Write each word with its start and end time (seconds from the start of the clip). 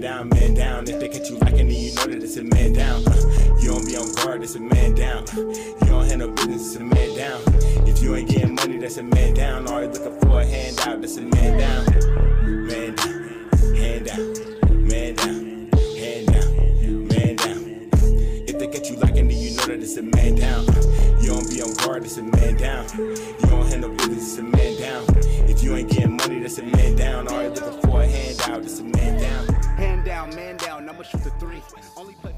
man 0.00 0.28
down, 0.28 0.28
man 0.30 0.54
down. 0.54 0.88
If 0.88 0.98
they 0.98 1.08
catch 1.08 1.28
you 1.28 1.38
lacking, 1.38 1.68
then 1.68 1.76
you 1.76 1.94
know 1.94 2.06
that 2.06 2.22
it's 2.22 2.36
a 2.36 2.44
man 2.44 2.72
down. 2.72 3.06
Uh, 3.06 3.56
you 3.60 3.68
don't 3.68 3.84
be 3.84 3.96
on 3.96 4.10
guard, 4.14 4.42
it's 4.42 4.54
a 4.54 4.60
man 4.60 4.94
down. 4.94 5.24
Uh, 5.28 5.36
you 5.36 5.86
don't 5.86 6.06
handle 6.06 6.30
business, 6.30 6.68
it's 6.68 6.76
a 6.76 6.80
man 6.80 7.16
down. 7.16 7.40
If 7.86 8.02
you 8.02 8.14
ain't 8.16 8.30
getting 8.30 8.54
money, 8.54 8.78
that's 8.78 8.96
a 8.96 9.02
man 9.02 9.34
down. 9.34 9.66
Always 9.68 9.98
looking 9.98 10.18
for 10.20 10.40
a 10.40 10.46
handout, 10.46 11.00
that's 11.00 11.16
a 11.18 11.22
man 11.22 11.58
down. 11.58 11.84
Man 12.66 12.94
down, 12.94 13.76
hand 13.76 14.06
down, 14.06 14.88
man 14.88 15.14
down, 15.16 15.70
hand 15.98 16.26
down, 16.32 17.08
man 17.08 17.36
down. 17.36 17.90
If 18.48 18.58
they 18.58 18.68
catch 18.68 18.90
you 18.90 18.96
lacking, 18.96 19.28
then 19.28 19.36
you 19.36 19.54
know 19.56 19.66
that 19.66 19.80
it's 19.80 19.96
a 19.98 20.02
man 20.02 20.36
down. 20.36 20.64
You 21.20 21.28
don't 21.28 21.48
be 21.50 21.60
on 21.60 21.74
guard, 21.74 22.04
it's 22.04 22.16
a 22.16 22.22
man 22.22 22.56
down. 22.56 22.86
You 22.96 23.46
don't 23.48 23.66
handle 23.66 23.90
business, 23.90 24.32
it's 24.32 24.38
a 24.38 24.42
man 24.42 24.80
down. 24.80 25.04
If 25.50 25.62
you 25.62 25.76
ain't 25.76 25.90
getting 25.90 26.16
money, 26.16 26.40
that's 26.40 26.58
a 26.58 26.62
man 26.62 26.96
down. 26.96 27.28
Always 27.28 27.60
looking 27.60 27.80
for 27.82 28.00
a 28.00 28.06
handout, 28.06 28.62
that's 28.62 28.78
a 28.78 28.84
man 28.84 29.20
down. 29.20 29.49
Down, 30.10 30.34
man 30.34 30.56
down. 30.56 30.88
I'ma 30.88 31.02
shoot 31.02 31.22
the 31.22 31.30
three. 31.38 31.62
Only 31.96 32.14
play. 32.14 32.34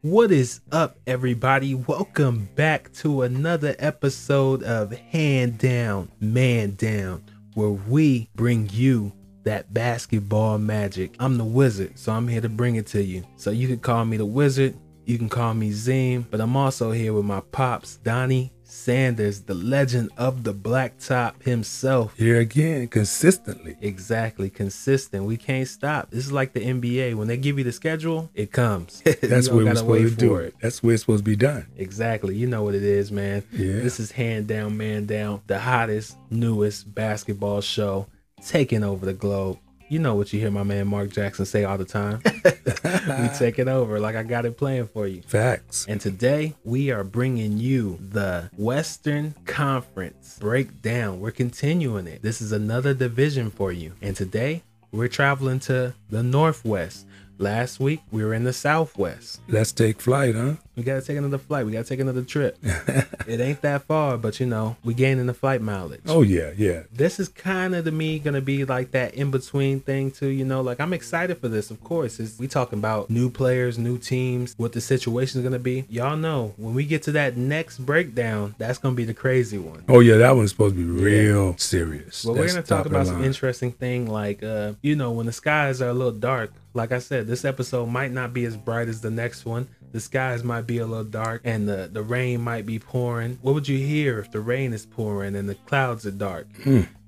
What 0.00 0.32
is 0.32 0.62
up, 0.72 0.98
everybody? 1.06 1.76
Welcome 1.76 2.48
back 2.56 2.92
to 2.94 3.22
another 3.22 3.76
episode 3.78 4.64
of 4.64 4.90
Hand 4.90 5.58
Down, 5.58 6.10
Man 6.18 6.74
Down, 6.74 7.24
where 7.54 7.68
we 7.68 8.28
bring 8.34 8.68
you 8.72 9.12
that 9.44 9.72
basketball 9.72 10.58
magic. 10.58 11.14
I'm 11.20 11.38
the 11.38 11.44
wizard, 11.44 11.96
so 11.96 12.10
I'm 12.10 12.26
here 12.26 12.40
to 12.40 12.48
bring 12.48 12.74
it 12.74 12.88
to 12.88 13.02
you. 13.04 13.22
So 13.36 13.52
you 13.52 13.68
can 13.68 13.78
call 13.78 14.04
me 14.04 14.16
the 14.16 14.26
wizard, 14.26 14.76
you 15.04 15.16
can 15.16 15.28
call 15.28 15.54
me 15.54 15.70
Zim, 15.70 16.26
but 16.32 16.40
I'm 16.40 16.56
also 16.56 16.90
here 16.90 17.12
with 17.12 17.26
my 17.26 17.42
pops, 17.52 17.98
Donnie 17.98 18.52
Sanders, 18.74 19.42
the 19.42 19.54
legend 19.54 20.10
of 20.18 20.42
the 20.42 20.52
blacktop 20.52 21.40
himself. 21.42 22.16
Here 22.16 22.40
again, 22.40 22.88
consistently. 22.88 23.76
Exactly, 23.80 24.50
consistent. 24.50 25.24
We 25.24 25.36
can't 25.36 25.68
stop. 25.68 26.10
This 26.10 26.26
is 26.26 26.32
like 26.32 26.54
the 26.54 26.60
NBA. 26.60 27.14
When 27.14 27.28
they 27.28 27.36
give 27.36 27.56
you 27.56 27.64
the 27.64 27.72
schedule, 27.72 28.30
it 28.34 28.50
comes. 28.50 29.00
That's 29.22 29.48
where 29.48 29.64
we're 29.64 29.76
supposed 29.76 30.18
to 30.18 30.20
do 30.20 30.28
for 30.28 30.42
it. 30.42 30.54
That's 30.60 30.82
where 30.82 30.94
it's 30.94 31.04
supposed 31.04 31.24
to 31.24 31.30
be 31.30 31.36
done. 31.36 31.66
Exactly. 31.76 32.34
You 32.34 32.48
know 32.48 32.64
what 32.64 32.74
it 32.74 32.82
is, 32.82 33.12
man. 33.12 33.44
Yeah. 33.52 33.74
This 33.74 34.00
is 34.00 34.10
hand 34.10 34.48
down, 34.48 34.76
man 34.76 35.06
down, 35.06 35.42
the 35.46 35.60
hottest, 35.60 36.16
newest 36.30 36.92
basketball 36.92 37.60
show 37.60 38.08
taking 38.44 38.82
over 38.82 39.06
the 39.06 39.14
globe. 39.14 39.58
You 39.94 40.00
know 40.00 40.16
what 40.16 40.32
you 40.32 40.40
hear 40.40 40.50
my 40.50 40.64
man 40.64 40.88
Mark 40.88 41.10
Jackson 41.10 41.46
say 41.46 41.62
all 41.62 41.78
the 41.78 41.84
time. 41.84 42.20
we 42.24 43.28
take 43.38 43.60
it 43.60 43.68
over 43.68 44.00
like 44.00 44.16
I 44.16 44.24
got 44.24 44.44
it 44.44 44.56
playing 44.56 44.88
for 44.88 45.06
you. 45.06 45.22
Facts. 45.22 45.86
And 45.88 46.00
today 46.00 46.54
we 46.64 46.90
are 46.90 47.04
bringing 47.04 47.58
you 47.58 48.00
the 48.00 48.50
Western 48.56 49.36
Conference 49.44 50.36
breakdown. 50.40 51.20
We're 51.20 51.30
continuing 51.30 52.08
it. 52.08 52.22
This 52.22 52.42
is 52.42 52.50
another 52.50 52.92
division 52.92 53.52
for 53.52 53.70
you. 53.70 53.92
And 54.02 54.16
today 54.16 54.64
we're 54.90 55.06
traveling 55.06 55.60
to 55.60 55.94
the 56.10 56.24
Northwest. 56.24 57.06
Last 57.38 57.80
week 57.80 58.00
we 58.12 58.24
were 58.24 58.32
in 58.32 58.44
the 58.44 58.52
Southwest. 58.52 59.40
Let's 59.48 59.72
take 59.72 60.00
flight, 60.00 60.34
huh? 60.36 60.54
We 60.76 60.82
gotta 60.82 61.02
take 61.02 61.16
another 61.16 61.38
flight. 61.38 61.66
We 61.66 61.72
gotta 61.72 61.88
take 61.88 62.00
another 62.00 62.22
trip. 62.22 62.56
it 62.62 63.40
ain't 63.40 63.60
that 63.62 63.82
far, 63.82 64.16
but 64.16 64.38
you 64.38 64.46
know, 64.46 64.76
we 64.84 64.94
gaining 64.94 65.26
the 65.26 65.34
flight 65.34 65.60
mileage. 65.60 66.02
Oh 66.06 66.22
yeah, 66.22 66.52
yeah. 66.56 66.82
This 66.92 67.18
is 67.18 67.28
kind 67.28 67.74
of 67.74 67.84
to 67.84 67.90
me 67.90 68.18
gonna 68.18 68.40
be 68.40 68.64
like 68.64 68.92
that 68.92 69.14
in 69.14 69.30
between 69.30 69.80
thing 69.80 70.10
too. 70.10 70.28
You 70.28 70.44
know, 70.44 70.60
like 70.60 70.80
I'm 70.80 70.92
excited 70.92 71.38
for 71.38 71.48
this. 71.48 71.70
Of 71.70 71.82
course, 71.82 72.20
is 72.20 72.38
we 72.38 72.46
talking 72.46 72.78
about 72.78 73.10
new 73.10 73.30
players, 73.30 73.78
new 73.78 73.98
teams, 73.98 74.54
what 74.56 74.72
the 74.72 74.80
situation 74.80 75.40
is 75.40 75.44
gonna 75.44 75.58
be. 75.58 75.84
Y'all 75.88 76.16
know 76.16 76.54
when 76.56 76.74
we 76.74 76.84
get 76.84 77.02
to 77.04 77.12
that 77.12 77.36
next 77.36 77.78
breakdown, 77.78 78.54
that's 78.58 78.78
gonna 78.78 78.94
be 78.94 79.04
the 79.04 79.14
crazy 79.14 79.58
one. 79.58 79.84
Oh 79.88 80.00
yeah, 80.00 80.16
that 80.18 80.36
one's 80.36 80.50
supposed 80.50 80.76
to 80.76 80.84
be 80.84 81.02
real 81.02 81.56
serious. 81.58 82.24
Well, 82.24 82.36
we're 82.36 82.48
gonna 82.48 82.62
talk 82.62 82.86
about 82.86 83.06
some 83.06 83.16
line. 83.16 83.24
interesting 83.24 83.72
thing, 83.72 84.06
like 84.06 84.42
uh, 84.42 84.74
you 84.82 84.94
know, 84.94 85.10
when 85.10 85.26
the 85.26 85.32
skies 85.32 85.82
are 85.82 85.88
a 85.88 85.94
little 85.94 86.12
dark. 86.12 86.52
Like 86.74 86.90
I 86.90 86.98
said, 86.98 87.28
this 87.28 87.44
episode 87.44 87.86
might 87.86 88.10
not 88.10 88.32
be 88.32 88.44
as 88.44 88.56
bright 88.56 88.88
as 88.88 89.00
the 89.00 89.10
next 89.10 89.46
one. 89.46 89.68
The 89.92 90.00
skies 90.00 90.42
might 90.42 90.66
be 90.66 90.78
a 90.78 90.86
little 90.86 91.04
dark, 91.04 91.42
and 91.44 91.68
the 91.68 91.88
the 91.90 92.02
rain 92.02 92.40
might 92.40 92.66
be 92.66 92.80
pouring. 92.80 93.38
What 93.42 93.54
would 93.54 93.68
you 93.68 93.78
hear 93.78 94.18
if 94.18 94.32
the 94.32 94.40
rain 94.40 94.72
is 94.72 94.84
pouring 94.84 95.36
and 95.36 95.48
the 95.48 95.54
clouds 95.54 96.04
are 96.04 96.10
dark? 96.10 96.48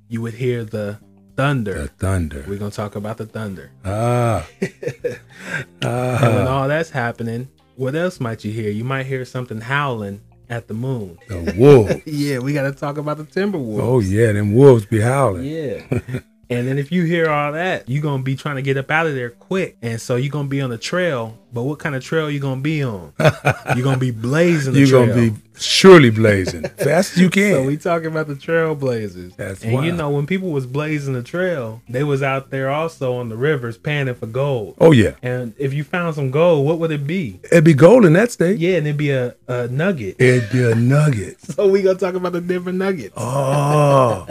You 0.09 0.23
would 0.23 0.35
hear 0.35 0.65
the 0.65 1.01
thunder. 1.37 1.83
The 1.83 1.89
thunder. 1.89 2.45
We're 2.47 2.59
gonna 2.59 2.71
talk 2.71 2.95
about 2.95 3.17
the 3.17 3.27
thunder. 3.27 3.73
Ah. 3.85 4.47
And 4.61 6.35
when 6.35 6.47
ah. 6.47 6.61
all 6.61 6.69
that's 6.69 6.91
happening, 6.91 7.49
what 7.75 7.97
else 7.97 8.21
might 8.21 8.45
you 8.45 8.53
hear? 8.53 8.71
You 8.71 8.85
might 8.85 9.07
hear 9.07 9.25
something 9.25 9.61
howling 9.61 10.21
at 10.49 10.69
the 10.69 10.75
moon. 10.75 11.19
The 11.29 11.55
wolves. 11.59 12.03
Yeah, 12.07 12.39
we 12.39 12.53
gotta 12.53 12.73
talk 12.73 12.99
about 12.99 13.19
the 13.19 13.25
Timberwolves. 13.25 13.83
oh 13.83 13.99
yeah, 13.99 14.31
them 14.33 14.55
wolves 14.55 14.87
be 14.87 15.01
howling. 15.01 15.45
Yeah. 15.45 16.21
and 16.51 16.67
then 16.69 16.79
if 16.79 16.93
you 16.93 17.05
hear 17.05 17.29
all 17.29 17.53
that, 17.53 17.89
you're 17.89 18.03
gonna 18.03 18.23
be 18.23 18.37
trying 18.37 18.57
to 18.57 18.63
get 18.63 18.77
up 18.77 18.91
out 18.91 19.07
of 19.07 19.15
there 19.15 19.31
quick. 19.31 19.77
And 19.83 20.01
so 20.01 20.17
you're 20.17 20.31
gonna 20.33 20.49
be 20.49 20.61
on 20.61 20.71
the 20.71 20.79
trail. 20.79 21.37
But 21.53 21.63
what 21.63 21.79
kind 21.79 21.95
of 21.95 22.05
trail 22.05 22.31
you 22.31 22.39
gonna 22.41 22.61
be 22.61 22.83
on? 22.85 23.13
you're 23.21 23.85
gonna 23.85 23.97
be 23.97 24.11
blazing 24.11 24.75
the 24.75 24.81
You're 24.81 24.89
trail. 24.89 25.07
gonna 25.07 25.31
be 25.31 25.37
surely 25.59 26.11
blazing 26.11 26.63
fast 26.65 27.13
as 27.15 27.19
you 27.19 27.31
can. 27.39 27.55
so 27.55 27.63
we 27.65 27.77
talking 27.79 28.09
about 28.09 28.27
the 28.29 28.35
trailblazers. 28.35 29.35
That's 29.37 29.65
and 29.65 29.85
you 29.85 29.93
know 29.93 30.11
when 30.11 30.27
people 30.27 30.51
was 30.51 30.67
blazing 30.67 31.15
the 31.15 31.23
trail, 31.23 31.81
they 31.89 32.05
was 32.05 32.23
out 32.23 32.51
there 32.51 32.71
also 32.71 33.15
on 33.15 33.29
the 33.31 33.37
rivers 33.37 33.79
panning 33.79 34.15
for 34.15 34.27
gold. 34.27 34.75
oh 34.81 34.93
yeah, 34.93 35.13
And 35.23 35.55
if 35.59 35.73
you 35.73 35.83
found 35.83 36.15
some 36.15 36.31
gold, 36.31 36.67
what 36.67 36.79
would 36.79 36.91
it 36.91 37.07
be? 37.07 37.41
it'd 37.45 37.65
be 37.65 37.75
gold 37.75 38.05
in 38.05 38.13
that 38.15 38.31
state. 38.33 38.59
Yeah, 38.59 38.77
and 38.77 38.87
it'd 38.87 38.99
be 38.99 39.11
a, 39.11 39.35
a 39.49 39.69
nugget. 39.69 40.17
It'd 40.21 40.51
be 40.53 40.63
a 40.71 40.75
nugget. 40.75 41.39
So 41.57 41.69
we 41.69 41.81
gonna 41.83 41.99
talk 41.99 42.15
about 42.15 42.33
the 42.33 42.41
different 42.43 42.77
nuggets. 42.79 43.15
Oh, 43.17 44.27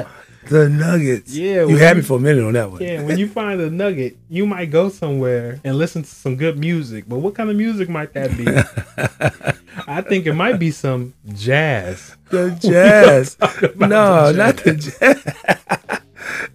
the 0.48 0.70
nuggets. 0.70 1.36
Yeah, 1.36 1.66
you 1.66 1.78
had 1.78 1.98
me 1.98 2.04
for 2.04 2.18
a 2.18 2.22
minute 2.22 2.44
on 2.44 2.54
that 2.54 2.72
one. 2.72 2.82
Yeah, 2.82 3.04
when 3.04 3.18
you 3.18 3.28
find 3.28 3.60
a 3.62 3.70
nugget, 3.70 4.18
you 4.30 4.46
might 4.46 4.72
go 4.72 4.90
somewhere 4.90 5.60
and 5.64 5.78
listen 5.78 6.04
to 6.04 6.10
some 6.10 6.36
good 6.36 6.58
music. 6.58 7.06
But 7.08 7.20
what 7.20 7.36
kind 7.36 7.50
of 7.50 7.56
music 7.56 7.90
might 7.90 8.14
that 8.14 8.36
be? 8.38 8.46
I 9.88 10.02
think 10.02 10.26
it 10.26 10.34
might 10.34 10.60
be 10.60 10.72
some 10.72 11.14
jazz. 11.34 12.16
The 12.30 12.58
jazz. 12.62 13.38
no, 13.76 14.32
the 14.32 14.38
not 14.38 14.58
the 14.58 14.74
jazz. 14.76 16.02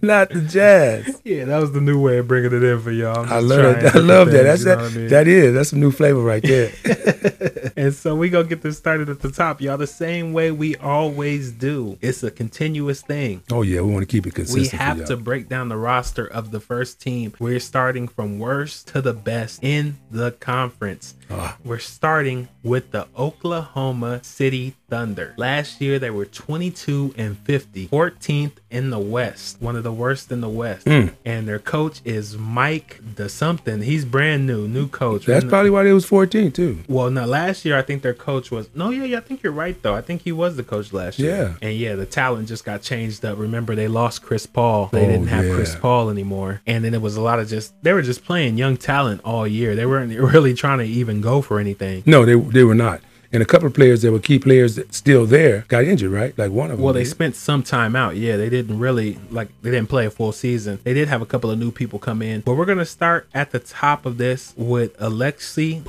not 0.07 0.29
the 0.29 0.41
jazz. 0.41 1.21
Yeah, 1.23 1.45
that 1.45 1.59
was 1.59 1.71
the 1.71 1.81
new 1.81 1.99
way 2.01 2.17
of 2.17 2.27
bringing 2.27 2.53
it 2.53 2.63
in 2.63 2.81
for 2.81 2.91
y'all. 2.91 3.25
I 3.31 3.39
love 3.39 3.81
that. 3.81 3.95
I 3.95 3.99
love 3.99 4.31
that. 4.31 4.43
That's 4.43 4.63
that. 4.63 4.79
I 4.79 4.89
mean? 4.89 5.07
That 5.07 5.27
is. 5.27 5.53
That's 5.53 5.73
a 5.73 5.77
new 5.77 5.91
flavor 5.91 6.21
right 6.21 6.43
there. 6.43 6.71
And 7.75 7.93
so 7.93 8.15
we 8.15 8.29
gonna 8.29 8.47
get 8.47 8.61
this 8.61 8.77
started 8.77 9.09
at 9.09 9.21
the 9.21 9.31
top, 9.31 9.61
y'all. 9.61 9.77
The 9.77 9.87
same 9.87 10.33
way 10.33 10.51
we 10.51 10.75
always 10.75 11.51
do. 11.51 11.97
It's 12.01 12.21
a 12.21 12.29
continuous 12.29 13.01
thing. 13.01 13.43
Oh 13.51 13.61
yeah, 13.61 13.81
we 13.81 13.91
want 13.91 14.03
to 14.03 14.11
keep 14.11 14.25
it 14.27 14.33
We 14.33 14.43
consistent. 14.43 14.69
for 14.69 14.77
have 14.77 15.05
to 15.05 15.17
break 15.17 15.49
down 15.49 15.69
the 15.69 15.77
roster 15.77 16.25
of 16.27 16.51
the 16.51 16.59
first 16.59 17.01
team. 17.01 17.33
We're 17.39 17.59
starting 17.59 18.07
from 18.07 18.39
worst 18.39 18.89
to 18.89 19.01
the 19.01 19.13
best 19.13 19.63
in 19.63 19.97
the 20.11 20.31
conference. 20.31 21.15
Ah. 21.29 21.57
We're 21.63 21.79
starting 21.79 22.49
with 22.61 22.91
the 22.91 23.07
Oklahoma 23.17 24.23
City 24.23 24.75
Thunder. 24.89 25.33
Last 25.37 25.81
year 25.81 25.97
they 25.97 26.09
were 26.09 26.25
22 26.25 27.15
and 27.17 27.37
50, 27.39 27.87
14th 27.87 28.51
in 28.69 28.89
the 28.89 28.99
West, 28.99 29.61
one 29.61 29.75
of 29.75 29.83
the 29.83 29.90
worst 29.91 30.31
in 30.31 30.41
the 30.41 30.49
West. 30.49 30.87
Hmm. 30.87 31.07
And 31.25 31.47
their 31.47 31.59
coach 31.59 32.01
is 32.05 32.37
Mike 32.37 32.99
the 33.15 33.29
something. 33.29 33.81
He's 33.81 34.05
brand 34.05 34.47
new, 34.47 34.67
new 34.67 34.87
coach. 34.87 35.25
That's 35.25 35.45
probably 35.45 35.69
why 35.69 35.83
they 35.83 35.93
was 35.93 36.05
14 36.05 36.51
too. 36.51 36.79
Well, 36.87 37.09
no, 37.11 37.25
last 37.25 37.65
year 37.65 37.77
I 37.77 37.81
think 37.81 38.01
their 38.01 38.13
coach 38.13 38.51
was 38.51 38.69
no, 38.73 38.89
yeah, 38.89 39.03
yeah, 39.05 39.17
I 39.17 39.21
think 39.21 39.43
you're 39.43 39.53
right 39.53 39.81
though. 39.81 39.93
I 39.95 40.01
think 40.01 40.21
he 40.23 40.31
was 40.31 40.55
the 40.55 40.63
coach 40.63 40.93
last 40.93 41.19
year. 41.19 41.57
Yeah. 41.61 41.67
and 41.67 41.77
yeah, 41.77 41.95
the 41.95 42.05
talent 42.05 42.47
just 42.47 42.65
got 42.65 42.81
changed 42.81 43.23
up. 43.25 43.37
Remember, 43.37 43.75
they 43.75 43.87
lost 43.87 44.21
Chris 44.23 44.45
Paul. 44.45 44.87
They 44.91 45.05
Oh, 45.05 45.07
didn't 45.07 45.27
have 45.27 45.45
yeah. 45.45 45.55
Chris 45.55 45.75
Paul 45.75 46.09
anymore, 46.09 46.61
and 46.67 46.83
then 46.85 46.93
it 46.93 47.01
was 47.01 47.15
a 47.17 47.21
lot 47.21 47.39
of 47.39 47.47
just 47.49 47.73
they 47.83 47.93
were 47.93 48.01
just 48.01 48.23
playing 48.23 48.57
young 48.57 48.77
talent 48.77 49.21
all 49.25 49.47
year. 49.47 49.75
They 49.75 49.85
weren't 49.85 50.17
really 50.33 50.53
trying 50.53 50.77
to 50.79 50.85
even 50.85 51.21
go 51.21 51.41
for 51.41 51.59
anything. 51.59 52.03
No, 52.05 52.25
they 52.25 52.35
they 52.35 52.63
were 52.63 52.75
not. 52.75 53.01
And 53.33 53.41
a 53.41 53.45
couple 53.45 53.67
of 53.67 53.73
players 53.73 54.01
that 54.01 54.11
were 54.11 54.19
key 54.19 54.39
players 54.39 54.75
that 54.75 54.93
still 54.93 55.25
there 55.25 55.65
got 55.69 55.85
injured, 55.85 56.11
right? 56.11 56.37
Like 56.37 56.51
one 56.51 56.69
of 56.69 56.77
them. 56.77 56.83
Well, 56.83 56.93
they 56.93 57.03
did. 57.03 57.09
spent 57.09 57.35
some 57.35 57.63
time 57.63 57.95
out. 57.95 58.17
Yeah, 58.17 58.35
they 58.37 58.49
didn't 58.49 58.79
really 58.79 59.17
like 59.29 59.49
they 59.61 59.71
didn't 59.71 59.89
play 59.89 60.05
a 60.05 60.11
full 60.11 60.31
season. 60.31 60.79
They 60.83 60.93
did 60.93 61.07
have 61.07 61.21
a 61.21 61.25
couple 61.25 61.49
of 61.49 61.57
new 61.57 61.71
people 61.71 61.99
come 61.99 62.21
in, 62.21 62.41
but 62.41 62.55
we're 62.55 62.65
gonna 62.65 62.85
start 62.85 63.27
at 63.33 63.51
the 63.51 63.59
top 63.59 64.05
of 64.05 64.17
this 64.17 64.53
with 64.57 64.97
Alexi 64.97 65.81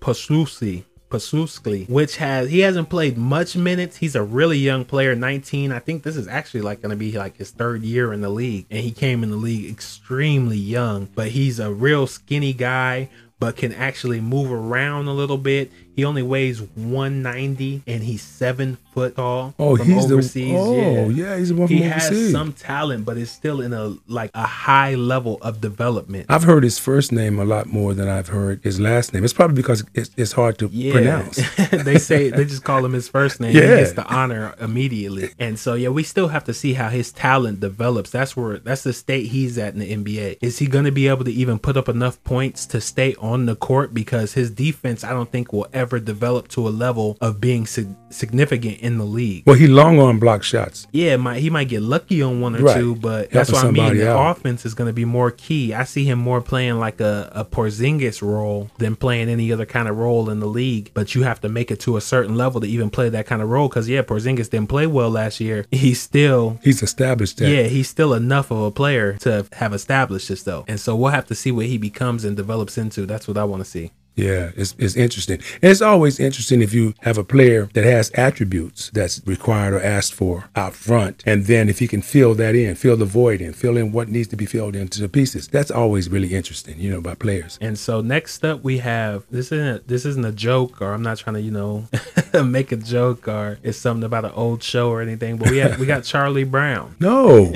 Poslusi. 0.00 0.84
Pasuskli, 1.10 1.88
which 1.88 2.16
has 2.16 2.50
he 2.50 2.60
hasn't 2.60 2.90
played 2.90 3.16
much 3.16 3.56
minutes. 3.56 3.96
He's 3.96 4.14
a 4.14 4.22
really 4.22 4.58
young 4.58 4.84
player, 4.84 5.14
19. 5.14 5.72
I 5.72 5.78
think 5.78 6.02
this 6.02 6.16
is 6.16 6.28
actually 6.28 6.60
like 6.60 6.82
going 6.82 6.90
to 6.90 6.96
be 6.96 7.12
like 7.12 7.36
his 7.36 7.50
third 7.50 7.82
year 7.82 8.12
in 8.12 8.20
the 8.20 8.28
league, 8.28 8.66
and 8.70 8.80
he 8.80 8.90
came 8.90 9.22
in 9.22 9.30
the 9.30 9.36
league 9.36 9.70
extremely 9.70 10.58
young. 10.58 11.08
But 11.14 11.28
he's 11.28 11.58
a 11.58 11.72
real 11.72 12.06
skinny 12.06 12.52
guy, 12.52 13.08
but 13.38 13.56
can 13.56 13.72
actually 13.72 14.20
move 14.20 14.52
around 14.52 15.08
a 15.08 15.12
little 15.12 15.38
bit. 15.38 15.72
He 15.98 16.04
only 16.04 16.22
weighs 16.22 16.62
190 16.62 17.82
and 17.88 18.04
he's 18.04 18.22
seven 18.22 18.78
foot 18.98 19.16
tall. 19.16 19.54
Oh, 19.58 19.74
he's 19.76 20.10
overseas. 20.10 20.34
the 20.34 20.56
oh 20.56 21.08
yeah. 21.08 21.36
he's 21.38 21.48
the 21.50 21.54
one 21.54 21.68
from 21.68 21.76
He 21.76 21.84
overseas. 21.84 22.22
has 22.24 22.32
some 22.32 22.52
talent, 22.52 23.04
but 23.04 23.16
it's 23.16 23.30
still 23.30 23.60
in 23.60 23.72
a 23.72 23.96
like 24.06 24.30
a 24.34 24.46
high 24.46 24.94
level 24.94 25.38
of 25.42 25.60
development. 25.60 26.26
I've 26.28 26.44
heard 26.44 26.62
his 26.64 26.78
first 26.78 27.12
name 27.12 27.38
a 27.38 27.44
lot 27.44 27.66
more 27.66 27.94
than 27.94 28.08
I've 28.08 28.28
heard 28.28 28.60
his 28.62 28.78
last 28.80 29.12
name. 29.14 29.24
It's 29.24 29.32
probably 29.32 29.56
because 29.56 29.84
it's, 29.94 30.10
it's 30.16 30.32
hard 30.32 30.58
to 30.58 30.68
Yeah, 30.72 30.92
pronounce. 30.92 31.36
they 31.70 31.98
say 31.98 32.30
they 32.30 32.44
just 32.44 32.64
call 32.64 32.84
him 32.84 32.92
his 32.92 33.08
first 33.08 33.40
name. 33.40 33.54
Yeah. 33.54 33.62
He 33.62 33.68
gets 33.82 33.92
the 33.92 34.06
honor 34.06 34.54
immediately, 34.60 35.30
and 35.38 35.58
so 35.58 35.74
yeah, 35.74 35.88
we 35.90 36.02
still 36.02 36.28
have 36.28 36.44
to 36.44 36.54
see 36.54 36.72
how 36.74 36.88
his 36.88 37.12
talent 37.12 37.60
develops. 37.60 38.10
That's 38.10 38.36
where 38.36 38.58
that's 38.58 38.82
the 38.82 38.92
state 38.92 39.26
he's 39.26 39.58
at 39.58 39.74
in 39.74 39.80
the 39.80 39.90
NBA. 40.04 40.38
Is 40.40 40.58
he 40.58 40.66
going 40.66 40.84
to 40.84 40.92
be 40.92 41.08
able 41.08 41.24
to 41.24 41.32
even 41.32 41.58
put 41.58 41.76
up 41.76 41.88
enough 41.88 42.22
points 42.24 42.66
to 42.66 42.80
stay 42.80 43.14
on 43.20 43.46
the 43.46 43.56
court? 43.56 43.94
Because 43.94 44.34
his 44.34 44.50
defense, 44.50 45.04
I 45.04 45.10
don't 45.10 45.30
think, 45.30 45.52
will 45.52 45.68
ever 45.72 45.98
develop 46.00 46.48
to 46.48 46.66
a 46.68 46.70
level 46.70 47.16
of 47.20 47.40
being 47.40 47.66
sig- 47.66 47.94
significant 48.10 48.78
in 48.88 48.98
the 48.98 49.04
league. 49.04 49.44
Well, 49.46 49.54
he 49.56 49.66
long 49.68 49.98
on 50.00 50.18
block 50.18 50.42
shots. 50.42 50.86
Yeah, 50.92 51.16
might 51.16 51.40
he 51.40 51.50
might 51.50 51.68
get 51.68 51.82
lucky 51.82 52.20
on 52.22 52.40
one 52.40 52.56
or 52.56 52.62
Right. 52.62 52.76
two, 52.76 52.96
but 52.96 53.30
that's 53.30 53.52
what 53.52 53.64
I 53.64 53.70
mean. 53.70 53.96
The 53.98 54.10
out. 54.10 54.36
offense 54.38 54.66
is 54.66 54.74
going 54.74 54.88
to 54.88 54.92
be 54.92 55.04
more 55.04 55.30
key. 55.30 55.72
I 55.74 55.84
see 55.84 56.04
him 56.04 56.18
more 56.18 56.40
playing 56.40 56.78
like 56.78 57.00
a, 57.00 57.30
a 57.34 57.44
Porzingis 57.44 58.22
role 58.22 58.70
than 58.78 58.96
playing 58.96 59.28
any 59.28 59.52
other 59.52 59.66
kind 59.66 59.88
of 59.88 59.96
role 59.96 60.30
in 60.30 60.40
the 60.40 60.46
league. 60.46 60.90
But 60.94 61.14
you 61.14 61.22
have 61.22 61.40
to 61.42 61.48
make 61.48 61.70
it 61.70 61.80
to 61.80 61.96
a 61.96 62.00
certain 62.00 62.34
level 62.36 62.60
to 62.62 62.66
even 62.66 62.90
play 62.90 63.08
that 63.10 63.26
kind 63.26 63.42
of 63.42 63.48
role. 63.50 63.68
Because 63.68 63.88
yeah, 63.88 64.02
Porzingis 64.02 64.50
didn't 64.50 64.68
play 64.68 64.86
well 64.86 65.10
last 65.10 65.38
year. 65.40 65.66
He's 65.70 66.00
still. 66.00 66.58
He's 66.64 66.82
established 66.82 67.36
that. 67.38 67.48
Yeah, 67.50 67.64
he's 67.64 67.88
still 67.88 68.14
enough 68.14 68.50
of 68.50 68.60
a 68.62 68.70
player 68.70 69.12
to 69.18 69.46
have 69.52 69.72
established 69.74 70.28
this 70.28 70.42
though, 70.42 70.64
and 70.66 70.80
so 70.80 70.96
we'll 70.96 71.10
have 71.12 71.26
to 71.26 71.34
see 71.34 71.52
what 71.52 71.66
he 71.66 71.76
becomes 71.78 72.24
and 72.24 72.36
develops 72.36 72.78
into. 72.78 73.06
That's 73.06 73.28
what 73.28 73.36
I 73.36 73.44
want 73.44 73.62
to 73.64 73.70
see. 73.70 73.92
Yeah, 74.18 74.50
it's, 74.56 74.74
it's 74.78 74.96
interesting. 74.96 75.40
And 75.62 75.70
it's 75.70 75.80
always 75.80 76.18
interesting 76.18 76.60
if 76.60 76.74
you 76.74 76.94
have 77.02 77.18
a 77.18 77.24
player 77.24 77.68
that 77.74 77.84
has 77.84 78.10
attributes 78.14 78.90
that's 78.90 79.22
required 79.24 79.74
or 79.74 79.80
asked 79.80 80.12
for 80.12 80.50
out 80.56 80.74
front. 80.74 81.22
And 81.24 81.46
then 81.46 81.68
if 81.68 81.78
he 81.78 81.86
can 81.86 82.02
fill 82.02 82.34
that 82.34 82.56
in, 82.56 82.74
fill 82.74 82.96
the 82.96 83.04
void 83.04 83.40
in, 83.40 83.52
fill 83.52 83.76
in 83.76 83.92
what 83.92 84.08
needs 84.08 84.26
to 84.28 84.36
be 84.36 84.44
filled 84.44 84.74
into 84.74 85.00
the 85.00 85.08
pieces. 85.08 85.46
That's 85.46 85.70
always 85.70 86.08
really 86.08 86.34
interesting, 86.34 86.80
you 86.80 86.90
know, 86.90 87.00
by 87.00 87.14
players. 87.14 87.58
And 87.60 87.78
so 87.78 88.00
next 88.00 88.44
up 88.44 88.64
we 88.64 88.78
have 88.78 89.24
this 89.30 89.52
isn't 89.52 89.86
this 89.86 90.04
isn't 90.04 90.24
a 90.24 90.32
joke 90.32 90.82
or 90.82 90.94
I'm 90.94 91.02
not 91.02 91.18
trying 91.18 91.34
to 91.34 91.40
you 91.40 91.52
know 91.52 91.86
make 92.44 92.72
a 92.72 92.76
joke 92.76 93.28
or 93.28 93.60
it's 93.62 93.78
something 93.78 94.02
about 94.02 94.24
an 94.24 94.32
old 94.32 94.64
show 94.64 94.90
or 94.90 95.00
anything, 95.00 95.36
but 95.36 95.50
we 95.50 95.58
have 95.58 95.78
we 95.78 95.86
got 95.86 96.02
Charlie 96.08 96.42
Brown. 96.42 96.96
No. 96.98 97.52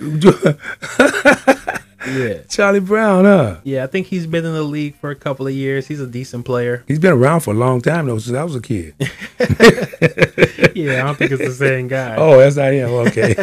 Yeah. 2.06 2.42
Charlie 2.48 2.80
Brown, 2.80 3.24
huh? 3.24 3.60
Yeah, 3.64 3.84
I 3.84 3.86
think 3.86 4.08
he's 4.08 4.26
been 4.26 4.44
in 4.44 4.52
the 4.52 4.62
league 4.62 4.96
for 4.96 5.10
a 5.10 5.16
couple 5.16 5.46
of 5.46 5.54
years. 5.54 5.86
He's 5.86 6.00
a 6.00 6.06
decent 6.06 6.44
player. 6.44 6.84
He's 6.86 6.98
been 6.98 7.12
around 7.12 7.40
for 7.40 7.52
a 7.52 7.56
long 7.56 7.80
time, 7.80 8.06
though, 8.06 8.18
since 8.18 8.36
I 8.36 8.44
was 8.44 8.54
a 8.54 8.60
kid. 8.60 8.94
Yeah, 10.74 11.02
I 11.02 11.06
don't 11.06 11.16
think 11.16 11.30
it's 11.30 11.42
the 11.42 11.52
same 11.52 11.88
guy. 11.88 12.16
Oh, 12.24 12.38
that's 12.38 12.56
not 12.56 12.72
him. 12.72 12.90
Okay. 12.90 13.34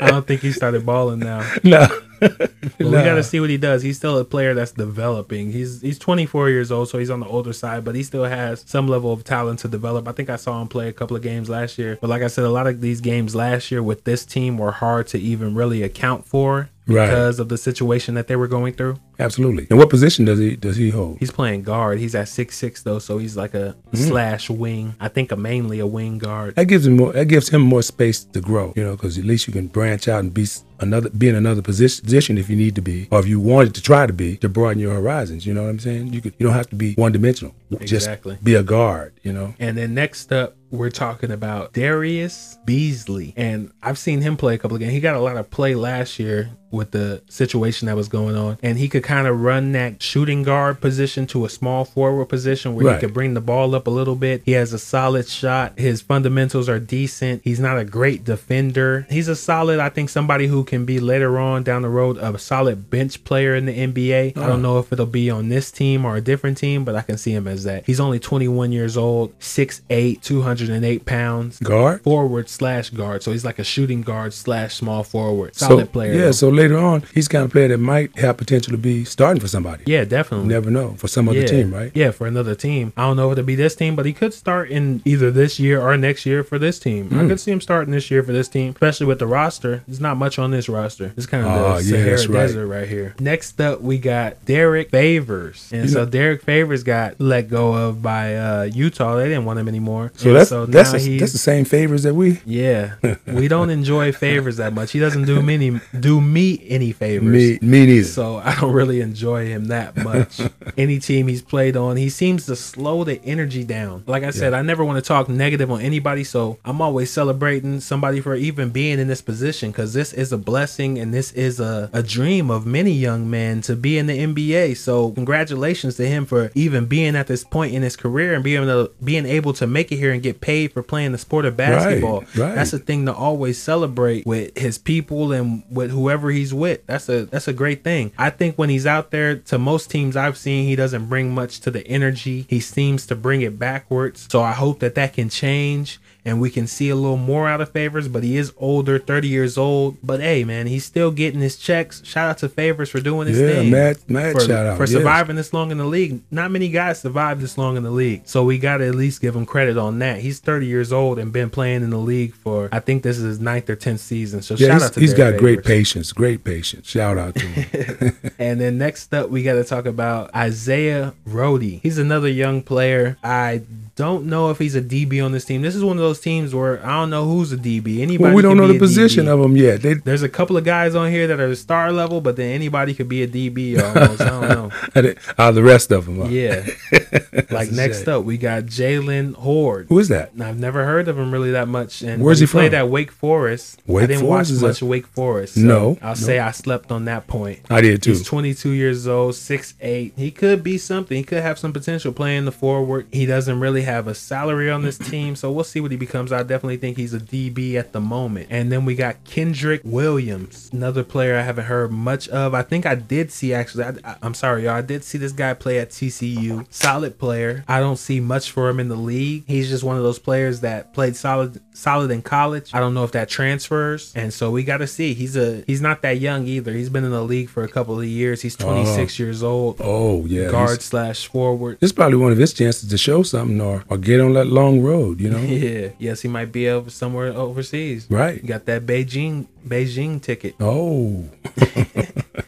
I 0.00 0.10
don't 0.10 0.26
think 0.26 0.40
he 0.40 0.50
started 0.52 0.86
balling 0.86 1.20
now. 1.20 1.48
no. 1.64 1.86
But 2.20 2.50
we 2.78 2.90
got 2.90 3.14
to 3.14 3.22
see 3.22 3.40
what 3.40 3.50
he 3.50 3.58
does. 3.58 3.82
He's 3.82 3.96
still 3.96 4.18
a 4.18 4.24
player 4.24 4.54
that's 4.54 4.72
developing. 4.72 5.52
He's 5.52 5.82
he's 5.82 5.98
24 5.98 6.48
years 6.48 6.72
old, 6.72 6.88
so 6.88 6.98
he's 6.98 7.10
on 7.10 7.20
the 7.20 7.26
older 7.26 7.52
side, 7.52 7.84
but 7.84 7.94
he 7.94 8.02
still 8.02 8.24
has 8.24 8.64
some 8.66 8.88
level 8.88 9.12
of 9.12 9.24
talent 9.24 9.58
to 9.60 9.68
develop. 9.68 10.08
I 10.08 10.12
think 10.12 10.30
I 10.30 10.36
saw 10.36 10.60
him 10.62 10.68
play 10.68 10.88
a 10.88 10.92
couple 10.92 11.16
of 11.16 11.22
games 11.22 11.50
last 11.50 11.76
year. 11.78 11.98
But 12.00 12.08
like 12.08 12.22
I 12.22 12.28
said, 12.28 12.44
a 12.44 12.50
lot 12.50 12.66
of 12.66 12.80
these 12.80 13.00
games 13.00 13.34
last 13.34 13.70
year 13.70 13.82
with 13.82 14.04
this 14.04 14.24
team 14.24 14.56
were 14.58 14.72
hard 14.72 15.08
to 15.08 15.18
even 15.18 15.54
really 15.54 15.82
account 15.82 16.24
for 16.24 16.70
Right. 16.86 17.06
because 17.06 17.38
of 17.40 17.48
the 17.48 17.58
situation 17.58 18.14
that 18.14 18.28
they 18.28 18.36
were 18.36 18.48
going 18.48 18.74
through. 18.74 18.96
Absolutely. 19.18 19.66
And 19.70 19.78
what 19.78 19.90
position 19.90 20.24
does 20.24 20.38
he 20.38 20.56
does 20.56 20.76
he 20.76 20.90
hold? 20.90 21.18
He's 21.18 21.30
playing 21.30 21.62
guard. 21.62 21.98
He's 21.98 22.14
at 22.14 22.28
six 22.28 22.56
six 22.56 22.82
though, 22.82 22.98
so 22.98 23.18
he's 23.18 23.36
like 23.36 23.54
a 23.54 23.76
mm-hmm. 23.92 23.96
slash 23.96 24.50
wing. 24.50 24.94
I 25.00 25.08
think 25.08 25.32
a 25.32 25.36
mainly 25.36 25.78
a 25.78 25.86
wing 25.86 26.18
guard. 26.18 26.56
That 26.56 26.66
gives 26.66 26.86
him 26.86 26.96
more. 26.96 27.12
That 27.12 27.26
gives 27.26 27.48
him 27.48 27.62
more 27.62 27.82
space 27.82 28.24
to 28.24 28.40
grow. 28.40 28.72
You 28.76 28.84
know, 28.84 28.92
because 28.92 29.18
at 29.18 29.24
least 29.24 29.46
you 29.46 29.52
can 29.52 29.68
branch 29.68 30.08
out 30.08 30.20
and 30.20 30.32
be 30.32 30.46
another, 30.80 31.10
be 31.10 31.28
in 31.28 31.34
another 31.34 31.62
position, 31.62 32.04
position 32.04 32.38
if 32.38 32.50
you 32.50 32.56
need 32.56 32.74
to 32.74 32.82
be, 32.82 33.08
or 33.10 33.20
if 33.20 33.26
you 33.26 33.40
wanted 33.40 33.74
to 33.74 33.82
try 33.82 34.06
to 34.06 34.12
be, 34.12 34.36
to 34.38 34.48
broaden 34.48 34.78
your 34.78 34.94
horizons. 34.94 35.46
You 35.46 35.54
know 35.54 35.62
what 35.62 35.70
I'm 35.70 35.78
saying? 35.78 36.12
You 36.12 36.20
could. 36.20 36.34
You 36.38 36.46
don't 36.46 36.54
have 36.54 36.70
to 36.70 36.76
be 36.76 36.94
one 36.94 37.12
dimensional. 37.12 37.54
Exactly. 37.70 38.34
Just 38.34 38.44
be 38.44 38.54
a 38.54 38.62
guard. 38.62 39.18
You 39.22 39.32
know. 39.32 39.54
And 39.58 39.76
then 39.76 39.94
next 39.94 40.32
up, 40.32 40.56
we're 40.70 40.90
talking 40.90 41.30
about 41.30 41.72
Darius 41.72 42.58
Beasley. 42.64 43.32
And 43.36 43.72
I've 43.82 43.98
seen 43.98 44.20
him 44.20 44.36
play 44.36 44.54
a 44.54 44.58
couple 44.58 44.76
of 44.76 44.80
games. 44.80 44.92
He 44.92 45.00
got 45.00 45.16
a 45.16 45.20
lot 45.20 45.36
of 45.36 45.50
play 45.50 45.74
last 45.74 46.18
year 46.18 46.50
with 46.70 46.90
the 46.90 47.22
situation 47.28 47.86
that 47.86 47.96
was 47.96 48.08
going 48.08 48.36
on. 48.36 48.58
And 48.62 48.78
he 48.78 48.88
could 48.88 49.02
kind 49.06 49.28
of 49.28 49.40
run 49.40 49.70
that 49.70 50.02
shooting 50.02 50.42
guard 50.42 50.80
position 50.80 51.28
to 51.28 51.44
a 51.44 51.48
small 51.48 51.84
forward 51.84 52.26
position 52.26 52.74
where 52.74 52.86
Right. 52.86 52.94
he 52.94 53.00
could 53.00 53.14
bring 53.14 53.34
the 53.34 53.40
ball 53.40 53.72
up 53.76 53.86
a 53.86 53.90
little 53.90 54.16
bit. 54.16 54.42
He 54.44 54.52
has 54.52 54.72
a 54.72 54.80
solid 54.80 55.28
shot. 55.28 55.74
His 55.78 56.02
fundamentals 56.02 56.68
are 56.68 56.80
decent. 56.80 57.42
He's 57.44 57.60
not 57.60 57.78
a 57.78 57.84
great 57.84 58.24
defender. 58.24 59.06
He's 59.08 59.28
a 59.28 59.36
solid, 59.36 59.78
I 59.78 59.90
think, 59.90 60.08
somebody 60.10 60.48
who 60.48 60.64
can 60.64 60.84
be 60.84 60.98
later 60.98 61.38
on 61.38 61.62
down 61.62 61.82
the 61.82 61.88
road 61.88 62.18
a 62.18 62.36
solid 62.36 62.90
bench 62.90 63.22
player 63.22 63.54
in 63.54 63.66
the 63.66 63.72
NBA. 63.72 64.30
I 64.30 64.30
don't 64.32 64.42
uh-huh. 64.42 64.56
know 64.56 64.78
if 64.80 64.92
it'll 64.92 65.06
be 65.06 65.30
on 65.30 65.50
this 65.50 65.70
team 65.70 66.04
or 66.04 66.16
a 66.16 66.20
different 66.20 66.58
team, 66.58 66.84
but 66.84 66.96
I 66.96 67.02
can 67.02 67.16
see 67.16 67.32
him 67.32 67.46
as 67.46 67.62
that. 67.62 67.86
He's 67.86 68.00
only 68.00 68.18
21 68.18 68.72
years 68.72 68.96
old, 68.96 69.38
6'8, 69.38 70.20
208 70.20 71.04
pounds. 71.06 71.60
Guard. 71.60 72.02
Forward 72.02 72.48
slash 72.48 72.90
guard. 72.90 73.22
So 73.22 73.30
he's 73.30 73.44
like 73.44 73.60
a 73.60 73.64
shooting 73.64 74.02
guard 74.02 74.34
slash 74.34 74.74
small 74.74 75.04
forward. 75.04 75.54
Solid 75.54 75.86
so, 75.86 75.92
player. 75.92 76.12
Yeah. 76.12 76.20
though. 76.22 76.32
So 76.32 76.48
later 76.48 76.76
on, 76.76 77.04
he's 77.14 77.28
kind 77.28 77.44
of 77.44 77.52
player 77.52 77.68
that 77.68 77.78
might 77.78 78.18
have 78.18 78.36
potential 78.36 78.72
to 78.72 78.78
be 78.78 78.95
starting 79.04 79.40
for 79.40 79.48
somebody. 79.48 79.84
yeah, 79.86 80.04
definitely. 80.04 80.46
You 80.46 80.52
never 80.52 80.70
know 80.70 80.94
for 80.94 81.08
some 81.08 81.28
other 81.28 81.40
yeah. 81.40 81.46
team, 81.46 81.72
right? 81.74 81.90
Yeah, 81.94 82.10
for 82.10 82.26
another 82.26 82.54
team. 82.54 82.92
I 82.96 83.02
don't 83.02 83.16
know 83.16 83.30
if 83.30 83.38
it'll 83.38 83.46
be 83.46 83.54
this 83.54 83.74
team, 83.74 83.96
but 83.96 84.06
he 84.06 84.12
could 84.12 84.32
start 84.34 84.70
in 84.70 85.02
either 85.04 85.30
this 85.30 85.58
year 85.60 85.80
or 85.80 85.96
next 85.96 86.26
year 86.26 86.42
for 86.44 86.58
this 86.58 86.78
team. 86.78 87.08
Hmm. 87.10 87.20
I 87.20 87.28
could 87.28 87.40
see 87.40 87.50
him 87.52 87.60
starting 87.60 87.92
this 87.92 88.10
year 88.10 88.22
for 88.22 88.32
this 88.32 88.48
team, 88.48 88.70
especially 88.72 89.06
with 89.06 89.18
the 89.18 89.26
roster. 89.26 89.82
There's 89.86 90.00
not 90.00 90.16
much 90.16 90.38
on 90.38 90.50
this 90.50 90.68
roster. 90.68 91.12
It's 91.16 91.26
kind 91.26 91.44
of 91.46 91.52
Oh, 91.52 91.78
the 91.78 91.84
yeah, 91.84 91.90
Sahara 92.16 92.16
right. 92.16 92.32
Desert 92.46 92.66
right 92.66 92.88
here. 92.88 93.14
Next 93.20 93.60
up, 93.60 93.80
we 93.80 93.98
got 93.98 94.44
Derrick 94.44 94.90
Favors, 94.90 95.68
and 95.72 95.82
You 95.84 95.88
so 95.88 96.04
know- 96.04 96.10
Derrick 96.10 96.42
Favors 96.42 96.82
got 96.82 97.20
let 97.20 97.48
go 97.48 97.74
of 97.74 98.02
by 98.02 98.36
uh, 98.36 98.62
Utah. 98.64 99.16
They 99.16 99.28
didn't 99.28 99.44
want 99.44 99.58
him 99.58 99.68
anymore. 99.68 100.12
So 100.16 100.28
And 100.28 100.36
that's 100.36 100.48
so 100.50 100.66
that's 100.66 100.92
he's- 100.92 101.20
that's 101.20 101.32
the 101.32 101.38
same 101.38 101.64
favors 101.64 102.02
that 102.04 102.14
we 102.14 102.40
yeah. 102.46 102.94
we 103.26 103.48
don't 103.48 103.70
enjoy 103.70 104.12
favors 104.12 104.56
that 104.58 104.72
much. 104.72 104.92
He 104.92 104.98
doesn't 104.98 105.24
do 105.24 105.42
many 105.42 105.80
do 105.98 106.20
me 106.20 106.62
any 106.68 106.92
favors. 106.92 107.22
me 107.28 107.58
me 107.62 107.86
neither. 107.86 108.04
So 108.08 108.36
I 108.36 108.54
don't 108.60 108.72
really 108.72 108.85
enjoy 108.90 109.46
him 109.46 109.66
that 109.66 109.96
much. 109.96 110.40
Any 110.76 110.98
team 110.98 111.28
he's 111.28 111.42
played 111.42 111.76
on, 111.76 111.96
he 111.96 112.08
seems 112.08 112.46
to 112.46 112.56
slow 112.56 113.04
the 113.04 113.22
energy 113.24 113.64
down. 113.64 114.04
Like 114.06 114.22
I 114.22 114.30
said, 114.30 114.54
I 114.54 114.62
never 114.62 114.84
want 114.84 115.02
to 115.02 115.06
talk 115.06 115.28
negative 115.28 115.70
on 115.70 115.80
anybody, 115.80 116.24
so 116.24 116.58
I'm 116.64 116.80
always 116.80 117.10
celebrating 117.10 117.80
somebody 117.80 118.20
for 118.20 118.34
even 118.34 118.70
being 118.70 118.98
in 118.98 119.08
this 119.08 119.22
position 119.22 119.70
because 119.70 119.92
this 119.92 120.12
is 120.12 120.32
a 120.32 120.38
blessing 120.38 120.98
and 120.98 121.12
this 121.12 121.32
is 121.32 121.60
a, 121.60 121.90
a 121.92 122.02
dream 122.02 122.50
of 122.50 122.66
many 122.66 122.92
young 122.92 123.28
men 123.30 123.60
to 123.62 123.76
be 123.76 123.98
in 123.98 124.06
the 124.06 124.18
NBA. 124.18 124.76
So 124.76 125.10
congratulations 125.12 125.96
to 125.96 126.06
him 126.06 126.26
for 126.26 126.50
even 126.54 126.86
being 126.86 127.16
at 127.16 127.26
this 127.26 127.44
point 127.44 127.74
in 127.74 127.82
his 127.82 127.96
career 127.96 128.34
and 128.34 128.44
being 128.44 128.62
able 128.62 128.86
to, 128.86 128.92
being 129.04 129.26
able 129.26 129.52
to 129.54 129.66
make 129.66 129.92
it 129.92 129.96
here 129.96 130.12
and 130.12 130.22
get 130.22 130.40
paid 130.40 130.72
for 130.72 130.82
playing 130.82 131.12
the 131.12 131.18
sport 131.18 131.44
of 131.44 131.56
basketball. 131.56 132.20
right. 132.36 132.54
That's 132.54 132.72
a 132.72 132.78
thing 132.78 133.06
to 133.06 133.14
always 133.14 133.60
celebrate 133.60 134.26
with 134.26 134.56
his 134.56 134.78
people 134.78 135.32
and 135.32 135.62
with 135.70 135.90
whoever 135.90 136.30
he's 136.30 136.54
with. 136.54 136.86
That's 136.86 137.08
a 137.08 137.24
that's 137.26 137.48
a 137.48 137.52
great 137.52 137.84
thing. 137.84 138.12
I 138.18 138.30
think 138.30 138.56
when 138.56 138.68
he's 138.76 138.86
out 138.86 139.10
there, 139.10 139.36
to 139.36 139.58
most 139.58 139.90
teams 139.90 140.16
I've 140.16 140.36
seen, 140.36 140.66
he 140.66 140.76
doesn't 140.76 141.06
bring 141.06 141.34
much 141.34 141.60
to 141.60 141.70
the 141.70 141.86
energy. 141.86 142.44
He 142.46 142.60
seems 142.60 143.06
to 143.06 143.16
bring 143.16 143.40
it 143.40 143.58
backwards. 143.58 144.28
So 144.30 144.42
I 144.42 144.52
hope 144.52 144.80
that 144.80 144.94
that 144.96 145.14
can 145.14 145.30
change 145.30 145.98
and 146.26 146.40
we 146.40 146.50
can 146.50 146.66
see 146.66 146.90
a 146.90 146.94
little 146.96 147.16
more 147.16 147.48
out 147.48 147.62
of 147.62 147.70
Favors. 147.70 148.08
But 148.08 148.22
he 148.22 148.36
is 148.36 148.52
older, 148.58 148.98
30 148.98 149.28
years 149.28 149.56
old. 149.56 149.96
But 150.02 150.20
hey, 150.20 150.44
man, 150.44 150.66
he's 150.66 150.84
still 150.84 151.10
getting 151.10 151.40
his 151.40 151.56
checks. 151.56 152.02
Shout 152.04 152.28
out 152.28 152.38
to 152.38 152.48
Favors 152.50 152.90
for 152.90 153.00
doing 153.00 153.28
his 153.28 153.40
Yeah, 153.40 153.46
thing. 153.46 153.70
mad- 153.70 153.98
mad 154.08 154.32
for, 154.34 154.40
shout 154.40 154.66
out, 154.66 154.76
for 154.76 154.86
surviving 154.86 155.36
this 155.36 155.54
long 155.54 155.70
in 155.70 155.78
the 155.78 155.84
league. 155.86 156.20
Not 156.30 156.50
many 156.50 156.68
guys 156.68 157.00
survive 157.00 157.40
this 157.40 157.56
long 157.56 157.76
in 157.78 157.82
the 157.84 157.90
league. 157.90 158.22
So 158.26 158.44
we 158.44 158.58
got 158.58 158.78
to 158.78 158.86
at 158.88 158.94
least 158.94 159.22
give 159.22 159.34
him 159.34 159.46
credit 159.46 159.78
on 159.78 160.00
that. 160.00 160.18
He's 160.20 160.40
30 160.40 160.66
years 160.66 160.92
old 160.92 161.18
and 161.18 161.32
been 161.32 161.48
playing 161.48 161.82
in 161.82 161.90
the 161.90 161.96
league 161.98 162.34
for, 162.34 162.68
I 162.72 162.80
think 162.80 163.02
this 163.04 163.16
is 163.16 163.22
his 163.24 163.40
ninth 163.40 163.70
or 163.70 163.76
10th 163.76 164.00
season. 164.00 164.42
So 164.42 164.54
yeah, 164.56 164.68
shout 164.68 164.82
out 164.82 164.92
to 164.94 165.00
he's 165.00 165.14
got 165.14 165.36
great 165.38 165.64
patience. 165.64 166.12
Great 166.12 166.42
patience. 166.44 166.88
Shout 166.88 167.16
out 167.16 167.34
to 167.36 167.46
him. 167.46 168.16
And 168.38 168.60
then 168.60 168.76
next 168.76 169.14
up, 169.14 169.30
we 169.30 169.42
got 169.42 169.54
to 169.54 169.64
talk 169.64 169.86
about 169.86 170.34
Isaiah 170.34 171.14
Rhodey. 171.26 171.80
He's 171.82 171.96
another 171.98 172.28
young 172.28 172.62
player. 172.62 173.16
I 173.24 173.62
don't 173.96 174.26
know 174.26 174.50
if 174.50 174.58
he's 174.58 174.74
a 174.76 174.82
DB 174.82 175.24
on 175.24 175.32
this 175.32 175.44
team. 175.46 175.62
This 175.62 175.74
is 175.74 175.82
one 175.82 175.96
of 175.96 176.02
those 176.02 176.20
teams 176.20 176.54
where 176.54 176.84
I 176.84 176.90
don't 177.00 177.08
know 177.10 177.24
who's 177.24 177.50
a 177.52 177.56
DB. 177.56 178.00
Anybody. 178.00 178.18
Well, 178.18 178.34
we 178.34 178.42
don't 178.42 178.56
know 178.58 178.68
the 178.68 178.78
position 178.78 179.24
DB. 179.24 179.28
of 179.32 179.40
them 179.40 179.56
yet. 179.56 179.80
They, 179.82 179.94
There's 179.94 180.22
a 180.22 180.28
couple 180.28 180.56
of 180.58 180.64
guys 180.64 180.94
on 180.94 181.10
here 181.10 181.26
that 181.28 181.40
are 181.40 181.54
star 181.56 181.90
level, 181.92 182.20
but 182.20 182.36
then 182.36 182.50
anybody 182.50 182.92
could 182.94 183.08
be 183.08 183.22
a 183.22 183.26
DB 183.28 183.80
almost. 183.82 184.20
I 184.20 184.28
don't 184.28 184.48
know. 184.94 185.14
uh, 185.38 185.50
the 185.52 185.62
rest 185.62 185.90
of 185.92 186.04
them. 186.06 186.30
Yeah. 186.30 186.66
like 187.50 187.70
next 187.72 188.04
shame. 188.04 188.14
up, 188.14 188.24
we 188.24 188.36
got 188.38 188.64
Jaylen 188.64 189.34
Hoard. 189.34 189.86
Who 189.88 189.98
is 189.98 190.08
that? 190.08 190.32
I've 190.40 190.58
never 190.58 190.84
heard 190.84 191.08
of 191.08 191.18
him 191.18 191.32
really 191.32 191.52
that 191.52 191.66
much. 191.68 192.02
And 192.02 192.22
Where's 192.22 192.38
he 192.40 192.46
he 192.46 192.50
played 192.52 192.72
from? 192.72 192.78
at 192.80 192.88
Wake 192.90 193.10
Forest. 193.12 193.80
Wake 193.86 194.04
I 194.04 194.06
didn't 194.08 194.22
Forest 194.26 194.50
watch 194.50 194.50
is 194.56 194.62
a- 194.62 194.66
much 194.66 194.82
Wake 194.82 195.06
Forest. 195.06 195.54
so 195.54 195.60
No, 195.62 195.98
I'll 196.02 196.10
no. 196.10 196.14
say 196.14 196.38
I 196.38 196.50
slept 196.50 196.92
on 196.92 197.06
that 197.06 197.26
point. 197.26 197.60
I 197.70 197.80
did 197.80 198.02
too. 198.02 198.10
He's 198.10 198.22
22 198.24 198.70
years 198.70 199.06
old, 199.08 199.34
6'8. 199.34 200.12
He 200.16 200.30
could 200.30 200.62
be 200.62 200.76
something. 200.76 201.16
He 201.16 201.24
could 201.24 201.42
have 201.42 201.58
some 201.58 201.72
potential 201.72 202.12
playing 202.12 202.44
the 202.44 202.52
forward. 202.52 203.06
He 203.10 203.24
doesn't 203.26 203.58
really 203.58 203.82
have 203.86 204.06
a 204.06 204.14
salary 204.14 204.70
on 204.70 204.82
this 204.82 204.98
team, 205.10 205.34
so 205.34 205.50
we'll 205.50 205.64
see 205.64 205.80
what 205.80 205.90
he 205.90 205.96
becomes. 205.96 206.32
I 206.32 206.42
definitely 206.42 206.76
think 206.76 206.96
he's 206.96 207.14
a 207.14 207.20
DB 207.20 207.74
at 207.74 207.92
the 207.92 208.00
moment. 208.00 208.48
And 208.50 208.70
then 208.70 208.84
we 208.84 208.94
got 208.94 209.24
Kenrich 209.24 209.84
Williams, 209.84 210.70
another 210.72 211.02
player 211.02 211.36
I 211.36 211.42
haven't 211.42 211.64
heard 211.64 211.90
much 211.90 212.28
of. 212.28 212.54
I 212.54 212.62
think 212.62 212.84
I 212.84 212.94
did 212.94 213.32
see 213.32 213.54
actually. 213.54 213.84
I, 213.84 214.16
I'm 214.22 214.34
sorry, 214.34 214.64
y'all. 214.64 214.74
I 214.74 214.82
did 214.82 215.04
see 215.04 215.18
this 215.18 215.32
guy 215.32 215.54
play 215.54 215.78
at 215.78 215.90
TCU. 215.90 216.66
Solid 216.70 217.18
player. 217.18 217.64
I 217.66 217.80
don't 217.80 217.96
see 217.96 218.20
much 218.20 218.50
for 218.50 218.68
him 218.68 218.80
in 218.80 218.88
the 218.88 218.96
league. 218.96 219.44
He's 219.46 219.68
just 219.68 219.84
one 219.84 219.96
of 219.96 220.02
those 220.02 220.18
players 220.18 220.60
that 220.60 220.92
played 220.92 221.16
solid, 221.16 221.60
solid 221.76 222.10
in 222.10 222.22
college. 222.22 222.70
I 222.74 222.80
don't 222.80 222.94
know 222.94 223.04
if 223.04 223.12
that 223.12 223.28
transfers, 223.28 224.12
and 224.16 224.32
so 224.32 224.50
we 224.50 224.64
got 224.64 224.78
to 224.78 224.86
see. 224.86 225.14
He's 225.14 225.36
a 225.36 225.62
he's 225.66 225.80
not 225.80 226.02
that 226.02 226.18
young 226.20 226.46
either. 226.46 226.72
He's 226.72 226.88
been 226.88 227.04
in 227.04 227.10
the 227.10 227.22
league 227.22 227.48
for 227.48 227.62
a 227.62 227.68
couple 227.68 227.98
of 227.98 228.06
years. 228.06 228.42
He's 228.42 228.58
uh-huh. 228.60 228.72
26 228.82 229.18
years 229.18 229.42
old. 229.42 229.80
oh 229.82 230.24
yeah, 230.26 230.50
guard 230.50 230.82
slash 230.82 231.26
forward. 231.26 231.78
This 231.80 231.88
is 231.88 231.92
probably 231.92 232.16
one 232.18 232.32
of 232.32 232.38
his 232.38 232.52
chances 232.52 232.88
to 232.88 232.98
show 232.98 233.22
something 233.22 233.60
or, 233.60 233.84
or 233.88 233.98
get 233.98 234.20
on 234.20 234.32
that 234.34 234.46
long 234.46 234.80
road. 234.80 235.20
You 235.20 235.30
know, 235.30 235.38
Yeah. 235.56 235.88
Yes, 235.98 236.22
he 236.22 236.28
might 236.28 236.52
be 236.52 236.68
over 236.68 236.90
somewhere 236.90 237.32
overseas. 237.32 238.06
right? 238.10 238.40
You 238.42 238.48
got 238.48 238.64
that 238.66 238.86
Beijing 238.86 239.46
Beijing 239.68 240.22
ticket. 240.22 240.54
Oh, 240.60 241.24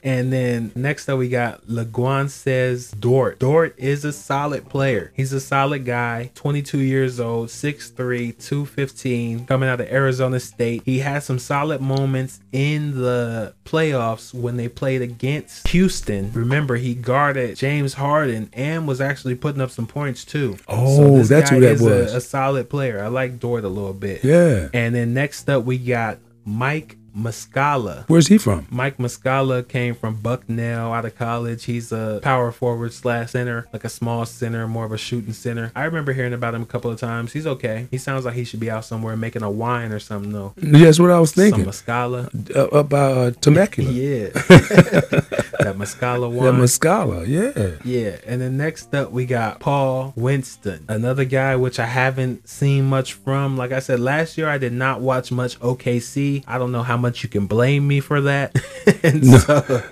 And 0.09 0.33
then 0.33 0.73
next 0.75 1.09
up 1.09 1.19
we 1.19 1.29
got 1.29 1.67
Luguentz 1.67 2.99
Dort. 2.99 3.39
Dort 3.39 3.75
is 3.79 4.05
a 4.07 4.13
solid 4.13 4.69
player. 4.69 5.13
He's 5.15 5.35
a 5.35 5.41
solid 5.41 5.85
guy, 5.85 6.31
22 6.35 6.79
years 6.79 7.21
old, 7.21 7.49
6'3, 7.49 7.95
215, 8.39 9.47
coming 9.47 9.69
out 9.69 9.81
of 9.81 9.89
Arizona 9.89 10.41
State. 10.41 10.83
He 10.85 11.01
had 11.01 11.23
some 11.23 11.39
solid 11.39 11.83
moments 11.83 12.41
in 12.53 12.95
the 12.95 13.55
playoffs 13.65 14.33
when 14.33 14.57
they 14.57 14.69
played 14.69 15.03
against 15.03 15.69
Houston. 15.69 16.33
Remember, 16.33 16.77
he 16.77 16.95
guarded 16.95 17.57
James 17.57 17.95
Harden 17.95 18.49
and 18.55 18.89
was 18.89 19.03
actually 19.03 19.35
putting 19.35 19.61
up 19.61 19.71
some 19.71 19.87
points 19.87 20.25
too. 20.25 20.57
Oh, 20.69 21.19
this 21.19 21.29
that's 21.29 21.51
who 21.51 21.61
that 21.61 21.81
was. 21.81 22.15
A, 22.15 22.17
a 22.17 22.21
solid 22.21 22.71
player. 22.71 23.03
I 23.03 23.09
like 23.09 23.39
Dort 23.39 23.65
a 23.65 23.69
little 23.69 23.93
bit. 23.93 24.25
yeah. 24.25 24.69
And 24.73 24.95
then 24.95 25.13
next 25.13 25.51
up 25.51 25.65
we 25.65 25.77
got 25.77 26.19
Mike 26.47 26.97
Muscala. 27.19 28.05
Where's 28.09 28.29
he 28.29 28.39
from? 28.39 28.67
Mike 28.71 28.99
Muscala 28.99 29.67
came 29.67 29.95
from 29.95 30.17
Bucknell 30.17 30.93
out 30.93 31.05
of 31.05 31.17
college. 31.17 31.65
He's 31.65 31.91
a 31.93 32.21
power 32.23 32.53
forward 32.53 32.93
slash 32.93 33.33
center, 33.33 33.67
like 33.73 33.85
a 33.85 33.89
small 33.89 34.25
center, 34.25 34.67
more 34.69 34.85
of 34.85 34.93
a 34.93 34.99
shooting 34.99 35.33
center. 35.33 35.73
I 35.75 35.85
remember 35.85 36.13
hearing 36.13 36.33
about 36.33 36.55
him 36.55 36.63
a 36.63 36.67
couple 36.67 36.91
of 36.91 36.99
times. 37.01 37.33
He's 37.33 37.47
okay. 37.47 37.89
He 37.91 37.99
sounds 37.99 38.25
like 38.25 38.35
he 38.35 38.45
should 38.45 38.61
be 38.61 38.71
out 38.71 38.85
somewhere 38.85 39.17
making 39.17 39.43
a 39.43 39.51
wine 39.51 39.93
or 39.93 39.99
something 39.99 40.33
though. 40.33 40.55
Yeah, 40.57 40.85
that's 40.85 41.01
what 41.01 41.11
I 41.11 41.19
was 41.21 41.33
thinking. 41.33 41.71
Some 41.71 41.87
Muscala. 41.87 42.73
Uh, 42.73 42.83
by 42.83 42.99
uh, 42.99 43.31
Temecula. 43.33 43.89
Yeah. 43.99 44.29
that 44.29 45.75
Muscala 45.77 46.31
That 46.33 46.53
wine. 46.53 46.61
Muscala, 46.61 47.27
yeah. 47.27 47.77
Yeah, 47.85 48.17
and 48.27 48.41
then 48.41 48.57
next 48.57 48.95
up 48.95 49.11
we 49.11 49.27
got 49.27 49.61
Paul 49.61 50.13
Winston, 50.17 50.85
another 50.89 51.25
guy 51.25 51.57
which 51.57 51.79
I 51.79 51.87
haven't 51.87 52.49
seen 52.49 52.85
much 52.85 53.15
from. 53.15 53.57
Like 53.57 53.73
I 53.73 53.81
said 53.81 53.99
last 54.01 54.39
year, 54.39 54.49
I 54.49 54.59
did 54.59 54.73
not 54.73 55.01
watch 55.01 55.33
much 55.33 55.59
OKC. 55.61 56.45
I 56.47 56.59
don't 56.59 56.73
know 56.73 56.83
how 56.83 56.97
much 56.97 57.08
you 57.23 57.29
can 57.29 57.47
blame 57.47 57.87
me 57.87 58.01
for 58.01 58.21
that, 58.23 58.55
and 59.03 59.25
so 59.25 59.83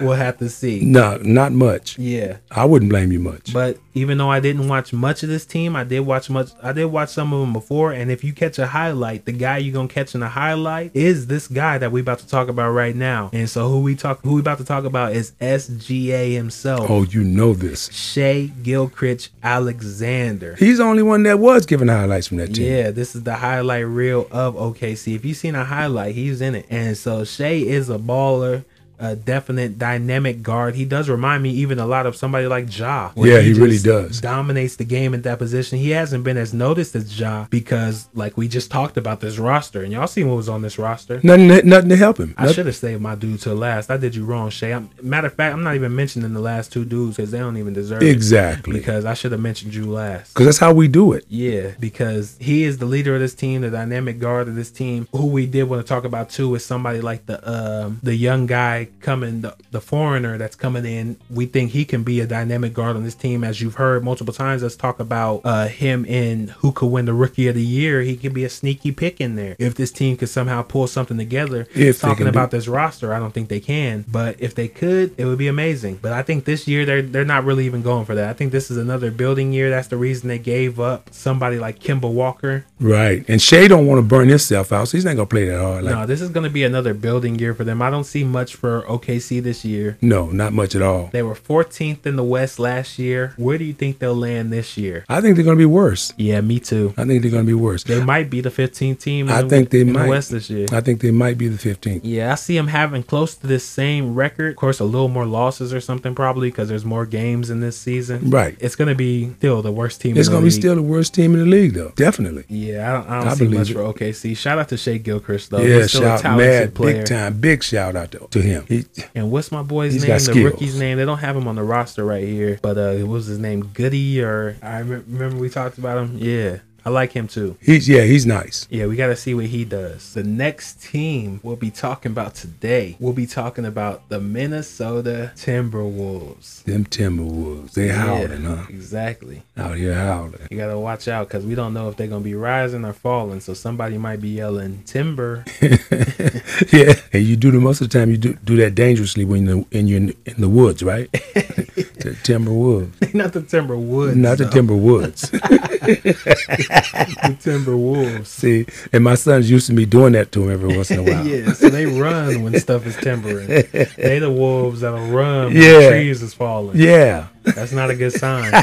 we'll 0.00 0.12
have 0.12 0.38
to 0.38 0.48
see. 0.48 0.80
No, 0.84 1.18
not 1.18 1.52
much. 1.52 1.98
Yeah, 1.98 2.38
I 2.50 2.64
wouldn't 2.64 2.90
blame 2.90 3.12
you 3.12 3.20
much. 3.20 3.52
but 3.52 3.78
even 3.94 4.18
though 4.18 4.30
I 4.30 4.38
didn't 4.40 4.68
watch 4.68 4.92
much 4.92 5.22
of 5.24 5.28
this 5.28 5.44
team, 5.44 5.74
I 5.74 5.84
did 5.84 6.00
watch 6.00 6.30
much. 6.30 6.50
I 6.62 6.72
did 6.72 6.86
watch 6.86 7.08
some 7.10 7.32
of 7.32 7.40
them 7.40 7.52
before, 7.52 7.92
and 7.92 8.10
if 8.10 8.22
you 8.22 8.32
catch 8.32 8.58
a 8.58 8.66
highlight, 8.68 9.24
the 9.24 9.32
guy 9.32 9.58
you're 9.58 9.74
gonna 9.74 9.88
catch 9.88 10.14
in 10.14 10.22
a 10.22 10.28
highlight 10.28 10.92
is 10.94 11.26
this 11.26 11.48
guy 11.48 11.78
that 11.78 11.90
we 11.92 12.00
about 12.00 12.20
to 12.20 12.28
talk 12.28 12.48
about 12.48 12.70
right 12.70 12.94
now. 12.94 13.30
And 13.32 13.48
so 13.50 13.68
who 13.68 13.80
we 13.80 13.94
talk, 13.96 14.20
who 14.22 14.34
we 14.34 14.40
about 14.40 14.58
to 14.58 14.64
talk 14.64 14.84
about 14.84 15.12
is 15.14 15.32
SGA 15.40 16.32
himself. 16.34 16.88
oh, 16.88 17.02
you 17.02 17.24
know 17.24 17.54
this. 17.54 17.90
Shay 17.92 18.52
Gilchrist 18.62 19.30
Alexander. 19.42 20.56
He's 20.58 20.78
the 20.78 20.84
only 20.84 21.02
one 21.02 21.22
that 21.24 21.38
was 21.38 21.66
giving 21.66 21.88
highlights 21.88 22.28
from 22.28 22.38
that 22.38 22.54
team. 22.54 22.66
Yeah, 22.72 22.90
this 22.90 23.14
is 23.14 23.22
the 23.22 23.34
highlight 23.36 23.86
reel 23.86 24.26
of 24.30 24.54
OKC. 24.54 25.14
If 25.14 25.24
you've 25.24 25.36
seen 25.36 25.54
a 25.54 25.64
highlight, 25.64 26.14
he's 26.14 26.40
in 26.40 26.54
it. 26.54 26.66
And 26.70 26.96
so 26.96 27.24
Shai 27.24 27.54
is 27.54 27.88
a 27.90 27.98
baller, 27.98 28.64
a 28.98 29.16
definite 29.16 29.78
dynamic 29.78 30.42
guard. 30.42 30.74
He 30.74 30.84
does 30.84 31.08
remind 31.08 31.42
me 31.42 31.50
even 31.50 31.78
a 31.78 31.86
lot 31.86 32.06
of 32.06 32.16
somebody 32.16 32.46
like 32.46 32.76
Ja. 32.76 33.12
Yeah, 33.16 33.40
he 33.40 33.52
really 33.52 33.78
does. 33.78 34.20
Dominates 34.20 34.76
the 34.76 34.84
game 34.84 35.14
at 35.14 35.22
that 35.22 35.38
position. 35.38 35.78
He 35.78 35.90
hasn't 35.90 36.24
been 36.24 36.36
as 36.36 36.52
noticed 36.52 36.94
as 36.96 37.18
Ja 37.18 37.46
because, 37.50 38.08
like 38.14 38.36
we 38.36 38.48
just 38.48 38.70
talked 38.70 38.96
about 38.96 39.20
this 39.20 39.38
roster, 39.38 39.82
and 39.82 39.92
y'all 39.92 40.06
seen 40.06 40.28
what 40.28 40.36
was 40.36 40.48
on 40.48 40.62
this 40.62 40.78
roster. 40.78 41.20
Nothing, 41.22 41.68
nothing 41.68 41.88
to 41.88 41.96
help 41.96 42.18
him. 42.18 42.34
I 42.36 42.52
should 42.52 42.66
have 42.66 42.76
saved 42.76 43.00
my 43.00 43.14
dude 43.14 43.40
to 43.40 43.54
last. 43.54 43.90
I 43.90 43.96
did 43.96 44.14
you 44.14 44.24
wrong, 44.24 44.50
Shai. 44.50 44.72
I'm, 44.72 44.90
matter 45.02 45.28
of 45.28 45.34
fact, 45.34 45.52
I'm 45.54 45.62
not 45.62 45.74
even 45.74 45.94
mentioning 45.94 46.32
the 46.32 46.40
last 46.40 46.72
two 46.72 46.84
dudes 46.84 47.16
because 47.16 47.30
they 47.30 47.38
don't 47.38 47.56
even 47.56 47.72
deserve 47.72 48.02
it. 48.02 48.08
Exactly. 48.08 48.78
Because 48.78 49.04
I 49.04 49.14
should 49.14 49.32
have 49.32 49.40
mentioned 49.40 49.74
you 49.74 49.86
last. 49.90 50.34
Because 50.34 50.46
that's 50.46 50.58
how 50.58 50.72
we 50.72 50.88
do 50.88 51.12
it. 51.12 51.24
Yeah, 51.28 51.72
because 51.78 52.36
he 52.40 52.64
is 52.64 52.78
the 52.78 52.86
leader 52.86 53.14
of 53.14 53.20
this 53.20 53.34
team, 53.34 53.62
the 53.62 53.70
dynamic 53.70 54.18
guard 54.18 54.48
of 54.48 54.54
this 54.54 54.70
team. 54.70 55.08
Who 55.12 55.26
we 55.26 55.46
did 55.46 55.64
want 55.64 55.84
to 55.84 55.88
talk 55.88 56.04
about 56.04 56.30
too 56.30 56.54
is 56.54 56.64
somebody 56.64 57.00
like 57.00 57.26
the 57.26 57.38
um 57.48 58.00
the 58.02 58.14
young 58.14 58.46
guy 58.46 58.87
coming, 59.00 59.42
the, 59.42 59.54
the 59.70 59.80
foreigner 59.80 60.38
that's 60.38 60.56
coming 60.56 60.84
in. 60.84 61.16
We 61.30 61.46
think 61.46 61.70
he 61.72 61.84
can 61.84 62.02
be 62.02 62.20
a 62.20 62.26
dynamic 62.26 62.74
guard 62.74 62.96
on 62.96 63.04
this 63.04 63.14
team, 63.14 63.44
as 63.44 63.60
you've 63.60 63.76
heard 63.76 64.04
multiple 64.04 64.34
times. 64.34 64.62
Let's 64.62 64.76
talk 64.76 65.00
about 65.00 65.42
uh 65.44 65.68
him 65.68 66.04
in 66.04 66.48
who 66.58 66.72
could 66.72 66.88
win 66.88 67.04
the 67.04 67.14
Rookie 67.14 67.48
of 67.48 67.54
the 67.54 67.64
Year. 67.64 68.02
He 68.02 68.16
could 68.16 68.34
be 68.34 68.44
a 68.44 68.50
sneaky 68.50 68.92
pick 68.92 69.20
in 69.20 69.36
there 69.36 69.56
if 69.58 69.74
this 69.74 69.92
team 69.92 70.16
could 70.16 70.28
somehow 70.28 70.62
pull 70.62 70.86
something 70.86 71.16
together. 71.16 71.66
If 71.74 72.00
talking 72.00 72.26
about 72.26 72.50
this 72.50 72.68
roster, 72.68 73.12
I 73.12 73.18
don't 73.18 73.32
think 73.32 73.48
they 73.48 73.60
can, 73.60 74.04
but 74.08 74.36
if 74.38 74.54
they 74.54 74.68
could, 74.68 75.14
it 75.18 75.24
would 75.24 75.38
be 75.38 75.48
amazing. 75.48 75.98
But 76.00 76.12
I 76.12 76.22
think 76.22 76.44
this 76.44 76.66
year 76.68 76.84
they're 76.84 77.02
they're 77.02 77.24
not 77.24 77.44
really 77.44 77.66
even 77.66 77.82
going 77.82 78.04
for 78.04 78.14
that. 78.14 78.28
I 78.28 78.32
think 78.32 78.52
this 78.52 78.70
is 78.70 78.76
another 78.76 79.10
building 79.10 79.52
year. 79.52 79.70
That's 79.70 79.88
the 79.88 79.96
reason 79.96 80.28
they 80.28 80.38
gave 80.38 80.80
up 80.80 81.08
somebody 81.12 81.58
like 81.58 81.78
Kemba 81.78 82.10
Walker. 82.10 82.64
Right. 82.80 83.24
And 83.28 83.40
Shai 83.42 83.68
don't 83.68 83.86
want 83.86 83.98
to 83.98 84.02
burn 84.02 84.28
himself 84.28 84.72
out, 84.72 84.88
so 84.88 84.96
he's 84.96 85.04
not 85.04 85.16
going 85.16 85.26
to 85.26 85.30
play 85.30 85.44
that 85.46 85.60
hard. 85.60 85.84
Like, 85.84 85.94
no, 85.94 86.06
this 86.06 86.20
is 86.20 86.30
going 86.30 86.44
to 86.44 86.50
be 86.50 86.64
another 86.64 86.94
building 86.94 87.38
year 87.38 87.54
for 87.54 87.64
them. 87.64 87.82
I 87.82 87.90
don't 87.90 88.04
see 88.04 88.24
much 88.24 88.54
for 88.54 88.77
OKC 88.82 89.42
this 89.42 89.64
year. 89.64 89.98
no, 90.00 90.26
not 90.30 90.52
much 90.52 90.74
at 90.74 90.82
all. 90.82 91.08
They 91.12 91.22
were 91.22 91.34
14th 91.34 92.06
in 92.06 92.16
the 92.16 92.24
West 92.24 92.58
last 92.58 92.98
year. 92.98 93.34
Where 93.36 93.58
do 93.58 93.64
you 93.64 93.72
think 93.72 93.98
they'll 93.98 94.14
land 94.14 94.52
this 94.52 94.76
year? 94.76 95.04
I 95.08 95.20
think 95.20 95.36
they're 95.36 95.44
going 95.44 95.56
to 95.56 95.60
be 95.60 95.66
worse. 95.66 96.12
Yeah, 96.16 96.40
me 96.40 96.60
too. 96.60 96.94
I 96.96 97.04
think 97.04 97.22
they're 97.22 97.30
going 97.30 97.44
to 97.44 97.50
be 97.50 97.54
worse. 97.54 97.84
They 97.84 98.02
might 98.02 98.30
be 98.30 98.40
the 98.40 98.50
15th 98.50 99.00
team. 99.00 99.28
In 99.28 99.34
I 99.34 99.42
the, 99.42 99.48
think 99.48 99.70
they 99.70 99.80
in 99.82 99.92
might. 99.92 100.04
the 100.04 100.08
West 100.10 100.30
this 100.30 100.50
year. 100.50 100.66
I 100.72 100.80
think 100.80 101.00
they 101.00 101.10
might 101.10 101.38
be 101.38 101.48
the 101.48 101.58
15th. 101.58 102.00
Yeah, 102.02 102.32
I 102.32 102.34
see 102.36 102.56
them 102.56 102.68
having 102.68 103.02
close 103.02 103.34
to 103.36 103.46
this 103.46 103.64
same 103.64 104.14
record. 104.14 104.50
Of 104.50 104.56
course, 104.56 104.80
a 104.80 104.84
little 104.84 105.08
more 105.08 105.26
losses 105.26 105.72
or 105.74 105.80
something 105.80 106.14
probably 106.14 106.48
because 106.50 106.68
there's 106.68 106.84
more 106.84 107.06
games 107.06 107.50
in 107.50 107.60
this 107.60 107.78
season. 107.78 108.30
Right. 108.30 108.56
It's 108.60 108.76
going 108.76 108.88
to 108.88 108.94
be 108.94 109.32
still 109.38 109.62
the 109.62 109.72
worst 109.72 110.00
team. 110.00 110.16
It's 110.16 110.28
going 110.28 110.42
to 110.42 110.46
be 110.46 110.50
still 110.50 110.74
the 110.74 110.82
worst 110.82 111.14
team 111.14 111.34
in 111.34 111.40
the 111.40 111.46
league, 111.46 111.74
though. 111.74 111.92
Definitely. 111.96 112.44
Yeah, 112.48 112.88
I 112.88 112.92
don't, 112.92 113.08
I 113.10 113.18
don't 113.20 113.28
I 113.28 113.34
see 113.34 113.48
much 113.48 113.70
it. 113.70 113.74
for 113.74 113.80
OKC. 113.80 114.36
Shout 114.36 114.58
out 114.58 114.68
to 114.70 114.76
Shai 114.76 114.98
Gilgeous 114.98 115.48
though. 115.48 115.58
yeah, 115.60 115.76
He's 115.78 115.88
still 115.90 116.02
a 116.04 116.18
shout 116.20 116.36
mad, 116.36 116.74
player. 116.74 116.98
big 116.98 117.06
time, 117.06 117.40
big 117.40 117.62
shout 117.62 117.96
out 117.96 118.12
to, 118.12 118.26
to 118.30 118.40
him. 118.42 118.64
He, 118.68 118.84
And 119.14 119.30
what's 119.30 119.50
my 119.50 119.62
boy's 119.62 119.94
name? 120.00 120.10
The 120.12 120.18
skills. 120.20 120.38
rookie's 120.38 120.78
name. 120.78 120.98
They 120.98 121.04
don't 121.06 121.18
have 121.18 121.34
him 121.36 121.48
on 121.48 121.56
the 121.56 121.62
roster 121.62 122.04
right 122.04 122.22
here. 122.26 122.58
But 122.62 122.76
uh, 122.76 122.92
what 122.98 123.08
was 123.08 123.26
his 123.26 123.38
name? 123.38 123.70
Goody 123.72 124.22
or 124.22 124.56
I 124.62 124.82
rem- 124.82 125.04
remember 125.08 125.38
we 125.38 125.48
talked 125.48 125.78
about 125.78 125.96
him. 125.98 126.18
Yeah, 126.18 126.58
I 126.84 126.90
like 126.90 127.12
him 127.12 127.28
too. 127.28 127.56
he's 127.60 127.88
yeah, 127.88 128.02
he's 128.02 128.24
nice. 128.24 128.66
Yeah, 128.70 128.86
we 128.86 128.96
got 128.96 129.08
to 129.08 129.16
see 129.16 129.34
what 129.34 129.46
he 129.46 129.64
does. 129.64 130.14
The 130.14 130.22
next 130.22 130.82
team 130.82 131.40
we'll 131.42 131.56
be 131.56 131.70
talking 131.70 132.12
about 132.12 132.34
today, 132.34 132.96
we'll 132.98 133.12
be 133.12 133.26
talking 133.26 133.66
about 133.66 134.08
the 134.08 134.20
Minnesota 134.20 135.32
Timberwolves. 135.36 136.62
Them 136.64 136.84
Timberwolves, 136.84 137.72
they 137.72 137.88
howling, 137.88 138.42
Yeah, 138.42 138.56
huh? 138.56 138.66
Exactly. 138.70 139.42
Out 139.56 139.76
here 139.76 139.94
howling. 139.94 140.48
You 140.50 140.56
gotta 140.56 140.78
watch 140.78 141.08
out 141.08 141.28
because 141.28 141.44
we 141.44 141.54
don't 141.54 141.74
know 141.74 141.88
if 141.88 141.96
they're 141.96 142.06
gonna 142.06 142.24
be 142.24 142.34
rising 142.34 142.84
or 142.84 142.92
falling. 142.92 143.40
So 143.40 143.54
somebody 143.54 143.98
might 143.98 144.20
be 144.20 144.30
yelling 144.30 144.82
timber. 144.84 145.44
yeah, 145.60 146.94
and 147.12 147.22
you 147.24 147.36
do 147.36 147.50
the 147.50 147.58
most 147.60 147.80
of 147.80 147.90
the 147.90 147.98
time 147.98 148.10
you 148.10 148.16
do 148.16 148.34
do 148.44 148.56
that 148.56 148.74
dangerously 148.74 149.24
when 149.24 149.46
you're 149.46 149.64
in 149.70 149.88
your 149.88 149.98
in 150.00 150.14
the 150.38 150.48
woods, 150.48 150.82
right? 150.82 151.08
the 152.08 152.16
Timberwolves, 152.22 153.14
Not 153.14 153.32
the 153.32 153.42
timber 153.42 153.76
woods. 153.76 154.16
not 154.16 154.38
the 154.38 154.44
though. 154.44 154.50
Timberwoods. 154.50 155.30
the 157.22 157.36
timber 157.40 157.76
wolves. 157.76 158.28
See, 158.30 158.66
and 158.92 159.04
my 159.04 159.14
sons 159.14 159.50
used 159.50 159.66
to 159.68 159.72
be 159.74 159.86
doing 159.86 160.12
that 160.12 160.32
to 160.32 160.42
him 160.44 160.50
every 160.50 160.76
once 160.76 160.90
in 160.90 161.00
a 161.00 161.02
while. 161.02 161.26
yeah, 161.26 161.52
so 161.52 161.68
they 161.68 161.86
run 161.86 162.42
when 162.42 162.58
stuff 162.60 162.86
is 162.86 162.96
timbering. 162.96 163.46
They 163.48 164.18
the 164.18 164.30
wolves 164.30 164.80
that'll 164.80 165.08
run 165.08 165.46
when 165.54 165.56
Yeah. 165.62 165.88
trees 165.90 166.22
is 166.22 166.34
falling. 166.34 166.76
Yeah, 166.76 167.26
That's 167.54 167.72
not 167.72 167.90
a 167.90 167.94
good 167.96 168.12
sign. 168.12 168.52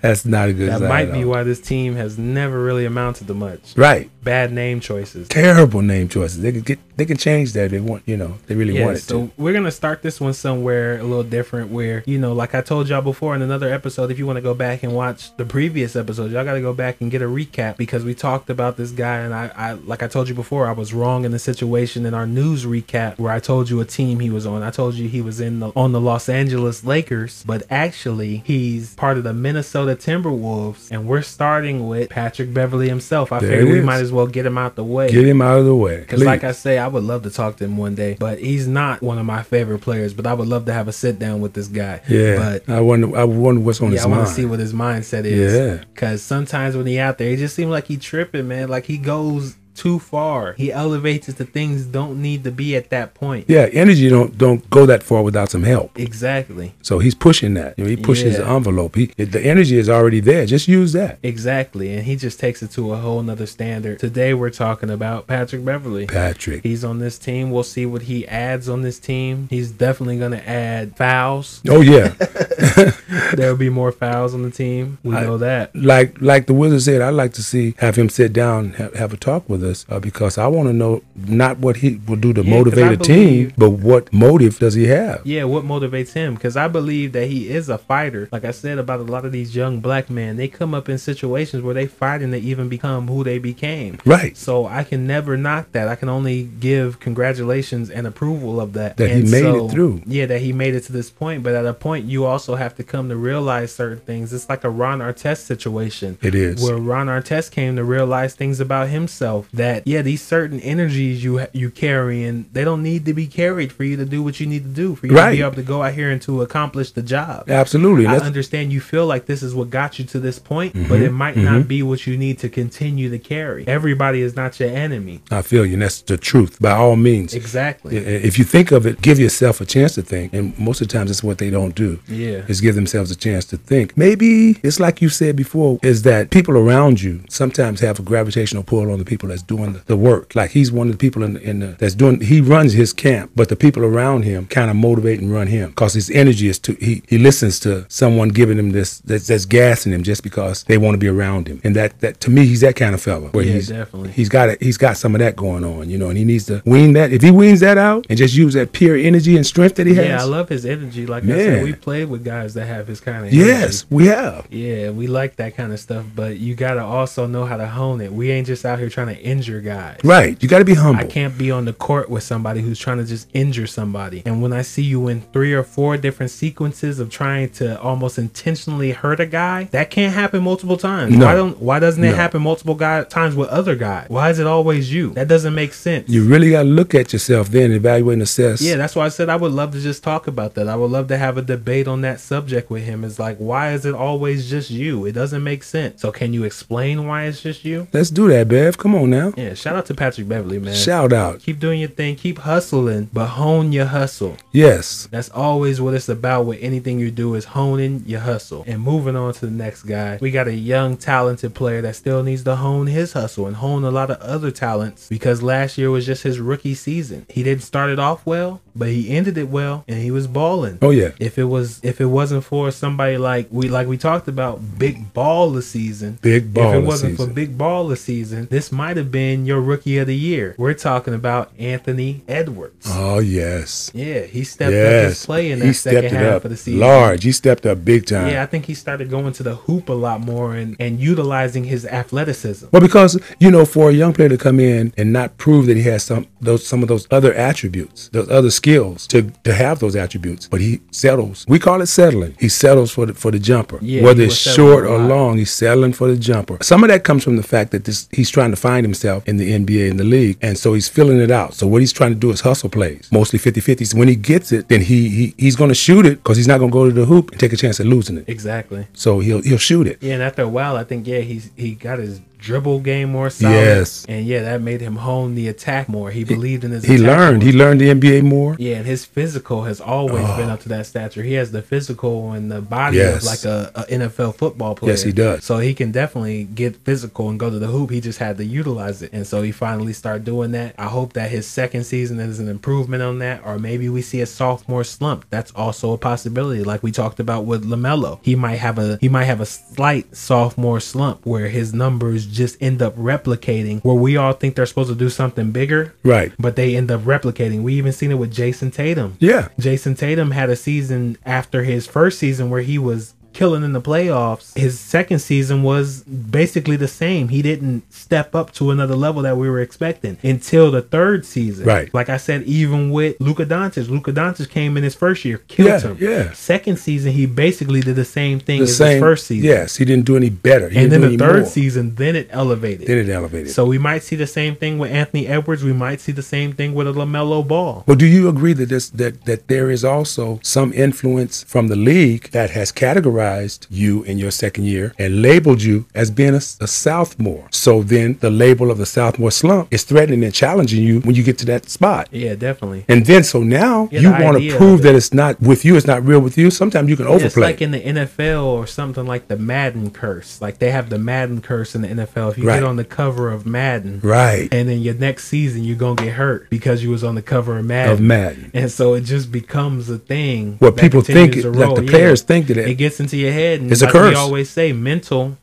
That's 0.00 0.24
not 0.24 0.48
a 0.48 0.52
good 0.52 0.68
That 0.70 0.78
sign 0.78 0.82
That 0.82 0.88
might 0.88 1.12
be 1.12 1.24
why 1.24 1.42
this 1.42 1.60
team 1.60 1.94
has 1.96 2.18
never 2.18 2.62
really 2.62 2.84
amounted 2.84 3.26
to 3.28 3.34
much. 3.34 3.74
Right. 3.76 4.10
Bad 4.22 4.52
name 4.52 4.80
choices. 4.80 5.28
Terrible 5.28 5.82
name 5.82 6.08
choices. 6.08 6.40
They 6.40 6.52
can 6.52 6.60
get 6.60 6.78
they 6.94 7.06
can 7.06 7.16
change 7.16 7.54
that 7.54 7.64
if 7.66 7.70
they 7.72 7.80
want, 7.80 8.02
you 8.06 8.16
know, 8.18 8.36
they 8.46 8.54
really 8.54 8.76
Yeah, 8.78 8.84
want 8.84 8.98
it 8.98 9.00
so 9.00 9.26
to. 9.26 9.32
we're 9.38 9.54
gonna 9.54 9.70
start 9.70 10.02
this 10.02 10.20
one 10.20 10.34
somewhere 10.34 10.98
a 11.00 11.02
little 11.02 11.22
different. 11.24 11.70
Where 11.70 12.04
you 12.06 12.18
know, 12.18 12.32
like 12.32 12.54
I 12.54 12.60
told 12.60 12.88
y'all 12.88 13.00
before 13.02 13.34
in 13.34 13.42
another 13.42 13.72
episode, 13.72 14.10
if 14.10 14.18
you 14.18 14.26
want 14.26 14.36
to 14.36 14.42
go 14.42 14.54
back 14.54 14.82
and 14.82 14.94
watch 14.94 15.34
the 15.36 15.44
previous 15.44 15.96
episodes, 15.96 16.32
y'all 16.32 16.44
got 16.44 16.52
to 16.54 16.60
go 16.60 16.72
back 16.72 17.00
and 17.00 17.10
get 17.10 17.22
a 17.22 17.26
recap 17.26 17.76
because 17.76 18.04
we 18.04 18.14
talked 18.14 18.50
about 18.50 18.76
this 18.76 18.90
guy, 18.92 19.18
and 19.18 19.32
I, 19.34 19.50
I, 19.56 19.72
like 19.72 20.02
I 20.02 20.06
told 20.08 20.28
you 20.28 20.34
before, 20.34 20.66
I 20.68 20.72
was 20.72 20.92
wrong 20.94 21.24
in 21.24 21.32
the 21.32 21.38
situation 21.38 22.04
in 22.06 22.14
our 22.14 22.26
news 22.26 22.64
recap 22.66 23.18
where 23.18 23.32
I 23.32 23.40
told 23.40 23.70
you 23.70 23.80
a 23.80 23.84
team 23.86 24.20
he 24.20 24.30
was 24.30 24.46
on. 24.46 24.62
I 24.62 24.70
told 24.70 24.94
you 24.94 25.08
he 25.08 25.22
was 25.22 25.40
in 25.40 25.60
the 25.60 25.72
on 25.74 25.92
the 25.92 26.00
Los 26.00 26.28
Angeles 26.28 26.84
Lakers, 26.84 27.42
but 27.46 27.62
actually 27.82 28.42
he's 28.44 28.94
part 28.94 29.18
of 29.18 29.24
the 29.24 29.32
Minnesota 29.32 29.96
Timberwolves, 29.96 30.90
and 30.90 31.06
we're 31.06 31.22
starting 31.22 31.88
with 31.88 32.10
Patrick 32.10 32.52
Beverley 32.52 32.88
himself. 32.88 33.32
I 33.32 33.40
There 33.40 33.50
figured 33.58 33.72
we 33.72 33.80
might 33.80 34.00
as 34.00 34.12
well 34.12 34.26
get 34.26 34.46
him 34.46 34.58
out 34.58 34.76
the 34.76 34.84
way. 34.84 35.10
Get 35.10 35.26
him 35.26 35.42
out 35.42 35.58
of 35.58 35.64
the 35.64 35.74
way. 35.74 36.00
Because, 36.00 36.22
like. 36.22 36.42
I 36.42 36.52
say, 36.52 36.76
I 36.76 36.88
would 36.88 37.04
love 37.04 37.22
to 37.22 37.30
talk 37.30 37.56
to 37.58 37.64
him 37.64 37.76
one 37.76 37.94
day, 37.94 38.16
but 38.18 38.40
he's 38.40 38.66
not 38.66 39.00
one 39.00 39.16
of 39.16 39.24
my 39.24 39.42
favorite 39.42 39.80
players. 39.80 40.12
But 40.12 40.26
I 40.26 40.34
would 40.34 40.48
love 40.48 40.64
to 40.66 40.72
have 40.72 40.88
a 40.88 40.92
sit 40.92 41.18
down 41.18 41.40
with 41.40 41.54
this 41.54 41.68
guy. 41.68 42.00
yeah. 42.08 42.36
But 42.36 42.68
I 42.68 42.80
wonder 42.80 43.16
I 43.16 43.24
wonder 43.24 43.60
what's 43.60 43.80
on 43.80 43.88
yeah, 43.88 43.98
his 43.98 44.04
I 44.04 44.08
want 44.08 44.26
to 44.26 44.34
see 44.34 44.44
what 44.44 44.58
his 44.58 44.72
mindset 44.72 45.24
is. 45.24 45.52
Yeah. 45.52 45.84
Because 45.92 46.22
sometimes 46.22 46.76
when 46.76 46.86
he 46.86 46.98
out 46.98 47.18
there, 47.18 47.30
he 47.30 47.36
just 47.36 47.54
seems 47.54 47.70
like 47.70 47.86
he 47.86 47.96
tripping, 47.96 48.48
man. 48.48 48.68
Like 48.68 48.86
he 48.86 48.98
goes 48.98 49.54
too 49.74 49.98
far. 49.98 50.52
He 50.54 50.70
elevates 50.70 51.28
it 51.28 51.36
to 51.38 51.44
things 51.44 51.86
don't 51.86 52.20
need 52.20 52.44
to 52.44 52.50
be 52.50 52.76
at 52.76 52.90
that 52.90 53.14
point. 53.14 53.46
yeah, 53.48 53.68
energy 53.72 54.08
don't 54.08 54.36
don't 54.36 54.68
go 54.70 54.86
that 54.86 55.02
far 55.02 55.22
without 55.22 55.50
some 55.50 55.62
help. 55.62 55.98
Exactly. 55.98 56.74
So 56.82 56.98
he's 56.98 57.14
pushing 57.14 57.54
that. 57.54 57.78
You 57.78 57.84
know, 57.84 57.90
he 57.90 57.96
pushes 57.96 58.34
Yeah. 58.34 58.44
the 58.44 58.48
envelope. 58.50 58.96
He, 58.96 59.06
the 59.06 59.40
energy 59.40 59.78
is 59.78 59.88
already 59.88 60.20
there. 60.20 60.44
Just 60.46 60.68
use 60.68 60.92
that. 60.92 61.18
Exactly. 61.22 61.92
And 61.94 62.04
he 62.04 62.16
just 62.16 62.38
takes 62.38 62.62
it 62.62 62.70
to 62.72 62.92
a 62.92 62.96
whole 62.96 63.22
nother 63.22 63.46
standard. 63.46 63.98
Today 63.98 64.34
we're 64.34 64.50
talking 64.50 64.90
about 64.90 65.26
Patrick 65.26 65.64
Beverley. 65.64 66.06
Patrick. 66.06 66.62
He's 66.62 66.84
on 66.84 66.98
this 66.98 67.18
team. 67.18 67.50
We'll 67.50 67.62
see 67.62 67.86
what 67.86 68.02
he 68.02 68.26
adds 68.28 68.68
on 68.68 68.82
this 68.82 68.98
team. 68.98 69.48
He's 69.50 69.70
definitely 69.70 70.18
going 70.18 70.32
to 70.32 70.48
add 70.48 70.96
fouls. 70.96 71.60
Oh 71.68 71.80
yeah. 71.80 72.08
There'll 73.34 73.56
be 73.56 73.70
more 73.70 73.92
fouls 73.92 74.34
on 74.34 74.42
the 74.42 74.50
team. 74.50 74.98
We 75.02 75.16
I- 75.16 75.22
know 75.24 75.38
that. 75.38 75.74
like 75.74 76.20
like 76.20 76.46
the 76.46 76.54
wizard 76.54 76.82
said, 76.82 77.00
I'd 77.00 77.10
like 77.10 77.32
to 77.34 77.42
see 77.42 77.74
have 77.78 77.96
him 77.96 78.08
sit 78.08 78.32
down, 78.32 78.70
have, 78.74 78.94
have 78.94 79.12
a 79.12 79.16
talk 79.16 79.48
with 79.48 79.61
us, 79.62 79.86
uh, 79.88 80.00
because 80.00 80.38
I 80.38 80.46
want 80.46 80.68
to 80.68 80.72
know 80.72 81.02
not 81.16 81.58
what 81.58 81.76
he 81.78 82.00
will 82.06 82.16
do 82.16 82.32
to 82.32 82.42
Yeah, 82.42 82.50
motivate 82.58 82.92
a 82.92 82.96
team, 82.96 83.52
but 83.56 83.70
what 83.70 84.12
motive 84.12 84.58
does 84.58 84.74
he 84.74 84.86
have? 84.86 85.20
Yeah, 85.24 85.44
what 85.44 85.64
motivates 85.64 86.12
him? 86.12 86.34
Because 86.34 86.56
I 86.56 86.68
believe 86.68 87.12
that 87.12 87.26
he 87.28 87.48
is 87.48 87.68
a 87.68 87.78
fighter. 87.78 88.28
Like 88.32 88.44
I 88.44 88.50
said 88.50 88.78
about 88.78 89.00
a 89.00 89.04
lot 89.04 89.24
of 89.24 89.32
these 89.32 89.54
young 89.56 89.80
black 89.80 90.10
men, 90.10 90.36
they 90.36 90.48
come 90.48 90.74
up 90.74 90.88
in 90.88 90.98
situations 90.98 91.62
where 91.62 91.74
they 91.74 91.86
fight 91.86 92.22
and 92.22 92.32
they 92.32 92.38
even 92.40 92.68
become 92.68 93.08
who 93.08 93.24
they 93.24 93.38
became. 93.38 93.98
Right. 94.04 94.36
So 94.36 94.66
I 94.66 94.84
can 94.84 95.06
never 95.06 95.36
knock 95.36 95.72
that. 95.72 95.88
I 95.88 95.94
can 95.96 96.08
only 96.08 96.44
give 96.44 97.00
congratulations 97.00 97.90
and 97.90 98.06
approval 98.06 98.60
of 98.60 98.72
that. 98.74 98.96
That 98.96 99.08
he 99.10 99.20
And 99.20 99.30
made 99.30 99.44
it 99.44 99.70
through. 99.70 100.02
Yeah, 100.06 100.26
that 100.26 100.40
he 100.40 100.52
made 100.52 100.74
it 100.74 100.80
to 100.84 100.92
this 100.92 101.10
point. 101.10 101.42
But 101.42 101.54
at 101.54 101.66
a 101.66 101.74
point, 101.74 102.06
you 102.06 102.24
also 102.24 102.56
have 102.56 102.74
to 102.76 102.82
come 102.84 103.08
to 103.08 103.16
realize 103.16 103.72
certain 103.74 104.00
things. 104.00 104.32
It's 104.32 104.48
like 104.48 104.64
a 104.64 104.70
Ron 104.70 104.98
Artest 105.00 105.38
situation. 105.44 106.18
It 106.22 106.34
is. 106.34 106.62
where 106.62 106.76
Ron 106.76 107.06
Artest 107.06 107.50
came 107.52 107.76
to 107.76 107.84
realize 107.84 108.34
things 108.34 108.60
about 108.60 108.88
himself. 108.88 109.48
That 109.54 109.86
yeah, 109.86 110.00
these 110.00 110.22
certain 110.22 110.60
energies 110.60 111.22
you 111.22 111.46
you 111.52 111.70
carry, 111.70 112.24
and 112.24 112.46
they 112.54 112.64
don't 112.64 112.82
need 112.82 113.04
to 113.04 113.12
be 113.12 113.26
carried 113.26 113.70
for 113.70 113.84
you 113.84 113.96
to 113.98 114.06
do 114.06 114.22
what 114.22 114.40
you 114.40 114.46
need 114.46 114.62
to 114.62 114.70
do 114.70 114.94
for 114.94 115.06
you 115.06 115.14
to 115.14 115.30
be 115.30 115.42
able 115.42 115.56
to 115.56 115.62
go 115.62 115.82
out 115.82 115.92
here 115.92 116.10
and 116.10 116.22
to 116.22 116.40
accomplish 116.40 116.92
the 116.92 117.02
job. 117.02 117.50
Absolutely. 117.50 118.06
I 118.06 118.12
That's, 118.12 118.24
understand 118.24 118.72
you 118.72 118.80
feel 118.80 119.04
like 119.06 119.26
this 119.26 119.42
is 119.42 119.54
what 119.54 119.68
got 119.68 119.98
you 119.98 120.06
to 120.06 120.18
this 120.20 120.38
point, 120.38 120.72
Mm-hmm. 120.74 120.88
but 120.88 121.00
it 121.02 121.10
might 121.12 121.36
not 121.36 121.68
be 121.68 121.82
what 121.82 122.06
you 122.06 122.16
need 122.16 122.38
to 122.38 122.48
continue 122.48 123.10
to 123.10 123.18
carry. 123.18 123.66
Everybody 123.68 124.22
is 124.22 124.34
not 124.34 124.58
your 124.58 124.70
enemy. 124.70 125.20
I 125.30 125.42
feel 125.42 125.66
you. 125.66 125.74
And 125.74 125.82
that's 125.82 126.00
the 126.00 126.16
truth. 126.16 126.58
By 126.60 126.70
all 126.72 126.96
means. 126.96 127.34
Exactly. 127.34 127.96
If 127.96 128.38
you 128.38 128.44
think 128.44 128.72
of 128.72 128.86
it, 128.86 129.02
give 129.02 129.18
yourself 129.18 129.60
a 129.60 129.66
chance 129.66 129.94
to 129.96 130.02
think. 130.02 130.32
And 130.32 130.58
most 130.58 130.80
of 130.80 130.88
the 130.88 130.92
times, 130.92 131.10
it's 131.10 131.22
what 131.22 131.36
they 131.38 131.50
don't 131.50 131.74
do. 131.74 131.98
Yeah. 132.08 132.44
Is 132.48 132.60
give 132.62 132.74
themselves 132.74 133.10
a 133.10 133.16
chance 133.16 133.44
to 133.46 133.56
think. 133.58 133.96
Maybe 133.98 134.52
it's 134.62 134.80
like 134.80 135.02
you 135.02 135.10
said 135.10 135.36
before, 135.36 135.78
is 135.82 136.02
that 136.02 136.30
people 136.30 136.56
around 136.56 137.02
you 137.02 137.20
sometimes 137.28 137.80
have 137.80 137.98
a 137.98 138.02
gravitational 138.02 138.62
pull 138.62 138.90
on 138.90 138.98
the 138.98 139.04
people 139.04 139.28
that's 139.28 139.41
doing 139.42 139.74
the, 139.74 139.80
the 139.80 139.96
work. 139.96 140.34
Like 140.34 140.52
he's 140.52 140.72
one 140.72 140.86
of 140.88 140.92
the 140.92 140.98
people 140.98 141.22
in, 141.22 141.36
in 141.36 141.60
the, 141.60 141.66
that's 141.78 141.94
doing, 141.94 142.20
he 142.20 142.40
runs 142.40 142.72
his 142.72 142.92
camp, 142.92 143.32
but 143.36 143.48
the 143.48 143.56
people 143.56 143.84
around 143.84 144.22
him 144.24 144.46
kind 144.46 144.70
of 144.70 144.76
motivate 144.76 145.20
and 145.20 145.32
run 145.32 145.48
him 145.48 145.70
because 145.70 145.94
his 145.94 146.10
energy 146.10 146.48
is 146.48 146.58
too, 146.58 146.76
he, 146.80 147.02
he 147.08 147.18
listens 147.18 147.60
to 147.60 147.86
someone 147.88 148.28
giving 148.30 148.58
him 148.58 148.70
this, 148.70 148.98
that's, 149.00 149.26
that's 149.26 149.44
gassing 149.44 149.92
him 149.92 150.02
just 150.02 150.22
because 150.22 150.64
they 150.64 150.78
want 150.78 150.94
to 150.94 150.98
be 150.98 151.08
around 151.08 151.48
him. 151.48 151.60
And 151.64 151.76
that, 151.76 152.00
that 152.00 152.20
to 152.20 152.30
me, 152.30 152.46
he's 152.46 152.60
that 152.60 152.76
kind 152.76 152.94
of 152.94 153.02
fella 153.02 153.28
where 153.28 153.44
Yeah, 153.44 153.52
he's, 153.54 153.68
definitely. 153.68 154.12
he's 154.12 154.28
got 154.28 154.48
it. 154.48 154.62
He's 154.62 154.78
got 154.78 154.96
some 154.96 155.14
of 155.14 155.18
that 155.18 155.36
going 155.36 155.64
on, 155.64 155.90
you 155.90 155.98
know, 155.98 156.08
and 156.08 156.16
he 156.18 156.24
needs 156.24 156.46
to 156.46 156.62
wean 156.64 156.92
that. 156.94 157.12
If 157.12 157.22
he 157.22 157.30
weans 157.30 157.60
that 157.60 157.78
out 157.78 158.06
and 158.08 158.18
just 158.18 158.34
use 158.34 158.54
that 158.54 158.72
pure 158.72 158.96
energy 158.96 159.36
and 159.36 159.46
strength 159.46 159.76
that 159.76 159.86
he 159.86 159.94
has. 159.94 160.06
Yeah, 160.06 160.20
I 160.20 160.24
love 160.24 160.48
his 160.48 160.64
energy. 160.64 161.06
Like 161.06 161.24
I 161.24 161.28
said, 161.28 161.64
we 161.64 161.72
played 161.74 162.08
with 162.08 162.24
guys 162.24 162.54
that 162.54 162.66
have 162.66 162.86
his 162.86 163.00
kind 163.00 163.26
of 163.26 163.32
yes, 163.32 163.84
we 163.90 164.06
have. 164.06 164.46
Yeah, 164.50 164.90
we 164.90 165.06
like 165.06 165.36
that 165.36 165.56
kind 165.56 165.72
of 165.72 165.80
stuff, 165.80 166.04
but 166.14 166.38
you 166.38 166.54
gotta 166.54 166.82
also 166.82 167.26
know 167.26 167.44
how 167.44 167.56
to 167.56 167.66
hone 167.66 168.00
it. 168.00 168.12
We 168.12 168.30
ain't 168.30 168.46
just 168.46 168.64
out 168.64 168.78
here 168.78 168.88
trying 168.88 169.14
to 169.14 169.20
injure 169.32 169.60
guys. 169.60 169.98
Right, 170.04 170.40
you 170.42 170.48
got 170.48 170.58
to 170.58 170.64
be 170.64 170.74
humble. 170.74 171.02
I 171.02 171.06
can't 171.06 171.36
be 171.36 171.50
on 171.50 171.64
the 171.64 171.72
court 171.72 172.10
with 172.10 172.22
somebody 172.22 172.60
who's 172.60 172.78
trying 172.78 172.98
to 172.98 173.04
just 173.04 173.28
injure 173.32 173.66
somebody. 173.66 174.22
And 174.26 174.42
when 174.42 174.52
I 174.52 174.62
see 174.62 174.82
you 174.82 175.08
in 175.08 175.22
three 175.32 175.52
or 175.54 175.62
four 175.62 175.96
different 175.96 176.30
sequences 176.30 176.98
of 177.00 177.08
trying 177.10 177.48
to 177.60 177.80
almost 177.80 178.18
intentionally 178.18 178.92
hurt 178.92 179.20
a 179.20 179.26
guy, 179.26 179.64
that 179.72 179.90
can't 179.90 180.14
happen 180.14 180.42
multiple 180.42 180.76
times. 180.76 181.16
No. 181.16 181.26
Why 181.26 181.34
don't 181.34 181.58
why 181.60 181.78
doesn't 181.78 182.04
it 182.04 182.10
No. 182.10 182.16
happen 182.16 182.42
multiple 182.42 182.74
guy, 182.74 183.04
times 183.04 183.34
with 183.34 183.48
other 183.48 183.74
guys? 183.74 184.06
Why 184.08 184.30
is 184.30 184.38
it 184.38 184.46
always 184.46 184.92
you? 184.92 185.10
That 185.14 185.28
doesn't 185.28 185.54
make 185.54 185.72
sense. 185.72 186.08
You 186.08 186.24
really 186.24 186.50
got 186.50 186.62
to 186.64 186.68
look 186.68 186.94
at 186.94 187.12
yourself 187.12 187.48
then, 187.48 187.72
evaluate 187.72 188.14
and 188.14 188.22
assess. 188.22 188.60
Yeah, 188.60 188.76
that's 188.76 188.94
why 188.94 189.06
I 189.06 189.08
said 189.08 189.28
I 189.28 189.36
would 189.36 189.52
love 189.52 189.72
to 189.72 189.80
just 189.80 190.02
talk 190.02 190.26
about 190.26 190.54
that. 190.54 190.68
I 190.68 190.76
would 190.76 190.90
love 190.90 191.08
to 191.08 191.16
have 191.18 191.38
a 191.38 191.42
debate 191.42 191.88
on 191.88 192.02
that 192.02 192.20
subject 192.20 192.70
with 192.70 192.82
him. 192.84 193.04
It's 193.04 193.18
like, 193.18 193.38
why 193.38 193.72
is 193.72 193.86
it 193.86 193.94
always 193.94 194.50
just 194.50 194.70
you? 194.70 195.06
It 195.06 195.12
doesn't 195.12 195.42
make 195.42 195.62
sense. 195.62 196.00
So, 196.02 196.12
can 196.12 196.32
you 196.34 196.44
explain 196.44 197.06
why 197.06 197.24
it's 197.24 197.40
just 197.42 197.64
you? 197.64 197.86
Let's 197.92 198.10
do 198.10 198.28
that, 198.28 198.48
Bev. 198.48 198.76
Come 198.78 198.94
on 198.94 199.10
now. 199.10 199.21
Yeah, 199.36 199.54
shout 199.54 199.76
out 199.76 199.86
to 199.86 199.94
Patrick 199.94 200.28
Beverley, 200.28 200.58
man. 200.58 200.74
Shout 200.74 201.12
out. 201.12 201.40
Keep 201.40 201.60
doing 201.60 201.80
your 201.80 201.88
thing, 201.88 202.16
keep 202.16 202.38
hustling, 202.38 203.10
but 203.12 203.26
hone 203.26 203.72
your 203.72 203.86
hustle. 203.86 204.36
Yes. 204.50 205.08
That's 205.10 205.30
always 205.30 205.80
what 205.80 205.94
it's 205.94 206.08
about 206.08 206.46
with 206.46 206.58
anything 206.62 206.98
you 206.98 207.10
do 207.10 207.34
is 207.34 207.44
honing 207.44 208.02
your 208.06 208.20
hustle. 208.20 208.64
And 208.66 208.80
moving 208.80 209.16
on 209.16 209.34
to 209.34 209.46
the 209.46 209.52
next 209.52 209.84
guy, 209.84 210.18
we 210.20 210.30
got 210.30 210.48
a 210.48 210.54
young, 210.54 210.96
talented 210.96 211.54
player 211.54 211.80
that 211.82 211.96
still 211.96 212.22
needs 212.22 212.44
to 212.44 212.56
hone 212.56 212.86
his 212.86 213.12
hustle 213.12 213.46
and 213.46 213.56
hone 213.56 213.84
a 213.84 213.90
lot 213.90 214.10
of 214.10 214.18
other 214.18 214.50
talents 214.50 215.08
because 215.08 215.42
last 215.42 215.78
year 215.78 215.90
was 215.90 216.06
just 216.06 216.22
his 216.22 216.40
rookie 216.40 216.74
season. 216.74 217.26
He 217.28 217.42
didn't 217.42 217.62
start 217.62 217.90
it 217.90 217.98
off 217.98 218.24
well, 218.26 218.60
but 218.74 218.88
he 218.88 219.10
ended 219.10 219.36
it 219.38 219.48
well 219.48 219.84
and 219.86 219.98
he 219.98 220.10
was 220.10 220.26
balling. 220.26 220.78
Oh 220.82 220.90
yeah. 220.90 221.10
If 221.18 221.38
it 221.38 221.44
was 221.44 221.80
if 221.82 222.00
it 222.00 222.06
wasn't 222.06 222.44
for 222.44 222.70
somebody 222.70 223.18
like 223.18 223.48
we 223.50 223.68
like 223.68 223.86
we 223.86 223.98
talked 223.98 224.28
about 224.28 224.78
big 224.78 225.12
baller 225.12 225.62
season. 225.62 226.18
Big 226.22 226.52
ball. 226.52 226.72
If 226.72 226.82
it 226.82 226.86
wasn't 226.86 227.12
season. 227.12 227.28
for 227.28 227.32
big 227.32 227.58
baller 227.58 227.98
season, 227.98 228.48
this 228.50 228.72
might 228.72 228.96
have 228.96 229.10
been 229.10 229.44
your 229.46 229.60
rookie 229.60 229.98
of 229.98 230.06
the 230.06 230.16
year. 230.16 230.54
We're 230.58 230.74
talking 230.74 231.14
about 231.14 231.52
Anthony 231.58 232.22
Edwards. 232.28 232.86
Oh 232.88 233.18
yes. 233.18 233.90
Yeah, 233.94 234.22
he 234.22 234.44
stepped 234.44 234.74
up 234.74 235.08
his 235.08 235.24
play 235.24 235.50
in 235.50 235.58
that 235.60 235.66
he 235.66 235.72
second 235.72 236.12
half 236.12 236.36
up 236.36 236.44
of 236.44 236.50
the 236.50 236.56
season. 236.56 236.80
large. 236.80 237.24
He 237.24 237.32
stepped 237.32 237.66
up 237.66 237.84
big 237.84 238.06
time. 238.06 238.28
Yeah, 238.28 238.42
I 238.42 238.46
think 238.46 238.66
he 238.66 238.74
started 238.74 239.10
going 239.10 239.32
to 239.34 239.42
the 239.42 239.56
hoop 239.56 239.88
a 239.88 239.92
lot 239.92 240.20
more 240.20 240.54
and, 240.54 240.76
and 240.80 240.98
utilizing 240.98 241.64
his 241.64 241.84
athleticism. 241.86 242.66
Well, 242.72 242.82
because 242.82 243.20
you 243.38 243.50
know, 243.50 243.64
for 243.64 243.90
a 243.90 243.92
young 243.92 244.12
player 244.12 244.28
to 244.28 244.38
come 244.38 244.60
in 244.60 244.92
and 244.96 245.12
not 245.12 245.36
prove 245.36 245.66
that 245.66 245.76
he 245.76 245.82
has 245.84 246.02
some 246.02 246.26
those 246.40 246.66
some 246.66 246.82
of 246.82 246.88
those 246.88 247.06
other 247.10 247.34
attributes, 247.34 248.08
those 248.08 248.30
other 248.30 248.50
skills 248.50 248.61
to 248.62 249.22
to 249.44 249.52
have 249.52 249.78
those 249.80 249.96
attributes, 249.96 250.48
but 250.48 250.60
he 250.60 250.80
settles. 250.90 251.44
We 251.48 251.58
call 251.58 251.80
it 251.82 251.86
settling. 251.86 252.34
He 252.38 252.48
settles 252.48 252.90
for 252.90 253.06
the 253.06 253.14
for 253.14 253.30
the 253.30 253.38
jumper, 253.38 253.78
Yeah, 253.82 254.02
whether 254.02 254.22
it's 254.22 254.36
short 254.36 254.84
or 254.86 254.98
long. 254.98 255.38
He's 255.38 255.50
settling 255.50 255.92
for 255.92 256.08
the 256.08 256.16
jumper. 256.16 256.58
Some 256.62 256.82
of 256.84 256.88
that 256.88 257.04
comes 257.04 257.24
from 257.24 257.36
the 257.36 257.42
fact 257.42 257.70
that 257.72 257.84
this 257.84 258.08
he's 258.12 258.30
trying 258.30 258.50
to 258.50 258.56
find 258.56 258.84
himself 258.84 259.26
in 259.28 259.36
the 259.36 259.52
NBA 259.52 259.90
in 259.90 259.96
the 259.96 260.04
league, 260.04 260.38
and 260.42 260.56
so 260.56 260.74
he's 260.74 260.88
filling 260.88 261.20
it 261.20 261.30
out. 261.30 261.54
So 261.54 261.66
what 261.66 261.80
he's 261.80 261.92
trying 261.92 262.12
to 262.14 262.18
do 262.18 262.30
is 262.30 262.40
hustle 262.40 262.68
plays, 262.70 263.08
mostly 263.12 263.38
50-50s. 263.38 263.94
When 263.94 264.08
he 264.08 264.16
gets 264.16 264.52
it, 264.52 264.68
then 264.68 264.80
he, 264.80 265.08
he 265.08 265.34
he's 265.38 265.56
going 265.56 265.68
to 265.68 265.74
shoot 265.74 266.06
it 266.06 266.16
because 266.22 266.36
he's 266.36 266.48
not 266.48 266.58
going 266.58 266.70
to 266.70 266.74
go 266.74 266.84
to 266.88 266.92
the 266.94 267.04
hoop 267.04 267.30
and 267.32 267.40
take 267.40 267.52
a 267.52 267.56
chance 267.56 267.80
at 267.80 267.86
losing 267.86 268.16
it. 268.18 268.28
Exactly. 268.28 268.86
So 268.94 269.20
he'll 269.20 269.42
he'll 269.42 269.58
shoot 269.58 269.86
it. 269.86 269.98
Yeah, 270.02 270.14
and 270.14 270.22
after 270.22 270.42
a 270.42 270.48
while, 270.48 270.76
I 270.76 270.84
think 270.84 271.06
yeah, 271.06 271.20
he's 271.20 271.50
he 271.56 271.74
got 271.74 271.98
his 271.98 272.20
dribble 272.42 272.80
game 272.80 273.10
more 273.12 273.30
solid. 273.30 273.54
Yes. 273.54 274.04
And 274.08 274.26
yeah, 274.26 274.42
that 274.42 274.60
made 274.60 274.80
him 274.80 274.96
hone 274.96 275.34
the 275.34 275.48
attack 275.48 275.88
more. 275.88 276.10
He 276.10 276.24
believed 276.24 276.64
in 276.64 276.72
his 276.72 276.84
He 276.84 276.98
learned. 276.98 277.38
more. 277.38 277.46
He 277.46 277.56
learned 277.56 277.80
the 277.80 277.88
NBA 277.88 278.22
more. 278.24 278.56
Yeah, 278.58 278.76
and 278.76 278.86
his 278.86 279.04
physical 279.04 279.62
has 279.62 279.80
always 279.80 280.24
oh. 280.28 280.36
been 280.36 280.50
up 280.50 280.60
to 280.60 280.68
that 280.70 280.86
stature. 280.86 281.22
He 281.22 281.34
has 281.34 281.52
the 281.52 281.62
physical 281.62 282.32
and 282.32 282.50
the 282.50 282.60
body 282.60 282.96
Yes. 282.98 283.18
of 283.18 283.24
like 283.24 283.44
a, 283.44 283.70
a 283.76 283.84
NFL 283.84 284.34
football 284.34 284.74
player. 284.74 284.92
Yes, 284.92 285.02
he 285.02 285.12
does. 285.12 285.44
So 285.44 285.58
he 285.58 285.72
can 285.72 285.92
definitely 285.92 286.44
get 286.44 286.76
physical 286.76 287.28
and 287.30 287.38
go 287.38 287.48
to 287.48 287.58
the 287.58 287.68
hoop. 287.68 287.90
He 287.90 288.00
just 288.00 288.18
had 288.18 288.36
to 288.38 288.44
utilize 288.44 289.02
it, 289.02 289.12
and 289.12 289.26
so 289.26 289.42
he 289.42 289.52
finally 289.52 289.92
started 289.92 290.24
doing 290.24 290.50
that. 290.52 290.74
I 290.76 290.86
hope 290.88 291.12
that 291.12 291.30
his 291.30 291.46
second 291.46 291.84
season 291.84 292.18
is 292.18 292.40
an 292.40 292.48
improvement 292.48 293.02
on 293.02 293.20
that, 293.20 293.42
or 293.44 293.58
maybe 293.58 293.88
we 293.88 294.02
see 294.02 294.20
a 294.20 294.26
sophomore 294.26 294.84
slump. 294.84 295.26
That's 295.30 295.52
also 295.52 295.92
a 295.92 295.98
possibility, 295.98 296.64
like 296.64 296.82
we 296.82 296.90
talked 296.90 297.20
about 297.20 297.44
with 297.44 297.64
Lamelo. 297.64 298.18
He 298.22 298.34
might 298.34 298.56
have 298.56 298.78
a 298.78 298.98
he 299.00 299.08
might 299.08 299.24
have 299.24 299.40
a 299.40 299.46
slight 299.46 300.16
sophomore 300.16 300.80
slump 300.80 301.24
where 301.24 301.48
his 301.48 301.72
numbers 301.72 302.26
just 302.32 302.56
end 302.60 302.82
up 302.82 302.96
replicating 302.96 303.82
where 303.84 303.94
we 303.94 304.16
all 304.16 304.32
think 304.32 304.54
they're 304.56 304.66
supposed 304.66 304.88
to 304.90 304.94
do 304.96 305.08
something 305.10 305.50
bigger, 305.52 305.94
Right. 306.02 306.32
but 306.38 306.56
they 306.56 306.74
end 306.76 306.90
up 306.90 307.02
replicating. 307.02 307.62
We 307.62 307.74
even 307.74 307.92
seen 307.92 308.10
it 308.10 308.14
with 308.18 308.32
Jayson 308.34 308.70
Tatum. 308.72 309.16
Yeah. 309.20 309.48
Jayson 309.60 309.96
Tatum 309.96 310.30
had 310.32 310.50
a 310.50 310.56
season 310.56 311.16
after 311.26 311.62
his 311.64 311.86
first 311.86 312.18
season 312.18 312.50
where 312.50 312.62
he 312.62 312.78
was 312.78 313.14
killing 313.32 313.62
in 313.62 313.72
the 313.72 313.80
playoffs. 313.80 314.56
His 314.56 314.78
second 314.78 315.18
season 315.20 315.62
was 315.62 316.02
basically 316.02 316.76
the 316.76 316.88
same. 316.88 317.28
He 317.28 317.42
didn't 317.42 317.90
step 317.92 318.34
up 318.34 318.52
to 318.54 318.70
another 318.70 318.94
level 318.96 319.22
that 319.22 319.36
we 319.36 319.48
were 319.48 319.60
expecting 319.60 320.18
until 320.22 320.70
the 320.70 320.82
third 320.82 321.24
season. 321.24 321.64
Right. 321.66 321.92
Like 321.94 322.08
I 322.08 322.16
said, 322.16 322.42
even 322.44 322.90
with 322.90 323.16
Luka 323.20 323.46
Doncic, 323.46 323.88
Luka 323.88 324.12
Doncic 324.12 324.50
came 324.50 324.76
in 324.76 324.82
his 324.84 324.94
first 324.94 325.24
year, 325.24 325.38
killed 325.48 325.68
Yeah, 325.68 325.80
him. 325.80 325.96
yeah. 326.00 326.32
Second 326.32 326.78
season, 326.78 327.12
he 327.12 327.26
basically 327.26 327.80
did 327.80 327.96
the 327.96 328.04
same 328.04 328.38
thing 328.40 328.58
The 328.58 328.64
as 328.64 328.76
same. 328.76 328.92
his 328.94 329.00
first 329.00 329.26
season. 329.26 329.48
Yes, 329.48 329.76
he 329.76 329.84
didn't 329.84 330.04
do 330.04 330.16
any 330.16 330.30
better. 330.30 330.68
He 330.68 330.78
And 330.78 330.92
then 330.92 331.00
the 331.00 331.16
third 331.16 331.42
more. 331.42 331.46
season, 331.46 331.94
then 331.96 332.16
it 332.16 332.28
elevated. 332.30 332.86
Then 332.86 332.98
it 332.98 333.08
elevated. 333.08 333.50
so 333.52 333.64
we 333.64 333.78
might 333.78 334.02
see 334.02 334.16
the 334.16 334.26
same 334.26 334.56
thing 334.56 334.78
with 334.78 334.90
Anthony 334.90 335.26
Edwards. 335.26 335.62
We 335.64 335.72
might 335.72 336.00
see 336.00 336.12
the 336.12 336.22
same 336.22 336.52
thing 336.52 336.74
with 336.74 336.86
a 336.88 336.92
LaMelo 336.92 337.46
Ball. 337.46 337.84
Well, 337.86 337.96
do 337.96 338.06
you 338.06 338.28
agree 338.28 338.52
that 338.54 338.68
this 338.68 338.90
that 338.90 339.24
that 339.24 339.48
there 339.48 339.70
is 339.70 339.84
also 339.84 340.40
some 340.42 340.72
influence 340.72 341.44
from 341.44 341.68
the 341.68 341.76
league 341.76 342.30
that 342.32 342.50
has 342.50 342.70
categorized 342.72 343.21
you 343.70 344.02
in 344.04 344.18
your 344.18 344.30
second 344.30 344.64
year 344.64 344.94
and 344.98 345.22
labeled 345.22 345.62
you 345.62 345.86
as 345.94 346.10
being 346.10 346.34
a, 346.34 346.42
a 346.60 346.66
sophomore? 346.66 347.46
So 347.50 347.82
then 347.82 348.18
the 348.20 348.30
label 348.30 348.70
of 348.70 348.78
the 348.78 348.86
sophomore 348.86 349.30
slump 349.30 349.68
is 349.72 349.84
threatening 349.84 350.24
and 350.24 350.34
challenging 350.34 350.82
you 350.82 351.00
when 351.00 351.14
you 351.14 351.22
get 351.22 351.38
to 351.38 351.46
that 351.46 351.68
spot. 351.68 352.08
Yeah, 352.10 352.34
definitely. 352.34 352.84
And 352.88 353.06
then 353.06 353.24
so 353.24 353.42
now 353.42 353.88
Yeah, 353.90 354.00
you 354.00 354.10
want 354.10 354.38
to 354.42 354.56
prove 354.56 354.80
it. 354.80 354.82
that 354.84 354.94
it's 354.94 355.12
not 355.14 355.40
with 355.40 355.64
you, 355.64 355.76
it's 355.76 355.86
not 355.86 356.04
real 356.04 356.20
with 356.20 356.36
you. 356.38 356.50
Sometimes 356.50 356.88
you 356.90 356.96
can 356.96 357.06
Yeah, 357.06 357.14
It's 357.14 357.24
overplay. 357.24 357.42
like 357.42 357.62
in 357.62 357.70
the 357.70 357.80
NFL 357.80 358.44
or 358.44 358.66
something 358.66 359.06
like 359.06 359.28
the 359.28 359.36
Madden 359.36 359.90
curse. 359.90 360.40
Like 360.40 360.58
they 360.58 360.70
have 360.70 360.90
the 360.90 360.98
Madden 360.98 361.40
curse 361.40 361.74
in 361.74 361.82
the 361.82 361.88
NFL. 361.88 362.32
If 362.32 362.38
you 362.38 362.46
Right. 362.46 362.56
get 362.56 362.64
on 362.64 362.76
the 362.76 362.84
cover 362.84 363.30
of 363.30 363.46
Madden, 363.46 364.00
right. 364.02 364.48
and 364.52 364.68
then 364.68 364.80
your 364.80 364.94
next 364.94 365.28
season 365.28 365.64
you're 365.64 365.76
gonna 365.76 366.02
get 366.02 366.14
hurt 366.14 366.50
because 366.50 366.82
you 366.82 366.90
was 366.90 367.04
on 367.04 367.14
the 367.14 367.22
cover 367.22 367.58
of 367.58 367.64
Madden. 367.64 367.92
Of 367.92 368.00
Madden. 368.00 368.50
And 368.54 368.70
so 368.70 368.94
it 368.94 369.02
just 369.02 369.30
becomes 369.32 369.88
a 369.88 369.98
thing. 369.98 370.56
What 370.58 370.76
people 370.76 371.00
think 371.02 371.34
like 371.36 371.74
the 371.74 371.84
players 371.88 372.22
think 372.22 372.46
that 372.48 372.56
it- 372.56 372.68
it 372.68 372.74
gets 372.74 373.00
into 373.00 373.11
your 373.18 373.32
head. 373.32 373.60
And 373.60 373.70
It's 373.72 373.82
a 373.82 373.86
like 373.86 373.94
we 373.94 374.14
always 374.14 374.48
say, 374.50 374.72
mental 374.72 375.36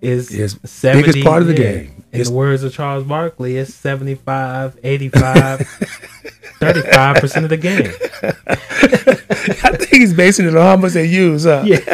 is 0.00 0.28
70, 0.64 1.02
biggest 1.06 1.24
part 1.24 1.42
of 1.42 1.48
the 1.48 1.54
yeah. 1.54 1.72
game. 1.72 2.04
In 2.12 2.20
It's- 2.20 2.28
the 2.28 2.34
words 2.34 2.62
of 2.62 2.72
Charles 2.74 3.04
Barkley, 3.04 3.56
it's 3.56 3.72
75, 3.74 4.78
85, 4.82 5.60
35% 6.60 7.44
of 7.44 7.48
the 7.50 7.56
game. 7.56 7.92
I 9.64 9.76
think 9.76 9.88
he's 9.88 10.14
basing 10.14 10.46
it 10.46 10.56
on 10.56 10.62
how 10.62 10.76
much 10.76 10.92
they 10.92 11.06
use 11.06 11.46
uh, 11.46 11.62
Yeah. 11.66 11.76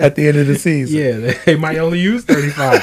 at 0.00 0.16
the 0.16 0.28
end 0.28 0.38
of 0.38 0.46
the 0.46 0.58
season. 0.58 0.98
Yeah, 0.98 1.34
they 1.46 1.56
might 1.56 1.78
only 1.78 2.00
use 2.00 2.24
35. 2.24 2.82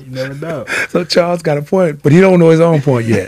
you 0.00 0.06
never 0.06 0.34
know. 0.34 0.64
So 0.88 1.04
Charles 1.04 1.42
got 1.42 1.58
a 1.58 1.62
point, 1.62 2.02
but 2.02 2.12
he 2.12 2.20
don't 2.20 2.38
know 2.38 2.48
his 2.50 2.60
own 2.60 2.80
point 2.80 3.06
yet. 3.06 3.26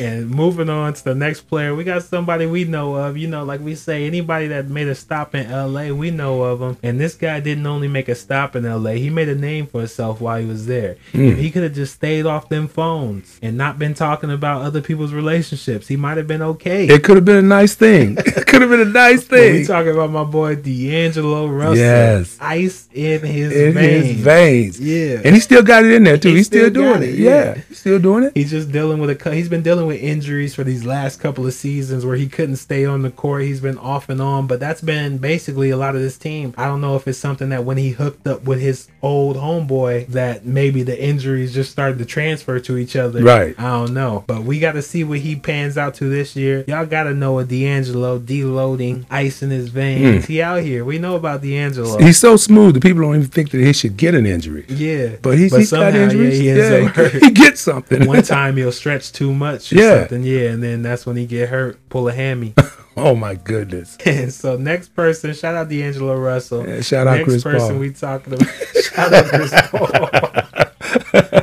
And 0.00 0.30
moving 0.30 0.68
on 0.70 0.94
to 0.94 1.04
the 1.04 1.14
next 1.14 1.42
player, 1.42 1.74
we 1.74 1.84
got 1.84 2.02
somebody 2.02 2.46
we 2.46 2.64
know 2.64 2.94
of. 2.94 3.16
You 3.16 3.28
know, 3.28 3.44
like 3.44 3.60
we 3.60 3.74
say, 3.74 4.06
anybody 4.06 4.46
that 4.48 4.68
made 4.68 4.88
a 4.88 4.94
stop 4.94 5.34
in 5.34 5.50
LA, 5.50 5.88
we 5.94 6.10
know 6.10 6.42
of 6.42 6.60
him. 6.60 6.76
And 6.82 6.98
this 6.98 7.14
guy 7.14 7.40
didn't 7.40 7.66
only 7.66 7.86
make 7.88 8.08
a 8.08 8.14
stop 8.14 8.56
in 8.56 8.64
LA, 8.64 8.92
he 8.92 9.10
made 9.10 9.28
a 9.28 9.34
name 9.34 9.66
for 9.66 9.80
himself 9.80 10.20
while 10.20 10.40
he 10.40 10.46
was 10.46 10.66
there. 10.66 10.96
If 11.12 11.38
he 11.38 11.50
could 11.50 11.62
have 11.64 11.74
just 11.74 11.94
stayed 11.94 12.24
off 12.26 12.48
them 12.48 12.66
phones 12.66 13.38
and 13.42 13.56
not 13.58 13.78
been 13.78 13.94
talking 13.94 14.30
about 14.30 14.62
other 14.62 14.80
people's 14.80 15.12
relationships, 15.12 15.86
he 15.88 15.96
might 15.96 16.16
have 16.16 16.26
been 16.26 16.42
okay. 16.42 16.86
It 16.86 17.04
could 17.04 17.16
have 17.16 17.24
been 17.24 17.36
a 17.36 17.42
nice 17.42 17.74
thing. 17.74 18.16
It 18.40 18.46
could 18.46 18.62
have 18.62 18.70
been 18.70 18.80
a 18.80 18.84
nice 18.86 19.24
thing. 19.24 19.52
we 19.52 19.64
talking 19.64 19.92
about 19.92 20.10
my 20.10 20.24
boy 20.24 20.56
D'Angelo 20.56 21.46
Russell. 21.46 21.76
Yes. 21.76 22.36
Ice 22.40 22.88
in 22.92 23.20
his 23.20 23.52
in 23.52 23.74
veins. 23.74 24.06
his 24.06 24.16
veins. 24.20 24.80
Yeah. 24.80 25.20
And 25.24 25.34
he 25.34 25.40
still 25.40 25.62
got 25.62 25.84
it 25.84 25.92
in 25.92 26.04
there 26.04 26.16
too. 26.18 26.30
He 26.30 26.36
He's 26.36 26.46
still, 26.46 26.68
still 26.70 26.82
doing 26.82 27.02
it. 27.02 27.10
it, 27.10 27.14
Yeah. 27.18 27.30
yeah. 27.54 27.54
He's 27.68 27.78
still 27.78 27.98
doing 28.00 28.24
it. 28.24 28.32
He's 28.34 28.50
just 28.50 28.72
dealing 28.72 28.98
with 28.98 29.10
a 29.10 29.14
cou- 29.14 29.30
he's 29.30 29.48
been 29.48 29.62
dealing 29.62 29.86
with 29.86 29.89
injuries 29.98 30.54
for 30.54 30.64
these 30.64 30.84
last 30.84 31.20
couple 31.20 31.46
of 31.46 31.52
seasons 31.54 32.04
where 32.04 32.16
he 32.16 32.28
couldn't 32.28 32.56
stay 32.56 32.84
on 32.84 33.02
the 33.02 33.10
court. 33.10 33.42
He's 33.42 33.60
been 33.60 33.78
off 33.78 34.08
and 34.08 34.20
on, 34.20 34.46
but 34.46 34.60
that's 34.60 34.80
been 34.80 35.18
basically 35.18 35.70
a 35.70 35.76
lot 35.76 35.94
of 35.96 36.02
this 36.02 36.18
team. 36.18 36.54
I 36.56 36.66
don't 36.66 36.80
know 36.80 36.96
if 36.96 37.06
it's 37.08 37.18
something 37.18 37.48
that 37.50 37.64
when 37.64 37.76
he 37.76 37.90
hooked 37.90 38.26
up 38.26 38.44
with 38.44 38.60
his 38.60 38.88
old 39.02 39.36
homeboy 39.36 40.06
that 40.08 40.44
maybe 40.44 40.82
the 40.82 41.00
injuries 41.02 41.54
just 41.54 41.70
started 41.70 41.98
to 41.98 42.04
transfer 42.04 42.58
to 42.60 42.76
each 42.76 42.96
other. 42.96 43.22
Right. 43.22 43.58
I 43.58 43.70
don't 43.70 43.94
know, 43.94 44.24
but 44.26 44.42
we 44.42 44.58
got 44.60 44.72
to 44.72 44.82
see 44.82 45.04
what 45.04 45.18
he 45.20 45.36
pans 45.36 45.78
out 45.78 45.94
to 45.96 46.08
this 46.08 46.36
year. 46.36 46.64
Y'all 46.68 46.86
got 46.86 47.04
to 47.04 47.14
know 47.14 47.38
a 47.38 47.44
D'Angelo 47.44 48.18
deloading 48.18 49.04
ice 49.10 49.42
in 49.42 49.50
his 49.50 49.68
veins. 49.68 50.26
Hmm. 50.26 50.32
He 50.32 50.42
out 50.42 50.62
here. 50.62 50.84
We 50.84 50.98
know 50.98 51.16
about 51.16 51.42
D'Angelo. 51.42 51.98
He's 51.98 52.18
so 52.18 52.36
smooth 52.36 52.74
The 52.74 52.80
people 52.80 53.02
don't 53.02 53.16
even 53.16 53.28
think 53.28 53.50
that 53.50 53.60
he 53.60 53.72
should 53.72 53.96
get 53.96 54.14
an 54.14 54.26
injury. 54.26 54.64
yeah, 54.68 55.16
But 55.22 55.38
he's, 55.38 55.54
he's 55.54 55.70
got 55.70 55.78
somehow, 55.92 55.98
yeah, 55.98 56.04
injuries. 56.04 56.38
he 56.38 56.48
Yeah, 56.50 57.08
he, 57.08 57.30
gets 57.30 57.60
something. 57.60 58.06
one 58.06 58.22
time 58.22 58.56
he'll 58.56 58.72
stretch 58.72 59.12
too 59.12 59.32
much 59.32 59.72
Yeah. 59.80 60.00
something, 60.00 60.22
yeah, 60.22 60.50
and 60.50 60.62
then 60.62 60.82
that's 60.82 61.06
when 61.06 61.16
he 61.16 61.26
get 61.26 61.48
hurt, 61.48 61.78
pull 61.88 62.08
a 62.08 62.12
hammy. 62.12 62.54
oh 62.96 63.14
my 63.14 63.34
goodness. 63.34 63.96
and 64.06 64.32
so 64.32 64.56
next 64.56 64.94
person, 64.94 65.32
shout 65.34 65.54
out 65.54 65.68
D'Angelo 65.68 66.16
Russell. 66.16 66.66
Yeah, 66.66 66.80
shout 66.80 67.06
out 67.06 67.18
next 67.18 67.28
Chris 67.28 67.42
person 67.42 67.68
Paul. 67.70 67.78
we 67.78 67.90
talking 67.92 68.34
about. 68.34 68.48
shout 68.82 69.12
out 69.12 69.24
Chris 69.26 69.52
Paul. 69.70 71.36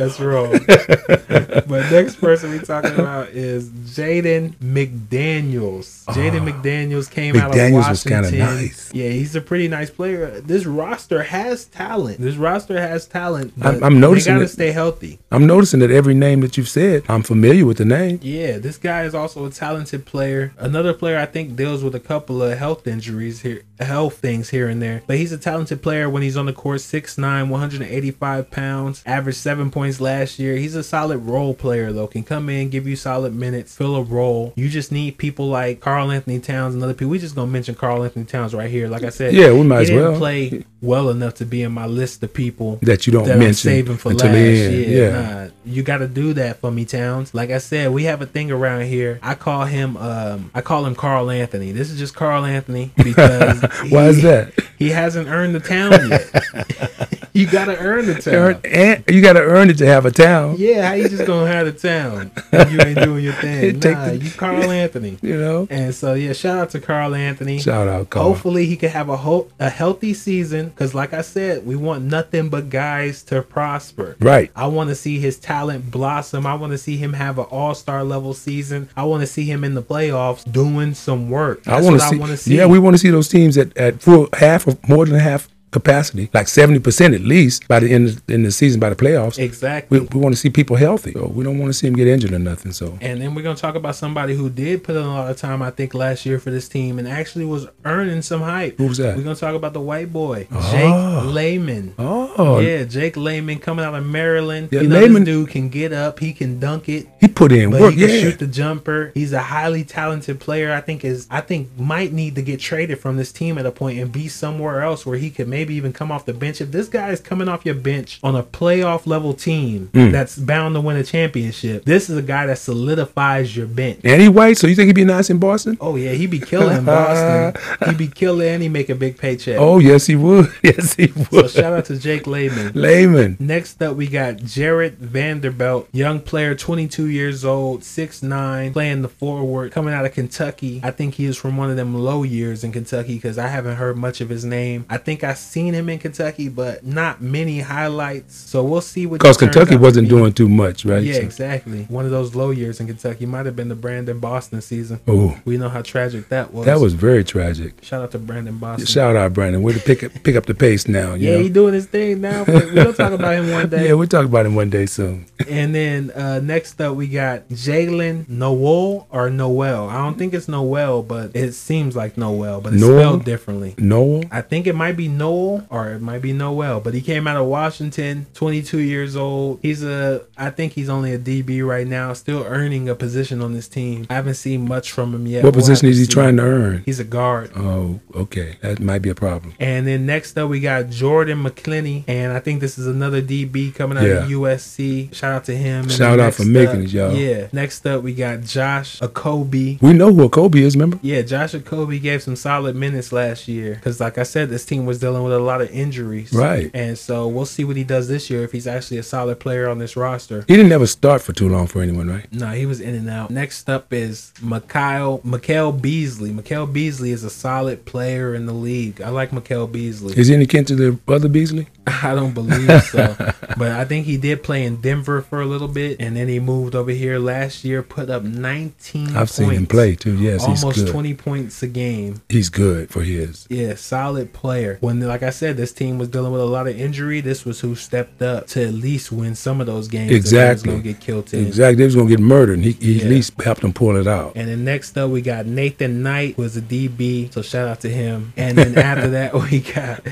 That's 0.00 0.18
wrong. 0.20 0.52
but 0.66 1.90
next 1.90 2.16
person 2.16 2.50
we're 2.50 2.62
talking 2.62 2.94
about 2.94 3.28
is 3.28 3.68
Jaden 3.68 4.54
McDaniels. 4.56 6.04
Jaden 6.06 6.40
ah. 6.42 6.52
McDaniels 6.52 7.10
came 7.10 7.36
out 7.36 7.50
of 7.50 7.56
McDaniels 7.56 7.88
was 7.90 8.02
kinda 8.02 8.22
Washington. 8.22 8.38
nice. 8.38 8.90
Yeah, 8.94 9.08
he's 9.10 9.36
a 9.36 9.40
pretty 9.40 9.68
nice 9.68 9.90
player. 9.90 10.40
This 10.40 10.64
roster 10.66 11.22
has 11.24 11.66
talent. 11.66 12.18
This 12.20 12.36
roster 12.36 12.80
has 12.80 13.06
talent. 13.06 13.52
I'm- 13.60 13.82
I'm 13.82 14.00
noticing 14.00 14.34
they 14.34 14.38
gotta 14.40 14.44
it. 14.46 14.48
stay 14.48 14.72
healthy. 14.72 15.18
I'm 15.30 15.46
noticing 15.46 15.80
that 15.80 15.90
every 15.90 16.14
name 16.14 16.40
that 16.40 16.56
you've 16.56 16.68
said, 16.68 17.02
I'm 17.08 17.22
familiar 17.22 17.66
with 17.66 17.76
the 17.78 17.84
name. 17.84 18.18
Yeah, 18.22 18.58
this 18.58 18.78
guy 18.78 19.04
is 19.04 19.14
also 19.14 19.44
a 19.46 19.50
talented 19.50 20.06
player. 20.06 20.52
Another 20.58 20.92
player 20.94 21.18
I 21.18 21.26
think 21.26 21.56
deals 21.56 21.84
with 21.84 21.94
a 21.94 22.00
couple 22.00 22.42
of 22.42 22.56
health 22.58 22.86
injuries 22.86 23.42
here, 23.42 23.62
health 23.78 24.18
things 24.18 24.50
here 24.50 24.68
and 24.68 24.80
there. 24.82 25.02
But 25.06 25.16
he's 25.18 25.32
a 25.32 25.38
talented 25.38 25.82
player 25.82 26.08
when 26.08 26.22
he's 26.22 26.36
on 26.36 26.46
the 26.46 26.52
court, 26.52 26.80
6'9", 26.80 27.48
185 27.48 28.50
pounds, 28.50 29.02
average 29.06 29.36
seven 29.36 29.70
points 29.90 30.00
last 30.00 30.38
year. 30.38 30.56
He's 30.56 30.74
a 30.74 30.82
solid 30.82 31.18
role 31.18 31.54
player 31.54 31.92
though. 31.92 32.06
Can 32.06 32.22
come 32.22 32.48
in, 32.48 32.70
give 32.70 32.86
you 32.86 32.96
solid 32.96 33.34
minutes, 33.34 33.74
fill 33.76 33.96
a 33.96 34.02
role. 34.02 34.52
You 34.56 34.68
just 34.68 34.92
need 34.92 35.18
people 35.18 35.48
like 35.48 35.80
Karl-Anthony 35.80 36.38
Towns 36.40 36.74
and 36.74 36.82
other 36.82 36.94
people. 36.94 37.08
We 37.10 37.18
just 37.18 37.34
gonna 37.34 37.50
mention 37.50 37.74
Karl-Anthony 37.74 38.24
Towns 38.26 38.54
right 38.54 38.70
here. 38.70 38.88
Like 38.88 39.02
I 39.02 39.10
said, 39.10 39.34
Yeah, 39.34 39.52
we 39.52 39.62
might 39.62 39.82
as 39.82 39.90
well. 39.90 40.16
play 40.16 40.64
well 40.80 41.10
enough 41.10 41.34
to 41.34 41.44
be 41.44 41.62
in 41.62 41.72
my 41.72 41.86
list 41.86 42.22
of 42.22 42.32
people 42.32 42.78
That 42.82 43.06
you 43.06 43.12
don't 43.12 43.26
that 43.26 43.38
mention 43.38 43.54
saving 43.54 43.96
for 43.96 44.12
until 44.12 44.28
last. 44.28 44.38
Yeah, 44.38 44.68
Yeah. 44.70 45.10
nah, 45.10 45.50
you 45.64 45.82
got 45.82 45.98
to 45.98 46.08
do 46.08 46.32
that 46.34 46.58
for 46.60 46.70
me, 46.70 46.84
Towns. 46.84 47.34
Like 47.34 47.50
I 47.50 47.58
said, 47.58 47.92
we 47.92 48.04
have 48.04 48.22
a 48.22 48.26
thing 48.26 48.50
around 48.50 48.86
here. 48.86 49.18
I 49.22 49.34
call 49.34 49.64
him, 49.64 49.96
um, 49.96 50.50
I 50.54 50.60
call 50.60 50.86
him 50.86 50.94
Karl-Anthony. 50.94 51.72
This 51.72 51.90
is 51.90 51.98
just 51.98 52.14
Karl-Anthony 52.14 52.92
because 52.96 53.62
Why 53.90 54.06
is 54.06 54.22
that? 54.22 54.52
He 54.78 54.88
hasn't 54.90 55.28
earned 55.28 55.54
the 55.54 55.60
town 55.60 55.92
yet. 56.08 57.28
you 57.34 57.46
got 57.46 57.66
to 57.66 57.78
earn 57.78 58.06
the 58.06 58.14
town. 58.14 58.34
Earn, 58.64 59.04
you 59.08 59.20
got 59.22 59.34
to 59.34 59.42
earn 59.42 59.70
it 59.70 59.78
to 59.78 59.86
have 59.86 60.06
a 60.06 60.10
town. 60.10 60.56
Yeah, 60.58 60.88
how 60.88 60.94
you 60.94 61.08
just 61.08 61.26
gonna 61.26 61.46
have 61.50 61.66
a 61.66 61.72
town? 61.72 62.30
if 62.52 62.72
You 62.72 62.80
ain't 62.80 62.98
doing 62.98 63.24
your 63.24 63.34
thing. 63.34 63.78
Nah, 63.90 64.06
the- 64.06 64.16
you 64.18 64.30
Karl-Anthony. 64.30 65.18
You 65.22 65.36
know. 65.38 65.66
And 65.70 65.94
so 65.94 66.14
yeah, 66.14 66.32
shout 66.32 66.58
out 66.58 66.70
to 66.70 66.80
Karl-Anthony. 66.80 67.58
Shout 67.60 67.88
out, 67.88 68.10
Karl. 68.10 68.24
Hopefully 68.24 68.66
he 68.66 68.76
can 68.76 68.90
have 68.90 69.08
a 69.08 69.16
hope 69.16 69.52
a 69.58 69.68
healthy 69.68 70.14
season 70.14 70.68
because, 70.70 70.94
like 70.94 71.12
I 71.12 71.22
said, 71.22 71.66
we 71.66 71.76
want 71.76 72.04
nothing 72.04 72.48
but 72.48 72.70
guys 72.70 73.22
to 73.24 73.42
prosper. 73.42 74.16
Right. 74.20 74.50
I 74.56 74.66
want 74.66 74.88
to 74.90 74.94
see 74.94 75.18
his 75.18 75.38
talent 75.50 75.90
blossom. 75.90 76.46
I 76.46 76.54
want 76.54 76.70
to 76.70 76.78
see 76.78 76.96
him 76.96 77.12
have 77.12 77.38
an 77.38 77.46
All 77.46 77.74
Star 77.74 78.04
level 78.04 78.34
season. 78.34 78.88
I 78.96 79.02
want 79.02 79.22
to 79.22 79.26
see 79.26 79.44
him 79.44 79.64
in 79.64 79.74
the 79.74 79.82
playoffs 79.82 80.50
doing 80.50 80.94
some 80.94 81.28
work. 81.28 81.66
I 81.66 81.80
That's 81.80 81.86
want 81.86 82.00
to 82.00 82.06
see, 82.06 82.16
I 82.16 82.18
want 82.20 82.30
to 82.30 82.36
see. 82.36 82.56
Yeah, 82.56 82.66
we 82.66 82.78
want 82.78 82.94
to 82.94 82.98
see 82.98 83.10
those 83.10 83.28
teams 83.28 83.58
at, 83.58 83.76
at 83.76 84.00
full 84.00 84.28
half 84.38 84.68
of 84.68 84.88
more 84.88 85.04
than 85.06 85.18
half 85.18 85.48
capacity, 85.70 86.28
like 86.34 86.48
seventy 86.48 86.80
percent 86.80 87.14
at 87.14 87.20
least 87.20 87.66
by 87.68 87.80
the 87.80 87.92
end 87.92 88.08
of 88.08 88.22
in 88.28 88.42
the 88.42 88.50
season 88.50 88.80
by 88.80 88.90
the 88.90 88.96
playoffs. 88.96 89.38
exactly. 89.38 90.00
We, 90.00 90.06
we 90.06 90.20
want 90.20 90.34
to 90.34 90.40
see 90.40 90.50
people 90.50 90.76
healthy. 90.76 91.12
So 91.12 91.26
we 91.26 91.44
don't 91.44 91.58
want 91.58 91.70
to 91.70 91.78
see 91.78 91.86
them 91.86 91.96
get 91.96 92.06
injured 92.08 92.32
or 92.32 92.38
nothing. 92.38 92.72
So 92.72 92.98
And 93.00 93.20
then 93.20 93.34
we're 93.34 93.42
gonna 93.42 93.56
talk 93.56 93.74
about 93.74 93.96
somebody 93.96 94.34
who 94.34 94.50
did 94.50 94.82
put 94.84 94.96
in 94.96 95.02
a 95.02 95.06
lot 95.14 95.30
of 95.30 95.36
time, 95.36 95.62
I 95.62 95.70
think, 95.70 95.94
last 95.94 96.26
year 96.26 96.38
for 96.38 96.50
this 96.50 96.68
team, 96.68 96.98
and 96.98 97.06
actually 97.08 97.44
was 97.44 97.66
earning 97.84 98.22
some 98.22 98.40
hype. 98.40 98.76
Who 98.78 98.86
was 98.88 98.98
that? 98.98 99.16
We're 99.16 99.22
gonna 99.22 99.36
talk 99.36 99.54
about 99.54 99.72
the 99.72 99.80
white 99.80 100.12
boy, 100.12 100.46
Oh. 100.52 100.70
Jake 100.72 101.34
Layman. 101.34 101.94
oh, 101.98 102.60
Yeah, 102.60 102.84
Jake 102.84 103.16
Layman 103.16 103.58
coming 103.58 103.84
out 103.84 103.94
of 103.94 104.04
Maryland. 104.06 104.68
Yeah, 104.70 104.80
you 104.82 104.88
know, 104.88 105.00
Layman- 105.00 105.24
this 105.24 105.34
dude 105.34 105.48
can 105.50 105.68
get 105.68 105.92
up. 105.92 106.18
He 106.18 106.32
can 106.32 106.58
dunk 106.58 106.88
it. 106.88 107.06
he 107.20 107.28
put 107.28 107.52
in 107.52 107.70
work. 107.70 107.94
he 107.94 108.00
can 108.00 108.08
Yeah. 108.10 108.20
shoot 108.20 108.38
the 108.38 108.46
jumper. 108.46 109.10
He's 109.14 109.32
a 109.32 109.40
highly 109.40 109.84
talented 109.84 110.40
player. 110.40 110.72
I 110.72 110.80
think 110.80 111.04
is 111.04 111.26
I 111.30 111.40
think 111.40 111.68
might 111.78 112.12
need 112.12 112.34
to 112.36 112.42
get 112.42 112.60
traded 112.60 112.98
from 112.98 113.16
this 113.16 113.32
team 113.32 113.58
at 113.58 113.66
a 113.66 113.70
point 113.70 113.98
and 113.98 114.10
be 114.10 114.28
somewhere 114.28 114.82
else 114.82 115.04
where 115.06 115.18
he 115.18 115.30
could 115.30 115.48
maybe 115.60 115.74
even 115.74 115.92
come 115.92 116.10
off 116.10 116.24
the 116.24 116.32
bench. 116.32 116.62
If 116.62 116.70
this 116.72 116.88
guy 116.88 117.10
is 117.10 117.20
coming 117.20 117.46
off 117.46 117.66
your 117.66 117.74
bench 117.74 118.18
on 118.22 118.34
a 118.34 118.42
playoff 118.42 119.06
level 119.06 119.34
team 119.34 119.90
Hmm. 119.92 120.10
that's 120.10 120.38
bound 120.38 120.74
to 120.74 120.80
win 120.80 120.96
a 120.96 121.04
championship, 121.04 121.84
this 121.84 122.08
is 122.08 122.16
a 122.16 122.22
guy 122.22 122.46
that 122.46 122.56
solidifies 122.56 123.54
your 123.54 123.66
bench. 123.66 124.00
white, 124.02 124.56
so 124.56 124.66
you 124.66 124.74
think 124.74 124.86
he'd 124.86 124.94
be 124.94 125.04
nice 125.04 125.28
in 125.28 125.36
Boston? 125.38 125.76
Oh 125.80 125.96
yeah, 125.96 126.12
he'd 126.12 126.30
be 126.30 126.38
killing 126.38 126.84
Boston. 126.96 127.60
he'd 127.86 127.98
be 127.98 128.06
killing 128.08 128.48
and 128.48 128.62
he'd 128.62 128.70
make 128.70 128.88
a 128.88 128.94
big 128.94 129.18
paycheck. 129.18 129.56
Oh 129.58 129.78
yes, 129.78 130.06
he 130.06 130.16
would. 130.16 130.50
Yes, 130.62 130.94
he 130.94 131.08
so 131.08 131.26
would. 131.32 131.50
shout 131.50 131.72
out 131.74 131.84
to 131.86 131.98
Jake 131.98 132.26
Layman. 132.26 132.72
Layman. 132.74 133.36
Next 133.40 133.82
up, 133.82 133.96
we 133.96 134.06
got 134.06 134.36
Jarred 134.38 134.98
Vanderbilt, 134.98 135.88
young 135.92 136.20
player, 136.20 136.54
22 136.54 137.06
years 137.06 137.44
old, 137.44 137.82
6'9, 137.82 138.72
playing 138.72 139.02
the 139.02 139.08
forward, 139.08 139.72
coming 139.72 139.92
out 139.92 140.04
of 140.06 140.12
Kentucky. 140.14 140.80
I 140.82 140.90
think 140.90 141.14
he 141.14 141.24
is 141.26 141.36
from 141.36 141.56
one 141.56 141.68
of 141.70 141.76
them 141.76 141.94
low 141.94 142.22
years 142.22 142.62
in 142.64 142.72
Kentucky 142.72 143.14
because 143.16 143.36
I 143.36 143.48
haven't 143.48 143.76
heard 143.76 143.96
much 143.96 144.20
of 144.20 144.28
his 144.28 144.44
name. 144.44 144.84
I 144.88 144.96
think 144.98 145.24
I've 145.24 145.38
seen 145.50 145.74
him 145.74 145.88
in 145.88 145.98
Kentucky, 145.98 146.48
but 146.48 146.86
not 146.86 147.20
many 147.20 147.60
highlights. 147.60 148.36
So 148.36 148.62
we'll 148.64 148.80
see 148.80 149.06
what. 149.06 149.20
Because 149.20 149.36
Kentucky 149.36 149.76
wasn't 149.76 150.08
doing 150.08 150.32
too 150.32 150.48
much, 150.48 150.84
right? 150.84 151.02
Yeah, 151.02 151.14
So- 151.14 151.20
exactly. 151.20 151.84
One 151.88 152.04
of 152.04 152.10
those 152.10 152.34
low 152.34 152.50
years 152.50 152.80
in 152.80 152.86
Kentucky 152.86 153.26
might 153.26 153.46
have 153.46 153.56
been 153.56 153.68
the 153.68 153.74
Brandon 153.74 154.18
Boston 154.18 154.60
season. 154.60 155.00
Oh, 155.08 155.36
We 155.44 155.56
know 155.58 155.68
how 155.68 155.82
tragic 155.82 156.28
that 156.28 156.52
was. 156.54 156.66
that 156.66 156.78
was 156.80 156.94
very 156.94 157.24
tragic. 157.24 157.74
Shout 157.82 158.02
out 158.02 158.10
to 158.12 158.18
Brandon 158.18 158.56
Boston. 158.58 158.86
Shout 158.86 159.16
out, 159.16 159.32
Brandon. 159.32 159.62
Way 159.62 159.72
to 159.72 159.80
pick 159.80 160.04
up, 160.04 160.12
pick 160.22 160.36
up 160.36 160.46
the 160.46 160.54
pace 160.54 160.86
now. 160.86 161.14
You 161.14 161.28
yeah, 161.30 161.36
know? 161.36 161.42
he 161.42 161.48
doing 161.48 161.74
his 161.74 161.86
thing 161.86 162.20
now. 162.20 162.44
We'll 162.46 162.94
talk 162.94 163.12
about 163.12 163.34
him 163.34 163.50
one 163.50 163.68
day. 163.70 163.88
Yeah, 163.88 163.94
we'll 163.94 164.06
talk 164.08 164.24
about 164.26 164.46
him 164.46 164.54
one 164.54 164.70
day 164.70 164.86
soon. 164.86 165.26
And 165.48 165.74
then 165.74 166.10
uh, 166.12 166.40
next 166.40 166.80
up, 166.80 166.94
we 166.96 167.08
got 167.08 167.48
Jalen 167.48 168.28
Noel 168.28 169.06
or 169.10 169.30
Noel. 169.30 169.88
I 169.88 169.98
don't 169.98 170.16
think 170.18 170.34
it's 170.34 170.48
Noel, 170.48 171.02
but 171.02 171.34
it 171.34 171.52
seems 171.52 171.96
like 171.96 172.16
Noel, 172.16 172.60
but 172.60 172.72
it's 172.74 172.82
Noel? 172.82 173.00
spelled 173.00 173.24
differently. 173.24 173.74
Noel. 173.78 174.24
I 174.30 174.42
think 174.42 174.66
it 174.66 174.74
might 174.74 174.96
be 174.96 175.08
Noel 175.08 175.39
or 175.70 175.90
it 175.90 176.00
might 176.00 176.22
be 176.22 176.32
Noel, 176.32 176.80
but 176.80 176.94
he 176.94 177.00
came 177.00 177.26
out 177.26 177.36
of 177.36 177.46
Washington, 177.46 178.26
22 178.34 178.78
years 178.78 179.16
old. 179.16 179.58
He's 179.62 179.82
a, 179.82 180.22
I 180.36 180.50
think 180.50 180.72
he's 180.72 180.88
only 180.88 181.12
a 181.12 181.18
DB 181.18 181.66
right 181.66 181.86
now, 181.86 182.12
still 182.12 182.42
earning 182.46 182.88
a 182.88 182.94
position 182.94 183.40
on 183.40 183.52
this 183.52 183.68
team. 183.68 184.06
I 184.10 184.14
haven't 184.14 184.34
seen 184.34 184.66
much 184.68 184.92
from 184.92 185.14
him 185.14 185.26
yet. 185.26 185.42
What 185.44 185.54
We'll 185.54 185.60
position 185.62 185.88
is 185.88 185.98
he 185.98 186.06
trying 186.06 186.36
to 186.36 186.42
earn? 186.42 186.82
He's 186.84 187.00
a 187.00 187.04
guard. 187.04 187.52
Oh, 187.56 188.00
okay. 188.14 188.56
That 188.62 188.80
might 188.80 189.00
be 189.00 189.10
a 189.10 189.14
problem. 189.14 189.54
And 189.60 189.86
then 189.86 190.06
next 190.06 190.36
up, 190.38 190.48
we 190.50 190.60
got 190.60 190.88
Jordan 190.90 191.42
McClinney, 191.44 192.04
and 192.08 192.32
I 192.32 192.40
think 192.40 192.60
this 192.60 192.78
is 192.78 192.86
another 192.86 193.20
DB 193.22 193.74
coming 193.74 193.98
out 193.98 194.04
Yeah. 194.04 194.24
of 194.24 194.30
USC. 194.30 195.12
Shout 195.14 195.32
out 195.32 195.44
to 195.44 195.56
him. 195.56 195.82
And 195.84 195.92
Shout 195.92 196.20
out 196.20 196.34
for 196.34 196.44
making 196.44 196.84
it, 196.84 196.92
y'all. 196.92 197.14
Yeah. 197.14 197.48
Next 197.52 197.86
up, 197.86 198.02
we 198.02 198.14
got 198.14 198.42
Josh 198.42 199.00
Akobe. 199.00 199.80
We 199.82 199.92
know 199.92 200.12
who 200.12 200.24
a 200.24 200.28
Kobe 200.28 200.60
is, 200.62 200.74
remember? 200.76 200.98
Yeah, 201.02 201.22
Josh 201.22 201.52
Akobe 201.52 202.00
gave 202.00 202.22
some 202.22 202.36
solid 202.36 202.76
minutes 202.76 203.12
last 203.12 203.48
year 203.48 203.74
because, 203.74 204.00
like 204.00 204.18
I 204.18 204.22
said, 204.22 204.48
this 204.50 204.64
team 204.64 204.86
was 204.86 204.98
dealing 204.98 205.22
with 205.22 205.29
a 205.36 205.38
lot 205.38 205.60
of 205.60 205.70
injuries. 205.70 206.32
Right. 206.32 206.70
And 206.74 206.98
so 206.98 207.28
we'll 207.28 207.46
see 207.46 207.64
what 207.64 207.76
he 207.76 207.84
does 207.84 208.08
this 208.08 208.30
year 208.30 208.44
if 208.44 208.52
he's 208.52 208.66
actually 208.66 208.98
a 208.98 209.02
solid 209.02 209.40
player 209.40 209.68
on 209.68 209.78
this 209.78 209.96
roster. 209.96 210.44
He 210.48 210.56
didn't 210.56 210.72
ever 210.72 210.86
start 210.86 211.22
for 211.22 211.32
too 211.32 211.48
long 211.48 211.66
for 211.66 211.82
anyone, 211.82 212.08
right? 212.08 212.30
No, 212.32 212.48
he 212.48 212.66
was 212.66 212.80
in 212.80 212.94
and 212.94 213.08
out. 213.08 213.30
Next 213.30 213.68
up 213.68 213.92
is 213.92 214.32
Mikhail 214.42 215.20
Mikael 215.24 215.72
Beasley. 215.72 216.32
Mikael 216.32 216.66
Beasley 216.66 217.10
is 217.10 217.24
a 217.24 217.30
solid 217.30 217.84
player 217.84 218.34
in 218.34 218.46
the 218.46 218.52
league. 218.52 219.00
I 219.00 219.10
like 219.10 219.32
Mikael 219.32 219.66
Beasley. 219.66 220.18
Is 220.18 220.28
he 220.28 220.34
any 220.34 220.46
kin 220.46 220.64
to 220.66 220.74
the 220.74 220.98
other 221.08 221.28
Beasley? 221.28 221.68
I 222.02 222.14
don't 222.14 222.32
believe 222.34 222.82
so. 222.84 223.14
but 223.58 223.72
I 223.72 223.84
think 223.84 224.06
he 224.06 224.16
did 224.16 224.42
play 224.42 224.64
in 224.64 224.80
Denver 224.80 225.22
for 225.22 225.40
a 225.40 225.46
little 225.46 225.68
bit, 225.68 226.00
and 226.00 226.16
then 226.16 226.28
he 226.28 226.38
moved 226.40 226.74
over 226.74 226.90
here 226.90 227.18
last 227.18 227.64
year, 227.64 227.82
put 227.82 228.10
up 228.10 228.22
19 228.22 229.16
I've 229.16 229.30
seen 229.30 229.50
him 229.50 229.66
play 229.66 229.94
too. 229.96 230.16
Yes, 230.16 230.44
he's 230.46 230.62
Almost 230.64 230.84
good. 230.86 230.92
20 230.92 231.14
points 231.14 231.62
a 231.62 231.66
game. 231.68 232.20
He's 232.28 232.48
good 232.48 232.90
for 232.90 233.02
his. 233.02 233.46
Yeah, 233.50 233.74
solid 233.74 234.32
player. 234.32 234.78
When, 234.80 235.00
like 235.00 235.22
I 235.22 235.30
said, 235.30 235.56
this 235.56 235.72
team 235.72 235.98
was 235.98 236.08
dealing 236.08 236.32
with 236.32 236.40
a 236.40 236.44
lot 236.46 236.66
of 236.66 236.78
injury. 236.78 237.20
This 237.20 237.44
was 237.44 237.60
who 237.60 237.74
stepped 237.74 238.22
up 238.22 238.46
to 238.48 238.66
at 238.66 238.74
least 238.74 239.12
win 239.12 239.34
some 239.34 239.60
of 239.60 239.66
those 239.66 239.88
games. 239.88 240.12
Exactly. 240.12 240.70
gonna 240.70 240.82
get 240.82 241.00
killed 241.00 241.32
in. 241.34 241.46
Exactly. 241.46 241.76
They 241.76 241.84
was 241.84 241.96
gonna 241.96 242.08
get 242.08 242.20
murdered, 242.20 242.54
and 242.54 242.64
he, 242.64 242.72
he 242.72 242.92
Yeah. 242.98 243.04
at 243.04 243.10
least 243.10 243.40
helped 243.42 243.62
them 243.62 243.72
pull 243.72 243.96
it 243.96 244.06
out. 244.06 244.32
And 244.36 244.48
then 244.48 244.64
next 244.64 244.96
up, 244.96 245.10
we 245.10 245.20
got 245.22 245.46
Nathan 245.46 246.02
Knight, 246.02 246.34
who 246.36 246.42
is 246.42 246.56
a 246.56 246.62
DB. 246.62 247.32
So 247.32 247.42
shout 247.42 247.68
out 247.68 247.80
to 247.80 247.88
him. 247.88 248.32
And 248.36 248.56
then 248.58 248.76
after 248.78 249.08
that, 249.10 249.34
we 249.34 249.60
got 249.60 250.02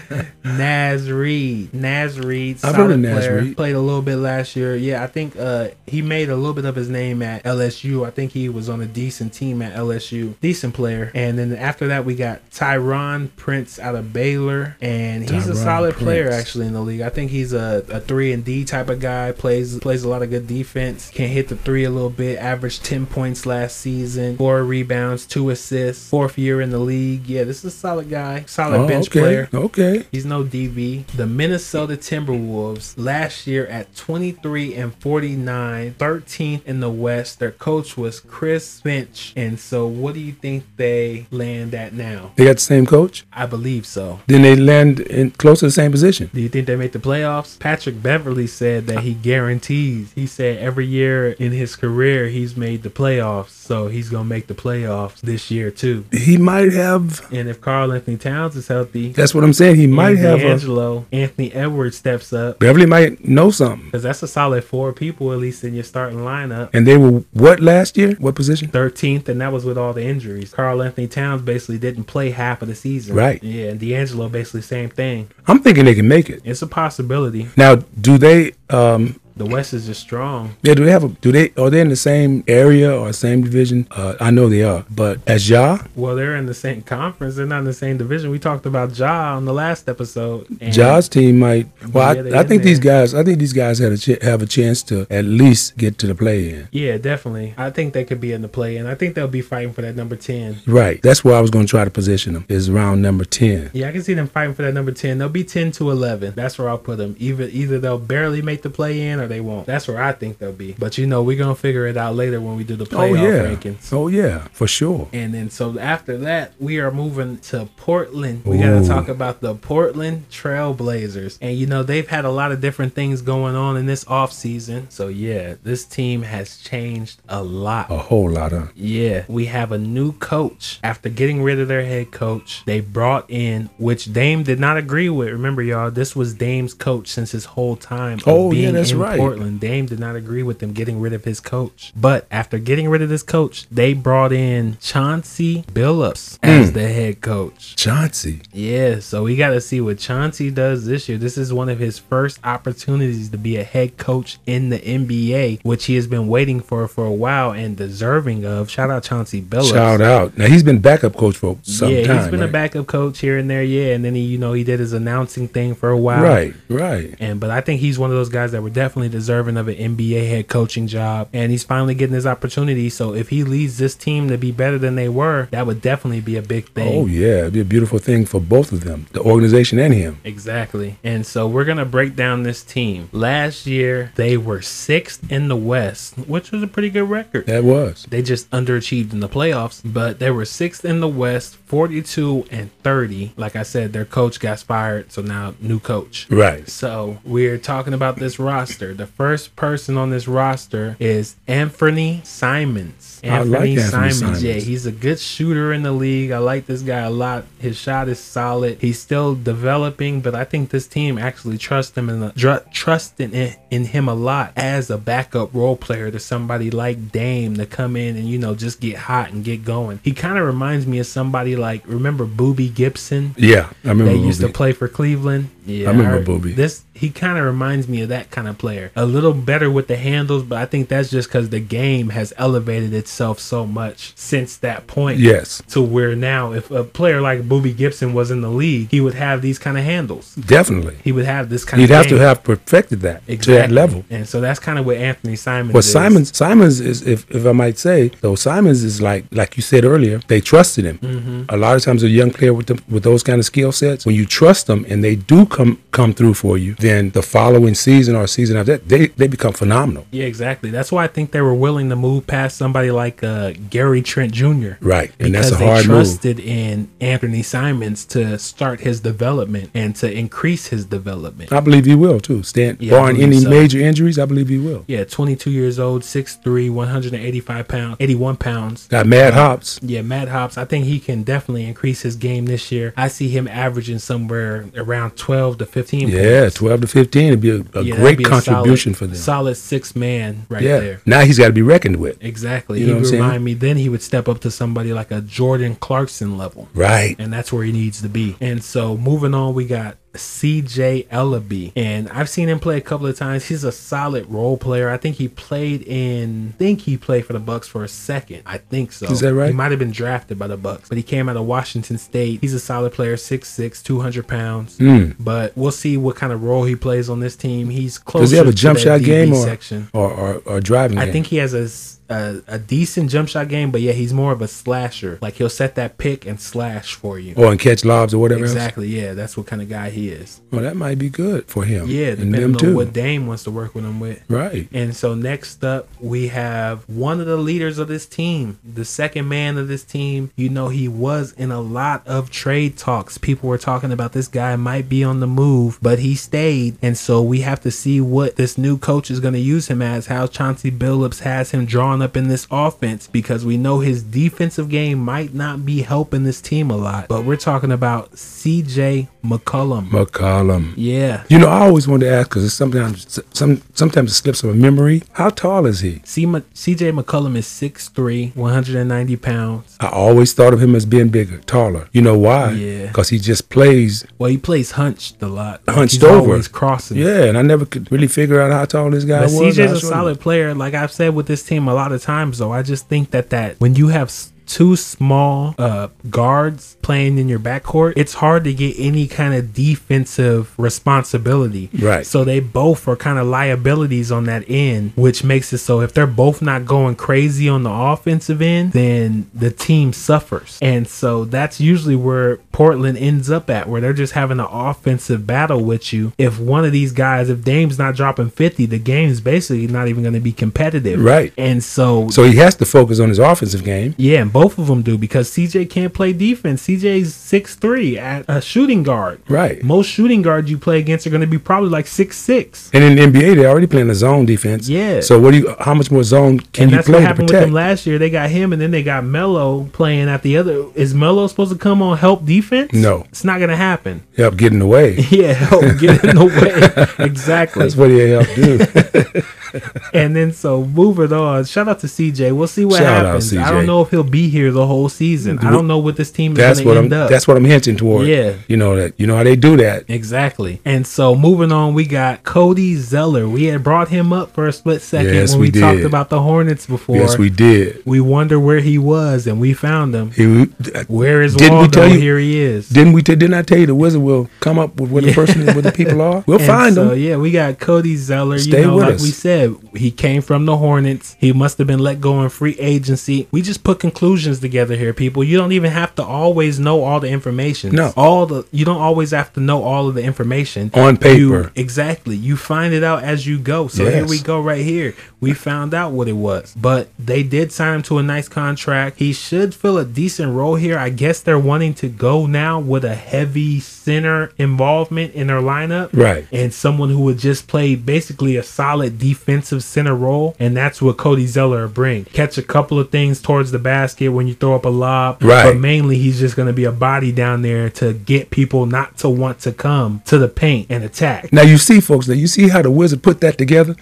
Naz 0.45 1.11
Reid. 1.11 1.68
Naz 1.73 2.19
Reid, 2.19 2.57
I've 2.57 2.61
solid 2.61 2.77
heard 2.77 2.91
of 2.93 3.01
Naz 3.01 3.27
player. 3.27 3.41
Reid. 3.43 3.57
Played 3.57 3.75
a 3.75 3.81
little 3.81 4.03
bit 4.03 4.17
last 4.17 4.57
year. 4.57 4.77
Yeah, 4.77 5.03
I 5.03 5.07
think 5.07 5.37
uh, 5.37 5.69
he 5.87 6.03
made 6.03 6.29
a 6.29 6.37
little 6.37 6.55
bit 6.55 6.65
of 6.65 6.75
his 6.77 6.89
name 6.89 7.23
at 7.23 7.45
LSU. 7.45 8.07
I 8.07 8.11
think 8.11 8.33
he 8.33 8.49
was 8.49 8.69
on 8.69 8.81
a 8.81 8.87
decent 8.87 9.33
team 9.33 9.63
at 9.63 9.75
LSU. 9.75 10.35
Decent 10.41 10.75
player. 10.75 11.11
And 11.15 11.39
then 11.39 11.55
after 11.55 11.89
that, 11.89 12.05
we 12.05 12.15
got 12.15 12.49
Tyron 12.51 13.29
Prince 13.37 13.79
out 13.79 13.95
of 13.95 14.13
Baylor. 14.13 14.77
And 14.81 15.29
he's 15.29 15.49
a 15.49 15.53
Tyron 15.53 15.57
solid 15.65 15.95
player, 15.97 16.31
actually, 16.31 16.67
in 16.67 16.73
the 16.73 16.81
league. 16.81 17.01
I 17.01 17.09
think 17.09 17.31
he's 17.31 17.53
a, 17.53 17.85
a 17.91 18.01
3 18.01 18.33
and 18.33 18.45
D 18.45 18.65
type 18.65 18.89
of 18.89 19.01
guy. 19.01 19.33
Plays 19.33 19.79
plays 19.79 20.05
a 20.05 20.09
lot 20.09 20.23
of 20.23 20.31
good 20.31 20.47
defense. 20.47 21.11
Can 21.11 21.29
hit 21.29 21.49
the 21.49 21.57
three 21.57 21.85
a 21.85 21.91
little 21.91 22.11
bit. 22.11 22.39
Averaged 22.39 22.85
10 22.85 23.07
points 23.07 23.47
last 23.47 23.77
season. 23.79 24.37
Four 24.37 24.63
rebounds, 24.65 25.27
two 25.27 25.51
assists. 25.51 26.09
Fourth 26.09 26.39
year 26.39 26.61
in 26.61 26.71
the 26.71 26.79
league. 26.79 27.27
Yeah, 27.29 27.45
this 27.45 27.59
is 27.59 27.65
a 27.67 27.71
solid 27.77 28.09
guy. 28.11 28.45
Solid 28.47 28.79
Oh, 28.79 28.87
bench 28.89 29.09
okay. 29.09 29.21
player. 29.21 29.49
Okay. 29.53 30.07
He's 30.13 30.25
no 30.25 30.45
DB. 30.45 31.07
The 31.09 31.27
Minnesota 31.49 31.97
Timberwolves 31.97 32.93
last 32.99 33.47
year 33.47 33.67
at 33.69 33.97
23 33.97 34.75
and 34.75 34.95
49, 34.97 35.95
13th 35.95 36.67
in 36.67 36.81
the 36.81 36.91
West. 36.91 37.39
Their 37.39 37.53
coach 37.53 37.97
was 37.97 38.21
Chris 38.21 38.83
Finch. 38.83 39.33
And 39.35 39.59
so, 39.59 39.87
what 39.87 40.13
do 40.13 40.21
you 40.21 40.33
think 40.33 40.65
they 40.77 41.27
land 41.31 41.75
at 41.75 41.95
now? 41.95 42.33
They 42.37 42.45
got 42.45 42.57
the 42.57 42.61
same 42.61 42.85
coach. 42.85 43.25
I 43.33 43.47
believe 43.47 43.87
so. 43.87 44.21
Then 44.27 44.43
they 44.43 44.57
land 44.57 45.01
in 45.01 45.31
close 45.31 45.61
to 45.61 45.67
the 45.67 45.71
same 45.71 45.91
position. 45.91 46.29
Do 46.35 46.43
you 46.43 46.51
think 46.51 46.67
they 46.67 46.77
make 46.77 46.93
the 46.93 46.99
playoffs? 46.99 47.59
Patrick 47.59 48.03
Beverley 48.03 48.47
said 48.47 48.87
that 48.89 49.01
he 49.01 49.15
guarantees. 49.15 50.13
He 50.13 50.27
said 50.27 50.59
every 50.59 50.85
year 50.85 51.31
in 51.31 51.53
his 51.53 51.77
career 51.77 52.29
he's 52.29 52.59
made 52.59 52.83
the 52.83 52.91
playoffs, 52.91 53.53
so 53.53 53.89
he's 53.89 54.11
gonna 54.11 54.25
make 54.25 54.49
the 54.49 54.55
playoffs 54.55 55.23
this 55.23 55.51
year 55.51 55.71
too. 55.71 56.05
He 56.13 56.37
might 56.37 56.75
have. 56.75 57.27
And 57.33 57.49
if 57.49 57.63
Karl-Anthony 57.63 58.19
Towns 58.19 58.55
is 58.55 58.69
healthy, 58.69 59.13
That's 59.13 59.35
what 59.35 59.45
I'm 59.45 59.55
saying. 59.55 59.77
He 59.77 59.87
might 59.87 60.19
have 60.19 60.41
a. 60.41 60.43
D'Angelo, 60.43 61.07
Anthony 61.39 61.55
Edwards 61.55 61.97
steps 61.97 62.33
up 62.33 62.59
Beverley 62.59 62.87
might 62.87 63.25
know 63.25 63.53
something. 63.53 63.87
because 63.87 64.03
that's 64.03 64.23
a 64.25 64.29
solid 64.29 64.65
four 64.65 64.93
people 64.93 65.33
at 65.33 65.39
least 65.39 65.63
in 65.63 65.73
your 65.73 65.85
starting 65.85 66.19
lineup. 66.19 66.71
And 66.73 66.85
they 66.85 66.97
were 66.97 67.23
what 67.33 67.61
last 67.61 67.97
year? 67.97 68.17
What 68.19 68.35
position? 68.35 68.69
13th, 68.69 69.29
and 69.29 69.41
that 69.41 69.53
was 69.53 69.65
with 69.65 69.79
all 69.79 69.93
the 69.93 70.03
injuries. 70.05 70.53
Karl-Anthony 70.53 71.07
Towns 71.07 71.43
basically 71.43 71.79
didn't 71.79 72.05
play 72.05 72.31
half 72.31 72.61
of 72.61 72.67
the 72.67 72.75
season. 72.75 73.15
Right. 73.15 73.41
Yeah, 73.43 73.69
and 73.69 73.79
D'Angelo 73.79 74.29
basically 74.29 74.63
same 74.63 74.91
thing. 74.91 75.31
I'm 75.47 75.61
thinking 75.61 75.85
they 75.85 75.95
can 75.95 76.09
make 76.09 76.29
it. 76.29 76.43
It's 76.45 76.63
a 76.63 76.67
possibility. 76.67 77.49
Now, 77.57 77.77
do 77.77 78.19
they? 78.19 78.55
Um, 78.69 79.21
The 79.39 79.47
West 79.47 79.73
is 79.73 79.87
just 79.87 80.01
strong. 80.01 80.55
yeah, 80.63 80.75
do 80.75 80.85
they 80.85 80.91
have 80.91 81.05
a? 81.05 81.09
Do 81.09 81.33
they? 81.33 81.53
Are 81.57 81.71
they 81.71 81.81
in 81.81 81.89
the 81.89 81.97
same 81.97 82.45
area 82.49 82.95
or 82.95 83.13
same 83.13 83.43
division? 83.43 83.87
Uh, 83.91 84.15
I 84.21 84.31
know 84.31 84.49
they 84.49 84.63
are. 84.65 84.85
But 84.91 85.19
as 85.27 85.49
Ja, 85.49 85.79
Well, 85.97 86.17
they're 86.17 86.37
in 86.37 86.47
the 86.47 86.55
same 86.55 86.83
conference. 86.83 87.37
They're 87.37 87.47
not 87.47 87.61
in 87.61 87.65
the 87.65 87.73
same 87.73 87.97
division. 87.99 88.31
We 88.31 88.39
talked 88.39 88.67
about 88.67 88.99
Ja 88.99 89.37
on 89.37 89.45
the 89.45 89.53
last 89.55 89.89
episode. 89.89 90.47
and- 90.61 90.73
Ja's 90.73 91.09
team 91.09 91.39
might. 91.39 91.67
Well, 91.93 92.15
Yeah, 92.17 92.37
I, 92.37 92.39
I 92.39 92.43
in 92.43 92.49
think 92.49 92.63
these 92.63 92.81
guys. 92.81 93.15
I 93.15 93.23
think 93.23 93.39
these 93.39 93.53
guys 93.53 93.79
had 93.79 93.93
a 93.93 93.99
ch- 93.99 94.23
have 94.23 94.43
a 94.43 94.47
chance 94.47 94.83
to 94.85 95.07
at 95.11 95.25
least 95.25 95.77
get 95.77 95.99
to 95.99 96.07
the 96.07 96.15
play 96.15 96.51
in. 96.51 96.69
Yeah, 96.73 96.99
definitely. 96.99 97.55
I 97.57 97.71
think 97.71 97.93
they 97.95 98.05
could 98.05 98.21
be 98.21 98.33
in 98.33 98.43
the 98.43 98.49
play 98.49 98.77
in. 98.77 98.87
I 98.87 98.95
think 98.95 99.15
they'll 99.15 99.29
be 99.29 99.41
fighting 99.43 99.73
for 99.73 99.83
that 99.83 99.95
number 99.97 100.17
ten. 100.17 100.57
Right. 100.67 101.01
That's 101.03 101.25
where 101.25 101.37
I 101.37 101.41
was 101.41 101.51
going 101.51 101.67
to 101.67 101.71
try 101.71 101.85
to 101.85 101.91
position 101.91 102.35
them. 102.35 102.45
Is 102.49 102.71
round 102.71 103.03
number 103.03 103.25
ten. 103.25 103.71
Yeah, 103.73 103.89
I 103.89 103.93
can 103.93 104.03
see 104.03 104.15
them 104.15 104.27
fighting 104.27 104.55
for 104.55 104.63
that 104.63 104.75
number 104.75 104.93
ten. 104.93 105.19
They'll 105.19 105.29
be 105.29 105.45
ten 105.45 105.71
to 105.73 105.91
eleven. 105.91 106.33
That's 106.35 106.59
where 106.59 106.69
I'll 106.69 106.79
put 106.79 106.99
them. 106.99 107.15
Either 107.19 107.45
either 107.45 107.79
they'll 107.79 107.99
barely 107.99 108.43
make 108.43 108.63
the 108.63 108.71
play 108.71 109.01
in, 109.09 109.21
or 109.21 109.28
they 109.29 109.41
won't. 109.41 109.67
That's 109.67 109.87
where 109.89 110.03
I 110.03 110.13
think 110.13 110.39
they'll 110.39 110.53
be. 110.53 110.75
But 110.79 110.99
you 110.99 111.07
know, 111.07 111.23
we're 111.23 111.39
gonna 111.39 111.55
figure 111.55 111.87
it 111.87 111.97
out 111.97 112.15
later 112.15 112.41
when 112.41 112.57
we 112.57 112.65
do 112.65 112.77
the 112.77 112.85
Oh 112.85 112.99
playoff 112.99 113.23
yeah. 113.23 113.55
rankings. 113.73 113.93
Oh 113.93 114.09
yeah. 114.09 114.49
For 114.53 114.67
sure. 114.67 115.09
And 115.13 115.33
then 115.35 115.51
so 115.51 115.79
after 115.79 116.17
that, 116.19 116.53
we 116.59 116.79
are 116.81 116.91
moving 116.91 117.39
to 117.39 117.69
Portland. 117.77 118.45
We 118.45 118.59
got 118.59 118.81
to 118.83 118.87
talk 118.89 119.09
about 119.09 119.41
the 119.41 119.55
Portland 119.55 120.29
Trailblazers. 120.31 121.39
And 121.41 121.57
you 121.57 121.67
know, 121.67 121.83
they've 121.83 122.09
had 122.09 122.25
a 122.25 122.31
lot 122.31 122.53
of 122.53 122.61
different 122.61 122.95
things 122.95 123.23
going 123.23 123.55
on 123.55 123.77
in 123.77 123.87
this 123.87 124.05
offseason. 124.05 124.91
So 124.91 125.09
yeah, 125.09 125.55
this 125.63 125.85
team 125.85 126.23
has 126.23 126.59
changed 126.59 127.21
a 127.29 127.43
lot. 127.43 127.91
A 127.91 127.99
whole 127.99 128.31
lot 128.31 128.53
of. 128.53 128.71
Yeah, 128.77 129.25
we 129.29 129.47
have 129.47 129.73
a 129.73 129.79
new 129.79 130.13
coach. 130.13 130.79
After 130.83 131.09
getting 131.09 131.43
rid 131.43 131.59
of 131.59 131.69
their 131.69 131.85
head 131.85 132.11
coach, 132.11 132.63
they 132.65 132.81
brought 132.81 133.31
in, 133.31 133.71
which 133.79 134.13
Dame 134.13 134.43
did 134.43 134.59
not 134.61 134.77
agree 134.77 135.09
with. 135.09 135.29
Remember, 135.31 135.63
y'all, 135.63 135.91
this 135.91 136.15
was 136.17 136.35
Dame's 136.35 136.75
coach 136.75 137.09
since 137.09 137.33
his 137.33 137.45
whole 137.45 137.77
time. 137.77 138.19
Oh, 138.27 138.53
yeah, 138.53 138.71
that's 138.71 138.93
right. 138.93 139.18
Portland. 139.19 139.61
Dame 139.61 139.87
did 139.87 139.99
not 139.99 140.17
agree 140.17 140.43
with 140.43 140.59
them 140.59 140.73
getting 140.73 141.01
rid 141.01 141.13
of 141.13 141.25
his 141.25 141.41
coach. 141.41 141.93
But 141.97 142.27
after 142.31 142.59
getting 142.59 142.89
rid 142.89 143.03
of 143.03 143.09
this 143.09 143.23
coach, 143.23 143.67
they 143.71 143.95
brought 143.95 144.33
in 144.33 144.79
Chauncey 144.81 145.65
Billups 145.65 146.39
as 146.43 146.69
hmm. 146.69 146.75
the 146.75 146.89
head 146.89 147.21
coach. 147.21 147.77
Chauncey. 147.77 148.43
Yeah, 148.53 149.01
so 149.01 149.25
we 149.25 149.37
got 149.37 149.51
to 149.51 149.61
see 149.61 149.81
what 149.81 149.99
Chauncey 149.99 150.51
does 150.51 150.87
this 150.87 151.09
year. 151.09 151.19
This 151.19 151.39
is 151.39 151.53
one 151.53 151.69
of 151.69 151.79
his 151.79 151.99
first 151.99 152.41
opportunities 152.45 153.31
to 153.31 153.39
be 153.39 153.57
a 153.57 153.65
head 153.65 153.97
coach 153.97 154.39
in 154.47 154.69
the 154.69 154.79
NBA, 154.79 155.65
which 155.65 155.87
he 155.87 155.95
has 155.97 156.07
been 156.07 156.29
waiting 156.29 156.61
for 156.61 156.89
for 156.89 157.07
a 157.07 157.13
while 157.13 157.53
and 157.53 157.77
deserving 157.77 158.45
of. 158.45 158.71
Shout 158.71 158.91
out 158.91 159.03
Chauncey 159.03 159.43
Billups. 159.43 159.73
Shout 159.73 160.01
out. 160.01 160.37
Now 160.37 160.47
he's 160.47 160.63
been 160.63 160.81
backup 160.81 161.17
coach 161.17 161.37
for 161.37 161.59
some 161.63 161.91
yeah, 161.91 162.07
time. 162.07 162.19
he's 162.19 162.29
been 162.29 162.41
right? 162.41 162.49
a 162.49 162.53
backup 162.53 162.87
coach 162.87 163.19
here 163.19 163.39
and 163.39 163.49
there, 163.49 163.63
yeah, 163.63 163.95
and 163.95 164.05
then 164.05 164.15
he, 164.15 164.23
you 164.23 164.39
know, 164.39 164.53
he 164.53 164.65
did 164.65 164.81
his 164.81 164.93
announcing 164.93 165.49
thing 165.49 165.75
for 165.75 165.91
a 165.91 165.97
while, 165.97 166.23
Right, 166.23 166.55
right. 166.69 167.15
And 167.21 167.41
but 167.41 167.51
I 167.51 167.61
think 167.61 167.81
he's 167.81 167.99
one 167.99 168.11
of 168.11 168.17
those 168.17 168.29
guys 168.29 168.53
that 168.53 168.63
were 168.63 168.71
definitely 168.71 168.98
deserving 169.07 169.57
of 169.57 169.69
an 169.69 169.77
NBA 169.77 170.29
head 170.29 170.49
coaching 170.49 170.89
job, 170.89 171.29
and 171.33 171.53
he's 171.53 171.63
finally 171.63 171.95
getting 171.95 172.15
his 172.15 172.27
opportunity. 172.27 172.91
So 172.91 173.15
if 173.15 173.29
he 173.29 173.45
leads 173.45 173.79
this 173.79 173.95
team 173.95 174.29
to 174.29 174.37
be 174.37 174.51
better 174.51 174.79
than 174.79 174.97
they 174.97 175.09
were, 175.09 175.47
that 175.53 175.67
would 175.67 175.81
definitely 175.81 176.21
be 176.21 176.37
a 176.37 176.43
big 176.43 176.71
thing. 176.71 177.03
Oh 177.03 177.07
yeah, 177.07 177.43
it'd 177.43 177.53
be 177.53 177.61
a 177.61 177.65
beautiful 177.65 178.01
thing 178.01 178.27
for 178.27 178.41
both 178.41 178.73
of 178.73 178.83
them, 178.83 179.07
the 179.13 179.21
organization 179.21 179.79
and 179.79 179.95
him. 179.95 180.19
Exactly. 180.25 180.97
And 181.05 181.25
so 181.25 181.47
we're 181.47 181.65
going 181.65 181.79
to 181.79 181.85
break 181.85 182.17
down 182.17 182.43
this 182.43 182.65
team. 182.65 183.09
Last 183.13 183.67
year, 183.67 184.13
they 184.17 184.37
were 184.37 184.63
sixth 184.63 185.31
in 185.31 185.49
the 185.49 185.57
West, 185.57 186.17
which 186.17 186.51
was 186.51 186.63
a 186.63 186.67
pretty 186.67 186.91
good 186.91 187.09
record. 187.11 187.47
That 187.47 187.65
was. 187.65 188.07
They 188.09 188.23
just 188.23 188.51
underachieved 188.51 189.13
in 189.13 189.21
the 189.21 189.29
playoffs, 189.29 189.83
but 189.85 190.19
they 190.19 190.31
were 190.31 190.47
sixth 190.47 190.85
in 190.85 191.01
the 191.01 191.09
West, 191.09 191.59
42 191.69 192.47
and 192.51 192.73
30. 192.83 193.33
Like 193.37 193.55
I 193.55 193.63
said, 193.63 193.93
their 193.93 194.05
coach 194.05 194.41
got 194.41 194.61
fired, 194.61 195.13
so 195.13 195.23
now 195.23 195.55
new 195.61 195.79
coach. 195.79 196.27
Right. 196.31 196.69
So 196.69 197.19
we're 197.25 197.59
talking 197.59 197.93
about 197.93 198.17
this 198.17 198.39
roster. 198.39 198.95
The 198.95 199.07
first 199.07 199.55
person 199.55 199.97
on 199.97 200.11
this 200.11 200.27
roster 200.27 200.97
is 200.99 201.37
Anthony 201.47 202.23
Simons. 202.25 203.08
I 203.25 203.43
like 203.43 203.71
Anthony, 203.71 203.71
Anthony 203.71 203.91
Simons. 203.91 204.19
Simons. 204.19 204.43
Yeah, 204.45 204.55
he's 204.55 204.87
a 204.87 204.93
good 204.93 205.19
shooter 205.19 205.73
in 205.73 205.83
the 205.83 205.93
league. 205.93 206.31
I 206.31 206.39
like 206.39 206.67
this 206.67 206.83
guy 206.83 207.01
a 207.01 207.11
lot. 207.11 207.45
His 207.59 207.77
shot 207.77 208.09
is 208.09 208.19
solid. 208.19 208.79
He's 208.81 208.99
still 208.99 209.35
developing, 209.35 210.21
but 210.21 210.35
I 210.35 210.45
think 210.45 210.71
this 210.71 210.87
team 210.87 211.19
actually 211.19 211.59
trusts 211.59 211.97
him 211.97 212.09
and 212.09 212.35
dr- 212.35 212.71
trust 212.73 213.21
in, 213.21 213.55
in 213.71 213.85
him 213.87 214.09
a 214.09 214.15
lot 214.15 214.53
as 214.57 214.91
a 214.91 214.99
backup 214.99 215.55
role 215.55 215.77
player 215.77 216.11
to 216.11 216.19
somebody 216.19 216.71
like 216.71 217.13
Dame 217.13 217.57
to 217.57 217.67
come 217.67 217.97
in 217.97 218.17
and 218.17 218.29
you 218.29 218.39
know 218.39 218.55
just 218.55 218.81
get 218.81 218.97
hot 218.97 219.31
and 219.31 219.45
get 219.45 219.65
going. 219.65 220.01
He 220.03 220.13
kind 220.13 220.39
of 220.39 220.47
reminds 220.47 220.87
me 220.87 220.99
of 220.99 221.07
somebody 221.07 221.57
like 221.57 221.87
remember 221.87 222.27
Boobie 222.27 222.75
Gibson. 222.75 223.35
Yeah, 223.37 223.71
I 223.85 223.89
remember. 223.89 224.13
They 224.13 224.19
used 224.19 224.41
to 224.41 224.49
play 224.49 224.73
for 224.73 224.89
Cleveland. 224.89 225.51
Yeah, 225.69 225.89
I 225.89 225.93
remember 225.93 226.25
Boobie. 226.25 226.55
This 226.55 226.85
he 226.99 227.11
kind 227.11 227.39
of 227.39 227.45
reminds 227.45 227.87
me 227.87 228.03
of 228.03 228.09
that 228.09 228.31
kind 228.31 228.49
of 228.49 228.59
player. 228.59 228.91
A 228.97 229.07
little 229.07 229.33
better 229.33 229.71
with 229.71 229.87
the 229.87 229.97
handles, 229.97 230.43
but 230.43 230.59
I 230.59 230.67
think 230.67 230.89
that's 230.89 231.11
just 231.11 231.29
because 231.29 231.51
the 231.51 231.61
game 231.61 232.09
has 232.09 232.33
elevated 232.37 232.93
itself 232.93 233.39
so 233.39 233.67
much 233.67 234.13
since 234.17 234.57
that 234.57 234.89
point. 234.89 235.21
Yes, 235.21 235.63
To 235.69 235.81
where 235.81 236.17
now, 236.17 236.53
if 236.53 236.71
a 236.73 236.83
player 236.83 237.21
like 237.21 237.43
Boobie 237.43 237.77
Gibson 237.77 238.15
was 238.15 238.33
in 238.33 238.41
the 238.41 238.51
league, 238.51 238.91
he 238.91 239.01
would 239.01 239.15
have 239.15 239.43
these 239.43 239.61
kind 239.61 239.79
of 239.79 239.85
handles. 239.85 240.35
definitely. 240.35 240.97
He 241.05 241.13
would 241.13 241.25
have 241.25 241.51
this 241.51 241.65
kind 241.65 241.81
of 241.81 241.89
He'd 241.89 241.95
have 241.95 242.09
to 242.09 242.17
have 242.17 242.43
perfected 242.43 243.01
that 243.03 243.25
to 243.27 243.51
that 243.53 243.71
level. 243.71 244.05
And 244.11 244.29
so 244.29 244.41
that's 244.41 244.59
kind 244.59 244.79
of 244.79 244.85
what 244.85 244.97
Anthony 244.97 245.37
Simons. 245.37 245.75
Well, 245.75 245.81
is. 245.81 245.93
Simons, 245.93 246.37
Simons 246.37 246.81
is, 246.81 247.07
if, 247.07 247.31
if 247.31 247.47
I 247.47 247.53
might 247.53 247.79
say, 247.79 248.09
though, 248.21 248.35
Simons 248.35 248.83
is 248.83 249.01
like, 249.01 249.25
like 249.31 249.57
you 249.57 249.63
said 249.63 249.85
earlier, 249.85 250.19
they 250.27 250.41
trusted 250.41 250.85
him. 250.85 250.99
Mm-hmm. 250.99 251.45
A 251.49 251.57
lot 251.57 251.77
of 251.77 251.83
times, 251.83 252.03
a 252.03 252.09
young 252.09 252.33
player 252.33 252.53
with 252.53 252.67
them, 252.67 252.81
with 252.89 253.05
those 253.05 253.23
kind 253.23 253.39
of 253.39 253.45
skill 253.45 253.71
sets, 253.71 254.05
when 254.05 254.17
you 254.17 254.27
trust 254.27 254.67
them 254.67 254.85
and 254.89 255.05
they 255.05 255.15
do 255.15 255.47
come 255.59 255.83
come 255.91 256.15
through 256.15 256.35
for 256.35 256.57
you, 256.57 256.75
then 256.75 257.11
the 257.11 257.23
following 257.23 257.75
season 257.75 258.15
or 258.15 258.27
season 258.29 258.57
after 258.57 258.73
that, 258.79 258.89
they 258.89 259.09
they 259.09 259.27
become 259.27 259.53
phenomenal. 259.53 260.07
Yeah, 260.13 260.25
exactly. 260.25 260.71
That's 260.71 260.93
why 260.93 261.05
I 261.05 261.09
think 261.09 261.33
they 261.33 261.41
were 261.41 261.55
willing 261.55 261.89
to 261.91 261.97
move 261.97 262.27
past 262.27 262.57
somebody 262.57 262.91
like 262.93 263.23
uh, 263.25 263.53
Gary 263.69 264.01
Trent 264.03 264.33
Jr. 264.33 264.73
Right, 264.81 265.11
and 265.19 265.35
that's 265.35 265.51
a 265.51 265.57
hard 265.57 265.85
they 265.85 265.89
move. 265.89 265.97
trusted 265.97 266.39
in 266.39 266.89
Anfernee 267.01 267.45
Simons 267.45 268.05
to 268.07 268.39
start 268.39 268.81
his 268.81 269.01
development 269.01 269.71
and 269.75 269.97
to 269.97 270.07
increase 270.11 270.69
his 270.69 270.85
development. 270.85 271.53
I 271.53 271.61
believe 271.61 271.85
he 271.87 271.95
will 271.97 272.21
too. 272.21 272.43
Stand, 272.45 272.81
Yeah, 272.81 272.93
barring 272.93 273.21
any 273.21 273.41
so. 273.41 273.51
major 273.51 273.81
injuries, 273.81 274.19
I 274.19 274.27
believe 274.27 274.49
he 274.49 274.59
will. 274.59 274.85
Yeah, 274.87 275.05
22 275.05 275.51
years 275.51 275.79
old, 275.81 276.03
6'3", 276.03 276.71
185 276.71 277.69
pounds, 277.69 277.97
81 277.99 278.37
pounds. 278.37 278.87
Got 278.87 279.07
mad 279.07 279.35
hops. 279.35 279.81
Yeah, 279.83 280.03
Mad 280.03 280.29
Hops, 280.29 280.57
I 280.57 280.65
think 280.65 280.85
he 280.85 281.01
can 281.01 281.23
definitely 281.23 281.65
increase 281.65 282.03
his 282.03 282.17
game 282.17 282.47
this 282.47 282.71
year. 282.71 282.93
I 282.97 283.09
see 283.09 283.29
him 283.29 283.49
averaging 283.49 283.99
somewhere 283.99 284.67
around 284.77 285.17
12 285.17 285.48
to 285.57 285.65
15 285.67 286.09
Yeah, 286.11 286.43
points. 286.43 286.57
twelve 286.57 286.81
to 286.83 286.87
fifteen 286.87 287.31
would 287.31 287.41
be 287.41 287.51
a, 287.51 287.65
a 287.75 287.83
Yeah, 287.83 287.97
great 287.97 288.19
be 288.19 288.25
a 288.25 288.29
contribution 288.29 288.93
solid, 288.93 288.99
for 288.99 289.07
them. 289.07 289.17
Solid 289.17 289.55
six 289.57 289.97
man 289.97 290.45
right 290.51 290.63
yeah, 290.63 290.79
there. 290.81 291.01
now 291.07 291.21
he's 291.21 291.39
got 291.39 291.47
to 291.47 291.53
be 291.55 291.63
reckoned 291.63 291.97
with. 291.97 292.23
Exactly. 292.23 292.81
You 292.81 292.87
he 292.89 292.93
would 292.95 293.07
remind 293.07 293.45
me 293.45 293.55
then 293.55 293.79
he 293.79 293.89
would 293.89 294.03
step 294.03 294.29
up 294.29 294.41
to 294.41 294.51
somebody 294.51 294.93
like 294.93 295.11
a 295.11 295.23
Jordan 295.23 295.75
Clarkson 295.77 296.37
level. 296.37 296.69
Right. 296.75 297.17
And 297.19 297.33
that's 297.33 297.51
where 297.53 297.65
he 297.65 297.73
needs 297.73 298.03
to 298.03 298.09
be. 298.11 298.37
And 298.41 298.63
so 298.63 298.97
moving 298.97 299.33
on, 299.35 299.55
we 299.55 299.65
got 299.67 299.97
CJ 300.15 301.09
Elleby. 301.09 301.73
And 301.77 302.09
I've 302.11 302.29
seen 302.29 302.49
him 302.49 302.59
play 302.59 302.77
a 302.77 302.81
couple 302.81 303.07
of 303.07 303.17
times. 303.17 303.47
He's 303.47 303.65
a 303.65 303.73
solid 303.73 304.27
role 304.27 304.57
player. 304.57 304.89
I 304.91 304.97
think 304.97 305.17
he 305.17 305.29
played 305.29 305.83
in 305.83 306.55
I 306.55 306.59
think 306.59 306.81
he 306.83 306.97
played 306.97 307.27
for 307.27 307.33
the 307.33 307.39
Bucks 307.39 307.69
for 307.69 307.85
a 307.85 307.89
second. 307.89 308.43
I 308.47 308.59
think 308.59 308.93
so. 308.93 309.07
Is 309.07 309.21
that 309.21 309.35
right? 309.35 309.49
He 309.49 309.53
might 309.53 309.71
have 309.71 309.79
been 309.79 309.93
drafted 309.93 310.39
by 310.39 310.47
the 310.47 310.57
Bucks, 310.57 310.89
but 310.89 310.97
he 310.99 311.03
came 311.03 311.29
out 311.29 311.37
of 311.37 311.45
Washington 311.47 311.99
State. 311.99 312.41
He's 312.41 312.55
a 312.55 312.61
solid 312.61 312.93
player, 312.93 313.17
6'6, 313.17 313.83
200 313.83 314.27
pounds. 314.27 314.79
Hmm. 314.79 315.11
But 315.19 315.57
we'll 315.57 315.71
see 315.73 315.97
what 315.97 316.17
kind 316.17 316.33
of 316.33 316.43
role 316.43 316.65
he 316.65 316.77
plays 316.77 317.09
on 317.09 317.21
this 317.21 317.37
team. 317.37 317.71
He's 317.71 317.99
close 317.99 318.23
Does 318.25 318.31
he 318.33 318.37
have 318.39 318.49
a 318.49 318.53
jump 318.53 318.79
shot 318.79 318.99
that 319.01 319.05
game 319.05 319.33
or, 319.33 319.37
section. 319.45 319.89
or, 319.93 320.11
or 320.11 320.35
or 320.47 320.61
driving? 320.61 320.99
I 320.99 321.05
game? 321.05 321.13
think 321.13 321.27
he 321.27 321.37
has 321.37 321.55
a, 321.55 321.69
a 322.09 322.43
a 322.47 322.59
decent 322.59 323.11
jump 323.11 323.29
shot 323.29 323.49
game, 323.49 323.71
but 323.71 323.81
yeah, 323.81 323.93
he's 323.93 324.13
more 324.13 324.33
of 324.33 324.43
a 324.43 324.49
slasher. 324.49 325.19
Like 325.21 325.35
he'll 325.35 325.49
set 325.49 325.75
that 325.77 325.99
pick 325.99 326.27
and 326.27 326.41
slash 326.41 326.95
for 326.95 327.19
you. 327.19 327.35
or 327.37 327.51
and 327.51 327.61
catch 327.61 327.85
lobs 327.85 328.15
or 328.15 328.19
whatever. 328.19 328.43
Else. 328.45 328.53
Exactly. 328.53 328.89
Yeah, 328.89 329.15
that's 329.15 329.37
what 329.37 329.47
kind 329.47 329.63
of 329.63 329.69
guy 329.69 329.91
he 329.91 330.09
is. 330.11 330.41
Well, 330.51 330.63
that 330.63 330.77
might 330.77 330.99
be 330.99 331.09
good 331.11 331.47
for 331.47 331.65
him. 331.65 331.87
Yeah, 331.89 332.09
and 332.09 332.17
depending 332.17 332.41
them 332.41 332.53
on 332.55 332.59
too. 332.59 332.77
what 332.77 332.93
Dame 332.93 333.27
wants 333.27 333.45
to 333.45 333.51
work 333.51 333.75
with 333.75 333.85
him 333.85 334.01
with. 334.01 334.23
right. 334.29 334.69
And 334.73 334.95
so 334.97 335.15
next 335.15 335.65
up, 335.65 335.89
we 336.01 336.29
have 336.29 336.89
one 336.89 337.21
of 337.21 337.27
the 337.27 337.37
leaders 337.37 337.79
of 337.79 337.89
this 337.89 338.07
team, 338.07 338.59
the 338.65 338.85
second 338.85 339.29
man 339.29 339.59
of 339.59 339.69
this 339.69 339.85
team. 339.85 340.31
You 340.37 340.49
know, 340.49 340.69
he 340.69 340.89
was 340.89 341.33
in 341.33 341.51
a 341.51 341.61
lot 341.61 342.07
of 342.07 342.31
trade 342.31 342.77
talks. 342.77 343.19
People 343.19 343.49
were 343.49 343.59
talking 343.59 343.93
about 343.93 344.13
this 344.13 344.29
guy 344.29 344.57
might 344.57 344.89
be 344.89 345.05
on 345.05 345.21
the 345.21 345.27
move, 345.27 345.79
but 345.83 345.99
he 345.99 346.15
stayed. 346.15 346.77
And 346.83 346.97
so 346.97 347.23
we 347.23 347.41
have 347.41 347.61
to 347.61 347.71
see 347.71 348.01
what 348.01 348.37
this 348.37 348.57
new 348.57 348.79
coach 348.79 349.11
is 349.11 349.21
going 349.21 349.35
to 349.35 349.41
use 349.41 349.69
him 349.69 349.83
as, 349.83 350.07
how 350.07 350.27
Chauncey 350.27 350.71
Billups 350.71 351.21
has 351.21 351.51
him 351.51 351.67
drawn 351.67 351.98
up 352.03 352.17
in 352.17 352.29
this 352.29 352.47
offense, 352.51 353.07
because 353.07 353.45
we 353.45 353.57
know 353.57 353.81
his 353.81 354.03
defensive 354.03 354.69
game 354.69 354.99
might 354.99 355.35
not 355.35 355.65
be 355.65 355.83
helping 355.83 356.25
this 356.25 356.41
team 356.41 356.71
a 356.71 356.77
lot. 356.77 357.09
But 357.09 357.25
we're 357.25 357.37
talking 357.37 357.73
about 357.73 358.13
CJ 358.13 359.09
McCollum. 359.25 359.89
McCollum. 359.91 360.73
yeah. 360.77 361.25
You 361.29 361.39
know, 361.39 361.49
I 361.49 361.61
always 361.67 361.87
wanted 361.87 362.07
to 362.07 362.13
ask 362.13 362.29
because 362.31 362.53
sometimes 362.53 363.21
some 363.33 363.63
sometimes 363.75 364.11
it 364.13 364.15
slips 364.15 364.43
of 364.43 364.51
a 364.51 364.55
memory. 364.55 365.03
How 365.13 365.29
tall 365.31 365.67
is 365.67 365.81
he? 365.81 366.01
C- 366.05 366.25
CJ 366.27 366.99
McCollum 366.99 367.37
is 367.37 367.47
6'3, 367.47 368.35
190 368.37 369.17
pounds. 369.17 369.77
I 369.81 369.89
always 369.89 370.33
thought 370.33 370.53
of 370.53 370.63
him 370.63 370.75
as 370.75 370.87
being 370.87 371.09
bigger, 371.09 371.39
taller. 371.39 371.89
You 371.93 372.03
know 372.03 372.19
why? 372.19 372.53
Yeah. 372.53 372.87
Because 372.87 373.09
he 373.11 373.19
just 373.19 373.49
plays. 373.51 374.07
Well, 374.19 374.31
he 374.31 374.39
plays 374.39 374.73
hunched 374.73 375.21
a 375.23 375.27
lot. 375.29 375.61
Hunched 375.69 375.95
he's 375.97 376.05
over. 376.05 376.31
always 376.33 376.49
crossing. 376.49 376.99
Yeah, 376.99 377.25
and 377.25 377.37
I 377.39 377.43
never 377.43 377.65
could 377.67 377.91
really 377.93 378.09
figure 378.09 378.41
out 378.41 378.51
how 378.53 378.65
tall 378.65 378.91
this 378.91 379.05
guy 379.05 379.21
But 379.21 379.31
was. 379.33 379.57
CJ's 379.57 379.73
a 379.73 379.81
solid 379.81 380.21
player. 380.21 380.55
Like 380.55 380.75
I've 380.75 380.93
said 380.93 381.15
with 381.15 381.27
this 381.27 381.43
team 381.43 381.69
a 381.69 381.75
lot 381.75 381.88
of 381.93 382.03
times, 382.03 382.39
though, 382.39 382.53
I 382.53 382.63
just 382.63 382.89
think 382.89 383.11
that 383.11 383.31
that 383.31 383.61
when 383.61 383.75
you 383.75 383.89
have 383.89 384.11
two 384.49 384.75
small 384.77 385.55
uh, 385.59 385.89
guards 386.11 386.77
playing 386.83 387.19
in 387.19 387.29
your 387.29 387.39
backcourt, 387.39 387.93
it's 387.97 388.15
hard 388.15 388.45
to 388.45 388.55
get 388.55 388.75
any 388.79 389.07
kind 389.07 389.35
of 389.35 389.53
defensive 389.55 390.59
responsibility. 390.59 391.71
Right. 391.79 392.05
So 392.07 392.25
they 392.25 392.41
both 392.41 392.89
are 392.89 392.97
kind 392.97 393.19
of 393.19 393.27
liabilities 393.27 394.11
on 394.11 394.25
that 394.25 394.45
end, 394.49 394.93
which 394.97 395.23
makes 395.23 395.53
it 395.53 395.59
so 395.59 395.81
if 395.81 395.93
they're 395.93 396.07
both 396.07 396.41
not 396.43 396.65
going 396.65 396.97
crazy 396.97 397.49
on 397.49 397.63
the 397.63 397.71
offensive 397.71 398.41
end, 398.43 398.73
then 398.73 399.31
the 399.35 399.51
team 399.51 399.93
suffers. 399.93 400.59
And 400.63 400.89
so 400.89 401.25
that's 401.25 401.61
usually 401.61 401.97
where 401.97 402.39
Portland 402.53 402.99
ends 402.99 403.31
up 403.31 403.51
at, 403.51 403.69
where 403.69 403.81
they're 403.81 403.93
just 403.93 404.15
having 404.15 404.41
an 404.41 404.47
offensive 404.51 405.27
battle 405.27 405.63
with 405.63 405.93
you. 405.93 406.13
If 406.19 406.39
one 406.41 406.65
of 406.65 406.73
these 406.73 406.93
guys, 406.93 407.29
if 407.29 407.45
Dame's 407.45 407.79
not 407.79 407.95
dropping 407.95 408.31
50, 408.31 408.67
the 408.67 408.79
game's 408.79 409.21
basically 409.21 409.67
not 409.67 409.89
even 409.89 410.03
going 410.03 410.15
to 410.15 410.21
be 410.21 410.33
competitive. 410.33 411.03
Right. 411.03 411.33
And 411.37 411.63
so, 411.63 412.09
So 412.11 412.25
he 412.25 412.37
has 412.37 412.55
to 412.57 412.65
focus 412.65 412.99
on 413.01 413.09
his 413.11 413.19
offensive 413.19 413.63
game. 413.65 413.95
yeah, 413.99 414.23
and 414.23 414.33
both 414.39 414.57
of 414.57 414.69
them 414.69 414.83
do 414.83 414.97
because 414.97 415.29
CJ 415.33 415.69
can't 415.69 415.93
play 415.93 416.13
defense. 416.13 416.65
CJ's 416.69 417.13
six 417.13 417.57
three 417.57 417.99
at 417.99 418.25
a 418.29 418.41
shooting 418.41 418.85
guard. 418.85 419.21
Right. 419.29 419.61
Most 419.65 419.89
shooting 419.89 420.23
guards 420.23 420.49
you 420.49 420.59
play 420.59 420.79
against 420.79 421.09
are 421.09 421.11
going 421.11 421.23
to 421.23 421.27
be 421.27 421.39
probably 421.39 421.71
like 421.71 421.89
six 421.89 422.17
six. 422.17 422.71
And 422.73 422.85
in 422.85 422.95
the 422.95 423.03
NBA, 423.03 423.35
they're 423.35 423.51
already 423.51 423.67
playing 423.67 423.91
a 423.91 423.97
zone 423.97 424.27
defense. 424.27 424.69
Yeah. 424.69 425.01
So 425.01 425.19
what 425.19 425.33
do 425.33 425.39
you? 425.39 425.57
How 425.59 425.75
much 425.75 425.91
more 425.91 426.05
zone 426.05 426.39
can 426.39 426.63
And 426.63 426.71
you 426.71 426.77
that's 426.77 426.87
play 426.87 427.01
what 427.01 427.03
happened 427.03 427.31
with 427.31 427.41
them 427.41 427.51
last 427.53 427.85
year. 427.85 427.99
They 427.99 428.11
got 428.11 428.31
him, 428.31 428.53
and 428.53 428.63
then 428.63 428.71
they 428.71 428.85
got 428.85 429.03
Melo 429.03 429.65
playing 429.73 430.09
at 430.09 430.23
the 430.23 430.37
other. 430.37 430.67
Is 430.77 430.95
Melo 430.95 431.27
supposed 431.27 431.51
to 431.51 431.59
come 431.59 431.83
on 431.83 431.99
help 431.99 432.25
defense? 432.25 432.73
No. 432.73 433.07
it's 433.09 433.25
not 433.25 433.39
going 433.39 433.51
to 433.51 433.57
happen. 433.57 434.05
Help 434.17 434.37
get 434.37 434.53
in 434.53 434.61
the 434.61 434.67
way. 434.67 434.99
Yeah, 435.11 435.33
help 435.33 435.65
get 435.81 436.05
in 436.05 436.15
the 436.15 436.27
way. 436.27 437.05
exactly. 437.05 437.63
That's 437.63 437.75
what 437.75 437.91
he 437.91 437.99
helped 438.11 438.37
do. 438.37 439.23
And 439.95 440.15
then 440.15 440.33
so 440.33 440.65
moving 440.65 441.13
on, 441.13 441.45
shout 441.45 441.69
out 441.69 441.81
to 441.81 441.87
CJ. 441.87 442.37
We'll 442.37 442.47
see 442.47 442.65
what 442.65 442.79
Shout 442.79 442.87
out, 442.87 443.07
happens. 443.07 443.37
I 443.37 443.51
don't 443.51 443.67
know 443.67 443.81
if 443.83 443.91
he'll 443.91 444.03
be 444.03 444.29
here 444.29 444.51
the 444.53 444.67
whole 444.67 444.89
season. 444.89 445.39
I 445.39 445.51
don't 445.51 445.67
know 445.67 445.79
what 445.79 445.97
this 445.97 446.11
team 446.11 446.33
is 446.37 446.61
going 446.61 446.65
to 446.65 446.71
I'm. 446.79 446.85
end 446.85 446.93
up. 446.93 447.11
That's 447.11 447.27
what 447.27 447.37
I'm 447.37 447.45
hinting 447.45 447.77
toward. 447.77 448.07
Yeah. 448.07 448.35
You 448.49 448.57
know 448.57 448.77
that. 448.77 448.95
You 448.99 449.07
know 449.07 449.17
how 449.17 449.23
they 449.25 449.37
do 449.37 449.57
that. 449.59 449.85
exactly. 449.89 450.61
And 450.65 450.87
so 450.87 451.15
moving 451.15 451.53
on, 451.53 451.75
we 451.75 451.85
got 451.87 452.23
Cody 452.25 452.77
Zeller. 452.77 453.29
We 453.29 453.45
had 453.45 453.63
brought 453.65 453.89
him 453.89 454.13
up 454.13 454.33
for 454.33 454.47
a 454.47 454.53
split 454.53 454.83
second 454.83 455.15
Yes, 455.15 455.33
when 455.33 455.41
we 455.41 455.51
we, 455.51 455.61
talked 455.61 455.81
about 455.83 456.11
the 456.11 456.21
Hornets 456.23 456.67
before. 456.67 456.97
Yes, 456.97 457.19
we 457.19 457.31
did. 457.31 457.83
We 457.87 458.01
wonder 458.01 458.39
where 458.39 458.61
he 458.61 458.79
was, 458.79 459.27
and 459.27 459.41
we 459.41 459.55
found 459.55 459.95
him. 459.95 460.11
He, 460.13 460.43
uh, 460.75 460.85
Where 460.89 461.23
is 461.23 461.35
Didn't 461.35 461.53
we 461.53 461.59
Waldo? 461.59 461.81
tell 461.81 461.89
you- 461.89 461.99
Here 462.01 462.19
he 462.19 462.39
is. 462.41 462.69
Didn't 462.69 462.93
we? 462.93 463.03
T- 463.03 463.15
didn't 463.17 463.35
I 463.35 463.43
tell 463.43 463.59
you 463.59 463.67
the 463.67 463.75
wizard 463.75 464.03
will 464.03 464.29
come 464.41 464.59
up 464.59 464.79
with 464.81 464.91
where 464.91 465.03
the 465.03 465.13
person, 465.13 465.43
and 465.43 465.53
where 465.55 465.63
the 465.63 465.73
people 465.73 466.01
are? 466.03 466.23
We'll 466.27 466.39
And 466.43 466.47
find 466.47 466.75
so, 466.75 466.89
them. 466.91 466.99
Yeah, 466.99 467.17
we 467.17 467.31
got 467.31 467.59
Cody 467.59 467.97
Zeller. 467.97 468.39
Stay 468.39 468.61
you 468.61 468.67
know, 468.67 468.77
with 468.77 468.85
like 468.85 468.95
us. 468.97 469.03
we 469.03 469.11
said, 469.11 469.38
he 469.75 469.91
came 469.91 470.23
from 470.23 470.45
the 470.47 470.57
Hornets. 470.57 471.17
He 471.19 471.33
must 471.33 471.59
have 471.59 471.67
been 471.67 471.79
let 471.79 472.01
go 472.01 472.23
in 472.23 472.29
free 472.29 472.57
agency. 472.59 473.29
We 473.31 473.43
just 473.43 473.65
put 473.65 473.79
conclusions 473.81 474.41
together 474.41 474.77
here, 474.77 474.93
people. 474.93 475.23
You 475.25 475.37
don't 475.37 475.53
even 475.53 475.71
have 475.71 475.95
to 475.97 476.03
always 476.05 476.59
know 476.59 476.83
all 476.85 477.01
the 477.01 477.09
information. 477.09 477.75
No. 477.75 477.93
all 477.97 478.27
the 478.27 478.45
you 478.51 478.65
don't 478.65 478.81
always 478.81 479.11
have 479.13 479.33
to 479.35 479.41
know 479.41 479.63
all 479.63 479.89
of 479.89 479.95
the 479.95 480.03
information 480.03 480.71
On 480.75 480.97
paper. 480.97 481.19
You- 481.19 481.51
exactly, 481.55 482.17
you 482.17 482.37
find 482.37 482.73
it 482.75 482.83
out 482.85 483.03
as 483.03 483.27
you 483.27 483.39
go. 483.39 483.69
So 483.69 483.89
here 483.91 484.07
we 484.07 484.19
go, 484.21 484.41
right 484.41 484.65
here. 484.65 484.95
We 485.21 485.33
found 485.35 485.75
out 485.75 485.93
what 485.93 486.07
it 486.09 486.13
was, 486.13 486.55
but 486.57 486.89
they 486.99 487.23
did 487.25 487.51
sign 487.53 487.77
him 487.77 487.83
to 487.83 487.99
a 487.99 488.03
nice 488.03 488.29
contract. 488.29 488.99
He 488.99 489.13
should 489.13 489.55
fill 489.55 489.77
a 489.79 489.85
decent 489.85 490.33
role 490.35 490.55
here. 490.55 490.79
I 490.79 490.91
guess 490.91 491.21
they're 491.21 491.39
wanting 491.39 491.75
to 491.75 491.89
go 491.89 492.27
now 492.27 492.61
with 492.61 492.85
a 492.85 492.95
heavy 492.95 493.59
center 493.61 494.33
involvement 494.39 495.15
in 495.15 495.27
their 495.27 495.41
lineup 495.41 495.91
Right. 495.93 496.27
and 496.33 496.53
someone 496.55 496.91
who 496.91 497.01
would 497.01 497.19
just 497.19 497.47
play 497.49 497.75
basically 497.75 498.37
a 498.37 498.43
solid 498.43 498.99
defensive 499.29 499.63
center 499.63 499.95
role, 499.95 500.35
and 500.39 500.57
that's 500.57 500.81
what 500.81 500.97
Cody 500.97 501.27
Zeller 501.27 501.69
bring. 501.69 502.05
Catch 502.07 502.39
a 502.39 502.43
couple 502.43 502.79
of 502.81 502.91
things 502.91 503.21
towards 503.21 503.51
the 503.51 503.59
basket 503.59 504.09
when 504.09 504.27
you 504.27 504.35
throw 504.35 504.55
up 504.55 504.65
a 504.65 504.69
lob, 504.71 505.23
Right. 505.23 505.45
But 505.45 505.57
mainly, 505.59 505.99
he's 505.99 506.19
just 506.19 506.35
going 506.37 506.47
to 506.47 506.53
be 506.53 506.65
a 506.65 506.73
body 506.73 507.13
down 507.13 507.43
there 507.43 507.69
to 507.71 507.93
get 507.93 508.31
people 508.31 508.65
not 508.67 508.97
to 508.99 509.09
want 509.11 509.41
to 509.41 509.53
come 509.53 510.03
to 510.07 510.19
the 510.19 510.29
paint 510.29 510.67
and 510.71 510.83
attack. 510.83 511.33
Now 511.33 511.43
you 511.43 511.59
see, 511.59 511.81
folks. 511.81 512.09
Now 512.09 512.15
you 512.15 512.27
see 512.27 512.49
how 512.49 512.63
the 512.63 512.71
wizard 512.71 513.03
put 513.03 513.21
that 513.21 513.37
together. 513.39 513.77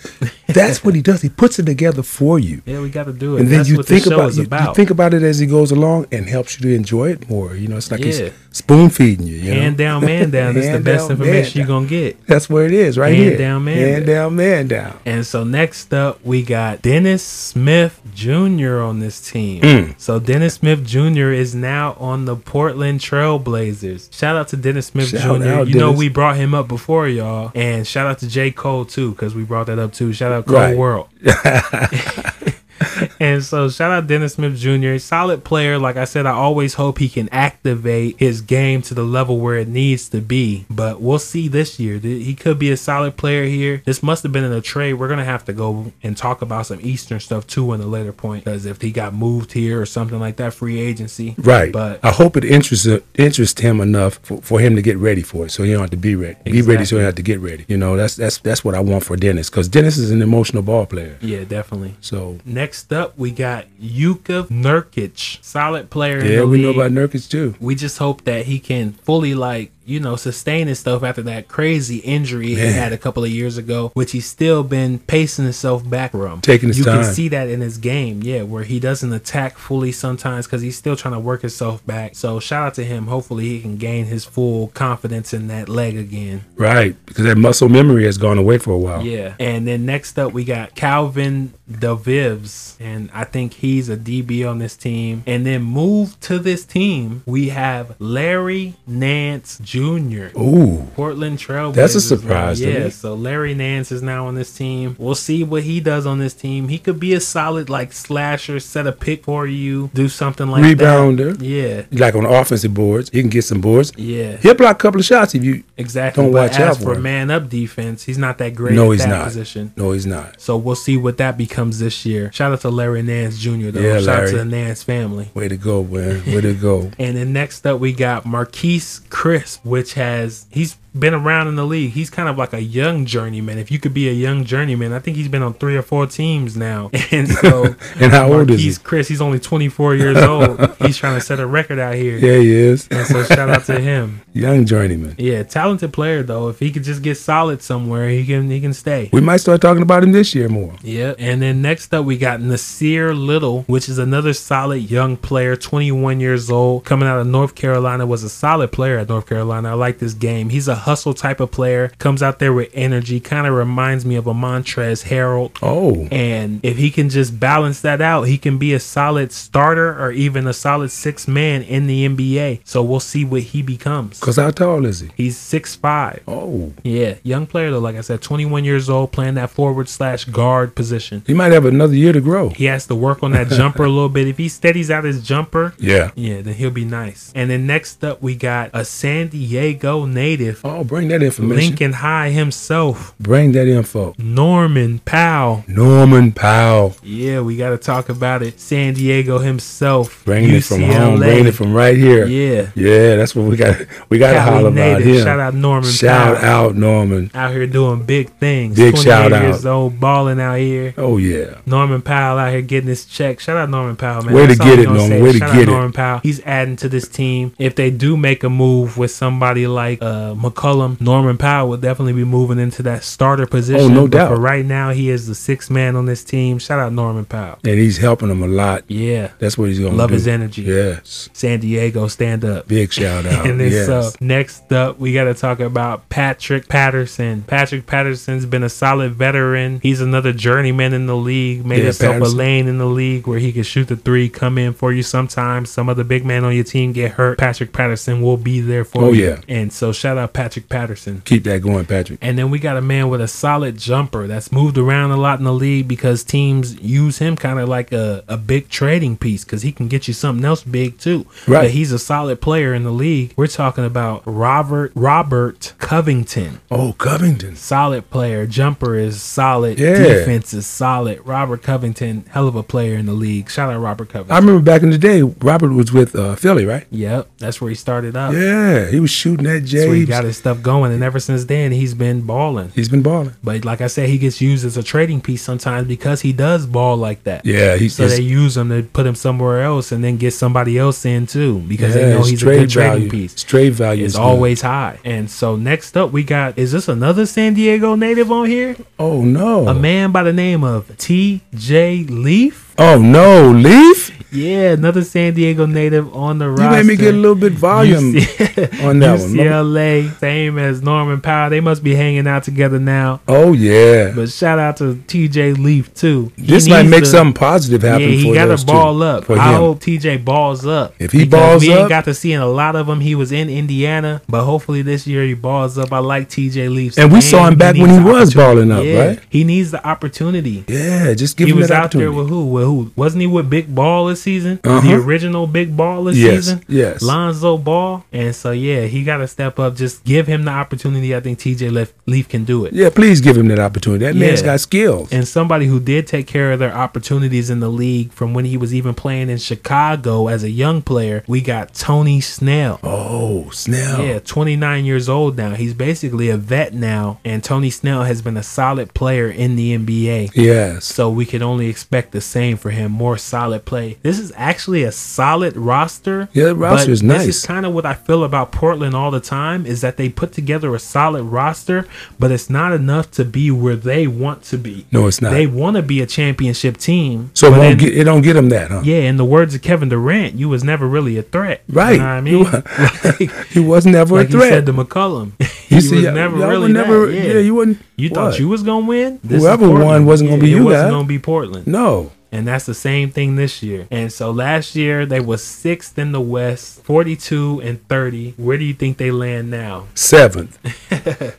That's 0.48 0.82
what 0.84 0.94
he 0.94 1.02
does. 1.02 1.22
He 1.22 1.28
puts 1.28 1.58
it 1.58 1.66
together 1.66 2.02
for 2.02 2.38
you. 2.38 2.62
Yeah, 2.66 2.80
we 2.80 2.90
got 2.90 3.04
to 3.04 3.12
do 3.12 3.36
it. 3.36 3.40
and 3.40 3.48
then 3.48 3.58
that's 3.58 3.68
you 3.68 3.76
what 3.76 3.86
think 3.86 4.04
the 4.04 4.14
about 4.14 4.34
you, 4.34 4.42
you 4.44 4.74
think 4.74 4.90
about 4.90 5.14
it 5.14 5.22
as 5.22 5.38
he 5.38 5.46
goes 5.46 5.70
along 5.70 6.06
and 6.10 6.28
helps 6.28 6.58
you 6.58 6.68
to 6.68 6.74
enjoy 6.74 7.10
it 7.10 7.28
more. 7.28 7.54
You 7.54 7.68
know, 7.68 7.76
it's 7.76 7.90
like 7.90 8.00
Yeah. 8.00 8.06
he's 8.06 8.32
spoon 8.52 8.88
feeding 8.90 9.26
you. 9.26 9.36
you 9.36 9.54
know? 9.54 9.60
Hand 9.60 9.76
down, 9.76 10.04
man 10.04 10.30
down. 10.30 10.54
This 10.54 10.66
is 10.66 10.72
the 10.72 10.80
best 10.80 11.10
information 11.10 11.58
you're 11.60 11.66
gonna 11.68 11.86
get. 11.86 12.26
That's 12.26 12.48
where 12.48 12.64
it 12.64 12.72
is, 12.72 12.96
right 12.98 13.14
Hand 13.14 13.28
here. 13.30 13.38
down, 13.38 13.64
man 13.64 13.76
Hand 13.76 14.06
down. 14.06 14.14
down, 14.14 14.36
man 14.36 14.68
down. 14.68 14.98
And 15.04 15.26
so 15.26 15.35
next 15.44 15.92
up, 15.94 16.24
we 16.24 16.42
got 16.42 16.82
Dennis 16.82 17.22
Smith 17.22 18.00
Jr. 18.14 18.78
on 18.80 19.00
this 19.00 19.20
team. 19.20 19.62
Mm. 19.62 20.00
So 20.00 20.18
Dennis 20.18 20.54
Smith 20.54 20.84
Jr. 20.84 21.30
is 21.32 21.54
now 21.54 21.94
on 21.94 22.24
the 22.24 22.36
Portland 22.36 23.00
Trailblazers. 23.00 24.12
Shout 24.12 24.36
out 24.36 24.48
to 24.48 24.56
Dennis 24.56 24.86
Smith 24.86 25.08
Shout 25.08 25.40
Jr. 25.40 25.48
out, 25.48 25.68
you 25.68 25.74
know 25.78 25.92
we 25.92 26.08
brought 26.08 26.36
him 26.36 26.54
up 26.54 26.68
before, 26.68 27.08
y'all, 27.08 27.52
and 27.54 27.86
shout 27.86 28.06
out 28.06 28.18
to 28.20 28.28
J 28.28 28.50
Cole 28.50 28.84
too 28.84 29.10
because 29.12 29.34
we 29.34 29.44
brought 29.44 29.66
that 29.66 29.78
up 29.78 29.92
too. 29.92 30.12
Shout 30.12 30.32
out 30.32 30.46
Cole 30.46 30.56
Right. 30.56 30.76
World. 30.76 31.08
And 33.20 33.42
so 33.42 33.68
shout 33.68 33.90
out 33.90 34.06
Dennis 34.06 34.34
Smith 34.34 34.56
Jr. 34.56 34.98
Solid 34.98 35.42
player. 35.44 35.78
Like 35.78 35.96
I 35.96 36.04
said, 36.04 36.26
I 36.26 36.32
always 36.32 36.74
hope 36.74 36.98
he 36.98 37.08
can 37.08 37.28
activate 37.30 38.16
his 38.18 38.40
game 38.42 38.82
to 38.82 38.94
the 38.94 39.02
level 39.02 39.38
where 39.38 39.56
it 39.56 39.68
needs 39.68 40.08
to 40.10 40.20
be. 40.20 40.66
But 40.70 41.00
we'll 41.00 41.18
see 41.18 41.48
this 41.48 41.80
year. 41.80 41.98
He 41.98 42.34
could 42.34 42.58
be 42.58 42.70
a 42.70 42.76
solid 42.76 43.16
player 43.16 43.44
here. 43.46 43.82
This 43.84 44.02
must 44.02 44.22
have 44.22 44.32
been 44.32 44.44
in 44.44 44.52
a 44.52 44.60
trade. 44.60 44.94
We're 44.94 45.08
gonna 45.08 45.24
have 45.24 45.44
to 45.46 45.52
go 45.52 45.92
and 46.02 46.16
talk 46.16 46.42
about 46.42 46.66
some 46.66 46.78
Eastern 46.82 47.20
stuff 47.20 47.46
too 47.46 47.72
in 47.72 47.80
a 47.80 47.86
later 47.86 48.12
point. 48.12 48.44
Because 48.44 48.66
if 48.66 48.80
he 48.82 48.92
got 48.92 49.14
moved 49.14 49.52
here 49.52 49.80
or 49.80 49.86
something 49.86 50.20
like 50.20 50.36
that, 50.36 50.52
free 50.54 50.78
agency. 50.78 51.34
Right. 51.38 51.72
But 51.72 52.00
I 52.04 52.10
hope 52.10 52.36
it 52.36 52.44
interests 52.44 52.86
interests 53.14 53.60
him 53.60 53.80
enough 53.80 54.14
for, 54.22 54.40
for 54.42 54.60
him 54.60 54.76
to 54.76 54.82
get 54.82 54.98
ready 54.98 55.22
for 55.22 55.46
it, 55.46 55.50
so 55.50 55.62
he 55.62 55.72
don't 55.72 55.80
have 55.80 55.90
to 55.90 55.96
be 55.96 56.14
ready. 56.14 56.36
Be 56.44 56.62
ready, 56.62 56.62
so 56.62 56.66
he 56.66 56.72
Exactly. 56.72 56.98
don't 56.98 57.04
have 57.06 57.14
to 57.16 57.22
get 57.22 57.40
ready. 57.40 57.64
You 57.68 57.76
know, 57.78 57.96
that's 57.96 58.16
that's 58.16 58.38
that's 58.38 58.64
what 58.64 58.74
I 58.74 58.80
want 58.80 59.04
for 59.04 59.16
Dennis, 59.16 59.48
because 59.50 59.68
Dennis 59.68 59.96
is 59.96 60.10
an 60.10 60.22
emotional 60.22 60.62
ball 60.62 60.86
player. 60.86 61.16
yeah, 61.20 61.44
definitely. 61.44 61.94
So 62.00 62.38
Next 62.44 62.65
up, 62.92 63.18
we 63.18 63.30
got 63.30 63.66
Yuka 63.80 64.48
Nurkic, 64.48 65.42
solid 65.44 65.90
player. 65.90 66.24
yeah, 66.24 66.44
we 66.44 66.60
know 66.60 66.70
about 66.70 66.90
Nurkic 66.90 67.28
too. 67.28 67.54
we 67.60 67.74
just 67.74 67.98
hope 67.98 68.24
that 68.24 68.46
he 68.46 68.58
can 68.58 68.92
fully 68.92 69.34
like 69.34 69.70
you 69.86 70.00
know 70.00 70.16
sustain 70.16 70.66
his 70.66 70.78
stuff 70.78 71.02
after 71.02 71.22
that 71.22 71.48
crazy 71.48 71.98
injury 71.98 72.48
he 72.48 72.54
had 72.56 72.92
a 72.92 72.98
couple 72.98 73.22
of 73.24 73.30
years 73.30 73.56
ago 73.56 73.90
which 73.94 74.12
he's 74.12 74.26
still 74.26 74.62
been 74.62 74.98
pacing 74.98 75.44
himself 75.44 75.88
back 75.88 76.10
from 76.12 76.40
Taking 76.40 76.68
his 76.68 76.78
you 76.78 76.84
time. 76.84 77.02
can 77.02 77.12
see 77.14 77.28
that 77.28 77.48
in 77.48 77.60
his 77.60 77.78
game 77.78 78.22
yeah 78.22 78.42
where 78.42 78.64
he 78.64 78.80
doesn't 78.80 79.12
attack 79.12 79.56
fully 79.58 79.92
sometimes 79.92 80.46
because 80.46 80.62
he's 80.62 80.76
still 80.76 80.96
trying 80.96 81.14
to 81.14 81.20
work 81.20 81.42
himself 81.42 81.84
back 81.86 82.14
so 82.16 82.40
shout 82.40 82.66
out 82.66 82.74
to 82.74 82.84
him 82.84 83.06
hopefully 83.06 83.44
he 83.48 83.60
can 83.60 83.76
gain 83.76 84.06
his 84.06 84.24
full 84.24 84.68
confidence 84.68 85.32
in 85.32 85.48
that 85.48 85.68
leg 85.68 85.96
again 85.96 86.44
Right, 86.56 86.96
because 87.06 87.24
that 87.24 87.36
muscle 87.36 87.68
memory 87.68 88.04
has 88.04 88.16
gone 88.18 88.38
away 88.38 88.58
for 88.58 88.72
a 88.72 88.78
while. 88.78 89.02
yeah. 89.04 89.34
And 89.38 89.66
then 89.68 89.84
next 89.84 90.18
up, 90.18 90.32
we 90.32 90.42
got 90.44 90.74
Calvin 90.74 91.52
DeVivs. 91.70 92.76
And 92.80 93.10
I 93.12 93.24
think 93.24 93.54
he's 93.54 93.88
a 93.88 93.96
DB 93.96 94.48
on 94.48 94.58
this 94.58 94.76
team. 94.76 95.22
And 95.26 95.44
then 95.46 95.62
move 95.62 96.18
to 96.20 96.38
this 96.38 96.64
team, 96.64 97.22
we 97.26 97.48
have 97.50 97.94
Larry 97.98 98.74
Nance 98.86 99.58
Jr. 99.62 99.75
Ooh, 99.80 100.86
Portland 100.94 101.38
Trailblazers. 101.38 101.74
That's 101.74 101.94
a 101.94 102.00
surprise 102.00 102.60
to 102.60 102.70
Yeah, 102.72 102.88
so 102.88 103.14
Larry 103.14 103.54
Nance 103.54 103.92
is 103.92 104.02
now 104.02 104.26
on 104.26 104.34
this 104.34 104.54
team. 104.56 104.96
We'll 104.98 105.14
see 105.14 105.42
what 105.44 105.62
he 105.62 105.80
does 105.80 106.06
on 106.06 106.18
this 106.18 106.34
team. 106.34 106.68
He 106.68 106.78
could 106.78 106.98
be 107.00 107.12
a 107.14 107.20
solid 107.20 107.68
like 107.68 107.92
slasher, 107.92 108.60
set 108.60 108.86
a 108.86 108.92
pick 108.92 109.24
for 109.24 109.46
you, 109.46 109.90
do 109.94 110.08
something 110.08 110.48
like 110.48 110.62
Rebounder. 110.64 111.38
that. 111.38 111.44
Yeah. 111.44 111.82
like 111.98 112.14
on 112.14 112.24
offensive 112.24 112.74
boards, 112.74 113.10
he 113.10 113.20
can 113.20 113.30
get 113.30 113.42
some 113.44 113.60
boards. 113.60 113.92
Yeah. 113.96 114.36
He'll 114.38 114.54
block 114.54 114.76
a 114.76 114.78
couple 114.78 115.00
of 115.00 115.06
shots 115.06 115.34
if 115.34 115.44
you. 115.44 115.62
Exactly. 115.76 116.22
Don't 116.24 116.32
watch 116.32 116.52
as 116.52 116.76
out 116.78 116.82
for 116.82 116.94
him. 116.94 117.02
man 117.02 117.30
up 117.30 117.48
defense, 117.48 118.04
he's 118.04 118.18
not 118.18 118.38
that 118.38 118.54
great 118.54 118.74
No, 118.74 118.90
he's 118.90 119.02
that 119.02 119.10
not. 119.10 119.24
position. 119.24 119.72
No, 119.76 119.92
he's 119.92 120.06
not. 120.06 120.40
So 120.40 120.56
we'll 120.56 120.74
see 120.76 120.96
what 120.96 121.18
that 121.18 121.36
becomes 121.36 121.78
this 121.78 122.06
year. 122.06 122.30
Shout 122.32 122.52
out 122.52 122.60
to 122.62 122.70
Larry 122.70 123.02
Nance 123.02 123.38
Jr. 123.38 123.70
though. 123.70 123.80
Yeah, 123.80 124.00
Shout 124.00 124.22
out 124.24 124.28
to 124.30 124.36
the 124.38 124.44
Nance 124.44 124.82
family. 124.82 125.30
Way 125.34 125.48
to 125.48 125.56
go, 125.56 125.82
man. 125.84 126.24
Way 126.26 126.40
to 126.40 126.54
go. 126.54 126.90
And 126.98 127.16
then 127.16 127.32
next 127.32 127.66
up 127.66 127.78
we 127.80 127.92
got 127.92 128.24
Marquese 128.24 129.00
Chriss, 129.08 129.58
which 129.66 129.94
has 129.94 130.46
he's 130.50 130.76
been 130.98 131.14
around 131.14 131.48
in 131.48 131.56
the 131.56 131.64
league. 131.64 131.92
He's 131.92 132.10
kind 132.10 132.28
of 132.28 132.36
like 132.38 132.52
a 132.52 132.60
young 132.62 133.06
journeyman. 133.06 133.58
If 133.58 133.70
you 133.70 133.78
could 133.78 133.94
be 133.94 134.08
a 134.08 134.12
young 134.12 134.44
journeyman, 134.44 134.92
I 134.92 134.98
think 134.98 135.16
he's 135.16 135.28
been 135.28 135.42
on 135.42 135.54
three 135.54 135.76
or 135.76 135.82
four 135.82 136.06
teams 136.06 136.56
now. 136.56 136.90
And 137.12 137.28
so 137.28 137.74
And 138.00 138.12
how 138.12 138.32
old 138.32 138.50
is 138.50 138.60
he? 138.60 138.70
Marquese 138.70 138.80
Chriss, 138.82 139.08
he's 139.08 139.20
only 139.20 139.38
24 139.38 139.94
years 139.94 140.16
old. 140.22 140.58
he's 140.80 140.96
trying 140.96 141.14
to 141.14 141.20
set 141.20 141.38
a 141.38 141.46
record 141.46 141.78
out 141.78 141.94
here. 141.94 142.18
Yeah, 142.18 142.38
he 142.38 142.52
is. 142.52 142.88
And 142.90 143.06
so 143.06 143.22
shout 143.24 143.48
out 143.48 143.64
to 143.66 143.78
him. 143.78 144.22
Young 144.32 144.66
journeyman. 144.66 145.14
Yeah, 145.18 145.42
talented 145.44 145.92
player 145.92 146.22
though. 146.22 146.48
If 146.48 146.58
he 146.58 146.70
could 146.72 146.82
just 146.84 147.02
get 147.02 147.16
solid 147.16 147.62
somewhere, 147.62 148.08
he 148.10 148.26
can 148.26 148.50
he 148.50 148.60
can 148.60 148.74
stay. 148.74 149.08
We 149.12 149.20
might 149.20 149.38
start 149.38 149.60
talking 149.60 149.82
about 149.82 150.02
him 150.02 150.12
this 150.12 150.34
year 150.34 150.48
more. 150.48 150.74
Yeah. 150.82 151.14
And 151.18 151.40
then 151.40 151.62
next 151.62 151.94
up, 151.94 152.04
we 152.04 152.18
got 152.18 152.40
Nassir 152.40 153.16
Little, 153.16 153.62
which 153.62 153.88
is 153.88 153.98
another 153.98 154.32
solid 154.32 154.90
young 154.90 155.16
player, 155.16 155.56
21 155.56 156.20
years 156.20 156.50
old, 156.50 156.84
coming 156.84 157.08
out 157.08 157.18
of 157.20 157.26
North 157.26 157.54
Carolina, 157.54 158.04
was 158.06 158.22
a 158.24 158.28
solid 158.28 158.72
player 158.72 158.98
at 158.98 159.08
North 159.08 159.26
Carolina. 159.26 159.70
I 159.70 159.74
like 159.74 159.98
this 159.98 160.12
game. 160.14 160.48
He's 160.50 160.68
a 160.68 160.74
hustle 160.86 161.14
type 161.14 161.40
of 161.40 161.50
player, 161.50 161.88
comes 161.98 162.22
out 162.22 162.38
there 162.38 162.52
with 162.52 162.70
energy, 162.72 163.18
kind 163.20 163.46
of 163.46 163.54
reminds 163.54 164.04
me 164.06 164.14
of 164.16 164.26
a 164.26 164.32
Montrezl 164.34 165.04
Harrell. 165.04 165.50
Oh, 165.62 166.06
And 166.10 166.60
if 166.62 166.76
he 166.76 166.90
can 166.90 167.08
just 167.08 167.38
balance 167.38 167.80
that 167.82 168.00
out, 168.00 168.22
he 168.24 168.38
can 168.38 168.56
be 168.58 168.72
a 168.72 168.80
solid 168.80 169.32
starter 169.32 169.88
or 170.02 170.10
even 170.12 170.46
a 170.46 170.52
solid 170.52 170.90
six 170.90 171.26
man 171.28 171.62
in 171.62 171.86
the 171.86 172.06
NBA. 172.08 172.60
So 172.64 172.82
we'll 172.82 173.00
see 173.00 173.24
what 173.24 173.42
he 173.42 173.62
becomes. 173.62 174.20
because 174.20 174.36
how 174.36 174.50
tall 174.50 174.84
is 174.86 175.00
he? 175.00 175.10
He's 175.16 175.36
six 175.36 175.74
five. 175.76 176.22
Oh, 176.28 176.72
Yeah, 176.84 177.14
young 177.22 177.46
player 177.46 177.70
though. 177.70 177.78
Like 177.80 177.96
I 177.96 178.00
said, 178.00 178.22
21 178.22 178.64
years 178.64 178.88
old, 178.88 179.12
playing 179.12 179.34
that 179.34 179.50
forward 179.50 179.88
slash 179.88 180.24
guard 180.24 180.74
position. 180.74 181.22
he 181.26 181.34
might 181.34 181.52
have 181.52 181.64
another 181.64 181.94
year 181.94 182.12
to 182.12 182.20
grow. 182.20 182.50
He 182.50 182.66
has 182.66 182.86
to 182.86 182.94
work 182.94 183.22
on 183.22 183.32
that 183.32 183.48
jumper 183.48 183.84
a 183.84 183.88
little 183.96 184.08
bit. 184.08 184.28
If 184.28 184.38
he 184.38 184.48
steadies 184.48 184.90
out 184.90 185.04
his 185.04 185.22
jumper, 185.22 185.74
Yeah. 185.78 186.10
yeah, 186.14 186.42
then 186.42 186.54
he'll 186.54 186.70
be 186.70 186.84
nice. 186.84 187.32
And 187.34 187.50
then 187.50 187.66
next 187.66 188.04
up, 188.04 188.22
we 188.22 188.34
got 188.36 188.70
a 188.72 188.84
San 188.84 189.28
Diego 189.28 190.04
native, 190.06 190.60
Oh, 190.64 190.75
bring 190.84 191.08
that 191.08 191.22
information. 191.22 191.56
Lincoln 191.70 191.92
High 191.94 192.30
himself, 192.30 193.14
Bring 193.18 193.52
that 193.52 193.66
info. 193.68 194.14
Norman 194.18 194.98
Powell. 195.00 195.64
Norman 195.66 196.32
Powell. 196.32 196.96
Yeah, 197.02 197.40
we 197.40 197.56
got 197.56 197.70
to 197.70 197.78
talk 197.78 198.08
about 198.08 198.42
it. 198.42 198.60
San 198.60 198.94
Diego 198.94 199.38
himself. 199.38 200.24
Bringing 200.24 200.54
it 200.54 200.64
from 200.64 200.82
home. 200.82 201.16
UCLA. 201.16 201.18
Bringing 201.18 201.46
it 201.46 201.52
from 201.52 201.72
right 201.74 201.96
here. 201.96 202.26
Yeah. 202.26 202.70
Yeah, 202.74 203.16
that's 203.16 203.34
what 203.34 203.46
we 203.46 203.56
got. 203.56 203.76
We 204.08 204.18
got 204.18 204.32
to 204.32 204.40
holler 204.40 204.68
about 204.68 205.02
him. 205.02 205.22
Shout 205.24 205.40
out 205.40 205.54
Norman 205.54 205.82
Powell. 205.82 205.92
Shout 205.92 206.38
Powell. 206.38 206.66
out 206.68 206.76
Norman. 206.76 207.30
Out 207.34 207.52
here 207.52 207.66
doing 207.66 208.04
big 208.04 208.30
things. 208.38 208.76
Big 208.76 208.96
shout 208.96 209.32
out. 209.32 209.42
years 209.42 209.66
old, 209.66 209.98
balling 209.98 210.40
out 210.40 210.58
here. 210.58 210.94
Oh 210.96 211.16
yeah. 211.16 211.58
Norman 211.66 212.02
Powell 212.02 212.38
out 212.38 212.52
here 212.52 212.62
getting 212.62 212.88
his 212.88 213.04
check. 213.04 213.40
Shout 213.40 213.56
out 213.56 213.70
Norman 213.70 213.96
Powell, 213.96 214.22
man. 214.22 214.34
Way 214.34 214.42
to 214.42 214.48
That's 214.48 214.60
all 214.60 214.66
get 214.66 214.78
it, 214.78 214.84
Norman. 214.84 215.08
say. 215.08 215.22
Way 215.22 215.32
to 215.32 215.38
get 215.38 215.48
out 215.50 215.56
it. 215.58 215.66
Norman 215.66 215.92
Powell. 215.92 216.20
He's 216.22 216.40
adding 216.40 216.76
to 216.76 216.88
this 216.88 217.08
team. 217.08 217.54
If 217.58 217.74
they 217.74 217.90
do 217.90 218.16
make 218.16 218.44
a 218.44 218.50
move 218.50 218.96
with 218.98 219.10
somebody 219.10 219.66
like 219.66 220.02
uh, 220.02 220.34
McCollum, 220.66 221.00
Norman 221.00 221.38
Powell 221.38 221.68
will 221.68 221.76
definitely 221.76 222.12
be 222.12 222.24
moving 222.24 222.58
into 222.58 222.82
that 222.84 223.02
starter 223.04 223.46
position. 223.46 223.80
Oh, 223.84 223.88
no 223.88 224.02
But 224.02 224.10
doubt. 224.12 224.28
For 224.28 224.36
right 224.40 224.64
now, 224.64 224.90
he 224.90 225.10
is 225.10 225.26
the 225.26 225.34
sixth 225.34 225.70
man 225.70 225.96
on 225.96 226.06
this 226.06 226.24
team. 226.24 226.58
Shout 226.58 226.78
out 226.78 226.92
Norman 226.92 227.24
Powell. 227.24 227.58
And 227.64 227.74
he's 227.78 227.98
helping 227.98 228.28
them 228.28 228.42
a 228.42 228.46
lot. 228.48 228.84
Yeah. 228.88 229.30
That's 229.38 229.56
what 229.56 229.68
he's 229.68 229.78
gonna 229.78 229.90
do. 229.92 229.96
Love 229.96 230.08
do. 230.10 230.14
his 230.14 230.26
energy. 230.28 230.62
Yes. 230.62 231.28
San 231.32 231.60
Diego, 231.60 232.08
stand 232.08 232.44
up. 232.44 232.66
Big 232.68 232.92
shout 232.92 233.26
out. 233.26 233.46
And 233.46 233.60
then 233.60 233.70
yes. 233.72 233.86
so 233.86 234.10
next 234.20 234.70
up, 234.72 234.98
we 234.98 235.12
got 235.12 235.24
to 235.24 235.34
talk 235.34 235.60
about 235.60 236.08
Patrick 236.08 236.68
Patterson. 236.68 237.42
Patrick 237.42 237.86
Patterson's 237.86 238.46
been 238.46 238.62
a 238.62 238.68
solid 238.68 239.12
veteran. 239.14 239.80
He's 239.82 240.00
another 240.00 240.32
journeyman 240.32 240.92
in 240.92 241.06
the 241.06 241.16
league. 241.16 241.64
Made 241.64 241.78
Yeah, 241.78 241.84
himself 241.84 242.14
Patterson. 242.14 242.34
a 242.34 242.38
lane 242.38 242.68
in 242.68 242.78
the 242.78 242.86
league 242.86 243.26
where 243.26 243.38
he 243.38 243.52
can 243.52 243.62
shoot 243.62 243.88
the 243.88 243.96
three, 243.96 244.28
come 244.28 244.58
in 244.58 244.72
for 244.72 244.92
you. 244.92 245.02
Sometimes 245.02 245.70
some 245.70 245.88
other 245.88 246.04
big 246.04 246.24
man 246.24 246.44
on 246.44 246.54
your 246.54 246.64
team 246.64 246.92
get 246.92 247.12
hurt. 247.12 247.38
Patrick 247.38 247.72
Patterson 247.72 248.20
will 248.22 248.36
be 248.36 248.60
there 248.60 248.84
for 248.84 249.04
Oh, 249.04 249.12
you. 249.12 249.24
yeah. 249.26 249.40
And 249.48 249.72
so 249.72 249.92
shout 249.92 250.18
out 250.18 250.32
Patrick 250.32 250.45
Patterson. 250.50 251.22
Keep 251.24 251.44
that 251.44 251.62
going, 251.62 251.84
Patrick. 251.86 252.18
And 252.22 252.38
then 252.38 252.50
we 252.50 252.58
got 252.58 252.76
a 252.76 252.80
man 252.80 253.08
with 253.08 253.20
a 253.20 253.28
solid 253.28 253.78
jumper 253.78 254.26
that's 254.26 254.50
moved 254.52 254.78
around 254.78 255.10
a 255.10 255.16
lot 255.16 255.38
in 255.38 255.44
the 255.44 255.52
league 255.52 255.88
because 255.88 256.24
teams 256.24 256.80
use 256.80 257.18
him 257.18 257.36
kind 257.36 257.58
of 257.58 257.68
like 257.68 257.92
a, 257.92 258.24
a 258.28 258.36
big 258.36 258.68
trading 258.68 259.16
piece 259.16 259.44
because 259.44 259.62
he 259.62 259.72
can 259.72 259.88
get 259.88 260.06
you 260.08 260.14
something 260.14 260.44
else 260.44 260.62
big 260.62 260.98
too. 260.98 261.26
Right. 261.46 261.62
But 261.62 261.70
he's 261.70 261.92
a 261.92 261.98
solid 261.98 262.40
player 262.40 262.72
in 262.74 262.84
the 262.84 262.90
league. 262.90 263.32
We're 263.36 263.46
talking 263.46 263.84
about 263.84 264.22
Robert 264.24 264.92
Robert 264.94 265.74
Covington. 265.78 266.60
Oh, 266.70 266.92
Covington. 266.98 267.56
Solid 267.56 268.10
player. 268.10 268.46
Jumper 268.46 268.94
is 268.96 269.22
solid. 269.22 269.78
Yeah. 269.78 269.94
Defense 269.98 270.52
is 270.54 270.66
solid. 270.66 271.20
Robert 271.26 271.62
Covington, 271.62 272.24
hell 272.30 272.48
of 272.48 272.56
a 272.56 272.62
player 272.62 272.94
in 272.96 273.06
the 273.06 273.12
league. 273.12 273.50
Shout 273.50 273.72
out 273.72 273.80
Robert 273.80 274.08
Covington. 274.08 274.34
I 274.34 274.38
remember 274.38 274.62
back 274.62 274.82
in 274.82 274.90
the 274.90 274.98
day, 274.98 275.22
Robert 275.22 275.72
was 275.72 275.92
with 275.92 276.14
uh, 276.14 276.36
Philly, 276.36 276.64
right? 276.64 276.86
yep. 276.90 277.28
That's 277.38 277.60
where 277.60 277.68
he 277.70 277.74
started 277.74 278.16
up. 278.16 278.32
Yeah, 278.32 278.88
he 278.90 279.00
was 279.00 279.10
shooting 279.10 279.46
at 279.46 279.62
That's 279.62 279.72
where 279.74 279.94
he 279.94 280.00
James. 280.00 280.08
got 280.08 280.24
his 280.24 280.35
stuff 280.36 280.62
going. 280.62 280.92
And 280.92 281.02
ever 281.02 281.18
since 281.18 281.44
then, 281.44 281.72
he's 281.72 281.94
been 281.94 282.22
balling. 282.22 282.70
He's 282.74 282.88
been 282.88 283.02
balling. 283.02 283.34
But 283.42 283.64
like 283.64 283.80
I 283.80 283.86
said, 283.86 284.08
he 284.08 284.18
gets 284.18 284.40
used 284.40 284.64
as 284.64 284.76
a 284.76 284.82
trading 284.82 285.20
piece 285.20 285.42
sometimes 285.42 285.88
because 285.88 286.20
he 286.20 286.32
does 286.32 286.66
ball 286.66 286.96
like 286.96 287.24
that. 287.24 287.44
Yeah, 287.44 287.76
he's 287.76 287.94
So 287.94 288.08
they 288.08 288.20
use 288.20 288.56
him 288.56 288.68
to 288.70 288.82
put 288.82 289.06
him 289.06 289.14
somewhere 289.14 289.62
else 289.62 289.92
and 289.92 290.02
then 290.02 290.16
get 290.16 290.32
somebody 290.32 290.78
else 290.78 291.04
in 291.04 291.26
too 291.26 291.60
because 291.60 291.94
they 291.94 292.10
know 292.10 292.22
he's 292.22 292.42
a 292.42 292.46
good 292.46 292.70
trading 292.70 293.08
piece. 293.08 293.42
Trade 293.42 293.74
value 293.74 294.04
is 294.04 294.14
good. 294.14 294.22
always 294.22 294.62
high. 294.62 294.98
And 295.04 295.30
so 295.30 295.56
next 295.56 295.96
up 295.96 296.12
we 296.12 296.24
got 296.24 296.58
is 296.58 296.72
this 296.72 296.88
another 296.88 297.26
San 297.26 297.54
Diego 297.54 297.94
native 297.94 298.30
on 298.30 298.46
here? 298.46 298.76
Oh 298.98 299.22
no. 299.22 299.68
A 299.68 299.74
man 299.74 300.12
by 300.12 300.22
the 300.22 300.32
name 300.32 300.64
of 300.64 300.96
T.J. 300.96 302.04
Leaf. 302.04 302.74
Oh 302.78 303.00
no, 303.00 303.50
Leaf. 303.50 304.05
Yeah, 304.36 304.72
another 304.72 305.02
San 305.02 305.34
Diego 305.34 305.66
native 305.66 306.14
on 306.14 306.38
the 306.38 306.48
roster. 306.50 306.64
You 306.64 306.70
made 306.70 306.86
me 306.86 306.96
get 306.96 307.14
a 307.14 307.16
little 307.16 307.34
bit 307.36 307.52
volume 307.52 308.12
UC- 308.14 308.84
on 308.84 308.98
that 309.00 309.18
one. 309.20 309.30
UCLA, 309.30 310.18
same 310.18 310.58
as 310.58 310.82
Norman 310.82 311.20
Powell. 311.20 311.50
They 311.50 311.60
must 311.60 311.82
be 311.82 311.94
hanging 311.94 312.26
out 312.26 312.42
together 312.44 312.78
now. 312.78 313.20
Oh 313.28 313.52
yeah. 313.52 314.12
But 314.14 314.28
shout 314.30 314.58
out 314.58 314.76
to 314.78 314.94
TJ 315.06 315.58
Leaf 315.62 315.92
too. 315.94 316.32
He 316.36 316.42
this 316.46 316.68
might 316.68 316.82
make 316.84 317.04
to- 317.04 317.06
something 317.10 317.34
positive 317.34 317.82
happen 317.82 318.02
Yeah, 318.02 318.08
he 318.08 318.28
for 318.28 318.34
got 318.34 318.46
to 318.46 318.56
two, 318.56 318.66
ball 318.72 319.02
up. 319.02 319.28
I 319.30 319.34
him. 319.52 319.60
hope 319.60 319.80
TJ 319.80 320.24
balls 320.24 320.66
up. 320.66 320.94
If 320.98 321.12
he 321.12 321.24
balls 321.24 321.62
we 321.62 321.72
ain't 321.72 321.88
got 321.88 322.04
to 322.04 322.14
see 322.14 322.32
in 322.32 322.40
a 322.40 322.46
lot 322.46 322.76
of 322.76 322.86
them. 322.86 323.00
He 323.00 323.14
was 323.14 323.32
in 323.32 323.48
Indiana, 323.50 324.22
but 324.28 324.44
hopefully 324.44 324.82
this 324.82 325.06
year 325.06 325.24
he 325.24 325.34
balls 325.34 325.78
up. 325.78 325.92
I 325.92 325.98
like 325.98 326.28
TJ 326.28 326.68
Leaf, 326.74 326.98
And 326.98 327.12
we 327.12 327.20
saw 327.20 327.46
him 327.48 327.56
back 327.56 327.76
when 327.76 327.90
he 327.90 327.98
was 327.98 328.34
balling 328.34 328.70
up, 328.72 328.84
Yeah, 328.84 329.06
right? 329.06 329.20
He 329.28 329.44
needs 329.44 329.70
the 329.70 329.86
opportunity. 329.86 330.64
Yeah, 330.68 331.14
just 331.14 331.36
give 331.36 331.46
He 331.46 331.52
him 331.52 331.58
was 331.58 331.70
out 331.70 331.90
there 331.92 332.10
with 332.12 332.28
who? 332.28 332.46
With 332.46 332.64
who? 332.64 332.92
Wasn't 332.96 333.20
he 333.20 333.26
with 333.26 333.48
Big 333.50 333.74
Ball 333.74 334.08
season? 334.26 334.58
Uh-huh. 334.64 334.80
The 334.86 334.94
original 334.94 335.46
Big 335.46 335.76
Ball 335.76 336.04
this 336.04 336.16
Yes, 336.16 336.34
season? 336.46 336.64
yes. 336.68 337.00
Lonzo 337.02 337.56
Ball. 337.56 338.04
And 338.12 338.34
so, 338.34 338.50
yeah, 338.50 338.82
he 338.86 339.04
got 339.04 339.18
to 339.18 339.28
step 339.28 339.58
up. 339.60 339.76
Just 339.76 340.04
give 340.04 340.26
him 340.26 340.44
the 340.44 340.50
opportunity. 340.50 341.14
I 341.14 341.20
think 341.20 341.38
TJ 341.38 341.70
Leaf, 341.70 341.92
Leaf 342.06 342.28
can 342.28 342.44
do 342.44 342.64
it. 342.64 342.72
yeah, 342.72 342.90
please 342.90 343.20
give 343.20 343.36
him 343.36 343.46
that 343.48 343.58
opportunity. 343.60 344.04
That 344.04 344.16
man's 344.16 344.42
got 344.42 344.58
skills. 344.60 345.12
And 345.12 345.26
somebody 345.28 345.66
who 345.66 345.78
did 345.78 346.06
take 346.06 346.26
care 346.26 346.52
of 346.52 346.58
their 346.58 346.74
opportunities 346.74 347.50
in 347.50 347.60
the 347.60 347.68
league 347.70 348.10
from 348.12 348.34
when 348.34 348.44
he 348.44 348.56
was 348.56 348.74
even 348.74 348.94
playing 348.94 349.30
in 349.30 349.38
Chicago 349.38 350.26
as 350.28 350.42
a 350.42 350.50
young 350.50 350.82
player, 350.82 351.22
we 351.28 351.40
got 351.40 351.74
Tony 351.74 352.20
Snell. 352.20 352.80
oh, 352.82 353.48
Snell. 353.50 354.02
Yeah, 354.04 354.18
29 354.18 354.84
years 354.84 355.08
old 355.08 355.36
now. 355.36 355.54
He's 355.54 355.74
basically 355.74 356.28
a 356.30 356.36
vet 356.36 356.74
now, 356.74 357.20
and 357.24 357.42
Tony 357.44 357.70
Snell 357.70 358.02
has 358.04 358.22
been 358.22 358.36
a 358.36 358.42
solid 358.42 358.92
player 358.94 359.30
in 359.30 359.56
the 359.56 359.76
NBA. 359.76 360.30
Yes. 360.34 360.84
So 360.84 361.10
we 361.10 361.24
can 361.26 361.42
only 361.42 361.68
expect 361.68 362.12
the 362.12 362.20
same 362.20 362.56
for 362.56 362.70
him, 362.70 362.90
more 362.92 363.16
solid 363.18 363.64
play. 363.64 363.98
This 364.06 364.20
is 364.20 364.32
actually 364.36 364.84
a 364.84 364.92
solid 364.92 365.56
roster. 365.56 366.28
Yeah, 366.32 366.44
the 366.44 366.54
roster 366.54 366.92
is 366.92 367.00
This 367.00 367.26
is 367.26 367.44
kind 367.44 367.66
of 367.66 367.74
what 367.74 367.84
I 367.84 367.94
feel 367.94 368.22
about 368.22 368.52
Portland 368.52 368.94
all 368.94 369.10
the 369.10 369.18
time 369.18 369.66
is 369.66 369.80
that 369.80 369.96
they 369.96 370.08
put 370.08 370.30
together 370.30 370.72
a 370.76 370.78
solid 370.78 371.24
roster, 371.24 371.88
but 372.16 372.30
it's 372.30 372.48
not 372.48 372.72
enough 372.72 373.10
to 373.12 373.24
be 373.24 373.50
where 373.50 373.74
they 373.74 374.06
want 374.06 374.44
to 374.44 374.58
be. 374.58 374.86
No, 374.92 375.08
it's 375.08 375.20
not. 375.20 375.32
They 375.32 375.48
want 375.48 375.74
to 375.74 375.82
be 375.82 376.00
a 376.02 376.06
championship 376.06 376.76
team. 376.76 377.32
so 377.34 377.48
it, 377.48 377.56
then- 377.58 377.78
get, 377.78 377.96
it 377.96 378.04
don't 378.04 378.22
get 378.22 378.34
them 378.34 378.48
that, 378.50 378.70
huh? 378.70 378.82
yeah, 378.84 378.98
in 378.98 379.16
the 379.16 379.24
words 379.24 379.56
of 379.56 379.62
Kevin 379.62 379.88
Durant, 379.88 380.36
you 380.36 380.48
was 380.48 380.62
never 380.62 380.86
really 380.86 381.18
a 381.18 381.22
threat. 381.24 381.64
Right. 381.68 381.94
You 381.94 381.98
know 381.98 382.38
what 382.44 382.54
I 382.54 383.18
mean? 383.18 383.24
like, 383.34 383.46
He 383.48 383.58
was 383.58 383.86
never 383.86 384.14
like 384.14 384.28
a 384.28 384.30
you 384.30 384.38
threat. 384.38 384.50
said 384.50 384.66
to 384.66 384.72
McCollum. 384.72 385.32
you 385.68 385.80
see, 385.80 386.04
y'all- 386.04 386.14
never 386.14 386.38
y'all 386.38 386.48
really 386.48 386.72
never. 386.72 387.10
Yeah. 387.10 387.22
Yeah. 387.24 387.38
you 387.40 387.56
wouldn't. 387.56 387.78
You 387.96 388.10
thought 388.10 388.30
what? 388.30 388.38
you 388.38 388.46
was 388.46 388.62
gonna 388.62 388.86
win. 388.86 389.18
This 389.24 389.42
Whoever 389.42 389.68
won 389.68 390.06
wasn't 390.06 390.30
gonna 390.30 390.40
be 390.42 390.52
it 390.52 390.56
you 390.58 390.64
wasn't 390.64 390.84
guys. 390.84 390.90
gonna 390.92 391.08
be 391.08 391.18
Portland. 391.18 391.66
No. 391.66 392.12
And 392.36 392.46
that's 392.46 392.66
the 392.66 392.74
same 392.74 393.10
thing 393.10 393.36
this 393.36 393.62
year. 393.62 393.88
And 393.90 394.12
so 394.12 394.30
last 394.30 394.76
year 394.76 395.06
they 395.06 395.20
was 395.20 395.42
sixth 395.42 395.98
in 395.98 396.12
the 396.12 396.20
West, 396.20 396.82
forty-two 396.82 397.62
and 397.64 397.82
thirty. 397.88 398.32
Where 398.36 398.58
do 398.58 398.64
you 398.64 398.74
think 398.74 398.98
they 398.98 399.10
land 399.10 399.50
now? 399.50 399.86
Seventh. 399.94 400.58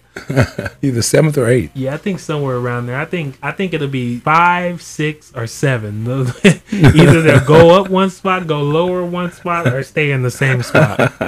Either 0.81 1.01
seventh 1.01 1.37
or 1.37 1.47
eighth. 1.47 1.71
Yeah, 1.75 1.93
I 1.93 1.97
think 1.97 2.19
somewhere 2.19 2.57
around 2.57 2.87
there. 2.87 2.99
I 2.99 3.05
think 3.05 3.37
I 3.41 3.51
think 3.51 3.73
it'll 3.73 3.87
be 3.87 4.19
five, 4.19 4.81
six, 4.81 5.31
or 5.35 5.47
seven. 5.47 6.07
Either 6.71 7.21
they'll 7.21 7.45
go 7.45 7.79
up 7.79 7.89
one 7.89 8.09
spot, 8.09 8.47
go 8.47 8.61
lower 8.61 9.05
one 9.05 9.31
spot, 9.31 9.67
or 9.67 9.83
stay 9.83 10.11
in 10.11 10.23
the 10.23 10.31
same 10.31 10.63
spot. 10.63 11.13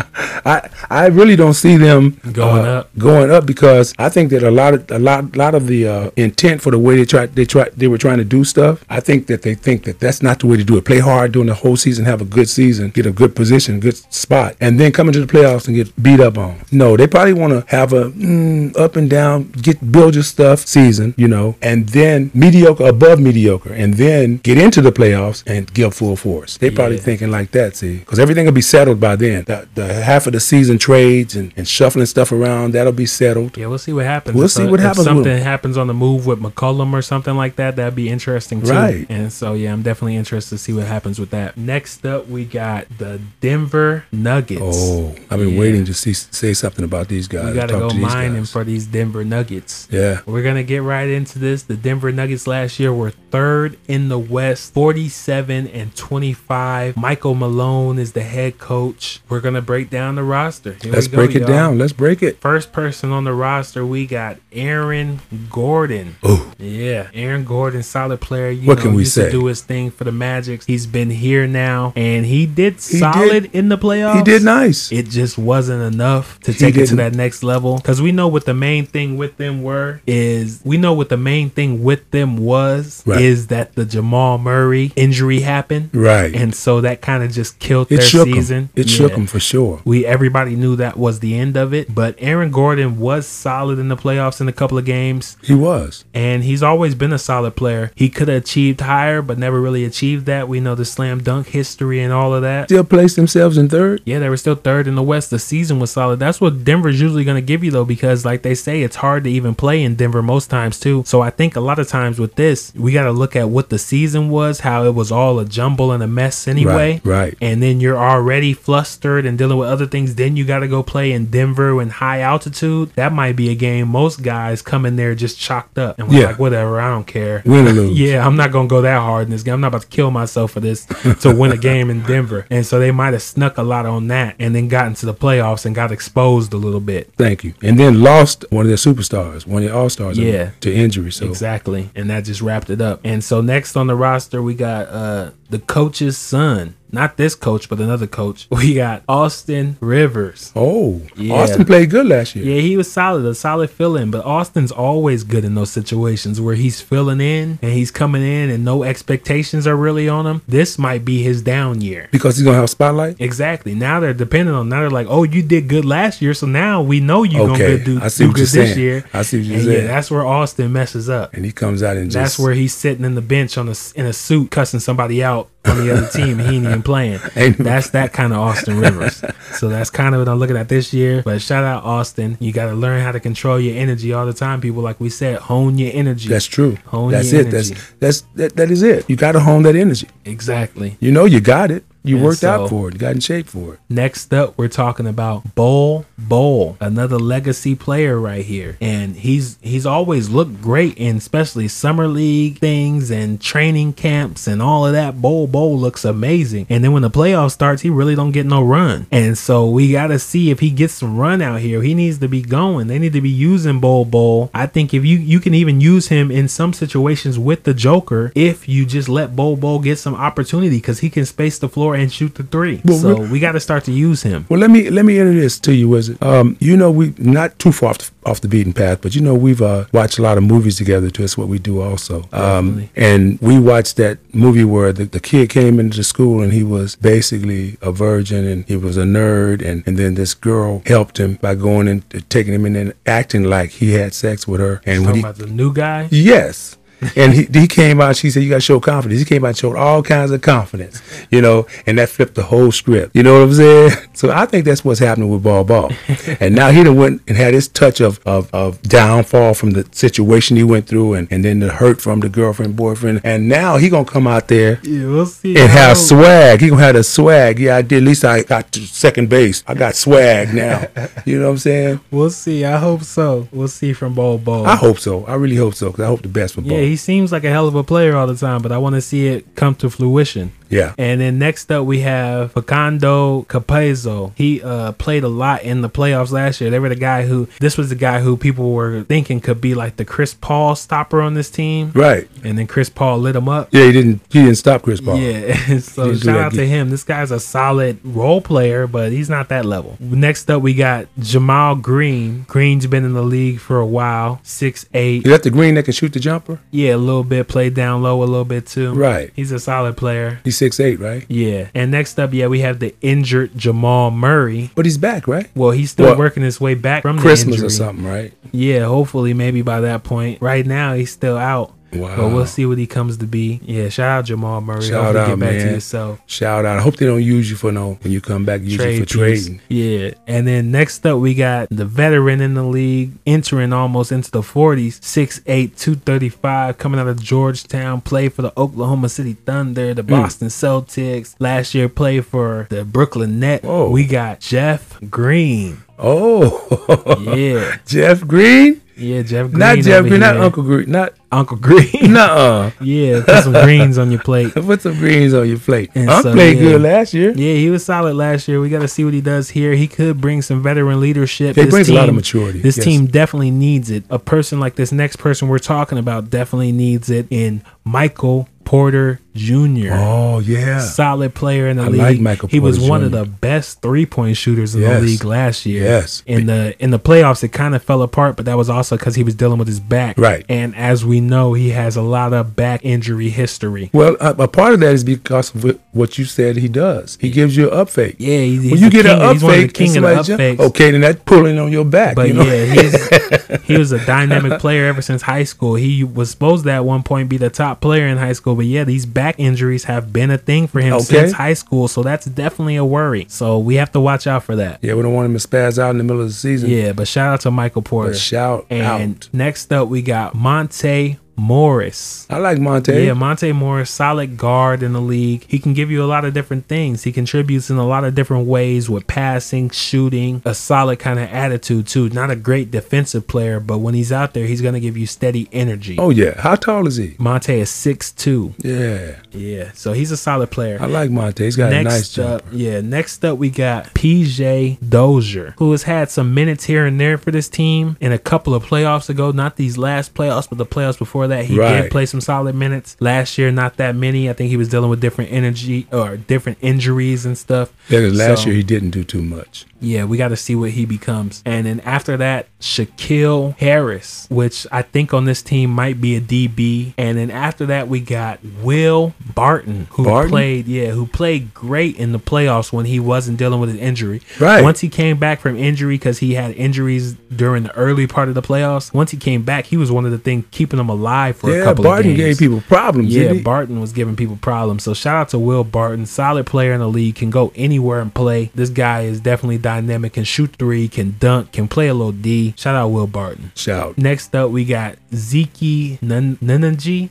I 0.46 0.70
I 0.90 1.08
really 1.08 1.36
don't 1.36 1.54
see 1.54 1.78
them 1.78 2.20
Going 2.32 2.66
uh, 2.66 2.80
up. 2.80 2.98
Going 2.98 3.32
up 3.32 3.46
because 3.46 3.94
I 3.98 4.10
think 4.10 4.32
that 4.32 4.44
a 4.44 4.52
lot 4.52 4.74
of 4.74 4.92
a 4.92 5.00
lot 5.00 5.36
lot 5.36 5.56
of 5.56 5.68
the 5.68 5.88
uh, 5.88 6.12
intent 6.16 6.62
for 6.62 6.72
the 6.72 6.80
way 6.80 6.96
they 6.96 7.06
tried 7.06 7.36
they 7.36 7.46
tried 7.46 7.74
they 7.76 7.88
were 7.88 7.98
trying 7.98 8.18
to 8.18 8.24
do 8.24 8.44
stuff. 8.44 8.84
I 8.90 9.00
think 9.00 9.28
that 9.28 9.42
they 9.42 9.56
think 9.56 9.84
that 9.86 10.00
that's 10.00 10.22
not 10.22 10.40
the 10.40 10.48
way 10.48 10.58
to 10.58 10.64
do 10.64 10.78
it. 10.78 10.86
Play 10.86 11.00
hard 11.00 11.32
during 11.32 11.48
the 11.48 11.56
whole 11.56 11.78
season, 11.78 12.06
have 12.06 12.22
a 12.22 12.26
good 12.26 12.50
season, 12.50 12.90
get 12.90 13.06
a 13.06 13.12
good 13.12 13.36
position, 13.36 13.80
good 13.80 13.98
spot, 14.14 14.56
and 14.60 14.80
then 14.80 14.92
come 14.92 15.08
into 15.08 15.26
the 15.26 15.32
playoffs 15.32 15.68
and 15.68 15.76
get 15.76 16.02
beat 16.02 16.20
up 16.20 16.38
on. 16.38 16.60
No, 16.72 16.98
they 16.98 17.08
probably 17.08 17.34
want 17.34 17.54
to 17.54 17.76
have 17.76 17.94
a 17.94 18.12
mm, 18.12 18.76
up 18.80 18.96
and 18.96 19.10
down, 19.10 19.52
get 19.62 19.92
build 19.92 20.16
your 20.16 20.24
stuff 20.24 20.66
season, 20.66 21.14
you 21.18 21.28
know, 21.28 21.56
and 21.62 21.90
then 21.90 22.32
mediocre 22.34 22.86
above 22.88 23.20
mediocre, 23.20 23.74
and 23.74 23.96
then 23.96 24.38
get 24.38 24.58
into 24.58 24.82
the 24.82 24.92
playoffs 24.92 25.44
and 25.46 25.72
give 25.74 25.94
full 25.94 26.16
force. 26.16 26.58
They 26.58 26.70
probably 26.72 26.96
Yeah. 26.98 27.02
thinking 27.04 27.32
like 27.32 27.52
that, 27.52 27.76
see, 27.76 27.98
because 27.98 28.20
everything 28.20 28.46
will 28.46 28.54
be 28.54 28.62
settled 28.62 29.00
by 29.00 29.16
then. 29.16 29.44
The, 29.46 29.68
the 29.76 29.94
half 29.94 30.26
of 30.28 30.34
the 30.34 30.40
season 30.40 30.78
trades 30.78 31.36
and, 31.36 31.52
and 31.58 31.68
shuffling 31.68 32.06
stuff 32.06 32.32
around 32.32 32.74
that'll 32.74 32.92
be 32.94 33.06
settled. 33.06 33.58
Yeah, 33.58 33.68
we'll 33.68 33.78
see 33.78 33.94
what 33.94 34.06
happens. 34.06 34.36
We'll 34.36 34.46
If, 34.46 34.52
see 34.52 34.66
what 34.66 34.80
happens 34.80 35.00
with 35.00 35.06
something 35.08 35.38
happens 35.44 35.78
on 35.78 35.88
the 35.88 35.94
move 35.94 36.26
with 36.26 36.40
McCollum 36.40 36.94
or 36.94 37.02
something 37.02 37.36
like 37.36 37.56
that, 37.58 37.76
that'd 37.76 37.96
be 37.96 38.10
interesting 38.10 38.62
too. 38.62 38.72
Right. 38.72 39.06
And 39.10 39.32
so 39.32 39.54
yeah, 39.54 39.74
I'm 39.74 39.82
definitely 39.82 40.16
interested 40.16 40.56
to 40.56 40.58
see 40.58 40.74
what 40.74 40.86
happens 40.88 41.20
with 41.20 41.32
that. 41.32 41.58
Next 41.58 42.06
up, 42.06 42.28
we 42.28 42.46
got 42.46 42.86
the 42.98 43.20
Denver 43.42 44.06
Nuggets. 44.12 44.62
Oh, 44.64 45.16
I've 45.30 45.40
been 45.40 45.50
Yeah. 45.54 45.60
waiting 45.60 45.86
to 45.86 45.94
see 45.94 46.14
say 46.14 46.54
something 46.54 46.86
about 46.86 47.08
these 47.08 47.28
guys. 47.28 47.48
We 47.48 47.54
gotta 47.54 47.74
talk 47.74 47.92
go 47.92 47.98
mining 47.98 48.46
for 48.46 48.64
these 48.70 48.86
Denver 48.86 49.24
Nuggets. 49.26 49.88
Yeah. 49.92 50.22
We're 50.26 50.44
gonna 50.44 50.64
get 50.64 50.84
right 50.84 51.10
into 51.10 51.40
this. 51.40 51.64
The 51.64 51.76
Denver 51.76 52.12
Nuggets 52.12 52.46
last 52.48 52.80
year 52.80 52.94
were 52.94 53.10
third 53.32 53.78
in 53.88 54.10
the 54.10 54.20
West, 54.20 54.74
47 54.74 55.68
and 55.68 55.96
25. 55.96 56.96
Michael 56.96 57.36
Malone 57.36 57.98
is 58.00 58.14
the 58.14 58.22
head 58.22 58.58
coach. 58.60 59.22
We're 59.28 59.40
gonna 59.42 59.62
break 59.62 59.90
down 59.90 60.16
the 60.16 60.24
roster. 60.24 60.78
Here 60.82 60.92
Let's 60.92 61.08
go, 61.08 61.18
break 61.18 61.36
it 61.36 61.40
y'all. 61.42 61.48
down. 61.48 61.78
Let's 61.80 61.94
break 61.94 62.22
it. 62.24 62.40
First 62.42 62.72
person 62.72 63.12
on 63.12 63.24
the 63.24 63.34
roster, 63.34 63.86
we 63.86 64.06
got 64.06 64.38
Aaron 64.52 65.20
Gordon. 65.50 66.16
Oh, 66.24 66.46
Yeah, 66.60 67.08
Aaron 67.14 67.46
Gordon, 67.46 67.84
solid 67.84 68.20
player. 68.22 68.50
You 68.52 68.68
What 68.68 68.78
know, 68.78 68.84
can 68.84 68.94
we 68.94 69.02
used 69.04 69.14
say? 69.14 69.26
To 69.26 69.32
do 69.32 69.46
his 69.46 69.62
thing 69.62 69.92
for 69.92 70.04
the 70.04 70.12
Magic. 70.12 70.64
He's 70.66 70.86
been 70.86 71.10
here 71.10 71.48
now, 71.48 71.94
and 71.96 72.26
he 72.26 72.46
did 72.46 72.76
did- 72.76 72.82
solid 72.82 73.50
in 73.54 73.70
the 73.70 73.78
playoffs. 73.78 74.18
he 74.18 74.24
did 74.24 74.44
nice. 74.44 74.92
It 74.92 75.08
just 75.10 75.38
wasn't 75.38 75.82
enough 75.94 76.40
to 76.42 76.52
He 76.52 76.58
take 76.60 76.76
it 76.78 76.88
to 76.88 76.96
that 76.98 77.14
next 77.16 77.44
level. 77.44 77.78
Because 77.78 78.02
we 78.02 78.12
know 78.12 78.28
what 78.28 78.46
the 78.50 78.54
main 78.56 78.84
thing 78.86 79.16
with 79.16 79.38
them 79.38 79.62
were 79.62 80.02
is 80.08 80.60
we 80.64 80.76
know 80.76 80.91
what 80.93 81.10
the 81.10 81.18
main 81.18 81.52
thing 81.52 81.84
with 81.84 82.10
them 82.10 82.36
was 82.36 83.04
Right. 83.06 83.22
is 83.22 83.47
that 83.47 83.76
the 83.76 83.86
Jamal 83.86 84.39
Murray 84.39 84.91
injury 84.95 85.41
happened, 85.41 85.89
Right. 85.93 86.34
and 86.36 86.56
so 86.56 86.82
that 86.82 87.02
kind 87.02 87.24
of 87.24 87.32
just 87.32 87.60
killed 87.60 87.88
it 87.91 87.97
their 87.97 88.02
season. 88.26 88.58
him. 88.58 88.70
It 88.76 88.88
Yeah. 88.88 88.95
shook 88.97 89.12
him 89.14 89.28
for 89.28 89.39
sure. 89.39 89.82
We 89.86 90.04
everybody 90.04 90.56
knew 90.56 90.76
that 90.78 90.97
was 90.97 91.20
the 91.20 91.36
end 91.38 91.56
of 91.58 91.74
it, 91.76 91.93
but 91.93 92.16
Aaron 92.18 92.50
Gordon 92.50 92.97
was 93.00 93.28
solid 93.28 93.78
in 93.78 93.88
the 93.88 93.95
playoffs 93.95 94.41
in 94.41 94.47
a 94.47 94.52
couple 94.52 94.78
of 94.80 94.86
games, 94.86 95.38
He 95.43 95.54
was. 95.54 96.04
and 96.14 96.43
he's 96.43 96.64
always 96.64 96.95
been 96.95 97.14
a 97.14 97.20
solid 97.20 97.56
player. 97.56 97.91
He 97.95 98.10
could 98.10 98.30
have 98.30 98.38
achieved 98.41 98.82
higher, 98.82 99.22
but 99.22 99.38
never 99.38 99.62
really 99.62 99.86
achieved 99.86 100.26
that. 100.26 100.47
We 100.50 100.60
know 100.60 100.74
the 100.74 100.86
slam 100.86 101.20
dunk 101.22 101.50
history 101.50 102.00
and 102.02 102.12
all 102.12 102.34
of 102.34 102.41
that. 102.41 102.66
Still 102.70 102.84
placed 102.84 103.16
themselves 103.16 103.58
in 103.58 103.70
third. 103.70 104.02
Yeah, 104.06 104.18
they 104.18 104.30
were 104.30 104.38
still 104.38 104.56
third 104.56 104.88
in 104.88 104.95
the 104.95 105.04
West. 105.04 105.30
The 105.30 105.38
season 105.38 105.80
was 105.80 105.91
solid. 105.91 106.20
That's 106.20 106.41
what 106.41 106.64
Denver's 106.66 107.00
usually 107.00 107.24
going 107.24 107.36
to 107.38 107.41
give 107.45 107.64
you, 107.64 107.70
though, 107.72 107.86
because 107.86 108.26
like 108.26 108.39
they 108.44 108.56
say, 108.56 108.82
it's 108.82 108.98
hard 108.98 109.24
to 109.26 109.30
even 109.30 109.56
play 109.56 109.84
in 109.84 109.96
Denver 109.96 110.22
most 110.22 110.50
times, 110.50 110.80
too. 110.80 111.04
So 111.06 111.22
I 111.22 111.30
think 111.30 111.56
a 111.56 111.60
lot 111.60 111.80
of 111.80 111.88
times 111.88 112.20
with 112.20 112.36
this, 112.36 112.74
we 112.76 112.92
got 112.94 113.04
to 113.04 113.12
look 113.12 113.36
at 113.36 113.50
what 113.50 113.70
the 113.70 113.78
season 113.78 114.30
was, 114.30 114.62
how 114.62 114.84
it 114.86 114.94
was 114.96 115.12
all 115.12 115.40
a 115.40 115.46
jumble 115.46 115.92
and 115.92 116.02
a 116.04 116.08
mess 116.08 116.48
anyway. 116.48 117.02
Right, 117.04 117.06
right. 117.06 117.38
And 117.42 117.62
then 117.62 117.80
you're 117.80 117.98
already 117.98 118.54
flustered 118.54 119.26
and 119.26 119.38
dealing 119.38 119.58
with 119.58 119.70
other 119.70 119.86
things. 119.86 120.16
Then 120.16 120.36
you 120.36 120.46
got 120.46 120.60
to 120.60 120.68
go 120.68 120.84
play 120.84 121.12
in 121.12 121.28
Denver 121.28 121.82
in 121.82 121.90
high 121.90 122.22
altitude. 122.22 122.92
That 122.96 123.12
might 123.14 123.36
be 123.36 123.50
a 123.50 123.56
game 123.56 123.88
most 123.90 124.22
guys 124.22 124.62
come 124.62 124.86
in 124.86 124.96
there 124.96 125.16
just 125.16 125.40
chalked 125.40 125.78
up 125.78 125.98
and 126.00 126.12
Yeah. 126.12 126.28
like, 126.28 126.40
whatever, 126.40 126.80
I 126.80 126.90
don't 126.90 127.08
care. 127.08 127.42
Win 127.46 127.68
or 127.68 127.72
lose. 127.72 128.00
Yeah, 128.00 128.26
I'm 128.26 128.36
not 128.36 128.52
gonna 128.52 128.68
go 128.68 128.82
that 128.82 129.00
hard 129.00 129.26
in 129.26 129.32
this 129.32 129.44
game. 129.44 129.56
I'm 129.56 129.62
not 129.62 129.68
about 129.70 129.82
to 129.82 129.88
kill 129.88 130.12
myself 130.12 130.52
for 130.52 130.60
this 130.60 130.86
to 131.22 131.36
win 131.36 131.52
a 131.52 131.58
game 131.70 131.90
in 131.90 132.02
Denver. 132.04 132.46
And 132.50 132.66
so 132.66 132.80
they 132.80 132.92
might 132.92 133.14
have 133.14 133.22
snuck 133.24 133.58
a 133.58 133.64
lot 133.64 133.86
on 133.86 134.08
that 134.10 134.36
and 134.40 134.54
then 134.56 134.68
got 134.68 134.88
into 134.88 135.06
the 135.06 135.14
playoffs 135.14 135.66
and 135.66 135.74
got 135.76 135.92
exposed 135.92 136.54
a 136.54 136.58
little 136.58 136.80
bit. 136.80 137.12
Thank 137.18 137.44
you. 137.44 137.54
And 137.64 137.80
then 137.80 138.02
lost 138.02 138.29
one 138.50 138.66
of 138.66 138.68
their 138.68 138.78
superstars, 138.78 139.46
one 139.46 139.64
of 139.64 139.70
their 139.70 139.78
all 139.78 139.90
stars. 139.90 140.18
Yeah. 140.18 140.52
To 140.62 140.74
injury. 140.74 141.12
So 141.12 141.26
Exactly. 141.26 141.90
And 141.96 142.10
that 142.10 142.26
just 142.26 142.42
wrapped 142.42 142.70
it 142.70 142.82
up. 142.82 143.02
And 143.04 143.24
so 143.24 143.42
next 143.42 143.76
on 143.76 143.88
the 143.88 143.96
roster 143.96 144.42
we 144.42 144.54
got 144.54 144.88
uh 144.88 145.32
the 145.50 145.60
coach's 145.60 146.18
son. 146.18 146.76
Not 146.92 147.18
this 147.18 147.36
coach, 147.36 147.70
but 147.70 147.80
another 147.80 148.08
coach. 148.08 148.48
We 148.60 148.74
got 148.74 149.04
Austin 149.08 149.78
Rivers. 149.80 150.52
Oh, 150.56 151.02
Yeah. 151.16 151.34
Austin 151.36 151.66
played 151.66 151.90
good 151.90 152.06
last 152.08 152.36
year. 152.36 152.46
Yeah, 152.46 152.62
he 152.62 152.76
was 152.78 152.92
solid, 152.92 153.26
a 153.26 153.34
solid 153.34 153.70
fill 153.70 153.96
in. 153.96 154.12
But 154.12 154.26
Austin's 154.26 154.72
always 154.72 155.24
good 155.24 155.46
in 155.46 155.56
those 155.56 155.72
situations 155.72 156.42
where 156.42 156.56
he's 156.56 156.82
filling 156.82 157.22
in 157.22 157.58
and 157.62 157.72
he's 157.72 157.90
coming 157.92 158.22
in 158.22 158.50
and 158.50 158.66
no 158.66 158.84
expectations 158.84 159.66
are 159.66 159.76
really 159.78 160.10
on 160.10 160.28
him. 160.28 160.42
This 160.48 160.78
might 160.78 161.06
be 161.06 161.24
his 161.24 161.42
down 161.42 161.82
year. 161.82 162.10
Because 162.12 162.36
he's 162.38 162.44
gonna 162.44 162.56
have 162.56 162.66
a 162.66 162.68
spotlight. 162.68 163.16
Exactly. 163.20 163.74
Now 163.76 164.00
they're 164.00 164.14
dependent 164.14 164.58
on. 164.58 164.68
Now 164.70 164.82
they're 164.82 164.90
like, 164.90 165.08
oh, 165.10 165.24
you 165.24 165.42
did 165.42 165.68
good 165.70 165.86
last 165.86 166.22
year, 166.22 166.34
so 166.34 166.46
now 166.48 166.82
we 166.82 167.00
know 167.00 167.24
you're 167.24 167.50
Okay, 167.52 167.78
gonna 167.78 167.84
do, 167.86 168.00
I 168.02 168.08
see 168.10 168.24
do 168.26 168.28
what 168.30 168.36
good 168.36 168.54
you're 168.54 168.66
this 168.66 168.78
year. 168.78 169.06
I 169.14 169.22
see 169.22 169.38
what 169.38 169.46
you're 169.46 169.58
And 169.60 169.66
yeah, 169.68 169.82
that's 169.88 170.12
where 170.12 170.26
Austin 170.26 170.74
messes 170.74 171.10
up. 171.10 171.34
And 171.34 171.46
he 171.46 171.52
comes 171.52 171.82
out 171.82 171.96
and 171.98 172.12
just 172.12 172.16
That's 172.16 172.40
where 172.40 172.54
he's 172.54 172.74
sitting 172.74 173.06
in 173.06 173.16
the 173.16 173.22
bench 173.22 173.58
on 173.58 173.70
a 173.70 173.76
in 173.96 174.06
a 174.06 174.14
suit, 174.14 174.52
cussing 174.52 174.80
somebody 174.80 175.24
out 175.24 175.50
on 175.66 175.78
the 175.86 175.92
other 175.96 176.08
team. 176.08 176.40
He 176.40 176.56
ain't 176.58 176.66
even 176.66 176.79
playing. 176.84 177.20
That's 177.58 177.92
that 177.92 178.14
kind 178.14 178.34
of 178.34 178.40
Austin 178.40 178.80
Rivers. 178.80 179.24
So 179.50 179.68
that's 179.68 179.90
kind 179.90 180.16
of 180.16 180.22
what 180.22 180.30
I'm 180.30 180.38
looking 180.38 180.56
at 180.56 180.70
this 180.70 180.94
year. 180.94 181.22
But 181.24 181.42
shout 181.42 181.66
out 181.66 181.84
Austin. 181.84 182.38
You 182.40 182.54
got 182.54 182.68
to 182.70 182.76
learn 182.76 183.02
how 183.02 183.12
to 183.12 183.20
control 183.20 183.60
your 183.60 183.76
energy 183.76 184.14
all 184.14 184.26
the 184.26 184.32
time. 184.32 184.62
People, 184.62 184.82
like 184.82 185.00
we 185.02 185.10
said, 185.10 185.40
hone 185.40 185.78
your 185.78 185.92
energy. 185.94 186.30
That's 186.30 186.46
true. 186.46 186.78
Hone 186.86 187.12
that's 187.12 187.34
it. 187.34 187.50
That's 187.52 187.72
that's 188.00 188.22
that, 188.36 188.56
that 188.56 188.72
is 188.72 188.84
it. 188.84 189.10
You 189.10 189.16
got 189.16 189.34
to 189.34 189.40
hone 189.42 189.64
that 189.64 189.76
energy. 189.76 190.08
exactly. 190.24 190.98
You 191.02 191.12
know 191.12 191.26
you 191.26 191.42
got 191.42 191.72
it. 191.72 191.84
You 192.04 192.16
And 192.16 192.26
worked 192.26 192.39
so- 192.39 192.50
out 192.50 192.70
for 192.70 192.88
it. 192.89 192.97
Got 192.97 193.16
in 193.16 193.20
shape 193.20 193.47
for 193.47 193.74
it. 193.74 193.80
Next 193.89 194.34
up, 194.34 194.54
we're 194.58 194.70
talking 194.70 195.06
about 195.06 195.54
Bol 195.56 196.06
Bol, 196.18 196.78
another 196.80 197.18
legacy 197.20 197.76
player 197.76 198.20
right 198.20 198.45
here, 198.45 198.78
and 198.80 199.16
he's 199.18 199.58
he's 199.62 199.86
always 199.86 200.30
looked 200.30 200.62
great 200.62 200.95
in 200.97 201.18
especially 201.18 201.68
summer 201.68 202.08
league 202.08 202.60
things 202.60 203.10
and 203.12 203.41
training 203.41 203.93
camps 203.93 204.47
and 204.47 204.62
all 204.62 204.86
of 204.86 204.93
that. 204.93 205.22
Bol 205.22 205.47
Bol 205.47 205.78
looks 205.78 206.06
amazing, 206.06 206.68
and 206.70 206.84
then 206.84 206.93
when 206.93 207.02
the 207.02 207.10
playoff 207.10 207.52
starts, 207.52 207.82
he 207.82 207.89
really 207.89 208.16
don't 208.16 208.32
get 208.32 208.45
no 208.45 208.62
run, 208.64 209.06
and 209.12 209.38
so 209.38 209.70
we 209.70 209.91
got 209.91 210.08
to 210.08 210.20
see 210.20 210.52
if 210.52 210.60
he 210.60 210.70
gets 210.70 210.93
some 210.93 211.18
run 211.18 211.41
out 211.41 211.60
here. 211.60 211.82
He 211.82 211.93
needs 211.93 212.20
to 212.20 212.28
be 212.28 212.41
going. 212.41 212.88
They 212.88 213.00
need 213.00 213.14
to 213.14 213.22
be 213.22 213.30
using 213.30 213.80
Bol 213.80 214.06
Bol. 214.06 214.50
I 214.54 214.68
think 214.68 214.93
if 214.93 215.04
you 215.04 215.18
you 215.18 215.39
can 215.39 215.54
even 215.54 215.82
use 215.82 216.08
him 216.08 216.32
in 216.32 216.47
some 216.47 216.72
situations 216.74 217.38
with 217.38 217.64
the 217.64 217.74
Joker 217.74 218.32
if 218.36 218.70
you 218.70 218.86
just 218.86 219.10
let 219.10 219.36
Bol 219.36 219.56
Bol 219.58 219.80
get 219.80 219.97
some 220.00 220.16
opportunity 220.16 220.78
because 220.78 221.00
he 221.00 221.10
can 221.10 221.26
space 221.26 221.60
the 221.60 221.68
floor 221.70 221.89
and 221.96 222.12
shoot 222.12 222.36
the 222.36 222.44
three. 222.44 222.82
Well, 222.86 222.98
so 222.98 223.22
we- 223.22 223.40
got 223.40 223.54
to 223.54 223.60
start 223.60 223.86
to 223.86 223.92
use 223.94 224.22
him. 224.24 224.46
Well, 224.50 224.60
let 224.60 224.70
me 224.70 224.90
let 224.90 225.06
me 225.06 225.18
enter 225.18 225.34
this 225.34 225.58
to 225.60 225.74
you, 225.74 225.88
Wizard. 225.90 226.22
Um, 226.22 226.58
you 226.60 226.76
know, 226.76 226.92
we 226.92 227.14
not 227.18 227.58
too 227.58 227.72
far 227.72 227.92
off 227.92 227.98
the, 228.00 228.12
off 228.30 228.42
the 228.42 228.48
beaten 228.50 228.74
path, 228.74 229.00
but 229.02 229.16
you 229.16 229.22
know, 229.22 229.34
we've 229.34 229.62
uh, 229.62 229.86
watched 229.94 230.20
a 230.20 230.22
lot 230.22 230.38
of 230.38 230.44
movies 230.44 230.76
together. 230.76 231.10
Too, 231.10 231.24
that's 231.24 231.38
what 231.38 231.48
we 231.48 231.58
do 231.58 231.82
also. 231.82 232.28
Um, 232.34 232.90
and 232.96 233.40
we 233.40 233.58
watched 233.60 233.96
that 233.96 234.18
movie 234.36 234.66
where 234.66 234.92
the, 234.92 235.06
the 235.06 235.20
kid 235.22 235.50
came 235.50 235.80
into 235.80 235.98
the 235.98 236.04
school 236.04 236.42
and 236.42 236.52
he 236.52 236.64
was 236.64 236.96
basically 236.98 237.78
a 237.82 237.92
virgin 237.92 238.46
and 238.46 238.66
he 238.66 238.76
was 238.76 238.98
a 238.98 239.04
nerd, 239.04 239.64
and, 239.66 239.84
and 239.88 239.98
then 239.98 240.16
this 240.16 240.34
girl 240.34 240.82
helped 240.86 241.18
him 241.20 241.36
by 241.36 241.56
going 241.56 241.88
and 241.88 242.04
taking 242.30 242.54
him 242.54 242.66
in 242.66 242.76
and 242.76 242.94
acting 243.06 243.44
like 243.46 243.70
he 243.72 243.94
had 243.94 244.14
sex 244.14 244.48
with 244.48 244.60
her. 244.60 244.82
And 244.86 245.06
when 245.06 245.16
Talking 245.16 245.16
he 245.16 245.20
about 245.22 245.36
the 245.38 245.48
new 245.48 245.74
guy. 245.74 246.08
Yes. 246.12 246.76
and 247.16 247.34
he, 247.34 247.43
he 247.54 247.68
came 247.68 248.02
out, 248.02 248.16
she 248.18 248.30
said, 248.30 248.43
You 248.43 248.50
got 248.50 248.56
to 248.56 248.62
show 248.62 248.80
confidence. 248.80 249.20
He 249.20 249.26
came 249.26 249.45
out 249.45 249.50
and 249.50 249.58
showed 249.58 249.76
all 249.76 250.04
kinds 250.04 250.32
of 250.32 250.41
confidence, 250.41 251.02
you 251.32 251.41
know, 251.41 251.66
and 251.86 251.97
that 251.97 252.10
flipped 252.10 252.36
the 252.36 252.43
whole 252.43 252.72
script. 252.72 253.16
You 253.16 253.24
know 253.24 253.34
what 253.39 253.43
I'm 253.50 253.54
saying? 253.54 253.91
So 254.20 254.32
I 254.32 254.45
think 254.47 254.66
that's 254.66 254.84
what's 254.84 255.00
happening 255.00 255.30
with 255.30 255.43
Bol 255.43 255.64
Bol. 255.64 255.91
and 256.41 256.54
now 256.54 256.72
he 256.72 256.84
done 256.84 256.97
went 256.97 257.22
and 257.30 257.38
had 257.38 257.54
his 257.54 257.70
touch 257.70 258.02
of, 258.02 258.20
of, 258.26 258.54
of 258.54 258.82
downfall 258.82 259.54
from 259.54 259.72
the 259.72 259.88
situation 259.93 260.58
he 260.58 260.64
went 260.64 260.88
through 260.88 261.14
and, 261.14 261.32
and 261.32 261.45
then 261.45 261.60
the 261.60 261.70
hurt 261.70 262.02
from 262.02 262.20
the 262.20 262.28
girlfriend, 262.28 262.76
boyfriend. 262.76 263.22
And 263.24 263.47
now 263.47 263.78
he 263.78 263.88
going 263.88 264.04
to 264.04 264.12
come 264.12 264.28
out 264.28 264.50
there 264.50 264.82
Yeah, 264.84 265.06
we'll 265.06 265.26
see. 265.26 265.52
and 265.56 265.60
I 265.60 265.68
have 265.68 265.97
swag. 265.97 266.60
He 266.60 266.68
gonna 266.68 266.82
have 266.82 266.95
the 266.95 267.04
swag. 267.06 267.60
Yeah, 267.60 267.78
I 267.78 267.82
did. 267.82 268.00
At 268.00 268.04
least 268.04 268.26
I 268.26 268.43
got 268.43 268.74
to 268.74 268.82
second 268.82 269.30
base. 269.30 269.64
I 269.68 269.74
got 269.74 269.95
swag 269.95 270.54
now. 270.54 270.86
you 271.26 271.39
know 271.39 271.45
what 271.45 271.52
I'm 271.52 271.58
saying? 271.60 272.02
We'll 272.12 272.30
see. 272.30 272.66
I 272.66 272.78
hope 272.78 273.04
so. 273.04 273.47
We'll 273.54 273.70
see 273.70 273.93
from 273.93 274.16
Bol 274.16 274.38
Bol. 274.38 274.66
I 274.66 274.76
hope 274.76 275.00
so. 275.00 275.24
I 275.28 275.36
really 275.36 275.56
hope 275.56 275.76
so 275.76 275.91
because 275.91 276.04
I 276.04 276.08
hope 276.08 276.24
the 276.24 276.28
best 276.28 276.56
for 276.56 276.62
Bol. 276.62 276.72
He 276.90 276.96
seems 276.96 277.32
like 277.32 277.44
a 277.44 277.50
hell 277.50 277.68
of 277.68 277.76
a 277.76 277.84
player 277.84 278.16
all 278.16 278.28
the 278.28 278.36
time, 278.36 278.62
but 278.62 278.72
I 278.72 278.78
want 278.78 278.96
to 278.96 279.02
see 279.02 279.28
it 279.28 279.56
come 279.56 279.76
to 279.76 279.90
fruition. 279.90 280.52
Yeah. 280.70 280.94
And 280.98 281.20
then 281.22 281.40
next 281.40 281.72
up 281.72 281.86
we 281.86 282.02
have 282.02 282.54
Facundo 282.54 283.44
Campazzo. 283.44 284.32
He 284.36 284.62
uh, 284.62 284.94
played 284.94 285.24
a 285.24 285.28
lot 285.28 285.64
in 285.64 285.82
the 285.82 285.90
playoffs 285.90 286.32
last 286.32 286.62
year. 286.62 286.70
They 286.70 286.80
were 286.80 286.90
the 286.90 286.96
guy 286.96 287.26
who 287.26 287.48
this 287.60 287.78
was 287.78 287.90
the 287.90 287.96
guy 287.96 288.20
who 288.20 288.38
people 288.38 288.72
were 288.72 289.04
thinking 289.04 289.40
could 289.40 289.62
be 289.62 289.76
like 289.76 289.98
the 289.98 290.06
Chris 290.06 290.34
Paul 290.34 290.76
stopper 290.76 291.22
on 291.22 291.34
this 291.34 291.50
team. 291.50 291.92
Right. 291.94 292.28
And 292.44 292.58
then 292.58 292.68
Chris 292.68 292.90
Paul 292.90 293.20
lit 293.20 293.36
him 293.36 293.50
up. 293.50 293.70
Yeah, 293.72 293.86
he 293.86 293.92
didn't. 293.92 294.22
He 294.30 294.44
didn't 294.44 294.56
stop 294.56 294.84
Chris 294.84 295.02
Paul. 295.02 295.18
Yeah, 295.18 295.80
so 295.80 296.16
shout 296.16 296.38
out 296.38 296.54
to 296.54 296.66
him. 296.66 296.90
This 296.90 297.04
guy's 297.04 297.32
a 297.32 297.40
solid 297.40 298.00
role 298.04 298.42
player, 298.42 298.88
but 298.88 299.12
he's 299.12 299.30
not 299.30 299.50
that 299.50 299.66
level. 299.66 299.98
Next 300.00 300.50
up, 300.50 300.62
we 300.62 300.74
got 300.74 301.08
JaMychal 301.20 301.82
Green. 301.82 302.44
Green's 302.48 302.88
been 302.88 303.06
in 303.06 303.14
the 303.14 303.24
league 303.24 303.60
for 303.60 303.80
a 303.80 303.86
while, 303.86 304.40
six 304.44 304.86
eight. 304.94 305.26
Is 305.26 305.32
that 305.32 305.44
the 305.44 305.50
green 305.50 305.76
that 305.76 305.84
can 305.84 305.94
shoot 305.94 306.14
the 306.14 306.20
jumper? 306.20 306.60
Yeah, 306.72 306.96
a 306.96 306.98
little 306.98 307.24
bit 307.24 307.48
played 307.48 307.74
down 307.74 308.02
low 308.02 308.22
a 308.22 308.26
little 308.26 308.46
bit 308.46 308.68
too. 308.68 308.94
Right. 308.94 309.32
He's 309.36 309.52
a 309.52 309.60
solid 309.60 309.98
player. 309.98 310.40
He's 310.44 310.58
six 310.60 310.80
eight, 310.80 310.99
right? 310.99 311.26
Yeah. 311.28 311.70
And 311.74 311.89
next 311.89 312.20
up, 312.20 312.34
yeah, 312.34 312.45
we 312.47 312.60
have 312.60 312.78
the 312.80 312.93
injured 313.01 313.57
Jamal 313.57 314.12
Murray. 314.12 314.70
But 314.76 314.86
he's 314.86 314.97
back, 314.99 315.28
right? 315.28 315.49
Well, 315.55 315.72
he's 315.72 315.89
still 315.91 316.05
Well, 316.05 316.18
working 316.20 316.43
his 316.43 316.62
way 316.62 316.76
back 316.76 317.01
from 317.01 317.18
Christmas 317.18 317.57
the 317.57 317.64
injury. 317.64 317.68
or 317.68 317.70
something, 317.72 318.05
right? 318.05 318.34
Yeah, 318.51 318.86
hopefully, 318.86 319.34
maybe 319.34 319.62
by 319.64 319.82
that 319.82 320.03
point. 320.03 320.41
Right 320.41 320.66
now, 320.66 320.93
he's 320.93 321.12
still 321.12 321.38
out. 321.38 321.74
Wow. 321.94 322.16
But 322.16 322.30
we'll 322.30 322.46
see 322.46 322.66
what 322.66 322.78
he 322.78 322.88
comes 322.88 323.18
to 323.18 323.26
be. 323.26 323.60
Yeah, 323.64 323.90
shout 323.90 324.10
out 324.10 324.26
Jamal 324.26 324.62
Murray. 324.62 324.82
Shout 324.82 325.16
Hopefully 325.16 325.20
out, 325.20 325.28
get 325.28 325.40
back 325.40 325.52
to 325.52 325.66
man. 325.66 325.74
yourself. 325.74 326.22
Shout 326.28 326.66
out. 326.66 326.78
I 326.78 326.82
hope 326.82 326.98
they 326.98 327.06
don't 327.06 327.24
use 327.24 327.50
you 327.50 327.56
for 327.56 327.72
no 327.72 327.94
when 328.02 328.12
you 328.12 328.22
come 328.22 328.46
back. 328.46 328.62
Use 328.62 328.74
you 328.74 328.78
for 328.78 328.86
piece. 328.86 329.10
trading. 329.46 329.62
Yeah. 329.70 330.12
And 330.28 330.48
then 330.48 330.72
next 330.72 331.06
up, 331.06 331.20
we 331.20 331.34
got 331.34 331.70
the 331.70 331.86
veteran 331.86 332.42
in 332.42 332.54
the 332.54 332.64
league, 332.64 333.14
entering 333.26 333.74
almost 333.74 334.12
into 334.12 334.32
the 334.32 334.42
40s, 334.42 335.00
6'8, 335.00 335.44
235, 335.78 336.78
coming 336.78 337.00
out 337.00 337.08
of 337.08 337.22
Georgetown, 337.22 338.02
played 338.02 338.34
for 338.34 338.42
the 338.42 338.54
Oklahoma 338.58 339.10
City 339.10 339.34
Thunder, 339.34 339.94
the 339.94 340.04
mm. 340.04 340.10
Boston 340.10 340.50
Celtics. 340.50 341.36
Last 341.40 341.74
year, 341.74 341.90
played 341.90 342.26
for 342.26 342.68
the 342.70 342.86
Brooklyn 342.86 343.40
Net. 343.40 343.64
Whoa. 343.64 343.90
We 343.90 344.06
got 344.06 344.40
Jeff 344.40 345.00
Green. 345.10 345.84
Oh, 345.98 347.26
Yeah. 347.36 347.78
Jeff 347.86 348.26
Green. 348.26 348.82
Yeah, 349.00 349.22
Jeff 349.22 349.47
Green. 349.47 349.60
not 349.60 349.78
Jeff 349.80 350.06
Green, 350.06 350.20
not. 350.20 350.38
Uncle 350.50 350.64
Green, 350.64 350.91
not 350.91 351.14
Uncle 351.32 351.58
Green. 351.58 352.14
nuh 352.14 352.72
yeah, 352.82 353.22
put 353.26 353.43
some 353.43 353.54
greens 353.54 353.97
on 353.97 354.12
your 354.12 354.22
plate. 354.22 354.54
Put 354.70 354.82
some 354.82 354.95
greens 354.95 355.34
on 355.34 355.47
your 355.47 355.58
plate. 355.60 355.89
And 355.95 356.10
Unc 356.10 356.24
so, 356.24 356.34
played 356.34 356.58
yeah. 356.58 356.64
good 356.64 356.82
last 356.82 357.14
year. 357.14 357.32
Yeah, 357.32 357.54
he 357.56 357.70
was 357.70 357.86
solid 357.86 358.16
last 358.16 358.47
year. 358.47 358.60
We 358.60 358.70
got 358.70 358.82
to 358.82 358.88
see 358.88 359.04
what 359.06 359.14
he 359.14 359.22
does 359.22 359.50
here. 359.50 359.74
He 359.74 359.88
could 359.88 360.20
bring 360.22 360.41
some 360.41 360.62
veteran 360.62 361.00
leadership. 361.00 361.56
He 361.56 361.64
This 361.64 361.72
brings 361.72 361.89
a 361.89 361.93
lot 361.93 362.10
of 362.10 362.16
maturity, 362.16 362.60
This 362.60 362.78
yes. 362.78 362.86
team 362.86 363.08
definitely 363.08 363.52
needs 363.52 363.89
it. 363.89 364.04
A 364.10 364.20
person 364.20 364.60
like 364.60 364.76
this 364.76 364.91
next 364.91 365.16
person 365.18 365.47
we're 365.47 365.60
talking 365.60 365.97
about 365.97 366.30
definitely 366.30 366.72
needs 366.72 367.10
it 367.10 367.28
in 367.30 367.64
Michael 367.84 368.47
Porter 368.66 369.20
Jr. 369.36 369.90
Oh 369.94 370.40
yeah, 370.40 370.80
Solid 370.80 371.34
player 371.36 371.68
in 371.68 371.78
the 371.78 371.84
I 371.84 371.88
league. 371.88 372.00
like 372.02 372.20
Michael 372.20 372.50
he 372.50 372.60
was 372.60 372.78
Porter 372.78 372.90
one 372.90 373.04
of 373.04 373.12
the 373.12 373.26
best 373.26 373.82
three 373.82 374.06
point 374.06 374.38
shooters 374.38 374.76
in 374.76 374.82
Yes. 374.82 375.00
the 375.02 375.06
league 375.08 375.24
last 375.24 375.66
year. 375.66 375.84
Yes. 375.84 376.24
In 376.26 376.46
the 376.48 376.76
in 376.84 376.90
the 376.92 377.00
playoffs, 377.00 377.44
it 377.44 377.50
kind 377.50 377.76
of 377.76 377.84
fell 377.84 378.02
apart, 378.02 378.36
but 378.36 378.46
that 378.46 378.58
was 378.58 378.70
also 378.70 378.98
because 378.98 379.16
he 379.16 379.24
was 379.24 379.36
dealing 379.36 379.58
with 379.60 379.68
his 379.68 379.80
back. 379.80 380.18
Right. 380.18 380.46
And 380.50 380.76
as 380.76 381.06
we 381.06 381.22
know, 381.22 381.54
he 381.54 381.70
has 381.70 381.96
a 381.96 382.02
lot 382.02 382.34
of 382.34 382.56
back 382.56 382.82
injury 382.84 383.30
history. 383.30 383.90
Well, 383.94 384.18
a, 384.20 384.32
a 384.32 384.48
part 384.48 384.74
of 384.74 384.80
that 384.82 384.94
is 384.94 385.04
because 385.04 385.54
of 385.56 385.64
what- 385.92 386.10
you 386.18 386.26
said 386.26 386.58
he 386.58 386.68
does. 386.68 387.18
He 387.22 387.30
gives 387.30 387.56
you 387.56 387.70
an 387.72 387.78
up 387.78 387.90
fake. 387.90 388.16
Yeah, 388.18 388.40
he's, 388.40 388.72
when 388.72 388.82
you 388.82 388.90
get 388.90 389.06
an 389.06 389.12
king- 389.18 389.22
up 389.22 389.36
of 389.36 389.40
the 389.42 389.48
fake, 389.48 389.74
king 389.74 389.96
of 389.98 390.04
the 390.04 390.16
up 390.20 390.26
fakes. 390.26 390.60
okay, 390.62 390.90
then 390.92 391.02
that's 391.02 391.22
pulling 391.24 391.60
on 391.60 391.72
your 391.72 391.86
back. 391.86 392.16
But 392.16 392.28
you 392.30 392.34
know? 392.34 392.44
yeah, 392.44 392.66
he's, 392.66 393.62
he 393.66 393.78
was 393.78 393.92
a 393.92 394.04
dynamic 394.06 394.60
player 394.60 394.88
ever 394.88 395.04
since 395.04 395.22
high 395.22 395.44
school. 395.44 395.76
He 395.76 396.04
was 396.04 396.32
supposed 396.32 396.64
to 396.66 396.72
at 396.72 396.84
one 396.84 397.04
point 397.04 397.30
be 397.30 397.38
the 397.38 397.52
top 397.52 397.80
player 397.80 398.08
in 398.08 398.18
high 398.18 398.34
school, 398.34 398.56
but 398.56 398.66
yeah, 398.66 398.84
these 398.84 399.06
back 399.06 399.29
injuries 399.38 399.84
have 399.86 400.12
been 400.14 400.32
a 400.32 400.38
thing 400.38 400.68
for 400.68 400.80
him 400.80 400.94
Okay. 400.94 401.04
since 401.04 401.32
high 401.34 401.54
school, 401.54 401.88
so 401.88 402.02
that's 402.04 402.26
definitely 402.26 402.76
a 402.78 402.86
worry. 402.86 403.26
So 403.30 403.60
we 403.60 403.76
have 403.76 403.92
to 403.92 404.00
watch 404.00 404.26
out 404.28 404.44
for 404.44 404.56
that. 404.56 404.80
yeah, 404.82 404.94
we 404.94 405.02
don't 405.02 405.14
want 405.14 405.26
him 405.32 405.38
to 405.38 405.48
spaz 405.48 405.78
out 405.78 405.92
in 405.92 405.98
the 405.98 406.04
middle 406.04 406.22
of 406.22 406.28
the 406.28 406.34
season. 406.34 406.70
Yeah, 406.70 406.94
but 406.94 407.08
shout 407.08 407.34
out 407.34 407.42
to 407.42 407.52
Michael 407.52 407.82
Porter. 407.82 408.12
but 408.12 408.18
shout 408.18 408.66
and 408.70 409.16
out. 409.16 409.30
next 409.34 409.72
up, 409.74 409.88
we 409.90 410.02
got 410.02 410.36
Monte 410.36 411.18
Morris. 411.40 412.28
I 412.30 412.38
like 412.38 412.60
Monte. 412.60 412.94
Yeah, 413.06 413.14
Monte 413.14 413.52
Morris, 413.54 413.90
solid 413.90 414.38
guard 414.38 414.84
in 414.84 414.94
the 414.94 415.02
league. 415.02 415.46
He 415.48 415.58
can 415.60 415.74
give 415.74 415.90
you 415.90 416.04
a 416.04 416.06
lot 416.06 416.26
of 416.26 416.34
different 416.34 416.68
things. 416.68 417.04
He 417.04 417.12
contributes 417.12 417.70
in 417.70 417.78
a 417.78 417.88
lot 417.88 418.04
of 418.04 418.14
different 418.14 418.46
ways 418.48 418.90
with 418.90 419.08
passing, 419.08 419.70
shooting, 419.70 420.42
a 420.46 420.54
solid 420.54 421.00
kind 421.00 421.20
of 421.20 421.30
attitude 421.30 421.88
too. 421.88 422.10
Not 422.10 422.30
a 422.30 422.36
great 422.36 422.72
defensive 422.72 423.28
player, 423.28 423.60
but 423.60 423.80
when 423.80 423.94
he's 423.94 424.12
out 424.12 424.34
there, 424.34 424.46
he's 424.46 424.62
gonna 424.62 424.80
give 424.80 424.98
you 424.98 425.08
steady 425.08 425.48
energy. 425.52 425.96
Oh 425.98 426.10
yeah, 426.10 426.40
how 426.40 426.56
tall 426.56 426.88
is 426.88 426.98
he? 426.98 427.16
Monte 427.18 427.54
is 427.60 427.70
six 427.70 428.12
two. 428.12 428.54
Yeah, 428.60 429.16
Yeah, 429.32 429.72
so 429.74 429.94
he's 429.94 430.12
a 430.12 430.18
solid 430.18 430.52
player. 430.52 430.78
I 430.82 430.86
like 430.86 431.10
Monte. 431.10 431.44
He's 431.44 431.56
got 431.56 431.72
a 431.72 431.84
nice 431.84 432.00
Next 432.00 432.20
up, 432.20 432.44
yeah. 432.52 432.82
Next 432.82 433.24
up, 433.26 433.38
we 433.38 433.50
got 433.50 433.86
PJ 433.94 434.78
Dozier, 434.88 435.56
who 435.58 435.72
has 435.72 435.84
had 435.84 436.10
some 436.12 436.34
minutes 436.34 436.66
here 436.66 436.86
and 436.86 437.00
there 437.00 437.18
for 437.18 437.32
this 437.32 437.50
team 437.50 437.98
in 438.00 438.12
a 438.12 438.18
couple 438.18 438.54
of 438.54 438.66
playoffs 438.66 439.10
ago. 439.10 439.32
Not 439.32 439.56
these 439.56 439.78
last 439.78 440.14
playoffs, 440.14 440.48
but 440.50 440.58
the 440.58 440.66
playoffs 440.66 440.98
before 440.98 441.28
that, 441.30 441.46
he 441.46 441.56
did 441.56 441.90
play 441.92 442.06
some 442.06 442.22
solid 442.22 442.56
minutes. 442.56 442.96
Last 443.00 443.38
year, 443.38 443.52
not 443.52 443.78
that 443.78 443.96
many. 443.96 444.30
I 444.30 444.34
think 444.34 444.50
he 444.50 444.58
was 444.58 444.68
dealing 444.70 444.90
with 444.90 445.00
different 445.00 445.32
energy 445.32 445.88
or 445.92 446.18
different 446.18 446.58
injuries 446.62 447.26
and 447.26 447.38
stuff. 447.38 447.72
'cause 447.90 448.14
last 448.14 448.44
So, 448.44 448.48
year 448.50 448.58
he 448.58 448.64
didn't 448.64 448.92
do 448.92 449.04
too 449.04 449.22
much. 449.22 449.66
yeah, 449.82 450.04
we 450.04 450.18
got 450.18 450.28
to 450.28 450.36
see 450.38 450.56
what 450.56 450.72
he 450.72 450.86
becomes. 450.86 451.42
And 451.46 451.66
then 451.66 451.80
after 451.86 452.18
that, 452.18 452.48
Shaquille 452.62 453.56
Harris, 453.58 454.28
which 454.30 454.66
I 454.72 454.82
think 454.82 455.14
on 455.14 455.26
this 455.26 455.42
team 455.42 455.70
might 455.70 456.00
be 456.02 456.16
a 456.16 456.22
DB. 456.22 456.94
And 456.98 457.18
then 457.18 457.32
after 457.32 457.66
that, 457.68 457.88
we 457.88 458.00
got 458.00 458.40
Will 458.62 459.14
Barton, 459.36 459.88
who 459.92 460.04
Barton? 460.06 460.30
played, 460.32 460.68
yeah, 460.68 460.92
who 460.92 461.06
played 461.08 461.54
great 461.54 461.96
in 461.98 462.12
the 462.12 462.20
playoffs 462.20 462.72
when 462.72 462.86
he 462.86 463.00
wasn't 463.00 463.38
dealing 463.38 463.60
with 463.60 463.70
an 463.70 463.80
injury. 463.80 464.22
Right. 464.40 464.64
Once 464.64 464.80
he 464.82 464.90
came 464.90 465.18
back 465.18 465.40
from 465.42 465.58
injury, 465.58 465.96
because 465.96 466.20
he 466.20 466.34
had 466.36 466.52
injuries 466.56 467.16
during 467.36 467.64
the 467.64 467.76
early 467.76 468.08
part 468.08 468.30
of 468.30 468.36
the 468.36 468.42
playoffs, 468.42 468.94
once 468.94 469.12
he 469.12 469.18
came 469.18 469.42
back, 469.44 469.66
he 469.68 469.78
was 469.78 469.92
one 469.92 470.06
of 470.06 470.12
the 470.12 470.18
things 470.18 470.46
keeping 470.52 470.80
him 470.80 470.90
alive 470.90 471.19
for 471.36 471.50
a 471.52 471.58
Yeah, 471.58 471.64
couple 471.66 471.84
Barton 471.84 472.12
of 472.12 472.18
games. 472.18 472.38
gave 472.40 472.48
people 472.50 472.62
problems. 472.68 473.16
Yeah? 473.16 473.34
Barton 473.34 473.80
was 473.80 473.92
giving 473.94 474.16
people 474.16 474.38
problems. 474.42 474.84
So 474.84 474.94
shout 474.94 475.16
out 475.16 475.30
to 475.30 475.40
Will 475.40 475.64
Barton, 475.64 476.06
solid 476.06 476.46
player 476.46 476.74
in 476.74 476.80
the 476.80 476.88
league, 476.90 477.16
can 477.16 477.30
go 477.30 477.52
anywhere 477.56 478.00
and 478.00 478.14
play. 478.14 478.52
This 478.56 478.70
guy 478.70 479.02
is 479.02 479.20
definitely 479.20 479.58
dynamic, 479.60 480.14
can 480.14 480.24
shoot 480.24 480.56
three, 480.58 480.88
can 480.88 481.16
dunk, 481.20 481.52
can 481.52 481.68
play 481.68 481.88
a 481.88 481.94
little 481.94 482.12
D. 482.12 482.54
Shout 482.58 482.76
out 482.76 482.90
Will 482.90 483.08
Barton. 483.08 483.52
Shout. 483.56 483.98
Next 483.98 484.36
up, 484.36 484.52
we 484.52 484.66
got 484.66 484.96
Zeke 485.14 486.02
Nun- 486.02 486.38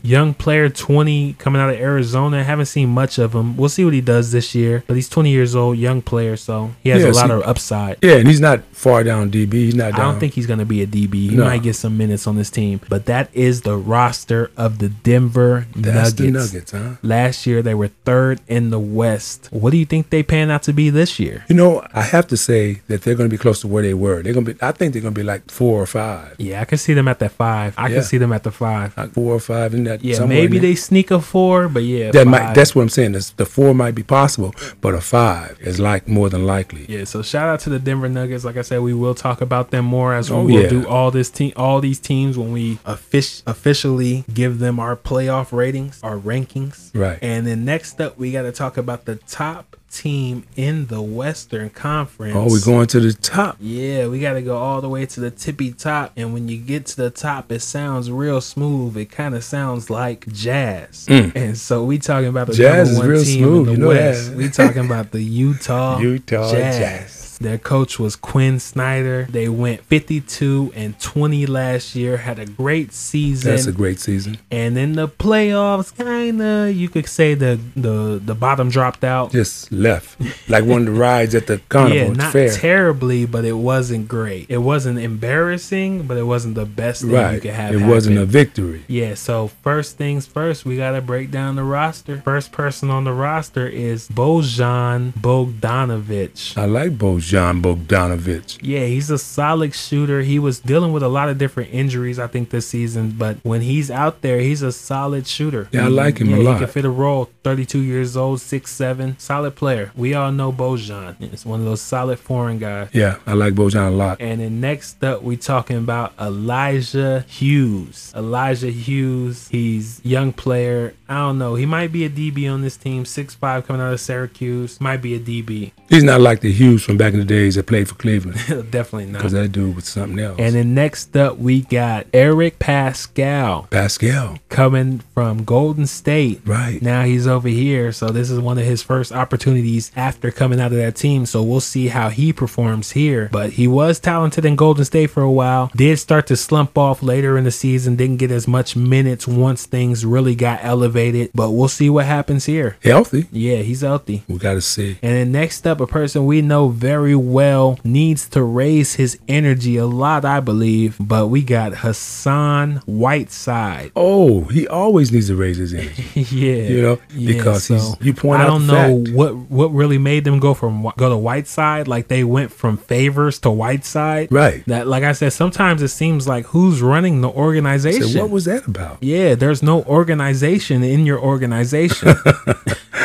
young 0.03 0.35
player, 0.35 0.69
20, 0.69 1.35
coming 1.39 1.61
out 1.61 1.71
of 1.71 1.77
Arizona. 1.79 2.45
Haven't 2.45 2.67
seen 2.67 2.89
much 2.91 3.19
of 3.19 3.35
him. 3.35 3.57
We'll 3.57 3.69
see 3.69 3.85
what 3.85 3.95
he 3.95 4.01
does 4.01 4.33
this 4.33 4.55
year. 4.55 4.85
But 4.87 4.95
he's 4.95 5.09
20 5.09 5.31
years 5.31 5.55
old, 5.55 5.79
young 5.79 6.03
player, 6.03 6.37
so 6.37 6.71
he 6.83 6.91
has 6.91 7.03
Yeah, 7.03 7.11
a 7.11 7.13
lot 7.13 7.27
see- 7.27 7.33
of 7.33 7.43
upside. 7.43 7.97
Yeah, 8.03 8.17
and 8.17 8.29
he's 8.29 8.41
not 8.41 8.63
far 8.73 9.03
down 9.05 9.31
DB. 9.31 9.53
He's 9.67 9.75
not 9.75 9.95
I 9.95 9.99
don't 9.99 10.21
think 10.21 10.35
he's 10.35 10.47
going 10.47 10.59
to 10.61 10.65
be 10.65 10.83
a 10.83 10.87
DB. 10.87 11.31
He 11.31 11.37
No. 11.37 11.45
might 11.45 11.63
get 11.63 11.77
some 11.77 11.97
minutes 11.97 12.27
on 12.27 12.37
this 12.37 12.51
team. 12.51 12.81
But 12.89 13.07
that 13.07 13.29
is 13.33 13.63
the 13.63 13.77
roster 13.89 14.51
of 14.57 14.79
the 14.79 14.89
Denver 14.89 15.67
that's 15.75 16.13
Nuggets. 16.13 16.15
the 16.15 16.31
Nuggets, 16.31 16.71
huh? 16.73 16.91
Last 17.03 17.47
year 17.47 17.63
they 17.63 17.75
were 17.75 17.89
third 18.05 18.41
in 18.47 18.71
the 18.71 18.79
West. 18.79 19.49
What 19.51 19.71
do 19.71 19.77
you 19.79 19.87
think 19.87 20.11
they 20.11 20.23
pan 20.23 20.51
out 20.51 20.63
to 20.65 20.73
be 20.73 20.91
this 20.91 21.19
year? 21.19 21.45
You 21.49 21.57
know, 21.57 21.87
I 21.93 22.03
have 22.03 22.27
to 22.29 22.37
say 22.37 22.83
that 22.89 23.03
they're 23.03 23.15
going 23.15 23.29
to 23.29 23.35
be 23.35 23.39
close 23.39 23.61
to 23.63 23.69
where 23.69 23.83
they 23.83 23.95
were. 23.95 24.23
They're 24.23 24.33
going 24.35 24.45
to 24.47 24.55
be. 24.55 24.63
I 24.63 24.73
think 24.73 24.93
they're 24.93 25.03
going 25.03 25.15
to 25.15 25.19
be 25.19 25.25
like 25.25 25.51
four 25.51 25.83
or 25.83 25.87
five. 25.87 26.37
Yeah, 26.39 26.61
I 26.61 26.65
can 26.65 26.79
see 26.79 26.95
them 26.95 27.09
at 27.09 27.19
the 27.19 27.29
five. 27.29 27.75
I 27.79 27.89
Yeah. 27.89 27.95
can 27.97 28.03
see 28.05 28.19
them 28.19 28.33
at 28.33 28.43
the 28.45 28.51
five. 28.53 28.97
Like 28.97 29.13
four 29.13 29.35
or 29.35 29.41
five 29.41 29.75
in 29.75 29.85
that. 29.85 30.05
Yeah, 30.05 30.25
maybe 30.27 30.59
they 30.59 30.75
sneak 30.75 31.11
a 31.11 31.21
four, 31.21 31.69
but 31.69 31.83
yeah, 31.83 32.11
That 32.11 32.25
five. 32.25 32.27
might. 32.27 32.55
That's 32.55 32.75
what 32.75 32.83
I'm 32.83 32.89
saying. 32.89 33.13
The 33.13 33.47
four 33.47 33.75
might 33.75 33.95
be 33.95 34.03
possible, 34.03 34.55
but 34.81 34.95
a 34.95 35.01
five 35.01 35.57
is 35.61 35.81
like 35.81 36.07
more 36.09 36.29
than 36.29 36.45
likely. 36.47 36.87
yeah. 36.89 37.05
So 37.05 37.23
shout 37.23 37.49
out 37.49 37.61
to 37.61 37.71
the 37.71 37.79
Denver 37.79 38.09
Nuggets. 38.09 38.45
Like 38.45 38.57
I 38.57 38.63
said, 38.63 38.81
we 38.81 38.93
will 38.95 39.15
talk 39.15 39.41
about 39.41 39.71
them 39.71 39.85
more 39.85 40.13
as 40.15 40.31
we 40.31 40.37
Oh, 40.37 40.45
will 40.45 40.63
yeah. 40.63 40.69
do 40.69 40.87
all 40.87 41.11
this 41.11 41.31
team, 41.31 41.53
all 41.57 41.81
these 41.81 41.99
teams 41.99 42.37
when 42.39 42.53
we 42.53 42.77
offic- 42.87 43.43
officially 43.79 44.25
give 44.33 44.59
them 44.59 44.81
our 44.81 44.97
playoff 44.97 45.53
ratings, 45.53 46.01
our 46.03 46.17
rankings. 46.17 46.91
Right. 46.95 47.19
And 47.23 47.47
then 47.47 47.65
next 47.65 48.01
up, 48.01 48.19
we 48.19 48.33
got 48.33 48.43
to 48.43 48.53
talk 48.53 48.77
about 48.77 49.05
the 49.05 49.17
top 49.17 49.77
team 49.91 50.45
in 50.57 50.87
the 50.87 51.01
Western 51.01 51.71
Conference. 51.71 52.35
Oh, 52.37 52.47
we're 52.51 52.65
going 52.65 52.87
to 52.89 53.01
the 53.01 53.13
top. 53.13 53.57
Yeah, 53.61 54.09
we 54.09 54.21
got 54.21 54.35
to 54.35 54.43
go 54.43 54.57
all 54.59 54.81
the 54.81 54.89
way 54.89 55.07
to 55.07 55.21
the 55.21 55.31
tippy 55.31 55.73
top. 55.73 56.13
And 56.17 56.35
when 56.35 56.49
you 56.49 56.59
get 56.59 56.87
to 56.87 56.97
the 56.97 57.11
top, 57.11 57.51
it 57.53 57.61
sounds 57.61 58.11
real 58.11 58.41
smooth. 58.41 58.97
It 58.97 59.11
kind 59.11 59.35
of 59.35 59.45
sounds 59.45 59.89
like 59.89 60.27
jazz. 60.33 61.07
And 61.09 61.57
so 61.57 61.85
we 61.85 61.99
talking 61.99 62.29
about 62.29 62.49
the 62.49 62.53
Mm. 62.55 62.57
Jazz 62.57 62.89
number 62.89 63.01
one 63.01 63.09
real 63.11 63.25
team 63.25 63.39
smooth, 63.39 63.69
in 63.69 63.71
you 63.71 63.77
the 63.77 63.83
know 63.83 63.89
West. 63.89 64.31
that. 64.31 64.37
We 64.37 64.49
talking 64.51 64.85
about 64.85 65.11
the 65.13 65.23
Utah 65.23 65.99
Utah 66.01 66.51
Jazz. 66.53 66.79
Jazz. 66.79 67.18
Their 67.39 67.59
coach 67.59 67.99
was 67.99 68.17
Quin 68.17 68.59
Snyder. 68.61 69.27
They 69.31 69.49
went 69.49 69.83
52 69.85 70.73
and 70.75 70.99
20 71.01 71.47
last 71.47 71.95
year. 71.95 72.17
Had 72.19 72.39
a 72.39 72.47
great 72.47 72.93
season. 72.93 73.51
That's 73.51 73.67
a 73.67 73.73
great 73.73 74.01
season. 74.01 74.39
and 74.51 74.77
in 74.77 74.93
the 74.95 75.09
playoffs, 75.09 75.97
kinda 75.97 76.71
you 76.73 76.89
could 76.89 77.07
say 77.09 77.35
the 77.35 77.59
the 77.77 78.21
the 78.25 78.35
bottom 78.35 78.69
dropped 78.71 79.05
out. 79.05 79.33
Just 79.33 79.71
left 79.73 80.17
like 80.49 80.65
one 80.65 80.87
of 80.87 80.95
the 80.95 81.01
rides 81.01 81.35
at 81.35 81.47
the 81.47 81.59
carnival 81.69 81.97
Yeah, 82.09 82.13
not 82.13 82.33
fair. 82.33 82.51
terribly, 82.53 83.25
but 83.27 83.45
it 83.45 83.53
wasn't 83.53 84.09
great. 84.09 84.47
It 84.49 84.59
wasn't 84.59 84.99
embarrassing, 84.99 86.03
but 86.09 86.17
it 86.17 86.25
wasn't 86.25 86.55
the 86.57 86.67
best 86.67 87.03
thing 87.03 87.35
you 87.35 87.41
could 87.41 87.51
have. 87.53 87.75
It 87.75 87.83
wasn't 87.87 88.19
a 88.19 88.27
victory. 88.27 88.83
Yeah, 88.89 89.15
so 89.15 89.49
first 89.63 89.97
things 89.97 90.27
first, 90.27 90.65
we 90.65 90.77
gotta 90.77 91.01
break 91.01 91.31
down 91.31 91.57
the 91.57 91.65
roster. 91.65 92.21
First 92.25 92.51
person 92.53 92.91
on 92.91 93.05
the 93.05 93.13
roster 93.13 93.67
is 93.67 94.09
Bojan 94.09 95.13
Bogdanovic. 95.15 96.57
I 96.57 96.65
like 96.65 96.93
Bojan 96.99 97.28
Bogdanovic. 97.33 98.59
Yeah, 98.63 98.87
he's 98.87 99.11
a 99.11 99.19
solid 99.19 99.75
shooter. 99.75 100.23
He 100.23 100.39
was 100.39 100.61
dealing 100.61 100.93
with 100.93 101.03
a 101.03 101.09
lot 101.09 101.29
of 101.29 101.39
different 101.39 101.73
injuries, 101.73 102.19
I 102.19 102.27
think, 102.27 102.51
this 102.51 102.69
season. 102.69 103.13
But 103.13 103.39
when 103.43 103.63
he's 103.63 103.91
out 103.91 104.23
there, 104.23 104.41
he's 104.41 104.63
a 104.63 104.73
solid 104.73 105.27
shooter. 105.27 105.69
Yeah, 105.73 105.85
I 105.85 105.89
like 105.89 106.19
him 106.19 106.33
a 106.33 106.37
yeah, 106.37 106.43
lot. 106.43 106.53
He 106.55 106.59
can 106.61 106.69
fit 106.69 106.85
a 106.85 106.91
role. 106.91 107.31
32 107.45 107.81
years 107.81 108.17
old, 108.17 108.41
six 108.41 108.71
seven, 108.71 109.19
solid 109.19 109.57
player. 109.57 109.91
We 109.97 110.15
all 110.15 110.31
know 110.33 110.53
Bojan. 110.53 111.17
It's 111.21 111.47
one 111.47 111.61
of 111.61 111.67
those 111.67 111.81
solid 111.81 112.19
foreign 112.19 112.59
guys. 112.59 112.91
Yeah, 112.93 113.19
I 113.27 113.33
like 113.33 113.55
Bojan 113.55 113.89
a 113.89 113.91
lot. 113.91 114.21
And 114.21 114.41
then 114.41 114.61
next 114.61 115.03
up, 115.03 115.23
we 115.23 115.37
talking 115.37 115.77
about 115.77 116.13
Elijah 116.21 117.25
Hughes. 117.29 118.13
Elijah 118.15 118.71
Hughes, 118.71 119.49
he's 119.49 120.05
young 120.05 120.33
player. 120.33 120.95
I 121.09 121.15
don't 121.15 121.39
know. 121.39 121.55
He 121.55 121.65
might 121.65 121.91
be 121.91 122.05
a 122.05 122.11
DB 122.11 122.53
on 122.53 122.61
this 122.61 122.77
team. 122.77 123.05
Six 123.05 123.35
five, 123.35 123.67
coming 123.67 123.81
out 123.81 123.93
of 123.93 124.01
Syracuse. 124.01 124.81
Might 124.81 124.99
be 124.99 125.15
a 125.15 125.21
DB. 125.21 125.73
He's 125.89 126.05
not 126.05 126.21
like 126.21 126.41
the 126.41 126.53
Hughes 126.53 126.85
from 126.85 126.99
back 126.99 127.15
in 127.15 127.18
the 127.19 127.25
days 127.25 127.55
that 127.57 127.67
played 127.67 127.89
for 127.89 127.95
Cleveland 127.97 128.39
Definitely 128.71 129.07
not. 129.07 129.19
because 129.19 129.33
that 129.33 129.49
dude 129.53 129.77
was 129.77 129.87
something 129.87 130.19
else. 130.19 130.39
And 130.39 130.55
then 130.55 130.75
next 130.75 131.17
up, 131.17 131.39
we 131.39 131.63
got 131.63 132.07
Eric 132.13 132.59
Paschall 132.59 133.69
Paschall, 133.69 134.39
coming 134.49 135.01
from 135.15 135.45
Golden 135.45 135.87
State. 135.87 136.41
right? 136.45 136.81
Now 136.83 137.03
he's 137.05 137.27
over 137.27 137.49
here, 137.49 137.93
so 137.93 138.09
this 138.09 138.31
is 138.31 138.39
one 138.41 138.59
of 138.59 138.65
his 138.65 138.83
first 138.83 139.13
opportunities 139.13 139.91
after 139.97 140.31
coming 140.31 140.61
out 140.61 140.73
of 140.73 140.79
that 140.79 140.97
team. 140.97 141.27
So 141.27 141.43
we'll 141.43 141.61
see 141.61 141.89
how 141.89 142.09
he 142.09 142.33
performs 142.33 142.93
here. 142.93 143.29
But 143.33 143.51
he 143.53 143.67
was 143.69 143.99
talented 144.01 144.45
in 144.45 144.57
Golden 144.57 144.85
State 144.85 145.09
for 145.11 145.23
a 145.23 145.31
while. 145.31 145.71
Did 145.77 145.99
start 145.99 146.27
to 146.29 146.37
slump 146.37 146.77
off 146.79 147.03
later 147.03 147.37
in 147.39 147.45
the 147.45 147.51
season. 147.51 147.97
Didn't 147.97 148.17
get 148.19 148.31
as 148.31 148.47
much 148.49 148.77
minutes 148.77 149.27
once 149.29 149.67
things 149.67 150.05
really 150.05 150.35
got 150.35 150.61
elevated. 150.63 151.31
But 151.35 151.51
we'll 151.53 151.69
see 151.69 151.91
what 151.91 152.07
happens 152.07 152.47
here. 152.47 152.77
Healthy. 152.83 153.27
Yeah, 153.33 153.57
he's 153.59 153.81
healthy. 153.83 154.23
We 154.29 154.39
got 154.39 154.55
to 154.55 154.61
see. 154.61 154.99
And 155.03 155.13
then 155.15 155.33
next 155.33 155.67
up, 155.67 155.81
a 155.81 155.87
person 155.87 156.27
we 156.27 156.43
know 156.43 156.69
very 156.69 157.08
very 157.09 157.17
well 157.17 157.79
needs 157.85 158.29
to 158.29 158.43
raise 158.43 158.95
his 158.97 159.19
energy 159.29 159.77
a 159.79 159.87
lot, 159.87 160.25
I 160.27 160.41
believe. 160.41 160.97
But 161.01 161.29
we 161.29 161.43
got 161.43 161.73
Hassan 161.79 162.83
Whiteside. 162.87 163.93
Oh, 163.97 164.45
he 164.45 164.69
always 164.69 165.11
needs 165.11 165.29
to 165.29 165.37
raise 165.37 165.57
his 165.57 165.73
energy. 165.73 166.05
yeah, 166.15 166.69
You 166.69 166.83
know, 166.83 166.99
Yeah, 167.15 167.33
because 167.39 167.69
he's- 167.69 167.97
you 168.03 168.13
point 168.13 168.43
out. 168.43 168.47
I 168.49 168.51
don't 168.51 168.67
know 168.67 169.05
fact. 169.05 169.17
what 169.17 169.35
what 169.51 169.69
really 169.73 169.97
made 169.99 170.25
them 170.25 170.39
go 170.39 170.53
from 170.53 170.83
go 170.99 171.09
to 171.09 171.17
Whiteside. 171.17 171.89
Like 171.89 172.09
they 172.09 172.25
went 172.25 172.53
from 172.53 172.77
favors 172.77 173.39
to 173.41 173.51
Whiteside. 173.51 174.31
Right. 174.31 174.63
That, 174.67 174.87
like 174.87 175.05
I 175.05 175.13
said, 175.13 175.33
sometimes 175.33 175.81
it 175.83 175.89
seems 175.89 176.29
like 176.29 176.45
who's 176.47 176.83
running 176.83 177.23
the 177.23 177.31
organization. 177.31 178.03
So 178.09 178.21
what 178.23 178.31
was 178.31 178.45
that 178.45 178.67
about? 178.67 179.03
yeah, 179.03 179.35
there's 179.35 179.63
no 179.63 179.83
organization 179.85 180.83
in 180.83 181.07
your 181.07 181.19
organization. 181.21 182.15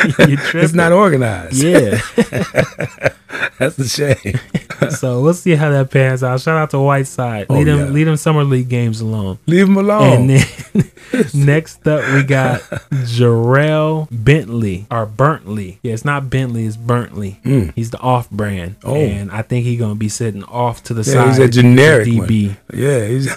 It's 0.06 0.74
not 0.74 0.92
organized. 0.92 1.54
Yeah. 1.62 1.98
That's 3.58 3.76
the 3.76 3.88
shame. 3.94 4.40
so 5.00 5.20
we'll 5.22 5.34
see 5.34 5.54
how 5.54 5.70
that 5.70 5.90
pans 5.90 6.22
out. 6.22 6.40
Shout 6.40 6.56
out 6.56 6.70
to 6.70 6.78
Whiteside. 6.80 7.46
Oh, 7.48 7.54
Leave 7.54 7.66
them 7.66 7.78
yeah. 7.78 7.84
leave 7.86 8.06
them 8.06 8.16
summer 8.16 8.44
league 8.44 8.68
games 8.68 9.00
alone. 9.00 9.38
Leave 9.46 9.66
them 9.66 9.76
alone. 9.76 10.30
And 10.30 10.30
then 10.30 11.24
next 11.46 11.86
up 11.86 12.02
we 12.14 12.22
got 12.22 12.60
Jarrell 12.90 14.08
Bentley 14.10 14.86
or 14.90 15.06
Bentley. 15.06 15.78
Yeah, 15.82 15.92
it's 15.94 16.04
not 16.04 16.30
Bentley, 16.30 16.64
it's 16.66 16.76
Bentley. 16.76 17.40
He's 17.74 17.90
the 17.90 17.98
off 18.00 18.28
brand. 18.30 18.80
Mm. 18.80 18.88
Oh. 18.90 18.94
And 18.96 19.30
I 19.30 19.42
think 19.42 19.64
he's 19.66 19.78
gonna 19.78 19.94
be 19.94 20.08
sitting 20.08 20.44
off 20.44 20.82
to 20.84 20.94
the 20.94 21.02
yeah, 21.02 21.14
side. 21.24 21.28
he's 21.28 21.38
a 21.38 21.48
generic 21.48 22.08
one. 22.08 22.28
DB. 22.28 22.56
Yeah, 22.72 23.06
he's 23.06 23.34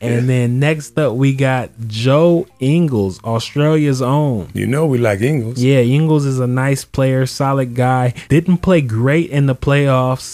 And 0.00 0.28
then 0.28 0.58
next 0.58 0.98
up 0.98 1.14
we 1.14 1.32
got 1.34 1.70
Joe 1.86 2.46
Ingles, 2.60 3.22
Australia's 3.22 4.02
own. 4.02 4.48
you 4.52 4.66
know 4.66 4.86
we 4.86 4.98
like 4.98 5.20
Ingles. 5.20 5.62
Yeah, 5.62 5.78
Ingles 5.80 6.24
is 6.26 6.38
a 6.40 6.46
nice 6.46 6.84
player, 6.84 7.24
solid 7.26 7.74
guy. 7.74 8.14
Didn't 8.28 8.58
play 8.58 8.80
great 8.80 9.30
in 9.30 9.46
the 9.46 9.54
playoffs. 9.54 9.91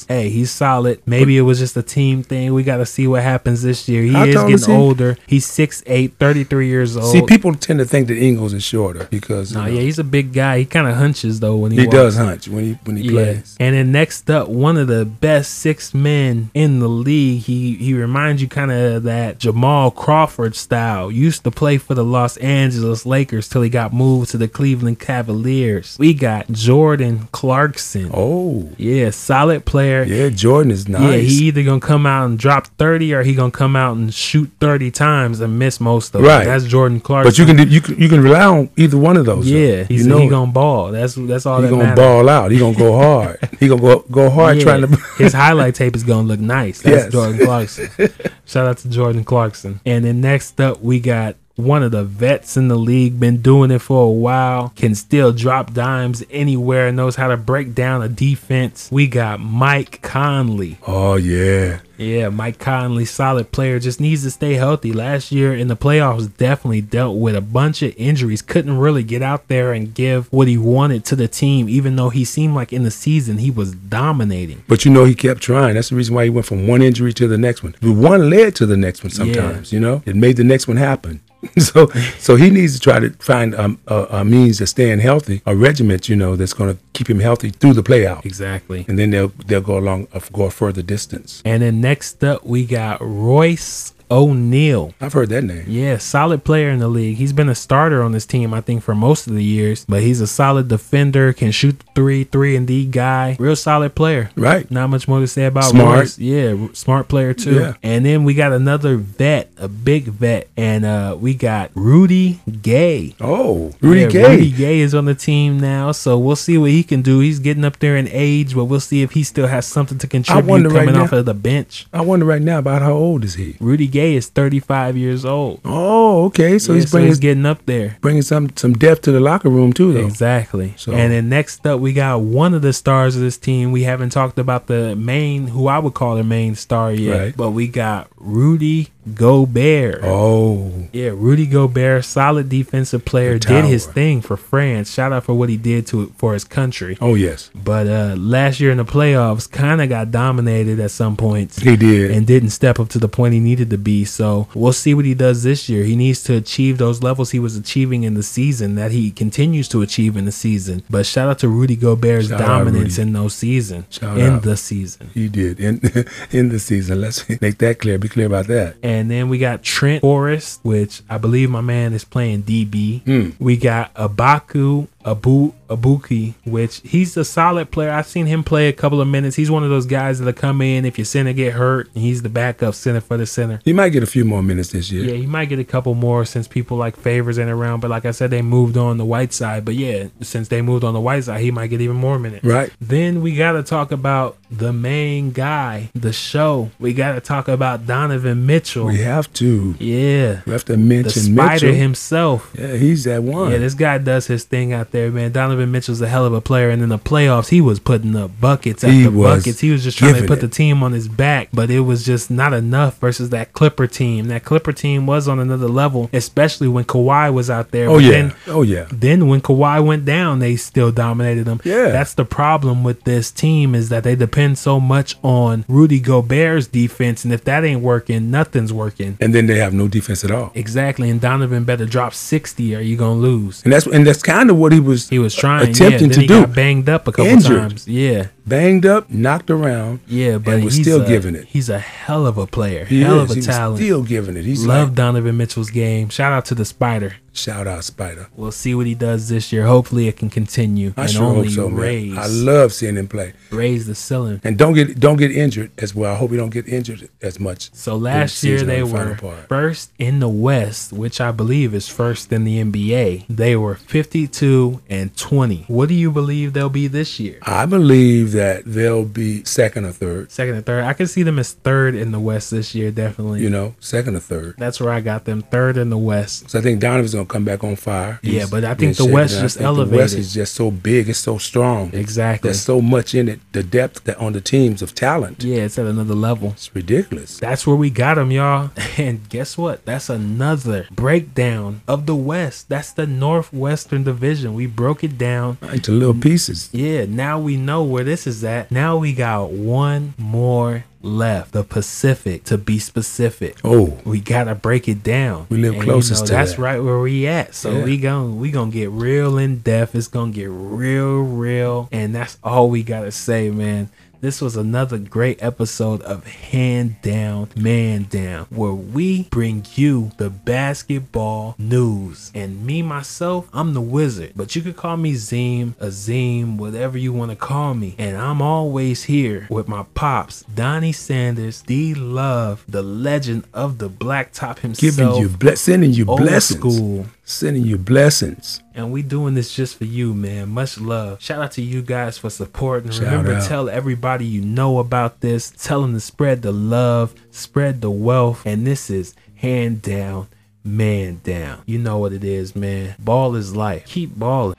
Hey, 0.08 0.30
he's 0.30 0.50
solid. 0.50 1.00
Maybe 1.06 1.36
it 1.36 1.42
was 1.42 1.58
just 1.58 1.76
a 1.76 1.82
team 1.82 2.22
thing. 2.22 2.54
We 2.54 2.62
got 2.62 2.78
to 2.78 2.86
see 2.86 3.06
what 3.06 3.22
happens 3.22 3.62
this 3.62 3.88
year. 3.88 4.02
He 4.02 4.30
is 4.30 4.42
getting 4.60 4.74
older. 4.76 5.16
He's 5.26 5.46
6'8, 5.46 6.12
33 6.14 6.68
years 6.68 6.96
old. 6.96 7.12
See, 7.12 7.22
people 7.22 7.54
tend 7.54 7.78
to 7.80 7.84
think 7.84 8.08
that 8.08 8.16
Ingles 8.16 8.52
is 8.54 8.62
shorter 8.62 9.06
because 9.10 9.52
know, 9.54 9.66
yeah, 9.66 9.80
he's 9.80 9.98
a 9.98 10.04
big 10.04 10.32
guy. 10.32 10.58
He 10.60 10.64
kind 10.64 10.86
of 10.86 10.94
hunches 10.96 11.40
though 11.40 11.56
when 11.56 11.72
he 11.72 11.78
he 11.80 11.86
walks. 11.86 11.94
does 11.96 12.16
hunch 12.16 12.48
when 12.48 12.64
he 12.64 12.72
when 12.84 12.96
he 12.96 13.04
Yeah. 13.04 13.10
plays. 13.10 13.56
And 13.60 13.74
then 13.74 13.92
next 13.92 14.30
up, 14.30 14.48
one 14.48 14.76
of 14.76 14.86
the 14.88 15.04
best 15.04 15.54
six 15.54 15.92
men 15.94 16.50
in 16.54 16.78
the 16.80 16.88
league. 16.88 17.42
He 17.42 17.74
he 17.74 17.94
reminds 17.94 18.40
you 18.42 18.48
kind 18.48 18.70
of 18.70 19.02
that 19.04 19.38
Jamal 19.38 19.90
Crawford 19.90 20.54
style. 20.54 21.10
Used 21.10 21.44
to 21.44 21.50
play 21.50 21.78
for 21.78 21.94
the 21.94 22.04
Los 22.04 22.36
Angeles 22.38 23.04
Lakers 23.06 23.48
till 23.48 23.62
he 23.62 23.70
got 23.70 23.92
moved 23.92 24.30
to 24.30 24.36
the 24.36 24.48
Cleveland 24.48 24.98
Cavaliers. 24.98 25.96
We 25.98 26.14
got 26.14 26.50
Jordan 26.50 27.28
Clarkson. 27.32 28.10
Oh, 28.14 28.68
Yeah, 28.76 29.10
solid 29.10 29.37
player. 29.64 30.02
yeah, 30.04 30.28
Jordan 30.28 30.70
is 30.70 30.88
nice. 30.88 31.02
Yeah, 31.02 31.16
he 31.18 31.44
either 31.48 31.62
gonna 31.62 31.80
come 31.80 32.06
out 32.06 32.26
and 32.26 32.38
drop 32.38 32.66
thirty, 32.78 33.12
or 33.14 33.22
he 33.22 33.34
gonna 33.34 33.50
come 33.50 33.76
out 33.76 33.96
and 33.96 34.12
shoot 34.12 34.50
thirty 34.60 34.90
times 34.90 35.40
and 35.40 35.58
miss 35.58 35.80
most 35.80 36.14
of 36.14 36.22
them. 36.22 36.28
Right. 36.30 36.44
That's 36.44 36.64
Jordan 36.64 37.00
Clarkson. 37.00 37.30
but 37.30 37.38
you 37.38 37.46
can 37.46 37.56
do- 37.56 37.72
you 37.72 37.80
can 37.80 37.98
you 37.98 38.08
can 38.08 38.22
rely 38.22 38.44
on 38.44 38.70
either 38.76 38.96
one 38.98 39.16
of 39.16 39.26
those. 39.26 39.48
yeah, 39.50 39.84
he's 39.84 40.02
you 40.04 40.08
know 40.08 40.18
he 40.18 40.28
gonna 40.28 40.50
ball. 40.52 40.90
That's 40.92 41.14
that's 41.14 41.46
all 41.46 41.58
he 41.58 41.64
that 41.64 41.70
gonna 41.70 41.82
matters. 41.84 41.96
ball 41.96 42.28
out. 42.28 42.50
He 42.50 42.58
gonna 42.58 42.76
go 42.76 42.96
hard. 42.98 43.38
he 43.60 43.68
gonna 43.68 43.80
go 43.80 44.00
go 44.10 44.30
hard 44.30 44.56
Yeah, 44.58 44.62
trying 44.64 44.80
to. 44.82 44.88
his 45.18 45.32
highlight 45.32 45.74
tape 45.74 45.94
is 45.96 46.04
gonna 46.04 46.26
look 46.26 46.40
nice. 46.40 46.80
That's 46.82 47.04
Yes. 47.04 47.12
Jordan 47.12 47.38
Clarkson. 47.44 47.88
Shout 48.46 48.66
out 48.66 48.78
to 48.78 48.88
Jordan 48.88 49.24
Clarkson. 49.24 49.80
And 49.86 50.04
then 50.04 50.20
next 50.20 50.60
up, 50.60 50.80
we 50.82 51.00
got 51.00 51.36
one 51.58 51.82
of 51.82 51.90
the 51.90 52.04
vets 52.04 52.56
in 52.56 52.68
the 52.68 52.76
league, 52.76 53.18
been 53.18 53.42
doing 53.42 53.70
it 53.70 53.80
for 53.80 54.04
a 54.06 54.10
while, 54.10 54.72
can 54.76 54.94
still 54.94 55.32
drop 55.32 55.74
dimes 55.74 56.24
anywhere, 56.30 56.92
knows 56.92 57.16
how 57.16 57.28
to 57.28 57.36
break 57.36 57.74
down 57.74 58.00
a 58.00 58.08
defense. 58.08 58.88
We 58.92 59.08
got 59.08 59.40
Mike 59.40 60.00
Conley. 60.00 60.78
oh 60.86 61.16
yeah, 61.16 61.80
Yeah, 61.96 62.28
Mike 62.28 62.58
Conley, 62.60 63.04
solid 63.04 63.50
player, 63.50 63.80
just 63.80 64.00
needs 64.00 64.22
to 64.22 64.30
stay 64.30 64.54
healthy. 64.54 64.92
Last 64.92 65.32
year 65.32 65.52
in 65.52 65.66
the 65.66 65.76
playoffs, 65.76 66.34
definitely 66.36 66.80
dealt 66.80 67.16
with 67.18 67.34
a 67.34 67.40
bunch 67.40 67.82
of 67.82 67.92
injuries. 67.96 68.40
Couldn't 68.40 68.78
really 68.78 69.02
get 69.02 69.20
out 69.20 69.48
there 69.48 69.72
and 69.72 69.92
give 69.92 70.32
what 70.32 70.46
he 70.46 70.56
wanted 70.56 71.04
to 71.06 71.16
the 71.16 71.26
team, 71.26 71.68
even 71.68 71.96
though 71.96 72.10
he 72.10 72.24
seemed 72.24 72.54
like 72.54 72.72
in 72.72 72.84
the 72.84 72.90
season 72.92 73.38
he 73.38 73.50
was 73.50 73.72
dominating. 73.74 74.62
but 74.68 74.84
you 74.84 74.90
know 74.92 75.04
he 75.04 75.14
kept 75.14 75.40
trying. 75.40 75.74
That's 75.74 75.88
the 75.88 75.96
reason 75.96 76.14
why 76.14 76.24
he 76.24 76.30
went 76.30 76.46
from 76.46 76.68
one 76.68 76.82
injury 76.82 77.12
to 77.14 77.26
the 77.26 77.36
next 77.38 77.62
one. 77.64 77.74
The 77.80 77.92
one 77.92 78.30
led 78.30 78.54
to 78.56 78.66
the 78.66 78.76
next 78.76 79.02
one. 79.02 79.10
Sometimes 79.10 79.72
you 79.72 79.80
know 79.80 80.02
it 80.06 80.14
made 80.14 80.36
the 80.36 80.44
next 80.44 80.68
one 80.68 80.76
happen. 80.76 81.20
so 81.58 81.86
so 82.18 82.36
he 82.36 82.50
needs 82.50 82.74
to 82.74 82.80
try 82.80 82.98
to 82.98 83.10
find 83.20 83.54
um, 83.54 83.78
a, 83.86 84.06
a 84.10 84.24
means 84.24 84.60
of 84.60 84.68
staying 84.68 84.98
healthy, 84.98 85.40
a 85.46 85.54
regiment 85.54 86.08
you 86.08 86.16
know 86.16 86.36
that's 86.36 86.52
going 86.52 86.74
to 86.74 86.82
keep 86.94 87.08
him 87.08 87.20
healthy 87.20 87.50
through 87.50 87.74
the 87.74 87.82
playoff, 87.82 88.24
Exactly. 88.24 88.84
and 88.88 88.98
then 88.98 89.10
they'll 89.10 89.32
they'll 89.46 89.60
go 89.60 89.78
along 89.78 90.08
uh, 90.12 90.20
go 90.32 90.44
a 90.44 90.50
further 90.50 90.82
distance. 90.82 91.42
And 91.44 91.62
then 91.62 91.80
next 91.80 92.24
up, 92.24 92.44
we 92.44 92.64
got 92.66 92.98
Royce 93.00 93.92
O'Neale. 94.10 94.94
I've 95.00 95.12
heard 95.12 95.28
that 95.30 95.44
name. 95.44 95.64
Yeah, 95.66 95.98
solid 95.98 96.44
player 96.44 96.70
in 96.70 96.78
the 96.78 96.88
league. 96.88 97.16
He's 97.18 97.32
been 97.32 97.48
a 97.48 97.54
starter 97.54 98.02
on 98.02 98.12
this 98.12 98.26
team, 98.26 98.54
I 98.54 98.60
think, 98.60 98.82
for 98.82 98.94
most 98.94 99.26
of 99.26 99.34
the 99.34 99.44
years. 99.44 99.84
But 99.88 100.02
he's 100.02 100.20
a 100.20 100.26
solid 100.26 100.68
defender, 100.68 101.32
can 101.32 101.50
shoot 101.50 101.82
three, 101.94 102.24
three 102.24 102.56
and 102.56 102.66
D 102.66 102.86
guy. 102.86 103.36
Real 103.38 103.56
solid 103.56 103.94
player. 103.94 104.30
Right. 104.36 104.70
Not 104.70 104.88
much 104.90 105.08
more 105.08 105.20
to 105.20 105.26
say 105.26 105.44
about 105.46 105.64
Smart. 105.64 105.98
Royce. 105.98 106.18
Yeah, 106.18 106.68
smart 106.72 107.08
player 107.08 107.34
too. 107.34 107.54
Yeah. 107.56 107.74
And 107.82 108.04
then 108.06 108.24
we 108.24 108.34
got 108.34 108.52
another 108.52 108.96
vet, 108.96 109.50
a 109.58 109.68
big 109.68 110.04
vet, 110.04 110.48
and 110.56 110.84
uh, 110.84 111.16
we 111.18 111.34
got 111.34 111.70
Rudy 111.74 112.40
Gay. 112.62 113.14
Oh, 113.20 113.72
Rudy 113.80 114.00
Yeah, 114.02 114.06
Gay. 114.08 114.30
Rudy 114.36 114.50
Gay 114.52 114.80
is 114.80 114.94
on 114.94 115.04
the 115.04 115.14
team 115.14 115.58
now, 115.60 115.92
so 115.92 116.18
we'll 116.18 116.36
see 116.36 116.56
what 116.58 116.70
he 116.70 116.82
can 116.82 117.02
do. 117.02 117.20
He's 117.20 117.38
getting 117.40 117.64
up 117.64 117.78
there 117.78 117.96
in 117.96 118.08
age, 118.10 118.54
but 118.54 118.64
we'll 118.66 118.80
see 118.80 119.02
if 119.02 119.12
he 119.12 119.22
still 119.22 119.46
has 119.48 119.66
something 119.66 119.98
to 119.98 120.06
contribute 120.06 120.46
wonder 120.46 120.68
right 120.70 120.80
coming 120.86 120.94
now- 120.94 121.04
off 121.04 121.12
of 121.12 121.24
the 121.26 121.34
bench. 121.34 121.86
I 121.92 122.00
wonder 122.00 122.24
right 122.24 122.42
now 122.42 122.58
about 122.58 122.82
how 122.82 122.92
old 122.92 123.24
is 123.24 123.34
he? 123.34 123.56
Rudy 123.60 123.86
Gay 123.86 123.97
is 124.06 124.28
35 124.28 124.96
years 124.96 125.24
old. 125.24 125.60
Oh, 125.64 126.24
okay. 126.26 126.58
So 126.58 126.72
Yeah, 126.72 126.80
he's 126.80 126.90
bringing 126.90 127.08
he's 127.10 127.18
getting 127.18 127.46
up 127.46 127.64
there. 127.66 127.96
bringing 128.00 128.22
some 128.22 128.50
some 128.56 128.72
depth 128.74 129.02
to 129.02 129.12
the 129.12 129.20
locker 129.20 129.48
room 129.48 129.72
too, 129.72 129.92
though. 129.92 130.06
Exactly. 130.06 130.74
So- 130.76 130.92
And 130.92 131.12
then 131.12 131.28
next 131.28 131.66
up, 131.66 131.80
we 131.80 131.92
got 131.92 132.20
one 132.20 132.54
of 132.54 132.62
the 132.62 132.72
stars 132.72 133.16
of 133.16 133.22
this 133.22 133.36
team. 133.36 133.72
We 133.72 133.82
haven't 133.84 134.10
talked 134.10 134.38
about 134.38 134.66
the 134.66 134.94
main, 134.96 135.48
who 135.48 135.66
I 135.68 135.78
would 135.78 135.94
call 135.94 136.16
the 136.16 136.24
main 136.24 136.54
star 136.54 136.92
yet, 136.92 137.18
Right. 137.20 137.36
but 137.36 137.50
we 137.50 137.68
got 137.68 138.08
Rudy 138.16 138.88
Gobert. 139.14 140.00
Oh, 140.02 140.72
Yeah, 140.92 141.10
Rudy 141.14 141.46
Gobert, 141.46 142.04
solid 142.04 142.48
defensive 142.48 143.04
player, 143.04 143.38
did 143.38 143.64
his 143.64 143.86
thing 143.86 144.20
for 144.20 144.36
France. 144.36 144.92
Shout 144.92 145.12
out 145.12 145.24
for 145.24 145.34
what 145.34 145.48
he 145.48 145.56
did 145.56 145.86
to 145.88 146.12
for 146.16 146.32
his 146.34 146.44
country. 146.44 146.96
oh 147.00 147.14
yes, 147.14 147.50
But 147.54 147.86
uh 147.86 148.14
last 148.18 148.60
year 148.60 148.70
in 148.70 148.78
the 148.78 148.84
playoffs, 148.84 149.50
kind 149.50 149.80
of 149.80 149.88
got 149.88 150.10
dominated 150.10 150.80
at 150.80 150.90
some 150.90 151.16
points. 151.16 151.58
he 151.58 151.76
did. 151.76 152.10
and 152.10 152.26
didn't 152.26 152.50
step 152.50 152.78
up 152.80 152.88
to 152.90 152.98
the 152.98 153.08
point 153.08 153.34
he 153.34 153.40
needed 153.40 153.70
to 153.70 153.78
be. 153.78 154.04
So 154.04 154.48
we'll 154.54 154.72
see 154.72 154.94
what 154.94 155.04
he 155.04 155.14
does 155.14 155.42
this 155.42 155.68
year. 155.68 155.84
He 155.84 155.96
needs 155.96 156.22
to 156.24 156.34
achieve 156.36 156.78
those 156.78 157.02
levels 157.02 157.30
he 157.30 157.38
was 157.38 157.56
achieving 157.56 158.02
in 158.04 158.14
the 158.14 158.22
season 158.22 158.74
that 158.76 158.90
he 158.92 159.10
continues 159.10 159.68
to 159.68 159.82
achieve 159.82 160.16
in 160.16 160.24
the 160.24 160.32
season. 160.32 160.82
But 160.90 161.06
shout 161.06 161.28
out 161.28 161.38
to 161.40 161.48
Rudy 161.48 161.76
Gobert's 161.76 162.28
Shout 162.28 162.40
dominance 162.40 162.98
in 162.98 163.12
those 163.12 163.34
season 163.34 163.86
Shout 163.90 164.18
in 164.18 164.30
out. 164.34 164.42
the 164.42 164.56
season. 164.56 165.10
He 165.14 165.28
did 165.28 165.60
in 165.60 165.80
in 166.30 166.48
the 166.48 166.58
season. 166.58 167.00
Let's 167.00 167.28
make 167.40 167.58
that 167.58 167.78
clear. 167.78 167.98
Be 167.98 168.08
clear 168.08 168.26
about 168.26 168.46
that. 168.48 168.76
And 168.82 168.97
then 169.10 169.28
we 169.28 169.38
got 169.38 169.62
Trent 169.62 170.00
Forrest, 170.00 170.60
which 170.62 171.02
I 171.08 171.18
believe 171.18 171.50
my 171.50 171.60
man 171.60 171.92
is 171.92 172.04
playing 172.04 172.44
DB. 172.44 173.02
Hmm. 173.02 173.30
We 173.42 173.56
got 173.56 173.94
Abaku 173.94 174.88
Abu 175.10 175.52
Abuki, 175.68 176.34
which 176.46 176.80
he's 176.84 177.16
a 177.16 177.24
solid 177.24 177.70
player. 177.70 177.90
I've 177.90 178.06
seen 178.06 178.26
him 178.26 178.42
play 178.42 178.68
a 178.68 178.72
couple 178.72 179.00
of 179.00 179.08
minutes. 179.08 179.36
He's 179.36 179.50
one 179.50 179.64
of 179.64 179.70
those 179.70 179.84
guys 179.86 180.18
that'll 180.18 180.32
come 180.32 180.62
in 180.62 180.84
if 180.84 180.96
your 180.98 181.04
center 181.04 181.32
get 181.34 181.52
hurt, 181.52 181.88
and 181.94 182.02
he's 182.02 182.22
the 182.22 182.28
backup 182.30 182.74
center 182.74 183.00
for 183.00 183.16
the 183.16 183.26
center. 183.26 183.60
He 183.64 183.72
might 183.72 183.90
get 183.90 184.02
a 184.02 184.06
few 184.06 184.24
more 184.24 184.42
minutes 184.42 184.70
this 184.72 184.90
year. 184.90 185.04
Yeah, 185.04 185.14
he 185.16 185.26
might 185.26 185.46
get 185.50 185.58
a 185.58 185.64
couple 185.64 185.94
more 185.94 186.24
since 186.24 186.48
people 186.48 186.76
like 186.78 186.96
favors 186.96 187.38
ain't 187.38 187.50
around. 187.50 187.80
But 187.80 187.90
like 187.90 188.06
I 188.06 188.12
said, 188.12 188.30
they 188.30 188.40
moved 188.42 188.76
on 188.78 188.96
the 188.96 189.04
Whiteside. 189.04 189.64
But 189.64 189.74
yeah, 189.74 190.06
since 190.22 190.48
they 190.48 190.62
moved 190.62 190.84
on 190.84 190.94
the 190.94 191.00
Whiteside, 191.00 191.40
he 191.42 191.50
might 191.50 191.66
get 191.68 191.80
even 191.82 191.96
more 191.96 192.18
minutes. 192.18 192.44
Right. 192.44 192.72
Then 192.80 193.20
we 193.20 193.36
got 193.36 193.52
to 193.52 193.62
talk 193.62 193.92
about 193.92 194.38
the 194.50 194.72
main 194.72 195.32
guy, 195.32 195.90
the 195.94 196.12
show. 196.12 196.70
We 196.78 196.94
got 196.94 197.12
to 197.12 197.20
talk 197.20 197.46
about 197.48 197.86
Donovan 197.86 198.46
Mitchell. 198.46 198.86
We 198.86 198.98
have 198.98 199.30
to. 199.34 199.74
yeah. 199.78 200.40
We 200.46 200.52
have 200.52 200.64
to 200.64 200.72
The 200.72 200.78
mention 200.78 201.22
spider 201.22 201.66
Mitchell. 201.66 201.74
himself. 201.74 202.54
Yeah, 202.58 202.76
he's 202.76 203.04
that 203.04 203.22
one. 203.22 203.52
Yeah, 203.52 203.58
this 203.58 203.74
guy 203.74 203.98
does 203.98 204.26
his 204.26 204.44
thing 204.44 204.72
out 204.72 204.90
there, 204.92 204.97
man. 205.10 205.32
Donovan 205.32 205.70
Mitchell's 205.70 206.00
a 206.00 206.08
hell 206.08 206.24
of 206.24 206.32
a 206.32 206.40
player, 206.40 206.70
and 206.70 206.82
in 206.82 206.88
the 206.88 206.98
playoffs, 206.98 207.48
he 207.48 207.60
was 207.60 207.78
putting 207.78 208.16
up 208.16 208.40
buckets 208.40 208.84
after 208.84 208.94
He 208.94 209.08
was 209.08 209.38
buckets. 209.38 209.60
He 209.60 209.70
was 209.70 209.84
just 209.84 209.98
trying 209.98 210.14
to 210.14 210.26
put 210.26 210.38
it. 210.38 210.40
the 210.42 210.48
team 210.48 210.82
on 210.82 210.92
his 210.92 211.08
back, 211.08 211.48
but 211.52 211.70
it 211.70 211.80
was 211.80 212.04
just 212.04 212.30
not 212.30 212.52
enough 212.52 212.98
versus 212.98 213.30
that 213.30 213.52
Clipper 213.52 213.86
team. 213.86 214.26
That 214.26 214.44
Clipper 214.44 214.72
team 214.72 215.06
was 215.06 215.28
on 215.28 215.38
another 215.38 215.68
level, 215.68 216.10
especially 216.12 216.68
when 216.68 216.84
Kawhi 216.84 217.32
was 217.32 217.50
out 217.50 217.70
there. 217.70 217.88
oh 217.88 217.94
But 217.94 218.04
yeah. 218.04 218.10
Then, 218.10 218.34
oh 218.48 218.62
yeah. 218.62 218.86
then 218.90 219.28
when 219.28 219.40
Kawhi 219.40 219.84
went 219.84 220.04
down, 220.04 220.38
they 220.38 220.56
still 220.56 220.92
dominated 220.92 221.44
them. 221.44 221.60
Yeah. 221.64 221.88
That's 221.88 222.14
the 222.14 222.24
problem 222.24 222.84
with 222.84 223.04
this 223.04 223.30
team 223.30 223.74
is 223.74 223.88
that 223.88 224.04
they 224.04 224.16
depend 224.16 224.58
so 224.58 224.80
much 224.80 225.16
on 225.22 225.64
Rudy 225.68 226.00
Gobert's 226.00 226.66
defense, 226.66 227.24
and 227.24 227.32
if 227.32 227.44
that 227.44 227.64
ain't 227.64 227.82
working, 227.82 228.30
nothing's 228.30 228.72
working. 228.72 229.16
And 229.20 229.34
then 229.34 229.46
they 229.46 229.58
have 229.58 229.72
no 229.72 229.88
defense 229.88 230.24
at 230.24 230.30
all. 230.30 230.52
Exactly, 230.54 231.10
and 231.10 231.20
Donovan 231.20 231.64
better 231.64 231.86
drop 231.86 232.14
sixty, 232.14 232.74
or 232.74 232.80
you 232.80 232.96
gonna 232.96 233.20
lose. 233.20 233.62
And 233.64 233.72
that's 233.72 233.86
and 233.86 234.06
that's 234.06 234.22
kind 234.22 234.50
of 234.50 234.56
what 234.56 234.72
he 234.72 234.77
was 234.80 235.08
He 235.08 235.18
was 235.18 235.34
trying, 235.34 235.70
attempting 235.70 235.92
yeah. 235.92 235.98
Then 235.98 236.10
to 236.10 236.20
he 236.20 236.26
do. 236.26 236.40
got 236.46 236.54
banged 236.54 236.88
up 236.88 237.08
a 237.08 237.12
couple 237.12 237.26
Injured. 237.30 237.58
times. 237.70 237.88
Yeah, 237.88 238.28
banged 238.48 238.86
up, 238.86 239.10
knocked 239.10 239.50
around. 239.50 240.00
Yeah, 240.06 240.38
but 240.38 240.62
was 240.62 240.76
he's 240.76 240.86
still 240.86 241.02
a, 241.02 241.06
giving 241.06 241.34
it. 241.34 241.44
He's 241.46 241.68
a 241.68 241.78
hell 241.78 242.26
of 242.26 242.38
a 242.38 242.46
player. 242.46 242.84
He 242.84 243.02
hell 243.02 243.20
is. 243.20 243.30
of 243.30 243.36
a 243.36 243.40
He 243.40 243.46
talent. 243.46 243.78
still 243.78 244.02
giving 244.02 244.36
it. 244.36 244.44
He's 244.44 244.66
Love 244.66 244.88
like, 244.88 244.96
Donovan 244.96 245.36
Mitchell's 245.36 245.70
game. 245.70 246.08
Shout 246.08 246.32
out 246.32 246.44
to 246.46 246.54
the 246.54 246.64
Spider. 246.64 247.16
shout 247.32 247.66
out 247.68 247.84
Spider. 247.84 248.28
We'll 248.34 248.50
see 248.52 248.74
what 248.74 248.86
he 248.86 248.94
does 248.94 249.28
this 249.28 249.52
year. 249.52 249.66
Hopefully, 249.66 250.08
it 250.08 250.16
can 250.16 250.28
continue 250.30 250.92
I 250.96 251.02
and 251.02 251.10
sure 251.10 251.24
only 251.24 251.46
hope 251.48 251.54
so, 251.54 251.68
raise 251.68 252.12
man. 252.14 252.24
I 252.24 252.26
love 252.26 252.72
seeing 252.72 252.96
him 252.96 253.06
play. 253.08 253.32
raise 253.50 253.86
the 253.86 253.94
ceiling. 253.94 254.40
And 254.44 254.58
don't 254.58 254.72
get 254.74 254.98
don't 254.98 255.16
get 255.18 255.30
injured 255.30 255.70
as 255.78 255.94
well. 255.94 256.12
I 256.14 256.16
hope 256.16 256.30
he 256.32 256.36
don't 256.36 256.50
get 256.50 256.66
injured 256.68 257.08
as 257.22 257.38
much. 257.38 257.70
So 257.74 257.96
last 257.96 258.42
year 258.42 258.62
they 258.62 258.80
the 258.80 258.86
were 258.86 259.14
part. 259.14 259.48
first 259.48 259.92
in 259.98 260.18
the 260.20 260.28
West, 260.28 260.92
which 260.92 261.20
I 261.20 261.30
believe 261.30 261.74
is 261.74 261.86
first 261.88 262.32
in 262.32 262.42
the 262.44 262.60
NBA. 262.62 263.26
They 263.28 263.54
were 263.56 263.76
52 263.76 264.80
and 264.88 265.16
20. 265.16 265.64
What 265.68 265.88
do 265.88 265.94
you 265.94 266.10
believe 266.10 266.52
they'll 266.54 266.68
be 266.68 266.88
this 266.88 267.20
year? 267.20 267.38
I 267.42 267.66
believe 267.66 268.32
that 268.38 268.62
they'll 268.64 269.04
be 269.04 269.42
second 269.44 269.84
or 269.84 269.90
third. 269.90 270.30
Second 270.30 270.54
or 270.54 270.60
third. 270.62 270.84
I 270.84 270.92
can 270.92 271.08
see 271.08 271.24
them 271.24 271.40
as 271.40 271.54
third 271.54 271.96
in 271.96 272.12
the 272.12 272.20
West 272.20 272.52
this 272.52 272.72
year, 272.72 272.92
definitely. 272.92 273.42
You 273.42 273.50
know, 273.50 273.74
second 273.80 274.14
or 274.14 274.20
third. 274.20 274.54
That's 274.58 274.80
where 274.80 274.92
I 274.92 275.00
got 275.00 275.24
them. 275.24 275.42
Third 275.42 275.76
in 275.76 275.90
the 275.90 275.98
West. 275.98 276.48
So 276.48 276.60
I 276.60 276.62
think 276.62 276.80
Donovan's 276.80 277.14
gonna 277.14 277.26
come 277.26 277.44
back 277.44 277.64
on 277.64 277.74
fire. 277.74 278.20
Yeah, 278.22 278.46
but 278.48 278.64
I 278.64 278.74
think 278.74 278.96
the 278.96 279.06
West. 279.06 279.40
Just 279.40 279.58
think 279.58 279.76
The 279.76 279.96
West 279.96 280.14
is 280.14 280.32
just 280.32 280.54
so 280.54 280.70
big. 280.70 281.08
It's 281.08 281.18
so 281.18 281.36
strong. 281.38 281.92
Exactly. 281.92 282.48
There's 282.48 282.60
so 282.62 282.80
much 282.80 283.12
in 283.12 283.28
it. 283.28 283.40
The 283.52 283.64
depth 283.64 284.04
that 284.04 284.16
on 284.18 284.34
the 284.34 284.40
teams 284.40 284.82
of 284.82 284.94
talent. 284.94 285.42
Yeah, 285.42 285.62
it's 285.62 285.78
at 285.78 285.86
another 285.86 286.14
level. 286.14 286.50
It's 286.50 286.72
ridiculous. 286.74 287.38
That's 287.38 287.66
where 287.66 287.76
we 287.76 287.90
got 287.90 288.14
them, 288.14 288.30
y'all. 288.30 288.70
And 288.98 289.28
guess 289.28 289.56
what? 289.56 289.84
That's 289.84 290.10
another 290.10 290.88
breakdown 290.90 291.82
of 291.86 292.06
the 292.06 292.16
West. 292.16 292.68
That's 292.68 292.90
the 292.92 293.06
Northwestern 293.06 294.02
Division. 294.02 294.54
We 294.54 294.66
broke 294.66 295.04
it 295.04 295.16
down. 295.16 295.58
Into 295.72 295.92
little 295.92 296.14
pieces. 296.14 296.68
Yeah, 296.72 297.04
now 297.04 297.38
we 297.38 297.56
know 297.56 297.84
where 297.84 298.04
this 298.04 298.26
is 298.28 298.44
at. 298.44 298.70
Now 298.70 298.96
we 298.98 299.12
got 299.12 299.50
one 299.50 300.14
more 300.18 300.84
left. 301.02 301.52
The 301.52 301.64
Pacific, 301.64 302.44
to 302.44 302.58
be 302.58 302.78
specific. 302.78 303.56
Oh, 303.64 303.98
We 304.04 304.20
gotta 304.20 304.54
break 304.54 304.88
it 304.88 305.02
down. 305.02 305.46
We 305.48 305.58
live 305.58 305.74
And, 305.74 305.82
closest 305.82 306.26
to 306.26 306.32
That's 306.32 306.52
that. 306.52 306.58
right 306.62 306.82
where 306.82 306.98
we 307.00 307.26
at. 307.26 307.54
So 307.54 307.78
Yeah. 307.78 307.84
we 307.84 307.96
gon' 307.98 308.38
we 308.38 308.50
gonna 308.50 308.70
get 308.70 308.90
real 308.90 309.38
in 309.38 309.58
depth. 309.58 309.94
It's 309.94 310.08
gonna 310.08 310.32
get 310.32 310.50
real, 310.50 311.18
real, 311.20 311.88
and 311.90 312.14
that's 312.14 312.36
all 312.44 312.68
we 312.68 312.82
gotta 312.82 313.10
say, 313.12 313.50
man. 313.50 313.88
This 314.20 314.40
was 314.40 314.56
another 314.56 314.98
great 314.98 315.40
episode 315.40 316.02
of 316.02 316.26
Hand 316.26 316.96
Down, 317.02 317.50
Man 317.54 318.08
Down, 318.10 318.46
where 318.50 318.72
we 318.72 319.24
bring 319.30 319.64
you 319.76 320.10
the 320.16 320.28
basketball 320.28 321.54
news. 321.56 322.32
And 322.34 322.66
me, 322.66 322.82
myself, 322.82 323.48
I'm 323.52 323.74
the 323.74 323.80
wizard. 323.80 324.32
But 324.34 324.56
you 324.56 324.62
could 324.62 324.76
call 324.76 324.96
me 324.96 325.14
Zim, 325.14 325.76
Azim, 325.78 326.58
whatever 326.58 326.98
you 326.98 327.12
want 327.12 327.30
to 327.30 327.36
call 327.36 327.74
me. 327.74 327.94
And 327.96 328.16
I'm 328.16 328.42
always 328.42 329.04
here 329.04 329.46
with 329.50 329.68
my 329.68 329.84
pops, 329.94 330.42
Donnie 330.52 330.90
Sanders, 330.90 331.62
D 331.62 331.94
Love, 331.94 332.64
the 332.66 332.82
legend 332.82 333.44
of 333.54 333.78
the 333.78 333.88
blacktop 333.88 334.58
himself. 334.58 334.96
giving 334.96 335.14
you 335.14 335.28
ble- 335.28 335.54
sending 335.54 335.92
you 335.92 336.04
blessings. 336.04 336.58
school. 336.58 337.06
Sending 337.24 337.62
you 337.62 337.78
blessings. 337.78 338.62
And 338.78 338.92
we 338.92 339.02
doing 339.02 339.34
this 339.34 339.52
just 339.52 339.76
for 339.76 339.86
you, 339.86 340.14
man. 340.14 340.50
Much 340.50 340.78
love. 340.78 341.20
Shout 341.20 341.42
out 341.42 341.50
to 341.52 341.62
you 341.62 341.82
guys 341.82 342.16
for 342.16 342.30
supporting. 342.30 342.92
Shout 342.92 343.06
Remember, 343.06 343.34
out. 343.34 343.48
tell 343.48 343.68
everybody 343.68 344.24
you 344.24 344.40
know 344.40 344.78
about 344.78 345.20
this. 345.20 345.50
Tell 345.50 345.82
them 345.82 345.94
to 345.94 346.00
spread 346.00 346.42
the 346.42 346.52
love, 346.52 347.12
spread 347.32 347.80
the 347.80 347.90
wealth. 347.90 348.46
And 348.46 348.64
this 348.64 348.88
is 348.88 349.16
hand 349.34 349.82
down, 349.82 350.28
man 350.62 351.20
down. 351.24 351.62
You 351.66 351.78
know 351.80 351.98
what 351.98 352.12
it 352.12 352.22
is, 352.22 352.54
man. 352.54 352.94
Ball 353.00 353.34
is 353.34 353.56
life. 353.56 353.84
Keep 353.84 354.14
balling. 354.14 354.54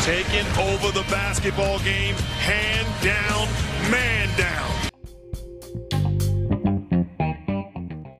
taking 0.00 0.46
over 0.58 0.90
the 0.90 1.04
basketball 1.08 1.78
game, 1.80 2.16
hand 2.16 2.88
down, 3.04 3.46
man 3.88 4.28
down. 4.36 4.45